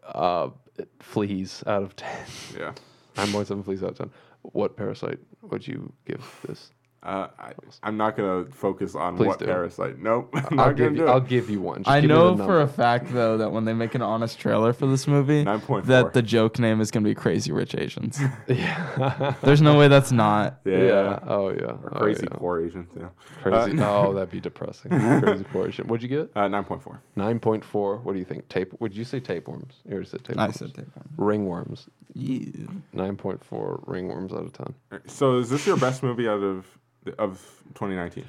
Uh, 0.06 0.49
fleas 0.99 1.64
out 1.68 1.84
of 1.84 1.95
ten. 1.95 2.26
Yeah. 2.57 2.73
Nine 3.18 3.31
point 3.31 3.48
seven 3.48 3.64
fleas 3.64 3.81
out 3.84 3.91
of 3.91 3.98
ten. 3.98 4.11
What 4.43 4.76
parasite 4.76 5.19
would 5.41 5.68
you 5.68 5.91
give 6.06 6.23
this? 6.48 6.72
Uh, 7.03 7.28
I, 7.40 7.53
I'm 7.82 7.98
not 7.98 8.15
gonna 8.15 8.45
focus 8.52 8.94
on 8.94 9.18
Please 9.18 9.28
what 9.28 9.40
do. 9.40 9.45
parasite. 9.45 9.98
Nope. 9.98 10.30
I'm 10.36 10.60
I'll 10.60 10.68
not 10.68 10.76
gonna 10.76 10.90
give 10.90 10.94
do 10.94 10.98
you. 10.99 11.07
it. 11.07 11.10
I'll 11.11 11.19
give 11.19 11.49
you 11.49 11.60
one. 11.60 11.80
Just 11.80 11.90
I 11.90 11.99
give 12.02 12.10
me 12.11 12.15
know 12.15 12.36
the 12.36 12.45
for 12.45 12.61
a 12.61 12.68
fact 12.68 13.11
though 13.11 13.40
that 13.40 13.52
when 13.52 13.65
they 13.65 13.73
make 13.73 13.95
an 13.95 14.03
honest 14.03 14.38
trailer 14.40 14.72
for 14.72 14.86
this 14.86 15.07
movie, 15.07 15.44
9.4. 15.44 15.86
that 15.86 16.14
the 16.14 16.22
joke 16.22 16.60
name 16.60 16.80
is 16.80 16.91
gonna 16.91 17.03
be 17.06 17.15
Crazy 17.15 17.52
Rich 17.52 17.73
Asians. 17.73 18.19
yeah. 18.48 19.34
There's 19.41 19.64
no 19.64 19.80
way 19.80 19.88
that's 19.88 20.11
not. 20.11 20.60
yeah. 20.64 20.78
yeah. 20.78 21.19
Oh 21.28 21.49
yeah. 21.49 21.61
Or 21.72 21.91
Oh, 21.95 21.99
crazy 22.02 22.28
yeah. 22.30 22.38
poor 22.38 22.64
Asians. 22.64 22.90
Yeah. 22.95 23.07
Crazy. 23.41 23.80
Uh, 23.80 23.90
oh, 23.90 24.14
that'd 24.15 24.30
be 24.30 24.40
depressing. 24.40 24.91
crazy 25.22 25.44
portion. 25.45 25.88
What'd 25.88 26.03
you 26.07 26.10
get? 26.15 26.30
Uh, 26.36 26.48
nine 26.49 26.65
point 26.65 26.84
four. 26.84 27.02
Nine 27.15 27.40
point 27.40 27.65
four. 27.65 27.98
What 27.98 28.14
do 28.14 28.19
you 28.19 28.26
think? 28.26 28.48
Tape? 28.48 28.80
Would 28.80 28.95
you 28.95 29.06
say 29.06 29.19
tapeworms? 29.19 29.73
You 29.86 29.94
already 29.94 30.07
said 30.07 30.23
tapeworms. 30.23 30.56
I 30.56 30.60
said 30.60 30.73
tapeworm. 30.76 31.10
ringworms. 31.18 31.88
Yeah. 32.14 32.68
Nine 32.94 33.15
point 33.18 33.44
four 33.44 33.84
ringworms 33.88 34.34
out 34.34 34.45
of 34.45 34.53
ten. 34.53 34.76
So 35.07 35.38
is 35.40 35.49
this 35.49 35.65
your 35.65 35.78
best 35.78 36.03
movie 36.03 36.28
out 36.28 36.44
of 36.44 36.68
of 37.18 37.40
2019? 37.76 38.26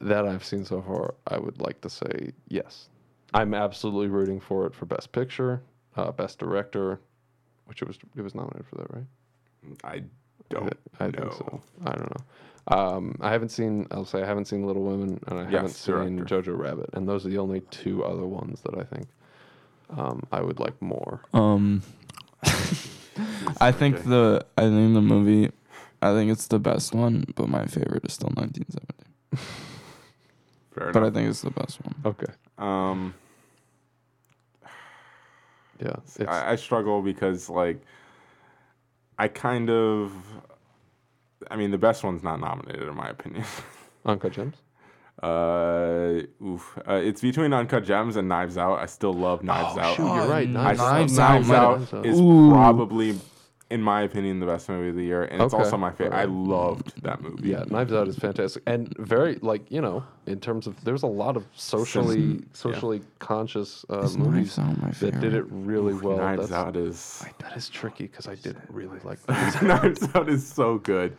That 0.00 0.26
I've 0.26 0.44
seen 0.44 0.64
so 0.64 0.82
far, 0.82 1.14
I 1.28 1.38
would 1.38 1.60
like 1.60 1.80
to 1.82 1.90
say 1.90 2.32
yes. 2.48 2.88
I'm 3.32 3.54
absolutely 3.54 4.08
rooting 4.08 4.38
for 4.40 4.66
it 4.66 4.74
for 4.74 4.86
best 4.86 5.12
picture, 5.12 5.62
uh, 5.96 6.12
best 6.12 6.38
director, 6.38 7.00
which 7.66 7.82
it 7.82 7.88
was 7.88 7.98
it 8.16 8.22
was 8.22 8.34
nominated 8.34 8.66
for 8.66 8.76
that, 8.76 8.94
right? 8.94 9.04
I 9.84 10.02
don't. 10.50 10.72
I 11.00 11.06
know. 11.06 11.10
think 11.12 11.32
so. 11.32 11.60
I 11.86 11.90
don't 11.92 12.10
know. 12.10 12.24
Um, 12.76 13.16
I 13.20 13.30
haven't 13.30 13.48
seen. 13.50 13.86
I'll 13.90 14.04
say 14.04 14.22
I 14.22 14.26
haven't 14.26 14.44
seen 14.46 14.66
Little 14.66 14.82
Women, 14.84 15.20
and 15.26 15.38
I 15.38 15.44
haven't 15.44 15.70
seen 15.70 16.16
director. 16.16 16.42
Jojo 16.52 16.58
Rabbit, 16.58 16.90
and 16.92 17.08
those 17.08 17.24
are 17.26 17.30
the 17.30 17.38
only 17.38 17.60
two 17.70 18.04
other 18.04 18.26
ones 18.26 18.60
that 18.62 18.78
I 18.78 18.84
think 18.84 19.06
um, 19.96 20.22
I 20.32 20.40
would 20.40 20.60
like 20.60 20.80
more. 20.80 21.20
Um, 21.32 21.82
I 23.60 23.72
think 23.72 23.96
Okay. 23.96 24.08
the 24.08 24.46
I 24.56 24.62
think 24.62 24.94
the 24.94 25.02
movie, 25.02 25.50
I 26.04 26.12
think 26.12 26.30
it's 26.30 26.46
the 26.48 26.58
best 26.58 26.94
one, 26.94 27.24
but 27.34 27.48
my 27.48 27.64
favorite 27.66 28.04
is 28.04 28.12
still 28.12 28.30
1917. 28.34 29.38
Fair 30.74 30.92
But 30.92 31.04
I 31.04 31.10
think 31.10 31.30
it's 31.30 31.40
the 31.40 31.50
best 31.50 31.78
one. 31.84 31.94
Okay. 32.04 32.32
um, 32.58 33.14
Yeah. 35.80 35.96
It's, 36.04 36.20
I, 36.20 36.52
I 36.52 36.56
struggle 36.56 37.00
because 37.02 37.48
like 37.48 37.80
I 39.18 39.28
kind 39.28 39.70
of. 39.70 40.12
I 41.50 41.56
mean, 41.56 41.70
the 41.70 41.78
best 41.78 42.02
one's 42.04 42.22
not 42.22 42.40
nominated 42.40 42.88
in 42.88 42.94
my 42.96 43.08
opinion. 43.08 43.44
Uncut 44.04 44.32
Gems. 44.32 44.56
Uh, 45.22 46.22
oof. 46.44 46.78
Uh, 46.88 46.94
it's 46.94 47.20
between 47.20 47.52
Uncut 47.52 47.84
Gems 47.84 48.16
and 48.16 48.28
Knives 48.28 48.58
Out. 48.58 48.78
I 48.78 48.86
still 48.86 49.12
love 49.14 49.42
Knives 49.42 49.78
Out. 49.78 49.96
shoot, 49.96 50.06
you're 50.06 50.26
right. 50.28 50.48
I 50.48 50.50
Knives 50.50 50.80
Out. 50.80 50.92
Knives 50.92 51.18
Out 51.18 51.78
Knives 51.78 51.94
Out 51.94 52.06
is 52.06 52.20
Ooh. 52.20 52.50
probably, 52.50 53.18
in 53.74 53.82
my 53.82 54.02
opinion, 54.02 54.38
the 54.40 54.46
best 54.46 54.68
movie 54.68 54.88
of 54.90 54.96
the 54.96 55.04
year, 55.04 55.22
and 55.24 55.42
it's 55.42 55.52
Okay. 55.52 55.62
also 55.64 55.76
my 55.76 55.90
favorite. 55.90 56.16
I 56.16 56.24
loved 56.24 57.02
that 57.02 57.20
movie. 57.20 57.48
Yeah, 57.50 57.64
Knives 57.68 57.92
Out 57.92 58.08
is 58.08 58.16
fantastic 58.16 58.62
and 58.66 58.94
very 58.98 59.34
like 59.42 59.62
you 59.70 59.80
know 59.80 60.04
in 60.26 60.38
terms 60.40 60.66
of 60.66 60.72
there's 60.84 61.02
a 61.02 61.12
lot 61.22 61.36
of 61.36 61.44
socially 61.54 62.42
socially 62.52 63.00
conscious 63.18 63.84
uh, 63.90 64.08
movies 64.16 64.56
Knives 64.56 64.58
Out 64.58 64.80
my 64.82 64.90
that 64.90 65.00
did 65.20 65.34
it 65.34 65.42
favorite? 65.44 65.46
really 65.50 65.94
well. 65.94 66.16
Knives 66.18 66.48
That's- 66.50 66.66
Out 66.66 66.76
is 66.76 67.24
That 67.40 67.56
is 67.56 67.68
tricky 67.68 68.04
because 68.06 68.28
I 68.28 68.36
didn't 68.36 68.64
really 68.70 69.00
like 69.04 69.20
that. 69.26 69.62
Knives 69.70 70.08
Out 70.14 70.28
is 70.28 70.46
so 70.46 70.78
good. 70.78 71.16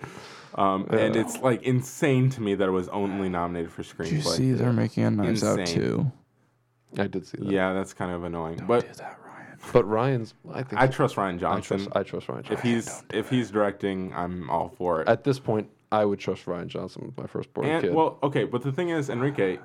Um, 0.55 0.87
and 0.91 1.15
it's 1.17 1.37
like 1.41 1.61
insane 1.63 2.29
to 2.29 2.41
me 2.41 2.55
that 2.55 2.67
it 2.67 2.71
was 2.71 2.87
only 2.89 3.27
nominated 3.27 3.71
for 3.73 3.83
screenplay. 3.83 4.05
Did 4.09 4.13
you 4.13 4.21
see 4.21 4.51
they're 4.53 4.71
making 4.71 5.03
a 5.03 5.11
Knives 5.11 5.43
Out 5.43 5.59
Insane. 5.59 5.75
too? 5.75 6.11
I 6.97 7.07
did 7.07 7.27
see 7.27 7.37
that. 7.39 7.51
Yeah, 7.51 7.73
that's 7.73 7.93
kind 7.93 8.11
of 8.13 8.23
annoying. 8.23 8.63
but 8.65 8.87
that, 8.97 9.17
Rian. 9.19 9.24
But 9.73 9.85
Rian's. 9.85 10.33
I 10.51 10.63
think 10.63 10.81
I 10.81 10.87
trust 10.87 11.15
Rian 11.15 11.35
I 11.35 11.37
Johnson. 11.37 11.77
trust. 11.77 11.97
I 11.97 12.03
trust 12.03 12.27
Rian. 12.27 12.43
Johnson. 12.43 12.53
if 12.53 12.61
he's 12.61 13.03
if 13.11 13.29
he's 13.29 13.51
directing, 13.51 14.13
I'm 14.13 14.49
all 14.49 14.69
for 14.69 15.01
it. 15.01 15.09
at 15.09 15.23
this 15.23 15.39
point, 15.39 15.69
I 15.91 16.05
would 16.05 16.19
trust 16.19 16.45
Rian 16.45 16.67
Johnson 16.67 17.05
with 17.05 17.17
my 17.17 17.27
firstborn 17.27 17.67
And 17.67 17.81
kid. 17.83 17.93
well, 17.93 18.17
okay, 18.23 18.43
but 18.43 18.61
the 18.61 18.71
thing 18.71 18.89
is, 18.89 19.09
Enrique, 19.09 19.59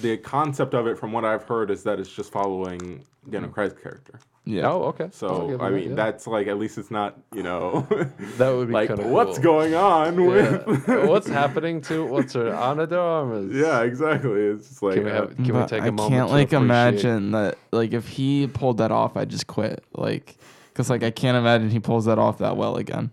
the 0.00 0.16
concept 0.18 0.74
of 0.74 0.86
it, 0.86 0.98
from 0.98 1.12
what 1.12 1.24
I've 1.24 1.44
heard, 1.44 1.70
is 1.70 1.82
that 1.84 2.00
it's 2.00 2.10
just 2.10 2.32
following 2.32 3.04
Daniel 3.28 3.48
hmm. 3.48 3.54
Craig's 3.54 3.74
character. 3.80 4.18
Yeah. 4.50 4.70
oh, 4.70 4.84
okay. 4.84 5.10
So 5.12 5.58
I 5.60 5.68
mean, 5.68 5.90
yeah. 5.90 5.94
that's 5.94 6.26
like 6.26 6.46
at 6.46 6.58
least 6.58 6.78
it's 6.78 6.90
not 6.90 7.18
you 7.34 7.42
know 7.42 7.86
that 8.38 8.48
would 8.50 8.68
be 8.68 8.72
like 8.72 8.88
kind 8.88 8.98
of 9.00 9.06
what's 9.06 9.36
cool. 9.38 9.42
going 9.42 9.74
on 9.74 10.24
with 10.24 10.88
what's 11.06 11.28
happening 11.40 11.82
to 11.82 12.06
what's 12.06 12.32
her 12.32 12.54
Ana 12.54 12.86
de 12.86 12.98
Armas? 12.98 13.52
yeah 13.54 13.82
exactly. 13.82 14.40
It's 14.40 14.68
just 14.68 14.82
like 14.82 14.94
Can 14.94 15.04
we 15.04 15.10
have? 15.10 15.36
Can 15.36 15.60
we 15.60 15.66
take 15.66 15.82
I 15.82 15.88
a 15.88 15.92
moment? 15.92 16.14
I 16.14 16.16
can't 16.16 16.28
to 16.28 16.34
like 16.34 16.46
appreciate- 16.52 16.62
imagine 16.62 17.30
that. 17.32 17.58
Like 17.72 17.92
if 17.92 18.08
he 18.08 18.46
pulled 18.46 18.78
that 18.78 18.90
off, 18.90 19.18
I'd 19.18 19.28
just 19.28 19.48
quit. 19.48 19.84
Like, 19.92 20.38
cause 20.72 20.88
like 20.88 21.02
I 21.02 21.10
can't 21.10 21.36
imagine 21.36 21.68
he 21.68 21.80
pulls 21.80 22.06
that 22.06 22.18
off 22.18 22.38
that 22.38 22.56
well 22.56 22.76
again. 22.78 23.10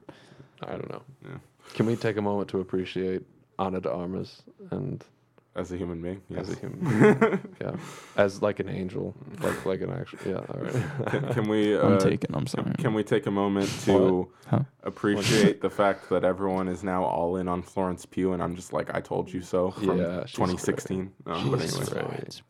I 0.64 0.72
don't 0.72 0.90
know. 0.90 1.02
Yeah. 1.22 1.38
Can 1.74 1.86
we 1.86 1.98
take 1.98 2.16
a 2.16 2.22
moment 2.22 2.50
to 2.52 2.62
appreciate 2.62 3.24
Ana 3.60 3.82
de 3.82 3.92
Armas 3.92 4.42
and 4.72 5.04
as 5.56 5.72
a 5.72 5.78
human 5.78 6.02
being. 6.02 6.22
Yes. 6.30 6.50
as 6.50 6.56
a 6.56 6.60
human, 6.60 6.80
being. 6.80 7.40
yeah, 7.62 7.76
as 8.18 8.42
like 8.42 8.60
an 8.60 8.70
angel, 8.70 9.16
like 9.42 9.66
like 9.66 9.82
an 9.82 9.92
actual, 9.92 10.20
yeah. 10.26 10.38
All 10.38 10.60
right. 10.62 11.08
can, 11.08 11.34
can 11.34 11.48
we? 11.50 11.76
Uh, 11.78 11.88
I'm 11.88 12.00
taken. 12.00 12.36
I'm 12.36 12.48
sorry. 12.48 12.74
Can 12.78 12.94
we 12.94 13.04
take 13.04 13.26
a 13.26 13.32
moment 13.32 13.70
to 13.86 14.28
Huh? 14.48 14.60
appreciate 14.84 15.62
the 15.62 15.70
fact 15.70 16.10
that 16.10 16.24
everyone 16.24 16.68
is 16.68 16.84
now 16.84 17.04
all 17.04 17.38
in 17.38 17.48
on 17.48 17.62
Florence 17.62 18.06
Pugh, 18.06 18.34
and 18.34 18.44
I'm 18.44 18.56
just 18.56 18.74
like, 18.74 18.94
I 18.94 19.00
told 19.02 19.32
you 19.32 19.42
so 19.42 19.72
from 19.72 19.98
Yeah, 19.98 20.26
she's 20.26 20.36
2016. 20.36 21.12
Um, 21.26 21.52
but 21.52 21.62
She's 21.62 21.92
anyway, 21.92 22.08
great. 22.18 22.42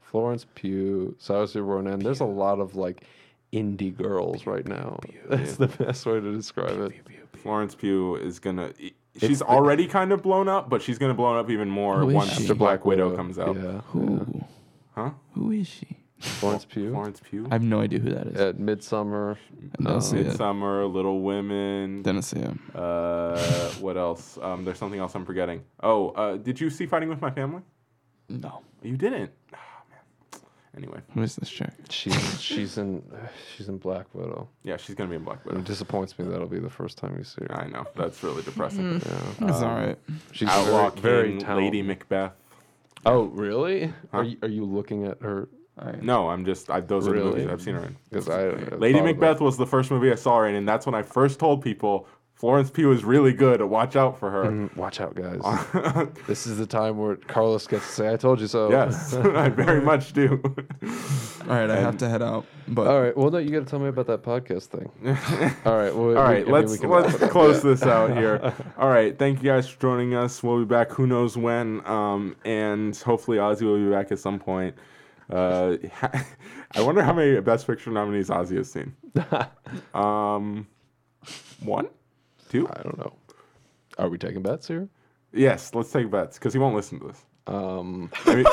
Florence 0.00 0.46
Pugh, 0.54 1.14
Saoirse 1.20 1.64
Ronan. 1.64 2.00
There's 2.00 2.20
a 2.20 2.24
lot 2.24 2.60
of 2.60 2.74
like 2.76 3.04
indie 3.52 3.96
girls 3.96 4.46
right 4.46 4.66
now. 4.66 4.98
That's 5.28 5.56
the 5.56 5.68
best 5.68 6.04
way 6.06 6.20
to 6.20 6.32
describe 6.34 6.78
it. 6.80 6.92
Florence 7.36 7.74
Pugh 7.74 8.16
is 8.16 8.38
gonna. 8.38 8.72
She's 9.18 9.42
already 9.42 9.86
kind 9.86 10.12
of 10.12 10.22
blown 10.22 10.48
up, 10.48 10.68
but 10.70 10.82
she's 10.82 10.98
gonna 10.98 11.14
blow 11.14 11.38
up 11.38 11.50
even 11.50 11.68
more 11.68 12.04
once 12.04 12.32
she? 12.36 12.46
the 12.46 12.54
Black 12.54 12.84
Widow 12.84 13.14
comes 13.16 13.38
out. 13.38 13.56
Yeah. 13.56 13.80
Who? 13.88 14.44
Huh? 14.94 15.10
Who 15.34 15.50
is 15.50 15.66
she? 15.68 15.98
Florence 16.18 16.64
Pugh 16.64 16.90
Florence 16.92 17.20
Pugh. 17.28 17.48
I 17.50 17.54
have 17.56 17.62
no 17.64 17.80
idea 17.80 17.98
who 17.98 18.10
that 18.10 18.26
is. 18.28 18.36
at 18.40 18.56
Midsommar. 18.56 19.36
Didn't 19.78 20.00
see 20.02 20.18
it. 20.18 20.26
Midsommar, 20.28 20.90
Little 20.92 21.20
Women. 21.20 22.02
Didn't 22.02 22.22
see 22.22 22.38
it. 22.38 22.56
Uh, 22.76 23.36
what 23.80 23.96
else? 23.96 24.38
Um, 24.40 24.64
there's 24.64 24.78
something 24.78 25.00
else 25.00 25.14
I'm 25.16 25.24
forgetting. 25.26 25.64
Oh, 25.82 26.10
uh, 26.10 26.36
did 26.36 26.60
you 26.60 26.70
see 26.70 26.86
Fighting 26.86 27.08
with 27.08 27.20
My 27.20 27.30
Family? 27.30 27.62
No. 28.28 28.62
You 28.82 28.96
didn't. 28.96 29.32
Man. 30.74 30.84
Anyway, 30.84 31.00
Who 31.14 31.22
is 31.22 31.36
this 31.36 31.50
chick? 31.50 31.70
She's 31.90 32.40
she's 32.40 32.78
in 32.78 33.02
she's 33.56 33.68
in 33.68 33.78
Black 33.78 34.06
Widow. 34.14 34.48
yeah, 34.62 34.76
she's 34.76 34.94
gonna 34.94 35.10
be 35.10 35.16
in 35.16 35.24
Black 35.24 35.44
Widow. 35.44 35.58
It 35.58 35.64
disappoints 35.64 36.18
me 36.18 36.24
that'll 36.26 36.46
be 36.46 36.58
the 36.58 36.70
first 36.70 36.98
time 36.98 37.14
you 37.18 37.24
see 37.24 37.44
her. 37.48 37.54
I 37.60 37.66
know 37.68 37.86
that's 37.94 38.22
really 38.22 38.42
depressing. 38.42 38.94
Yeah. 38.94 39.00
That's 39.40 39.58
Um, 39.62 39.68
all 39.68 39.76
right. 39.76 39.98
She's 40.32 40.48
Outlaw 40.48 40.90
very, 40.90 41.00
very 41.00 41.28
King, 41.30 41.38
talented. 41.40 41.64
Lady 41.64 41.82
Macbeth. 41.82 42.32
Oh, 43.04 43.24
really? 43.24 43.86
Huh? 43.86 43.92
Are 44.18 44.24
you, 44.24 44.36
are 44.42 44.48
you 44.48 44.64
looking 44.64 45.06
at 45.06 45.20
her? 45.22 45.48
All 45.78 45.86
right. 45.88 46.02
No, 46.02 46.28
I'm 46.28 46.44
just. 46.44 46.70
I, 46.70 46.80
those 46.80 47.08
are 47.08 47.12
the 47.18 47.24
movies 47.24 47.48
I've 47.48 47.60
seen 47.62 47.74
her 47.74 47.84
in. 47.84 47.96
Because 48.10 48.28
I 48.28 48.48
Lady 48.76 49.00
Macbeth 49.00 49.36
about- 49.38 49.40
was 49.44 49.56
the 49.56 49.66
first 49.66 49.90
movie 49.90 50.10
I 50.12 50.14
saw 50.14 50.38
her 50.38 50.46
in, 50.46 50.54
and 50.54 50.68
that's 50.68 50.86
when 50.86 50.94
I 50.94 51.02
first 51.02 51.38
told 51.40 51.62
people 51.62 52.06
Florence 52.42 52.70
Pugh 52.70 52.90
is 52.90 53.04
really 53.04 53.32
good. 53.32 53.62
Watch 53.62 53.94
out 53.94 54.18
for 54.18 54.28
her. 54.28 54.46
Mm, 54.46 54.76
watch 54.76 55.00
out, 55.00 55.14
guys. 55.14 56.08
this 56.26 56.44
is 56.44 56.58
the 56.58 56.66
time 56.66 56.98
where 56.98 57.14
Carlos 57.14 57.68
gets 57.68 57.86
to 57.86 57.92
say, 57.92 58.12
"I 58.12 58.16
told 58.16 58.40
you 58.40 58.48
so." 58.48 58.68
yes, 58.68 59.14
I 59.14 59.48
very 59.48 59.80
much 59.92 60.12
do. 60.12 60.42
All 60.42 61.46
right. 61.46 61.70
I 61.70 61.76
have 61.76 61.98
to 61.98 62.08
head 62.08 62.20
out. 62.20 62.44
But 62.66 62.88
All 62.88 63.00
right. 63.00 63.16
Well, 63.16 63.30
no, 63.30 63.38
you 63.38 63.50
got 63.50 63.60
to 63.60 63.66
tell 63.66 63.78
me 63.78 63.86
about 63.86 64.08
that 64.08 64.24
podcast 64.24 64.64
thing. 64.64 64.90
All 65.64 65.76
right. 65.78 65.94
Well, 65.94 66.18
All 66.18 66.24
right, 66.24 66.48
let's 66.48 66.80
let's 66.82 67.16
close 67.30 67.62
this 67.62 67.84
out 67.84 68.16
here. 68.16 68.52
All 68.76 68.88
right, 68.88 69.16
thank 69.16 69.40
you 69.40 69.48
guys 69.48 69.68
for 69.68 69.80
joining 69.80 70.16
us. 70.16 70.42
We'll 70.42 70.58
be 70.58 70.64
back 70.64 70.90
who 70.90 71.06
knows 71.06 71.36
when, 71.36 71.86
um, 71.86 72.34
and 72.44 72.96
hopefully 72.96 73.36
Ozzy 73.36 73.62
will 73.62 73.78
be 73.78 73.88
back 73.88 74.10
at 74.10 74.18
some 74.18 74.40
point. 74.40 74.74
Uh, 75.30 75.76
I 76.74 76.80
wonder 76.80 77.04
how 77.04 77.12
many 77.12 77.40
Best 77.40 77.68
Picture 77.68 77.92
nominees 77.92 78.30
Ozzy 78.30 78.56
has 78.56 78.72
seen. 78.72 78.96
Um, 79.94 80.66
one, 81.60 81.86
two. 82.52 82.68
I 82.68 82.82
don't 82.82 82.98
know. 82.98 83.14
Are 83.98 84.08
we 84.08 84.18
taking 84.18 84.42
bets 84.42 84.68
here? 84.68 84.88
Yes, 85.32 85.74
let's 85.74 85.90
take 85.90 86.10
bets 86.10 86.38
because 86.38 86.52
he 86.52 86.58
won't 86.58 86.74
listen 86.76 87.00
to 87.00 87.08
this. 87.08 87.24
Um, 87.46 88.10
I 88.26 88.34
mean, 88.36 88.44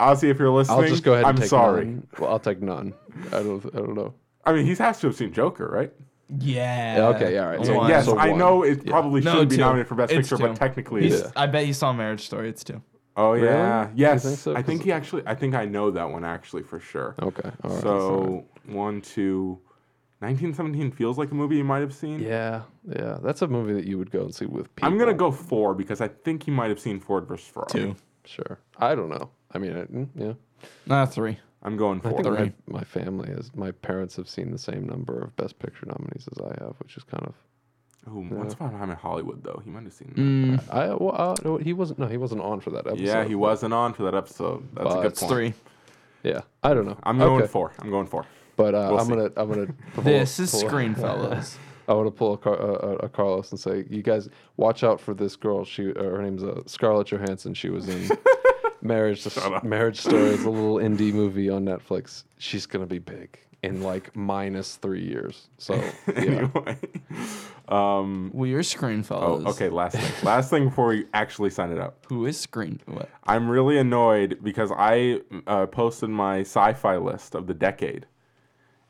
Ozzy, 0.00 0.28
if 0.30 0.38
you're 0.38 0.50
listening, 0.50 0.78
I'll 0.82 0.88
just 0.88 1.02
go 1.04 1.12
ahead 1.14 1.24
and 1.26 1.36
I'm 1.36 1.40
take 1.40 1.48
sorry. 1.48 1.84
none. 1.84 2.06
Well, 2.18 2.30
I'll 2.30 2.38
take 2.40 2.60
none. 2.60 2.92
I 3.28 3.42
don't. 3.42 3.64
I 3.74 3.78
don't 3.78 3.94
know. 3.94 4.14
I 4.44 4.52
mean, 4.52 4.66
he 4.66 4.74
has 4.74 5.00
to 5.00 5.06
have 5.08 5.16
seen 5.16 5.32
Joker, 5.32 5.68
right? 5.68 5.92
yeah. 6.28 6.96
Yeah, 6.96 7.08
okay, 7.08 7.34
yeah, 7.34 7.44
all 7.44 7.50
right. 7.56 7.66
So 7.66 7.88
yes, 7.88 8.04
so 8.04 8.18
I 8.18 8.32
know 8.32 8.62
it 8.64 8.84
Yeah. 8.84 8.90
probably 8.90 9.20
No, 9.20 9.32
should 9.40 9.48
be 9.48 9.56
nominated 9.56 9.86
for 9.88 9.94
Best 9.94 10.12
It's 10.12 10.28
Picture, 10.28 10.44
but 10.48 10.56
technically, 10.56 11.02
He's, 11.02 11.20
it's, 11.20 11.32
I 11.36 11.46
bet 11.46 11.64
he 11.64 11.72
saw 11.72 11.92
Marriage 11.92 12.26
Story. 12.26 12.48
It's 12.48 12.64
two. 12.64 12.82
oh 13.16 13.34
yeah, 13.34 13.42
Really? 13.86 13.92
You 13.92 14.06
yes, 14.06 14.24
think 14.24 14.38
so? 14.38 14.56
I 14.56 14.62
think 14.62 14.82
he 14.82 14.90
actually, 14.92 15.22
I 15.26 15.34
think 15.36 15.54
I 15.54 15.64
know 15.64 15.90
that 15.92 16.10
one 16.10 16.24
actually 16.24 16.64
for 16.64 16.80
sure. 16.80 17.14
Okay. 17.22 17.50
All 17.64 17.70
right. 17.70 17.82
so 17.82 18.44
one, 18.66 19.00
two. 19.02 19.60
1917 20.20 20.90
feels 20.92 21.18
like 21.18 21.30
a 21.30 21.34
movie 21.34 21.56
you 21.56 21.64
might 21.64 21.80
have 21.80 21.92
seen. 21.94 22.20
Yeah, 22.20 22.62
yeah. 22.88 23.18
That's 23.22 23.42
a 23.42 23.46
movie 23.48 23.74
that 23.74 23.84
you 23.86 23.98
would 23.98 24.10
go 24.10 24.22
and 24.22 24.34
see 24.34 24.46
with 24.46 24.74
people. 24.74 24.88
I'm 24.90 24.98
gonna 24.98 25.12
go 25.14 25.30
four 25.30 25.74
because 25.74 26.00
I 26.00 26.08
think 26.08 26.46
you 26.46 26.52
might 26.52 26.70
have 26.70 26.80
seen 26.80 27.00
Ford 27.00 27.26
versus 27.28 27.46
Ferrari. 27.48 27.68
Two. 27.70 27.96
Sure. 28.24 28.58
I 28.78 28.94
don't 28.94 29.08
know. 29.10 29.30
I 29.52 29.58
mean, 29.58 29.76
I, 29.76 29.82
mm, 29.84 30.08
yeah. 30.16 30.32
Nah, 30.86 31.06
three. 31.06 31.38
I'm 31.62 31.76
going 31.76 32.00
I 32.04 32.10
four. 32.10 32.22
think 32.22 32.28
my, 32.34 32.36
Three. 32.36 32.52
my 32.66 32.84
family 32.84 33.28
has, 33.30 33.54
my 33.54 33.72
parents 33.72 34.16
have 34.16 34.28
seen 34.28 34.50
the 34.52 34.58
same 34.58 34.86
number 34.86 35.20
of 35.20 35.34
Best 35.36 35.58
Picture 35.58 35.86
nominees 35.86 36.28
as 36.32 36.38
I 36.44 36.64
have, 36.64 36.74
which 36.78 36.96
is 36.96 37.02
kind 37.04 37.26
of. 37.26 37.34
Ooh, 38.08 38.20
Once 38.30 38.54
Upon 38.54 38.72
a 38.74 38.78
Time 38.78 38.90
in 38.90 38.96
Hollywood, 38.96 39.42
though, 39.42 39.60
he 39.64 39.70
might 39.70 39.82
have 39.82 39.92
seen 39.92 40.12
that. 40.14 40.20
Mm, 40.20 40.74
I 40.74 40.94
well, 40.94 41.14
uh, 41.16 41.34
no, 41.44 41.56
he 41.56 41.72
wasn't. 41.72 41.98
No, 41.98 42.06
he 42.06 42.16
wasn't 42.18 42.40
on 42.40 42.60
for 42.60 42.70
that 42.70 42.86
episode. 42.86 43.00
yeah, 43.00 43.24
he 43.24 43.34
wasn't 43.34 43.74
on 43.74 43.94
for 43.94 44.04
that 44.04 44.14
episode. 44.14 44.62
That's 44.74 44.86
a 44.86 44.94
But 44.94 45.02
good 45.02 45.06
it's 45.12 45.20
point. 45.20 45.32
three. 45.32 45.54
Yeah, 46.22 46.40
I 46.62 46.72
don't 46.72 46.86
know. 46.86 46.96
I'm 47.02 47.18
going 47.18 47.42
Okay. 47.42 47.50
four. 47.50 47.72
I'm 47.80 47.90
going 47.90 48.06
four. 48.06 48.24
But 48.56 48.74
uh, 48.74 48.88
We'll 48.90 49.00
I'm 49.00 49.06
see. 49.06 49.12
gonna 49.14 49.30
I'm 49.36 49.48
gonna. 49.52 49.66
pull- 49.94 50.04
This 50.04 50.38
is 50.40 50.50
pull- 50.50 50.60
Screen 50.60 50.94
Fellows. 51.06 51.58
I 51.88 51.92
want 51.94 52.08
to 52.08 52.10
pull 52.10 52.32
a, 52.34 52.38
Car- 52.38 52.56
a, 52.60 52.72
a, 52.72 52.96
a 52.96 53.08
Carlos 53.08 53.52
and 53.52 53.60
say, 53.60 53.84
you 53.88 54.02
guys 54.02 54.28
watch 54.56 54.82
out 54.82 55.00
for 55.00 55.14
this 55.14 55.36
girl. 55.36 55.64
She 55.64 55.90
uh, 55.90 56.02
her 56.02 56.20
name's 56.20 56.42
uh, 56.42 56.62
Scarlett 56.66 57.06
Johansson. 57.08 57.54
She 57.54 57.70
was 57.70 57.88
in 57.88 58.10
Marriage 58.82 59.24
up. 59.38 59.62
Marriage 59.62 60.00
Story. 60.00 60.30
It's 60.30 60.44
a 60.44 60.50
little 60.50 60.76
indie 60.76 61.12
movie 61.12 61.48
on 61.48 61.64
Netflix. 61.64 62.24
She's 62.38 62.66
gonna 62.66 62.86
be 62.86 62.98
big 62.98 63.38
in 63.62 63.82
like 63.82 64.14
minus 64.16 64.76
three 64.76 65.02
years. 65.04 65.48
So 65.58 65.74
yeah. 65.74 66.14
anyway. 66.16 66.76
Um, 67.68 68.30
We 68.32 68.54
are 68.54 68.62
Screen 68.62 69.04
oh, 69.10 69.42
okay. 69.46 69.68
Last 69.68 69.96
thing. 69.96 70.12
Last 70.26 70.50
thing 70.50 70.64
before 70.68 70.88
we 70.88 71.06
actually 71.14 71.50
sign 71.50 71.70
it 71.72 71.78
up. 71.78 72.04
Who 72.08 72.26
is 72.26 72.38
Screen? 72.38 72.80
What? 72.86 73.08
I'm 73.24 73.48
really 73.48 73.78
annoyed 73.78 74.38
because 74.42 74.70
I 74.76 75.20
uh, 75.46 75.66
posted 75.66 76.10
my 76.10 76.40
sci-fi 76.40 76.96
list 76.96 77.34
of 77.34 77.46
the 77.48 77.54
decade, 77.54 78.06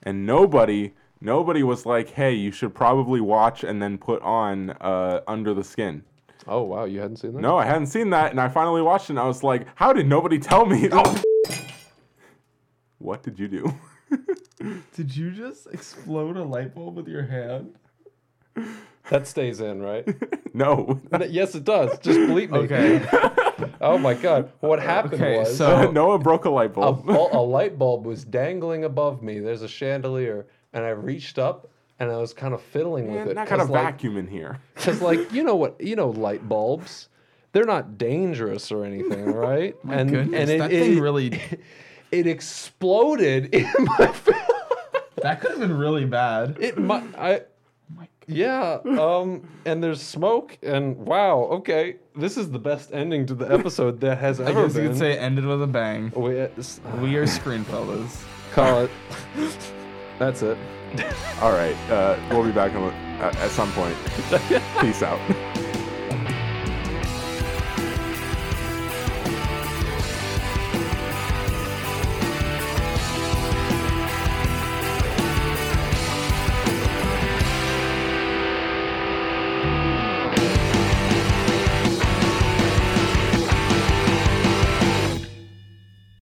and 0.07 0.25
nobody, 0.25 0.95
nobody 1.21 1.63
was 1.63 1.85
like, 1.85 2.11
"Hey, 2.11 2.33
you 2.33 2.53
should 2.53 2.75
probably 2.75 3.21
watch 3.21 3.65
and 3.65 3.83
then 3.83 3.99
put 3.99 4.23
on 4.23 4.71
uh, 4.71 5.21
Under 5.27 5.53
the 5.53 5.65
Skin." 5.65 6.05
Oh 6.47 6.63
wow, 6.63 6.85
you 6.85 7.01
hadn't 7.01 7.17
seen 7.17 7.35
that? 7.35 7.41
No, 7.41 7.59
I 7.59 7.67
hadn't 7.67 7.89
seen 7.89 8.11
that, 8.11 8.31
and 8.31 8.41
I 8.41 8.49
finally 8.49 8.81
watched 8.81 9.11
it. 9.11 9.15
and 9.15 9.19
I 9.19 9.27
was 9.27 9.43
like, 9.43 9.67
"How 9.75 9.93
did 9.93 10.07
nobody 10.07 10.39
tell 10.39 10.65
me?" 10.65 10.89
Oh. 10.93 11.23
what 12.99 13.23
did 13.23 13.39
you 13.39 13.49
do? 13.49 13.75
Did 14.95 15.15
you 15.15 15.31
just 15.33 15.67
explode 15.67 16.37
a 16.37 16.43
light 16.43 16.75
bulb 16.75 16.97
with 16.97 17.09
your 17.09 17.25
hand? 17.25 17.75
That 19.11 19.27
stays 19.27 19.61
in, 19.61 19.83
right? 19.83 20.07
no. 20.55 21.01
yes, 21.29 21.55
it 21.55 21.65
does. 21.65 21.99
Just 22.01 22.19
bleep 22.21 22.51
me. 22.51 22.59
Okay. 22.61 23.33
Oh 23.81 23.97
my 23.97 24.13
god, 24.13 24.53
what 24.61 24.81
happened 24.81 25.15
Okay, 25.15 25.39
was 25.39 25.57
so- 25.59 25.91
Noah 25.91 26.19
broke 26.19 26.45
a 26.45 26.51
light 26.51 26.75
bulb. 26.75 27.07
bul- 27.07 27.31
a 27.33 27.41
light 27.41 27.79
bulb 27.79 28.05
was 28.05 28.23
dangling 28.25 28.85
above 28.85 29.23
me. 29.23 29.39
There's 29.39 29.63
a 29.63 29.69
chandelier, 29.69 30.47
and 30.75 30.85
I 30.85 30.91
reached 30.91 31.39
up 31.39 31.69
and 31.99 32.11
I 32.11 32.19
was 32.19 32.35
kind 32.35 32.53
of 32.53 32.61
fiddling 32.61 33.11
with 33.13 33.29
it. 33.29 33.35
not 33.35 33.47
kind 33.47 33.63
of 33.63 33.71
like, 33.71 33.83
vacuum 33.95 34.19
in 34.19 34.27
here. 34.27 34.61
Because, 34.75 35.01
like, 35.01 35.33
you 35.33 35.43
know 35.43 35.57
what? 35.57 35.81
You 35.81 35.97
know, 35.97 36.11
light 36.11 36.47
bulbs. 36.47 37.09
They're 37.53 37.65
not 37.65 37.97
dangerous 37.97 38.71
or 38.71 38.85
anything, 38.85 39.25
right? 39.25 39.75
My 39.83 40.05
goodness, 40.05 40.49
that 40.59 40.71
thing 40.71 41.01
really- 41.01 41.41
it 42.13 42.27
exploded 42.27 43.55
in 43.55 43.71
my 43.99 44.09
face. 44.09 44.35
That 45.23 45.41
could 45.41 45.53
have 45.53 45.61
been 45.61 45.77
really 45.79 46.05
bad. 46.05 46.59
It 46.61 46.77
might. 46.77 47.05
I. 47.17 47.41
Yeah. 48.29 48.79
Um. 48.85 49.49
And 49.65 49.83
there's 49.83 50.03
smoke. 50.03 50.59
And 50.63 50.97
wow. 50.97 51.43
Okay. 51.59 51.97
This 52.17 52.37
is 52.37 52.51
the 52.51 52.59
best 52.59 52.93
ending 52.93 53.25
to 53.27 53.35
the 53.35 53.47
episode 53.53 54.01
that 54.01 54.19
has 54.19 54.41
ever 54.41 54.49
I 54.49 54.53
ever 54.53 54.67
guess 54.69 54.77
you 54.77 54.89
could 54.89 54.99
say 54.99 55.17
ended 55.19 55.45
with 55.45 55.63
a 55.63 55.67
bang. 55.67 56.13
we, 56.17 56.39
s- 56.41 56.81
We 57.01 57.15
are 57.17 57.27
Screen 57.27 57.63
Fellows. 57.65 58.25
call 58.53 58.83
it. 58.85 58.91
That's 60.19 60.43
it. 60.43 60.57
All 61.43 61.53
right, 61.53 61.77
uh, 61.91 62.19
we'll 62.31 62.45
be 62.45 62.53
back 62.53 62.73
on, 62.75 62.91
at, 63.21 63.37
at 63.37 63.51
some 63.51 63.71
point. 63.73 63.97
Peace 64.81 65.03
out. 65.03 65.21